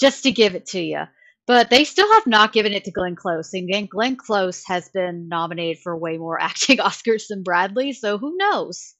Just 0.00 0.22
to 0.24 0.32
give 0.32 0.54
it 0.54 0.66
to 0.66 0.80
you. 0.80 1.04
But 1.46 1.70
they 1.70 1.84
still 1.84 2.12
have 2.12 2.26
not 2.26 2.52
given 2.52 2.72
it 2.72 2.84
to 2.84 2.90
Glenn 2.90 3.16
Close. 3.16 3.52
And 3.54 3.88
Glenn 3.88 4.16
Close 4.16 4.64
has 4.66 4.90
been 4.90 5.28
nominated 5.28 5.82
for 5.82 5.96
way 5.96 6.18
more 6.18 6.40
acting 6.42 6.78
Oscars 6.78 7.28
than 7.28 7.42
Bradley, 7.42 7.92
so 7.92 8.18
who 8.18 8.36
knows? 8.36 8.94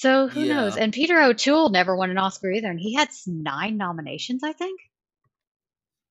So 0.00 0.28
who 0.28 0.46
knows? 0.46 0.76
And 0.78 0.94
Peter 0.94 1.20
O'Toole 1.20 1.68
never 1.68 1.94
won 1.94 2.08
an 2.10 2.16
Oscar 2.16 2.50
either, 2.50 2.70
and 2.70 2.80
he 2.80 2.94
had 2.94 3.10
9 3.26 3.76
nominations, 3.76 4.42
I 4.42 4.52
think? 4.52 4.80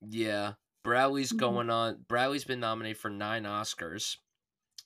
Yeah. 0.01 0.53
Bradley's 0.83 1.31
Mhm. 1.31 1.59
going 1.59 1.69
on 1.69 2.05
Bradley's 2.07 2.45
been 2.45 2.59
nominated 2.61 2.97
for 2.97 3.09
9 3.09 3.43
Oscars. 3.43 4.17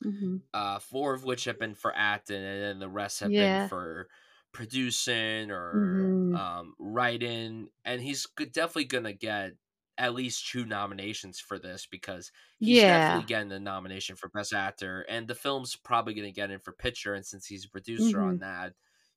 Mhm. 0.00 0.44
Uh, 0.54 0.78
4 0.78 1.14
of 1.14 1.24
which 1.24 1.44
have 1.44 1.58
been 1.58 1.74
for 1.74 1.92
acting, 1.96 2.36
and 2.36 2.62
then 2.62 2.78
the 2.78 2.88
rest 2.88 3.18
have 3.20 3.34
been 3.34 3.58
for 3.58 4.08
producing 4.52 5.50
or, 5.50 6.12
Mhm. 6.12 6.14
um, 6.32 6.74
writing, 6.78 7.68
and 7.84 8.00
he's 8.00 8.24
definitely 8.52 8.84
gonna 8.84 9.12
get 9.12 9.54
at 9.98 10.14
least 10.14 10.48
2 10.48 10.64
nominations 10.64 11.40
for 11.40 11.58
this 11.58 11.86
because 11.86 12.30
he's 12.60 12.84
definitely 12.84 13.24
getting 13.24 13.48
the 13.48 13.58
nomination 13.58 14.14
for 14.14 14.28
Best 14.28 14.52
Actor, 14.52 15.02
and 15.08 15.26
the 15.26 15.34
film's 15.34 15.74
probably 15.74 16.14
gonna 16.14 16.30
get 16.30 16.52
in 16.52 16.60
for 16.60 16.72
picture, 16.72 17.14
and 17.14 17.26
since 17.26 17.46
he's 17.46 17.64
a 17.66 17.70
producer 17.70 18.22
on 18.22 18.38
Mhm. 18.38 18.40
that, 18.40 18.74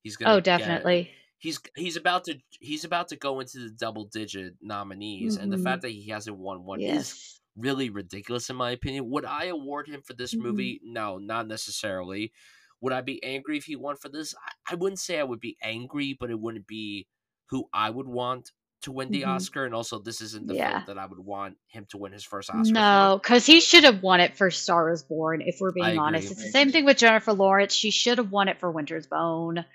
he's 0.07 0.17
Oh, 0.25 0.39
gonna 0.39 0.43
get 0.55 0.85
definitely. 0.85 1.11
he's 1.39 1.59
he's 1.77 1.97
about 1.97 2.23
to 2.25 2.39
he's 2.61 2.85
about 2.85 3.07
to 3.09 3.15
go 3.17 3.39
into 3.41 3.59
the 3.59 3.71
double-digit 3.71 4.55
nominees, 4.61 5.38
and 5.38 5.51
the 5.51 5.57
fact 5.57 5.81
Mhm. 5.81 5.84
that 5.84 5.91
he 5.91 6.07
hasn't 6.09 6.38
won 6.38 6.63
1 6.65 6.81
is 6.84 7.17
really 7.57 7.89
ridiculous 7.89 8.49
in 8.49 8.55
my 8.57 8.71
opinion. 8.71 9.09
Would 9.11 9.25
I 9.25 9.45
award 9.45 9.88
him 9.89 10.01
for 10.03 10.13
this 10.15 10.34
Mhm. 10.34 10.38
movie? 10.39 10.79
No, 10.84 11.17
not 11.19 11.47
necessarily. 11.47 12.34
Would 12.81 12.93
I 12.93 13.01
be 13.01 13.23
angry 13.23 13.57
if 13.57 13.65
he 13.65 13.75
won 13.75 13.97
for 13.97 14.09
this? 14.09 14.34
I 14.69 14.73
I 14.73 14.75
wouldn't 14.75 14.99
say 14.99 15.19
I 15.19 15.23
would 15.25 15.39
be 15.41 15.57
angry, 15.63 16.15
but 16.19 16.31
it 16.31 16.39
wouldn't 16.41 16.67
be 16.67 17.07
who 17.49 17.69
I 17.73 17.89
would 17.91 18.07
want 18.07 18.51
to 18.88 18.91
win 18.93 19.11
the 19.11 19.23
Mhm. 19.23 19.35
Oscar, 19.35 19.65
and 19.65 19.76
also 19.76 19.99
this 19.99 20.22
isn't 20.22 20.47
the 20.47 20.55
film 20.55 20.84
that 20.88 20.97
I 20.97 21.05
would 21.05 21.19
want 21.19 21.57
him 21.68 21.85
to 21.89 21.97
win 21.97 22.14
his 22.14 22.23
first 22.23 22.49
Oscar 22.49 22.73
No, 22.73 23.19
because 23.22 23.45
he 23.45 23.59
should 23.59 23.84
have 23.84 24.01
won 24.01 24.22
it 24.22 24.38
for 24.38 24.49
Star 24.49 24.89
Is 24.91 25.03
Born, 25.03 25.41
if 25.41 25.57
we're 25.59 25.72
I 25.72 25.73
being 25.73 25.97
honest. 25.99 26.31
agree. 26.31 26.35
It's 26.35 26.45
the 26.45 26.51
same 26.51 26.72
thing 26.72 26.85
with 26.85 26.97
Jennifer 26.97 27.34
Lawrence. 27.34 27.73
She 27.73 27.91
should 27.91 28.18
have 28.18 28.31
won 28.31 28.47
it 28.47 28.59
for 28.61 28.72
Winter's 28.72 29.05
Bone. 29.05 29.65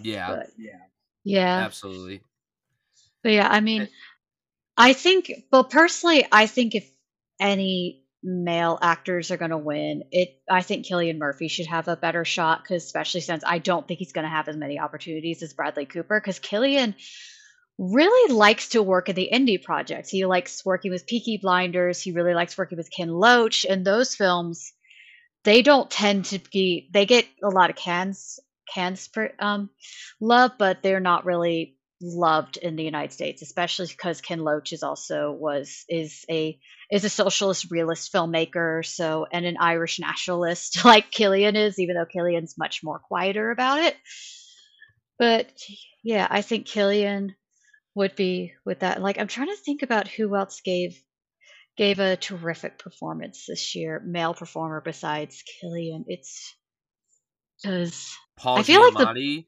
Yeah. 0.00 0.34
But 0.36 0.46
yeah. 1.24 1.64
Absolutely. 1.64 2.22
But, 3.22 3.32
yeah, 3.32 3.48
I 3.48 3.56
And 3.58 3.64
mean, 3.64 3.88
I 4.76 4.92
think 4.92 5.30
well, 5.52 5.64
personally, 5.64 6.26
I 6.32 6.46
think 6.46 6.74
if 6.74 6.90
any 7.38 8.02
male 8.22 8.78
actors 8.82 9.30
are 9.30 9.36
gonna 9.36 9.58
win, 9.58 10.04
it 10.10 10.40
I 10.50 10.62
think 10.62 10.86
Cillian 10.86 11.18
Murphy 11.18 11.48
should 11.48 11.66
have 11.66 11.88
a 11.88 11.96
better 11.96 12.24
shot 12.24 12.64
cuz 12.66 12.84
especially 12.84 13.20
since 13.20 13.44
I 13.46 13.58
don't 13.58 13.86
think 13.86 13.98
he's 13.98 14.12
gonna 14.12 14.28
have 14.28 14.48
as 14.48 14.56
many 14.56 14.78
opportunities 14.78 15.42
as 15.42 15.54
Bradley 15.54 15.86
Cooper 15.86 16.20
cuz 16.20 16.40
Cillian 16.40 16.94
really 17.78 18.34
likes 18.34 18.70
to 18.70 18.82
work 18.82 19.08
in 19.08 19.14
the 19.14 19.30
indie 19.32 19.62
projects. 19.62 20.10
He 20.10 20.26
likes 20.26 20.64
working 20.64 20.90
with 20.90 21.06
Peaky 21.06 21.38
Blinders, 21.40 22.00
he 22.00 22.12
really 22.12 22.34
likes 22.34 22.58
working 22.58 22.76
with 22.76 22.90
Ken 22.90 23.08
Loach, 23.08 23.64
and 23.64 23.84
those 23.84 24.14
films 24.16 24.72
they 25.44 25.62
don't 25.62 25.90
tend 25.90 26.26
to 26.26 26.40
be 26.52 26.90
they 26.92 27.06
get 27.06 27.26
a 27.42 27.48
lot 27.48 27.70
of 27.70 27.76
Cannes 27.76 28.40
Cannes 28.74 29.08
per, 29.08 29.32
um, 29.38 29.70
love, 30.20 30.52
but 30.58 30.82
they're 30.82 31.00
not 31.00 31.24
really 31.24 31.77
loved 32.00 32.56
in 32.56 32.76
the 32.76 32.84
United 32.84 33.12
States, 33.12 33.42
especially 33.42 33.86
because 33.86 34.20
Ken 34.20 34.40
Loach 34.40 34.72
is 34.72 34.82
also 34.82 35.32
was 35.32 35.84
is 35.88 36.24
a 36.30 36.58
is 36.90 37.04
a 37.04 37.10
socialist 37.10 37.70
realist 37.70 38.12
filmmaker, 38.12 38.84
so 38.84 39.26
and 39.30 39.44
an 39.44 39.56
Irish 39.58 39.98
nationalist 39.98 40.84
like 40.84 41.10
Cillian 41.10 41.56
is, 41.56 41.78
even 41.78 41.96
though 41.96 42.06
Cillian's 42.06 42.56
much 42.58 42.80
more 42.82 42.98
quieter 42.98 43.50
about 43.50 43.80
it. 43.80 43.96
But 45.18 45.48
yeah, 46.04 46.26
I 46.30 46.42
think 46.42 46.66
Cillian 46.66 47.30
would 47.94 48.14
be 48.14 48.52
with 48.64 48.80
that. 48.80 49.02
Like 49.02 49.18
I'm 49.18 49.26
trying 49.26 49.48
to 49.48 49.56
think 49.56 49.82
about 49.82 50.08
who 50.08 50.36
else 50.36 50.60
gave 50.60 51.00
gave 51.76 51.98
a 51.98 52.16
terrific 52.16 52.78
performance 52.78 53.46
this 53.48 53.74
year, 53.74 54.02
male 54.04 54.34
performer 54.34 54.80
besides 54.80 55.42
Cillian. 55.62 56.04
It's 56.06 56.54
because 57.62 58.12
Paul 58.36 58.58
I 58.58 58.62
feel 58.62 58.82
like 58.82 58.94
the 58.94 59.04
Giamatti. 59.04 59.46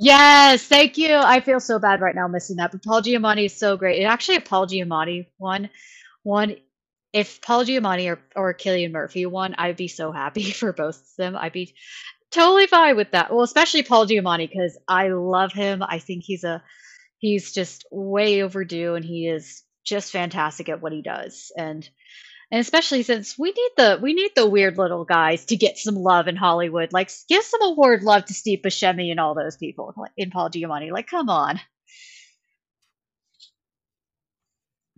Yes, 0.00 0.64
thank 0.66 0.98
you. 0.98 1.14
I 1.14 1.40
feel 1.40 1.60
so 1.60 1.78
bad 1.78 2.00
right 2.00 2.14
now 2.16 2.26
missing 2.28 2.56
that, 2.56 2.72
but 2.72 2.82
Paul 2.82 3.02
Giamatti 3.02 3.46
is 3.46 3.56
so 3.56 3.76
great. 3.76 3.98
And 3.98 4.08
actually, 4.08 4.36
a 4.36 4.40
Paul 4.40 4.66
Giamatti 4.66 5.26
one, 5.38 5.70
one, 6.22 6.56
if 7.12 7.42
Paul 7.42 7.64
Giamatti 7.66 8.08
or 8.10 8.20
or 8.36 8.54
Cillian 8.54 8.92
Murphy 8.92 9.26
won, 9.26 9.54
I'd 9.58 9.76
be 9.76 9.88
so 9.88 10.12
happy 10.12 10.50
for 10.52 10.72
both 10.72 10.96
of 10.98 11.16
them. 11.18 11.36
I'd 11.36 11.52
be 11.52 11.74
totally 12.32 12.66
fine 12.68 12.96
with 12.96 13.12
that. 13.12 13.32
Well, 13.32 13.42
especially 13.44 13.84
Paul 13.84 14.06
Giamatti 14.06 14.48
because 14.50 14.78
I 14.88 15.08
love 15.10 15.52
him. 15.52 15.82
I 15.82 15.98
think 16.00 16.24
he's 16.24 16.44
a 16.44 16.62
he's 17.18 17.52
just 17.52 17.86
way 17.92 18.42
overdue, 18.42 18.96
and 18.96 19.04
he 19.04 19.28
is 19.28 19.64
just 19.84 20.12
fantastic 20.12 20.68
at 20.70 20.82
what 20.82 20.92
he 20.92 21.02
does. 21.02 21.52
And 21.56 21.88
and 22.50 22.60
especially 22.60 23.02
since 23.02 23.38
we 23.38 23.50
need 23.52 23.70
the 23.76 23.98
we 24.02 24.12
need 24.14 24.32
the 24.36 24.48
weird 24.48 24.78
little 24.78 25.04
guys 25.04 25.44
to 25.46 25.56
get 25.56 25.78
some 25.78 25.94
love 25.96 26.28
in 26.28 26.36
Hollywood. 26.36 26.92
Like 26.92 27.10
give 27.28 27.42
some 27.44 27.62
award 27.62 28.02
love 28.02 28.24
to 28.26 28.34
Steve 28.34 28.60
Buscemi 28.62 29.10
and 29.10 29.20
all 29.20 29.34
those 29.34 29.56
people 29.56 29.94
in 30.16 30.30
Paul 30.30 30.50
Giamatti. 30.50 30.90
Like 30.92 31.06
come 31.08 31.28
on. 31.28 31.60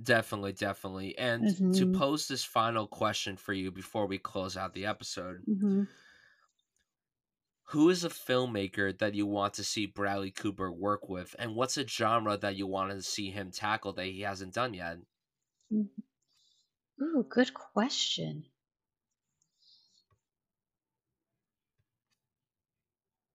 Definitely, 0.03 0.53
definitely. 0.53 1.17
And 1.17 1.49
to 1.73 1.87
hmm 1.87 1.87
pose 1.87 2.29
this 2.29 2.45
final 2.45 2.87
question 2.87 3.37
for 3.37 3.53
you 3.55 3.71
before 3.71 4.07
we 4.07 4.19
close 4.19 4.55
out 4.57 4.75
the 4.75 4.85
episode, 4.87 5.47
hmm 5.47 5.85
who 7.71 7.91
is 7.91 8.05
a 8.05 8.09
filmmaker 8.09 8.97
that 8.99 9.15
you 9.17 9.27
want 9.27 9.55
to 9.55 9.65
see 9.65 9.85
Bradley 9.85 10.31
Cooper 10.31 10.71
work 10.71 11.09
with, 11.09 11.35
and 11.41 11.57
what's 11.57 11.77
a 11.77 11.85
genre 11.85 12.37
that 12.37 12.55
you 12.55 12.69
want 12.69 12.93
to 12.93 13.03
see 13.03 13.31
him 13.31 13.51
tackle 13.51 13.93
that 13.95 14.07
he 14.07 14.21
hasn't 14.21 14.55
done 14.55 14.75
yet? 14.75 14.99
Ooh, 17.03 17.27
good 17.29 17.53
question. 17.53 18.45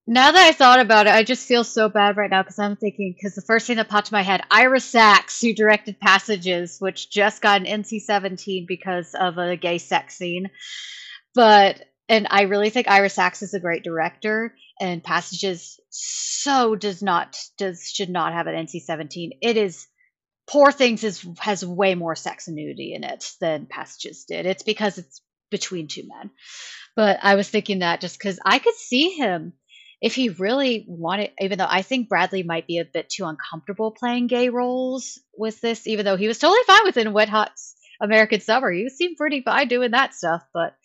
Now 0.09 0.31
that 0.31 0.47
I 0.47 0.53
thought 0.53 0.79
about 0.79 1.07
it, 1.07 1.13
I 1.13 1.23
just 1.23 1.45
feel 1.45 1.65
so 1.65 1.89
bad 1.89 2.15
right 2.15 2.29
now 2.29 2.41
because 2.41 2.59
I'm 2.59 2.77
thinking 2.77 3.13
because 3.13 3.35
the 3.35 3.41
first 3.41 3.67
thing 3.67 3.75
that 3.75 3.89
popped 3.89 4.09
in 4.09 4.15
my 4.15 4.21
head, 4.21 4.41
Ira 4.49 4.79
Sachs, 4.79 5.41
who 5.41 5.53
directed 5.53 5.99
Passages, 5.99 6.77
which 6.79 7.09
just 7.11 7.41
got 7.41 7.59
an 7.59 7.83
NC-17 7.83 8.67
because 8.67 9.13
of 9.13 9.37
a 9.37 9.57
gay 9.57 9.79
sex 9.79 10.15
scene. 10.15 10.49
But 11.35 11.83
and 12.07 12.25
I 12.29 12.43
really 12.43 12.69
think 12.69 12.87
Ira 12.87 13.09
Sachs 13.09 13.41
is 13.41 13.53
a 13.53 13.59
great 13.59 13.83
director, 13.83 14.55
and 14.79 15.03
Passages 15.03 15.77
so 15.89 16.75
does 16.77 17.03
not 17.03 17.37
does 17.57 17.91
should 17.93 18.09
not 18.09 18.31
have 18.31 18.47
an 18.47 18.55
NC-17. 18.55 19.31
It 19.41 19.57
is 19.57 19.87
Poor 20.49 20.71
Things 20.71 21.03
is 21.03 21.25
has 21.39 21.65
way 21.65 21.95
more 21.95 22.15
sex 22.15 22.47
and 22.47 22.55
nudity 22.55 22.93
in 22.93 23.03
it 23.03 23.31
than 23.41 23.65
Passages 23.65 24.25
did. 24.25 24.45
It's 24.45 24.63
because 24.63 24.97
it's 24.97 25.21
between 25.51 25.87
two 25.87 26.07
men. 26.07 26.31
But 26.95 27.19
I 27.21 27.35
was 27.35 27.49
thinking 27.49 27.79
that 27.79 28.01
just 28.01 28.17
because 28.17 28.39
I 28.45 28.59
could 28.59 28.75
see 28.75 29.11
him 29.11 29.53
if 30.01 30.15
he 30.15 30.29
really 30.29 30.85
wanted, 30.87 31.31
even 31.39 31.57
though 31.57 31.67
I 31.67 31.81
think 31.81 32.09
Bradley 32.09 32.43
might 32.43 32.67
be 32.67 32.77
a 32.77 32.85
bit 32.85 33.09
too 33.09 33.25
uncomfortable 33.25 33.91
playing 33.91 34.27
gay 34.27 34.49
roles 34.49 35.19
with 35.35 35.59
this, 35.59 35.87
even 35.87 36.05
though 36.05 36.17
he 36.17 36.27
was 36.27 36.37
totally 36.37 36.63
fine 36.67 36.85
with 36.85 36.97
it 36.97 37.07
in 37.07 37.13
Wet 37.13 37.29
Hot 37.29 37.51
American 38.01 38.41
Summer. 38.41 38.71
He 38.71 38.89
seemed 38.89 39.17
pretty 39.17 39.41
fine 39.41 39.67
doing 39.67 39.91
that 39.91 40.13
stuff, 40.13 40.43
but 40.53 40.75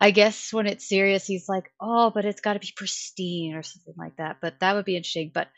I 0.00 0.10
guess 0.10 0.52
when 0.52 0.66
it's 0.66 0.88
serious, 0.88 1.26
he's 1.26 1.48
like, 1.48 1.70
oh, 1.80 2.10
but 2.14 2.24
it's 2.24 2.40
got 2.40 2.54
to 2.54 2.58
be 2.58 2.72
pristine 2.74 3.54
or 3.54 3.62
something 3.62 3.94
like 3.96 4.16
that. 4.16 4.38
But 4.40 4.60
that 4.60 4.74
would 4.74 4.84
be 4.84 4.96
interesting. 4.96 5.30
But 5.32 5.48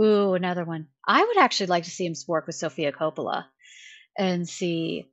ooh, 0.00 0.34
another 0.34 0.64
one. 0.64 0.88
I 1.06 1.24
would 1.24 1.38
actually 1.38 1.66
like 1.68 1.84
to 1.84 1.90
see 1.90 2.06
him 2.06 2.14
work 2.28 2.46
with 2.46 2.56
Sofia 2.56 2.92
Coppola 2.92 3.46
and 4.18 4.48
see 4.48 5.10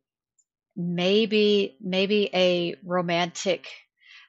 maybe 0.75 1.75
maybe 1.81 2.29
a 2.33 2.75
romantic 2.85 3.67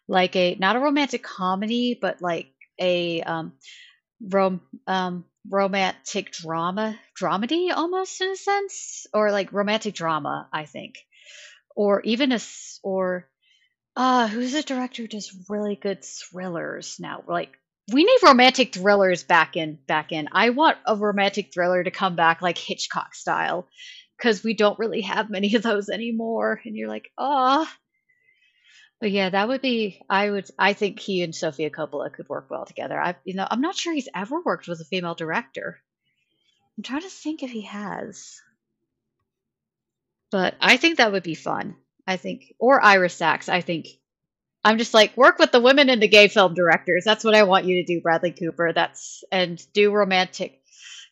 like 0.09 0.35
a 0.35 0.57
not 0.59 0.77
a 0.77 0.81
romantic 0.81 1.23
comedy 1.23 1.99
but 2.01 2.23
like 2.23 2.49
a 2.81 3.21
um 3.23 3.53
rom 4.23 4.61
um 4.87 5.25
romantic 5.51 6.33
drama 6.33 6.99
dramedy 7.21 7.71
almost 7.75 8.21
in 8.23 8.31
a 8.31 8.37
sense 8.37 9.07
or 9.13 9.31
like 9.31 9.53
romantic 9.53 9.95
drama 9.95 10.49
i 10.53 10.65
think 10.65 10.97
or 11.77 12.01
even 12.03 12.33
a 12.33 12.41
or 12.83 13.29
uh 13.97 14.27
who's 14.27 14.55
a 14.55 14.63
director 14.63 15.03
who 15.03 15.09
does 15.09 15.37
really 15.51 15.77
good 15.77 16.03
thrillers 16.05 16.97
now 16.99 17.23
like 17.27 17.53
we 17.93 18.05
need 18.05 18.19
romantic 18.23 18.75
thrillers 18.75 19.23
back 19.23 19.57
in 19.57 19.79
back 19.87 20.13
in 20.13 20.29
i 20.33 20.51
want 20.51 20.79
a 20.87 20.97
romantic 20.97 21.53
thriller 21.53 21.83
to 21.83 21.91
come 21.91 22.17
back 22.17 22.43
like 22.43 22.59
hitchcock 22.59 23.15
style 23.15 23.67
because 24.17 24.43
we 24.43 24.55
don't 24.55 24.79
really 24.79 25.03
have 25.03 25.31
many 25.31 25.55
of 25.55 25.63
those 25.63 25.89
anymore 25.89 26.61
and 26.65 26.77
you're 26.77 26.89
like 26.89 27.11
oh 27.17 27.67
but 29.01 29.13
yeah, 29.13 29.31
that 29.31 29.49
would 29.49 29.61
be 29.61 30.01
I 30.11 30.31
would 30.31 30.51
I 30.59 30.73
think 30.73 30.99
he 30.99 31.23
and 31.23 31.35
Sofia 31.35 31.71
Coppola 31.71 32.13
could 32.13 32.29
work 32.29 32.49
well 32.51 32.65
together. 32.65 33.01
I 33.01 33.15
you 33.25 33.35
know, 33.35 33.47
I'm 33.49 33.61
not 33.61 33.77
sure 33.77 33.93
he's 33.93 34.09
ever 34.15 34.41
worked 34.41 34.67
with 34.67 34.81
a 34.81 34.85
female 34.85 35.15
director. 35.15 35.79
I'm 36.77 36.83
trying 36.83 37.03
to 37.03 37.09
think 37.09 37.43
if 37.43 37.51
he 37.51 37.63
has. 37.63 38.41
But 40.31 40.57
I 40.61 40.77
think 40.77 40.99
that 40.99 41.13
would 41.13 41.23
be 41.23 41.35
fun. 41.35 41.77
I 42.07 42.17
think 42.17 42.55
or 42.59 42.83
Ira 42.85 43.09
Sachs. 43.09 43.49
I 43.49 43.61
think 43.61 43.87
I'm 44.65 44.79
just 44.79 44.95
like 44.95 45.17
work 45.17 45.39
with 45.39 45.53
the 45.53 45.61
women 45.61 45.89
and 45.91 46.03
the 46.03 46.09
gay 46.09 46.29
film 46.29 46.55
directors. 46.55 47.05
That's 47.05 47.25
what 47.25 47.35
I 47.35 47.45
want 47.45 47.67
you 47.67 47.77
to 47.77 47.85
do, 47.85 48.01
Bradley 48.01 48.33
Cooper. 48.33 48.73
That's 48.73 49.25
and 49.33 49.61
do 49.73 49.93
romantic 49.93 50.61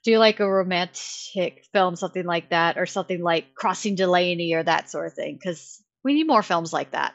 do 0.04 0.18
like 0.18 0.40
a 0.40 0.50
romantic 0.50 1.64
film 1.72 1.96
something 1.96 2.24
like 2.26 2.50
that 2.50 2.78
or 2.78 2.86
something 2.86 3.22
like 3.22 3.54
Crossing 3.54 3.96
Delancey 3.96 4.54
or 4.54 4.62
that 4.62 4.90
sort 4.90 5.06
of 5.06 5.14
thing 5.14 5.38
cuz 5.42 5.82
we 6.04 6.14
need 6.14 6.26
more 6.28 6.42
films 6.42 6.72
like 6.72 6.92
that. 6.92 7.14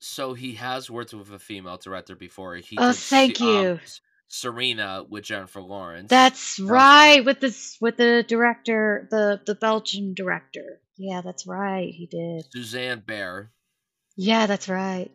So 0.00 0.34
he 0.34 0.54
has 0.54 0.90
worked 0.90 1.14
with 1.14 1.32
a 1.32 1.38
female 1.38 1.78
director 1.78 2.16
before. 2.16 2.56
He 2.56 2.78
Oh, 2.78 2.92
thank 2.92 3.40
um 3.40 3.40
you. 3.40 3.80
Serena 4.28 5.04
with 5.08 5.24
Jennifer 5.24 5.60
Lawrence. 5.62 6.10
That's 6.10 6.60
right, 6.60 7.24
with 7.24 7.40
this 7.40 7.76
with 7.80 7.96
the 7.96 8.24
director, 8.26 9.08
the 9.10 9.40
the 9.46 9.54
Belgian 9.54 10.14
director. 10.14 10.80
Yeah, 10.98 11.22
that's 11.22 11.46
right. 11.46 11.92
He 11.94 12.06
did. 12.06 12.44
Susanne 12.52 13.02
Bier. 13.06 13.52
Yeah, 14.18 14.44
that's 14.46 14.68
right. 14.68 15.10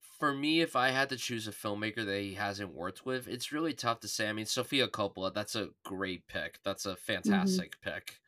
For 0.00 0.32
me, 0.32 0.62
if 0.62 0.74
I 0.74 0.88
had 0.88 1.10
to 1.10 1.16
choose 1.18 1.46
a 1.46 1.52
filmmaker 1.52 2.04
that 2.06 2.20
he 2.22 2.34
hasn't 2.34 2.72
worked 2.72 3.04
with, 3.04 3.28
it's 3.28 3.52
really 3.52 3.74
tough 3.74 4.00
to 4.00 4.08
say. 4.08 4.28
I 4.28 4.32
mean, 4.32 4.46
Sofia 4.46 4.88
Coppola, 4.88 5.32
that's 5.34 5.54
a 5.54 5.74
great 5.84 6.26
pick. 6.26 6.62
That's 6.62 6.86
a 6.86 6.96
Mhm. 7.24 7.64
fantastic 7.64 7.80
pick. 7.82 8.20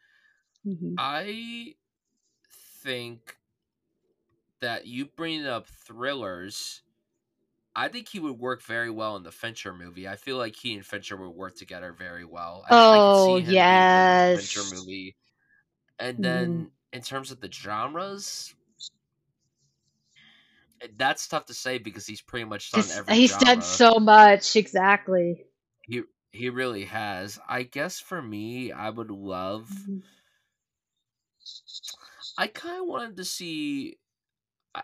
Mhm. 0.64 0.98
I 0.98 1.76
think 2.82 3.38
that 4.60 4.86
you 4.86 5.06
bring 5.06 5.46
up 5.46 5.66
thrillers, 5.68 6.82
I 7.76 7.88
think 7.88 8.08
he 8.08 8.20
would 8.20 8.38
work 8.38 8.62
very 8.62 8.90
well 8.90 9.16
in 9.16 9.22
the 9.24 9.32
Fincher 9.32 9.74
movie. 9.74 10.08
I 10.08 10.16
feel 10.16 10.38
like 10.38 10.56
he 10.56 10.74
and 10.74 10.86
Fincher 10.86 11.16
would 11.16 11.30
work 11.30 11.56
together 11.56 11.92
very 11.92 12.24
well. 12.24 12.64
I, 12.68 12.82
I 12.96 13.00
Oh, 13.00 13.12
see 13.12 13.42
him 13.42 13.64
being 13.64 13.92
in 13.94 14.08
the 14.08 14.18
Fincher 14.34 14.64
movie. 14.64 15.16
And 15.98 16.22
Mhm. 16.22 16.22
then 16.22 16.72
in 16.92 17.02
terms 17.02 17.30
of 17.30 17.40
the 17.40 17.50
genres, 17.50 18.54
eh, 20.80 20.88
that's 20.96 21.26
tough 21.28 21.46
to 21.46 21.54
say 21.54 21.78
because 21.78 22.06
he's 22.06 22.20
pretty 22.20 22.44
much 22.44 22.70
done 22.72 22.84
every 22.92 23.14
he's 23.14 23.36
done 23.36 23.60
so 23.62 23.98
much, 23.98 24.56
exactly. 24.56 25.44
He 25.82 26.02
he 26.30 26.50
really 26.50 26.84
has. 26.84 27.38
I 27.48 27.62
guess 27.64 27.98
for 27.98 28.22
me, 28.22 28.70
I 28.72 28.90
would 28.90 29.10
love. 29.10 29.70
Mhm. 29.70 30.02
I 32.38 32.46
kind 32.46 32.80
of 32.80 32.86
wanted 32.86 33.16
to 33.16 33.24
see. 33.24 33.98
I, 34.74 34.82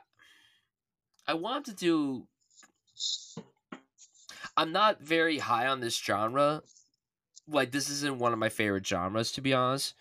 I 1.27 1.35
wanted 1.35 1.65
to 1.67 1.75
do. 1.75 2.27
I'm 4.57 4.73
not 4.73 5.01
very 5.01 5.39
high 5.39 5.67
on 5.67 5.81
this 5.81 5.97
genre. 5.99 6.63
Like 7.49 7.73
this 7.73 7.91
isn't 7.91 8.19
one 8.19 8.33
of 8.33 8.39
my 8.39 8.49
favorite 8.51 8.87
genres 8.87 9.33
to 9.33 9.41
be 9.41 9.55
honest. 9.55 9.95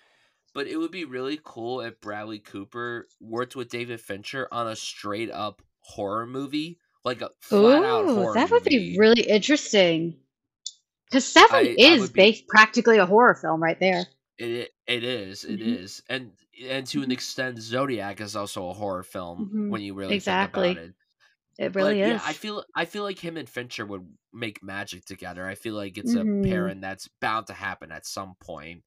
But 0.53 0.67
it 0.67 0.77
would 0.77 0.91
be 0.91 1.03
really 1.05 1.39
cool 1.43 1.81
if 1.81 1.99
Bradley 1.99 2.39
Cooper 2.39 3.07
worked 3.19 3.55
with 3.55 3.69
David 3.69 3.99
Fincher 3.99 4.47
on 4.51 4.67
a 4.67 4.75
straight 4.75 5.31
up 5.31 5.63
horror 5.79 6.27
movie, 6.27 6.79
like 7.03 7.21
a 7.21 7.31
flat 7.41 7.83
out 7.83 8.07
horror 8.07 8.39
that 8.39 8.49
would 8.51 8.63
be 8.63 8.97
really 8.99 9.21
interesting. 9.23 10.19
Because 11.09 11.25
Seven 11.25 11.49
I 11.49 11.77
I 11.83 11.93
is 11.93 11.99
would 11.99 12.13
be 12.13 12.37
practically 12.49 12.97
a 12.97 13.05
horror 13.05 13.35
film 13.35 13.61
right 13.63 13.79
there. 13.79 14.05
It 14.39 14.73
it 14.87 15.03
is, 15.03 15.43
it 15.45 15.61
Mhm. 15.61 15.61
is, 15.61 16.01
and 16.09 16.33
and 16.61 16.87
to 16.87 17.03
an 17.03 17.11
Mhm. 17.11 17.11
extent, 17.11 17.59
Zodiac 17.59 18.19
is 18.19 18.35
also 18.35 18.69
a 18.69 18.73
horror 18.73 19.03
film 19.03 19.51
Mhm. 19.53 19.67
when 19.67 19.81
you 19.81 19.93
really 19.93 20.17
think 20.17 20.41
about 20.41 20.75
Exactly. 20.75 20.77
it. 20.77 20.95
It 21.59 21.75
But 21.77 21.99
really 22.01 22.03
yeah, 22.03 22.21
I 22.23 22.33
feel 22.33 22.65
I 22.75 22.85
feel 22.85 23.03
like 23.03 23.19
him 23.19 23.37
and 23.37 23.49
Fincher 23.49 23.85
would 23.85 24.17
make 24.33 24.63
magic 24.63 25.05
together. 25.05 25.47
I 25.47 25.55
feel 25.55 25.75
like 25.75 25.97
it's 25.97 26.15
a 26.15 26.27
Mhm. 26.27 26.43
pairing 26.43 26.81
that's 26.81 27.09
bound 27.21 27.47
to 27.47 27.53
happen 27.53 27.91
at 27.91 28.05
some 28.07 28.35
point. 28.41 28.83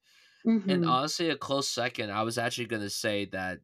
And 0.67 0.83
Mhm. 0.83 0.85
honestly, 0.85 1.29
a 1.29 1.37
close 1.37 1.67
second, 1.69 2.11
I 2.11 2.23
was 2.23 2.37
actually 2.37 2.67
gonna 2.67 2.89
say 2.89 3.25
that 3.25 3.61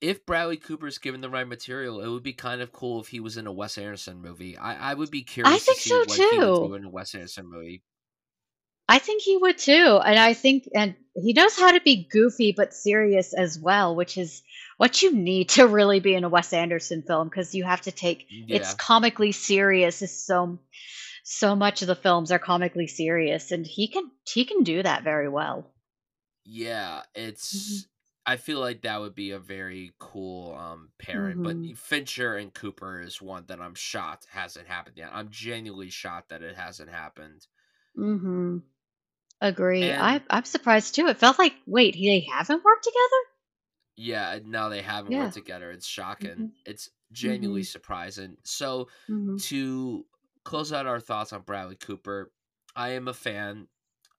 if 0.00 0.24
Bradley 0.24 0.56
Cooper's 0.56 0.96
given 0.98 1.20
the 1.20 1.28
right 1.28 1.46
material, 1.46 2.00
it 2.00 2.08
would 2.08 2.22
be 2.22 2.32
kind 2.32 2.60
of 2.62 2.72
cool 2.72 2.98
if 3.00 3.08
he 3.08 3.20
was 3.20 3.36
in 3.36 3.46
a 3.46 3.52
Wes 3.52 3.76
Anderson 3.76 4.20
movie. 4.22 4.56
I 4.56 4.92
I 4.92 4.94
would 4.94 5.10
be 5.10 5.22
I 5.44 5.56
curious 5.56 5.66
to 5.66 5.74
think 5.74 5.78
see 5.78 5.98
so 5.98 6.04
what 6.04 6.22
he 6.22 6.48
would 6.54 6.54
too. 6.54 6.76
in 6.76 6.84
a 6.84 6.90
Wes 6.90 7.14
Anderson 7.14 7.46
movie. 7.50 7.82
I 8.88 8.98
think 9.00 9.22
he 9.22 9.36
would 9.36 9.58
too, 9.58 10.00
and 10.04 10.18
I 10.18 10.32
think 10.32 10.68
and 10.74 10.94
he 11.14 11.32
knows 11.32 11.56
how 11.56 11.72
to 11.72 11.80
be 11.80 12.08
goofy 12.10 12.52
but 12.52 12.72
serious 12.72 13.34
as 13.34 13.58
well, 13.58 13.96
which 13.96 14.16
is 14.16 14.42
what 14.76 15.02
you 15.02 15.12
need 15.12 15.48
to 15.50 15.66
really 15.66 15.98
be 15.98 16.14
in 16.14 16.22
a 16.24 16.28
Wes 16.28 16.52
Anderson 16.52 17.02
film 17.02 17.28
because 17.28 17.54
you 17.54 17.64
have 17.64 17.80
to 17.82 17.90
take 17.92 18.28
it's 18.48 18.74
comically 18.74 19.32
serious. 19.32 20.02
Is 20.02 20.24
so 20.24 20.60
so 21.26 21.54
much 21.54 21.82
of 21.82 21.88
the 21.88 21.94
films 21.94 22.32
are 22.32 22.38
comically 22.38 22.86
serious, 22.86 23.52
and 23.52 23.66
he 23.66 23.86
can 23.88 24.10
he 24.26 24.46
can 24.46 24.62
do 24.62 24.82
that 24.82 25.04
very 25.04 25.28
well. 25.28 25.74
Yeah, 26.44 27.02
it's 27.14 27.88
I 28.24 28.36
feel 28.36 28.60
like 28.60 28.82
that 28.82 29.00
would 29.00 29.14
be 29.14 29.32
a 29.32 29.38
very 29.38 29.92
cool 29.98 30.54
um 30.54 30.92
pairing, 30.98 31.38
but 31.42 31.58
Mhm. 31.58 31.76
Fincher 31.76 32.36
and 32.36 32.54
Cooper 32.54 33.00
is 33.00 33.20
one 33.20 33.46
that 33.46 33.60
I'm 33.60 33.74
shocked 33.74 34.26
hasn't 34.30 34.68
happened 34.68 34.96
yet. 34.98 35.10
I'm 35.12 35.30
genuinely 35.30 35.90
shocked 35.90 36.28
that 36.30 36.42
it 36.42 36.56
hasn't 36.56 36.90
happened. 36.90 37.46
mm-hmm 37.98 38.58
Agree. 39.40 39.92
And 39.92 39.94
I 39.94 40.22
I'm 40.30 40.44
surprised 40.44 40.94
too. 40.94 41.08
It 41.08 41.18
felt 41.18 41.38
like 41.38 41.54
wait, 41.66 41.94
they 41.94 42.20
haven't 42.30 42.64
worked 42.64 42.84
together? 42.84 43.22
yeah, 43.96 44.38
now 44.44 44.68
they 44.68 44.82
haven't 44.82 45.14
worked 45.14 45.34
together. 45.34 45.70
It's 45.70 45.86
shocking. 45.86 46.46
Mhm. 46.46 46.52
It's 46.64 46.90
genuinely 47.12 47.62
Mhm. 47.62 47.72
surprising. 47.72 48.36
So 48.44 48.88
Mhm. 49.08 49.38
to 49.38 50.06
close 50.46 50.72
out 50.72 50.86
our 50.86 51.00
thoughts 51.00 51.32
on 51.32 51.42
Bradley 51.42 51.76
Cooper, 51.76 52.32
I 52.76 52.90
am 52.90 53.08
a 53.08 53.14
fan. 53.14 53.68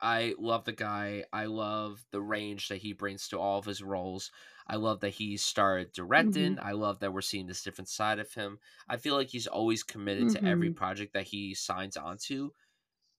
I 0.01 0.35
love 0.37 0.65
the 0.65 0.73
guy. 0.73 1.25
I 1.33 1.45
love 1.45 2.05
the 2.11 2.21
range 2.21 2.67
that 2.67 2.77
he 2.77 2.93
brings 2.93 3.27
to 3.29 3.39
all 3.39 3.57
of 3.59 3.65
his 3.65 3.81
roles. 3.81 4.31
I 4.67 4.75
love 4.75 4.99
that 5.01 5.11
he 5.11 5.37
started 5.37 5.91
directing. 5.93 6.57
Mhm. 6.57 6.59
I 6.59 6.73
love 6.73 6.99
that 6.99 7.13
we're 7.13 7.21
seeing 7.21 7.47
this 7.47 7.63
different 7.63 7.89
side 7.89 8.19
of 8.19 8.33
him. 8.33 8.59
I 8.89 8.97
feel 8.97 9.15
like 9.15 9.29
he's 9.29 9.47
always 9.47 9.83
committed 9.83 10.29
to 10.31 10.45
every 10.47 10.69
Mhm. 10.69 10.77
project 10.81 11.13
that 11.13 11.27
he 11.27 11.55
signs 11.55 11.97
onto. 11.97 12.51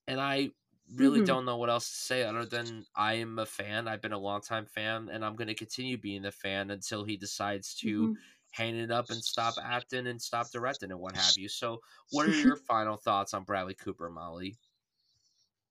And 0.06 0.20
I 0.20 0.50
really 0.94 1.20
Mhm. 1.20 1.22
don't 1.22 1.44
know 1.44 1.56
what 1.58 1.70
else 1.70 1.88
to 1.90 1.96
say 1.96 2.22
other 2.24 2.46
than 2.46 2.86
I 2.94 3.14
am 3.14 3.38
a 3.38 3.46
fan. 3.46 3.88
I've 3.88 4.00
been 4.00 4.12
a 4.12 4.18
longtime 4.18 4.66
fan, 4.66 5.08
and 5.10 5.24
I'm 5.24 5.36
going 5.36 5.48
to 5.48 5.54
continue 5.54 5.98
being 5.98 6.24
a 6.24 6.32
fan 6.32 6.70
until 6.70 7.04
he 7.04 7.16
decides 7.16 7.74
to 7.76 8.12
Hang 8.58 8.76
it 8.76 8.90
up 8.90 9.10
and 9.10 9.22
stop 9.22 9.54
acting 9.62 10.08
and 10.08 10.20
stop 10.20 10.50
directing 10.50 10.90
and 10.90 10.98
what 10.98 11.16
have 11.16 11.38
you. 11.38 11.48
So, 11.48 11.80
what 12.10 12.26
are 12.26 12.34
your 12.42 12.56
final 12.56 12.96
thoughts 12.96 13.32
on 13.32 13.44
Bradley 13.44 13.74
Cooper, 13.74 14.10
Molly? 14.10 14.56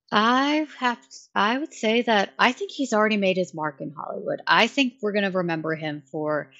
I 0.09 0.65
have 0.79 0.99
I 1.35 1.57
would 1.57 1.73
say 1.73 2.03
that 2.03 2.33
I 2.39 2.53
think 2.53 2.71
he's 2.71 2.93
already 2.93 3.17
made 3.17 3.35
his 3.35 3.53
mark 3.53 3.81
in 3.81 3.91
Hollywood. 3.91 4.39
I 4.47 4.67
think 4.67 4.93
we're 5.01 5.11
gonna 5.11 5.31
remember 5.31 5.75
him 5.75 6.01
for 6.09 6.51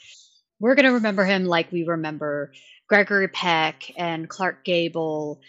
we're 0.60 0.76
gonna 0.76 0.94
remember 0.94 1.24
him 1.24 1.45
like 1.45 1.72
we 1.72 1.84
remember 1.84 2.52
Gregory 2.90 3.30
Peck 3.30 3.90
and 3.98 4.28
Clark 4.28 4.66
Gable 4.66 5.40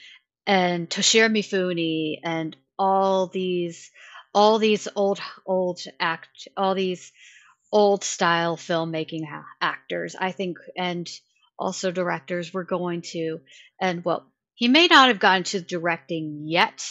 and 0.46 0.88
Toshiro 0.88 1.28
Mifune 1.28 2.20
and 2.22 2.56
all 2.78 3.26
these 3.26 3.90
all 4.32 4.60
these 4.60 4.86
old 4.94 5.20
old 5.44 5.80
act 5.98 6.46
all 6.56 6.76
these 6.76 7.12
old 7.70 8.04
style 8.04 8.56
filmmaking 8.56 9.26
ha- 9.28 9.44
actors 9.60 10.16
i 10.18 10.32
think 10.32 10.58
and 10.76 11.08
also 11.58 11.90
directors 11.90 12.52
were 12.52 12.64
going 12.64 13.02
to 13.02 13.40
and 13.80 14.04
well 14.04 14.30
he 14.54 14.68
may 14.68 14.86
not 14.86 15.08
have 15.08 15.20
gotten 15.20 15.44
to 15.44 15.60
directing 15.60 16.42
yet 16.46 16.84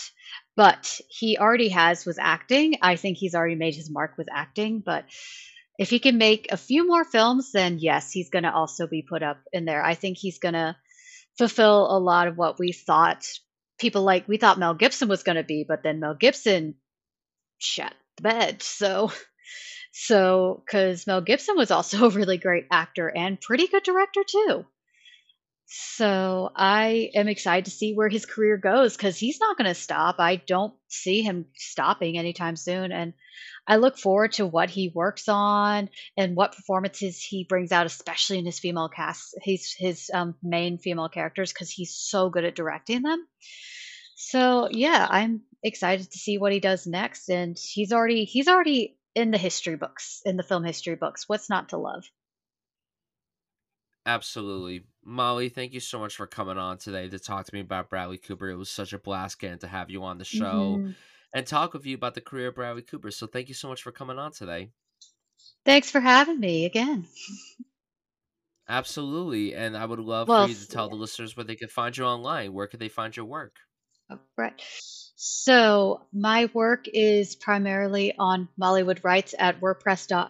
but 0.57 0.99
he 1.07 1.37
already 1.37 1.69
has 1.69 2.03
with 2.03 2.17
acting. 2.19 2.79
I 2.81 2.95
think 2.95 3.17
he's 3.17 3.35
already 3.35 3.53
made 3.55 3.75
his 3.75 3.91
mark 3.91 4.17
with 4.17 4.27
acting 4.33 4.81
but 4.83 5.05
if 5.77 5.91
he 5.91 5.99
can 5.99 6.17
make 6.17 6.47
a 6.51 6.57
few 6.57 6.87
more 6.87 7.05
films 7.05 7.51
then 7.51 7.77
yes 7.79 8.11
he's 8.11 8.29
going 8.29 8.43
to 8.43 8.53
also 8.53 8.87
be 8.87 9.03
put 9.07 9.21
up 9.23 9.37
in 9.53 9.65
there. 9.65 9.83
I 9.83 9.93
think 9.93 10.17
he's 10.17 10.39
going 10.39 10.55
to 10.55 10.75
fulfill 11.37 11.95
a 11.95 11.99
lot 11.99 12.27
of 12.27 12.37
what 12.37 12.57
we 12.57 12.71
thought 12.71 13.23
people 13.79 14.01
like 14.01 14.27
we 14.27 14.37
thought 14.37 14.57
mel 14.57 14.73
gibson 14.73 15.07
was 15.07 15.21
going 15.21 15.35
to 15.35 15.43
be 15.43 15.63
but 15.67 15.83
then 15.83 15.99
mel 15.99 16.15
gibson 16.15 16.73
shut 17.59 17.93
the 18.17 18.23
bed 18.23 18.63
so 18.63 19.11
so, 19.91 20.63
because 20.65 21.07
Mel 21.07 21.21
Gibson 21.21 21.55
was 21.55 21.71
also 21.71 22.05
a 22.07 22.09
really 22.09 22.37
great 22.37 22.65
actor 22.71 23.07
and 23.07 23.39
pretty 23.39 23.67
good 23.67 23.83
director 23.83 24.23
too. 24.23 24.65
So, 25.69 26.49
I 26.55 27.11
am 27.13 27.27
excited 27.27 27.65
to 27.65 27.71
see 27.71 27.93
where 27.93 28.07
his 28.07 28.25
career 28.25 28.57
goes 28.57 28.95
because 28.95 29.17
he's 29.17 29.39
not 29.39 29.57
going 29.57 29.67
to 29.67 29.75
stop. 29.75 30.15
I 30.19 30.37
don't 30.37 30.73
see 30.87 31.21
him 31.21 31.47
stopping 31.55 32.17
anytime 32.17 32.55
soon. 32.55 32.93
And 32.93 33.13
I 33.67 33.75
look 33.75 33.97
forward 33.97 34.31
to 34.33 34.45
what 34.45 34.69
he 34.69 34.91
works 34.95 35.27
on 35.27 35.89
and 36.15 36.37
what 36.37 36.55
performances 36.55 37.21
he 37.21 37.43
brings 37.43 37.73
out, 37.73 37.85
especially 37.85 38.39
in 38.39 38.45
his 38.45 38.59
female 38.59 38.87
cast, 38.87 39.35
his, 39.41 39.73
his 39.77 40.09
um, 40.13 40.35
main 40.41 40.77
female 40.77 41.09
characters, 41.09 41.51
because 41.51 41.69
he's 41.69 41.93
so 41.93 42.29
good 42.29 42.45
at 42.45 42.55
directing 42.55 43.01
them. 43.01 43.27
So, 44.15 44.69
yeah, 44.71 45.05
I'm 45.09 45.41
excited 45.63 46.09
to 46.11 46.17
see 46.17 46.37
what 46.37 46.53
he 46.53 46.59
does 46.59 46.87
next. 46.87 47.29
And 47.29 47.57
he's 47.57 47.91
already, 47.91 48.23
he's 48.23 48.47
already 48.47 48.96
in 49.17 49.31
the 49.31 49.37
history 49.39 49.75
books, 49.75 50.21
in 50.25 50.37
the 50.37 50.43
film 50.43 50.63
history 50.63 50.95
books. 50.95 51.27
What's 51.27 51.49
not 51.49 51.69
to 51.69 51.77
love? 51.77 52.05
Absolutely. 54.05 54.85
Molly, 55.03 55.49
thank 55.49 55.73
you 55.73 55.79
so 55.81 55.99
much 55.99 56.15
for 56.15 56.27
coming 56.27 56.57
on 56.57 56.77
today 56.77 57.09
to 57.09 57.19
talk 57.19 57.45
to 57.45 57.53
me 57.53 57.59
about 57.61 57.89
Bradley 57.89 58.17
Cooper. 58.17 58.49
It 58.49 58.55
was 58.55 58.69
such 58.69 58.93
a 58.93 58.99
blast 58.99 59.39
getting 59.39 59.59
to 59.59 59.67
have 59.67 59.89
you 59.89 60.03
on 60.03 60.17
the 60.17 60.23
show 60.25 60.83
hmm 60.83 60.91
and 61.33 61.45
talk 61.45 61.73
with 61.73 61.85
you 61.85 61.93
about 61.95 62.15
the 62.15 62.21
career 62.21 62.47
of 62.47 62.55
Bradley 62.55 62.83
Cooper. 62.83 63.11
So, 63.11 63.27
thank 63.27 63.49
you 63.49 63.53
so 63.53 63.67
much 63.67 63.83
for 63.83 63.91
coming 63.91 64.17
on 64.17 64.31
today. 64.31 64.69
Thanks 65.65 65.91
for 65.91 65.99
having 65.99 66.39
me 66.39 66.65
again. 66.65 67.05
Absolutely. 68.69 69.53
And 69.55 69.75
I 69.77 69.85
would 69.85 69.99
love 69.99 70.29
for 70.31 70.41
you 70.41 70.55
to 70.55 70.67
tell 70.67 70.89
the 70.89 70.95
listeners 70.95 71.35
where 71.35 71.43
they 71.43 71.55
can 71.55 71.69
find 71.69 71.97
you 71.97 72.05
online. 72.05 72.53
Where 72.53 72.67
could 72.67 72.79
they 72.79 72.89
find 72.89 73.15
your 73.15 73.25
work? 73.25 73.57
oh, 74.09 74.19
right. 74.37 74.61
So, 75.19 76.05
my 76.13 76.47
work 76.53 76.87
is 76.87 77.35
primarily 77.35 78.13
on 78.17 78.49
Mollywood 78.61 79.03
Rights 79.03 79.33
at 79.37 79.59
WordPress. 79.59 80.29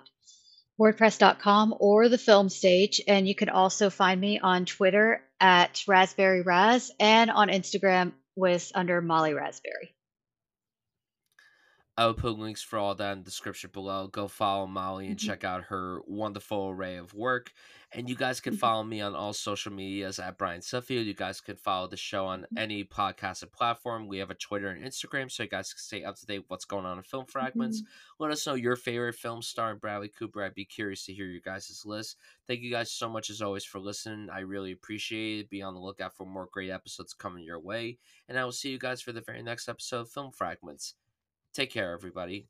WordPress.com 0.79 1.75
or 1.77 2.07
the 2.07 2.17
film 2.17 2.47
stage. 2.47 3.01
And 3.05 3.27
you 3.27 3.35
can 3.35 3.49
also 3.49 3.89
find 3.89 4.21
me 4.21 4.39
on 4.39 4.65
Twitter 4.65 5.21
at 5.41 5.83
Rasberry 5.89 6.45
Raz 6.45 6.91
and 7.01 7.29
on 7.29 7.49
Instagram 7.49 8.13
with 8.37 8.71
under 8.75 9.01
Molly 9.01 9.31
Rasberry. 9.31 9.89
I 11.97 12.05
will 12.05 12.13
put 12.13 12.37
links 12.37 12.61
for 12.61 12.77
all 12.77 12.93
that 12.93 13.13
in 13.13 13.19
the 13.19 13.25
description 13.25 13.71
below. 13.73 14.07
Go 14.07 14.27
follow 14.27 14.67
Molly 14.67 15.07
and 15.07 15.17
Mhm, 15.17 15.25
check 15.25 15.43
out 15.43 15.63
her 15.65 16.01
wonderful 16.05 16.69
array 16.69 16.97
of 16.97 17.13
work. 17.13 17.51
And 17.93 18.09
you 18.09 18.15
guys 18.15 18.41
can 18.41 18.53
mhm, 18.53 18.59
follow 18.59 18.83
me 18.83 19.01
on 19.01 19.15
all 19.15 19.33
social 19.33 19.71
medias 19.71 20.19
at 20.19 20.37
Bryan 20.37 20.61
Sudfield. 20.61 21.05
You 21.05 21.13
guys 21.13 21.39
can 21.39 21.55
follow 21.55 21.87
the 21.87 21.95
show 21.97 22.25
on 22.25 22.45
mhm, 22.51 22.57
any 22.57 22.83
podcasting 22.83 23.51
platform. 23.51 24.07
We 24.07 24.17
have 24.17 24.29
a 24.29 24.35
Twitter 24.35 24.67
and 24.69 24.83
Instagram, 24.83 25.31
so 25.31 25.43
you 25.43 25.49
guys 25.49 25.73
can 25.73 25.79
stay 25.79 26.03
up 26.03 26.17
to 26.17 26.25
date 26.25 26.39
with 26.39 26.49
what's 26.49 26.65
going 26.65 26.85
on 26.85 26.97
in 26.97 27.03
Film 27.03 27.25
Fragments. 27.25 27.81
mhm. 27.81 27.87
Let 28.19 28.31
us 28.31 28.45
know 28.45 28.55
your 28.55 28.75
favorite 28.75 29.15
film 29.15 29.41
star 29.41 29.71
in 29.71 29.77
Bradley 29.77 30.09
Cooper. 30.09 30.43
I'd 30.43 30.53
be 30.53 30.65
curious 30.65 31.05
to 31.05 31.13
hear 31.13 31.27
your 31.27 31.41
guys' 31.41 31.83
list. 31.85 32.17
Thank 32.45 32.61
you 32.61 32.71
guys 32.71 32.91
so 32.91 33.09
much 33.09 33.29
as 33.29 33.41
always 33.41 33.63
for 33.65 33.79
listening. 33.79 34.29
I 34.29 34.39
really 34.39 34.73
appreciate 34.73 35.39
it. 35.39 35.49
Be 35.49 35.61
on 35.61 35.73
the 35.73 35.79
lookout 35.79 36.13
for 36.15 36.25
more 36.25 36.49
great 36.51 36.69
episodes 36.71 37.13
coming 37.13 37.43
your 37.43 37.59
way. 37.59 37.99
And 38.27 38.37
I 38.37 38.43
will 38.43 38.51
see 38.51 38.69
you 38.71 38.79
guys 38.79 39.01
for 39.01 39.13
the 39.13 39.21
very 39.21 39.41
next 39.43 39.69
episode 39.69 40.01
of 40.01 40.11
Film 40.11 40.31
Fragments. 40.31 40.95
Take 41.53 41.71
care, 41.71 41.93
everybody. 41.93 42.47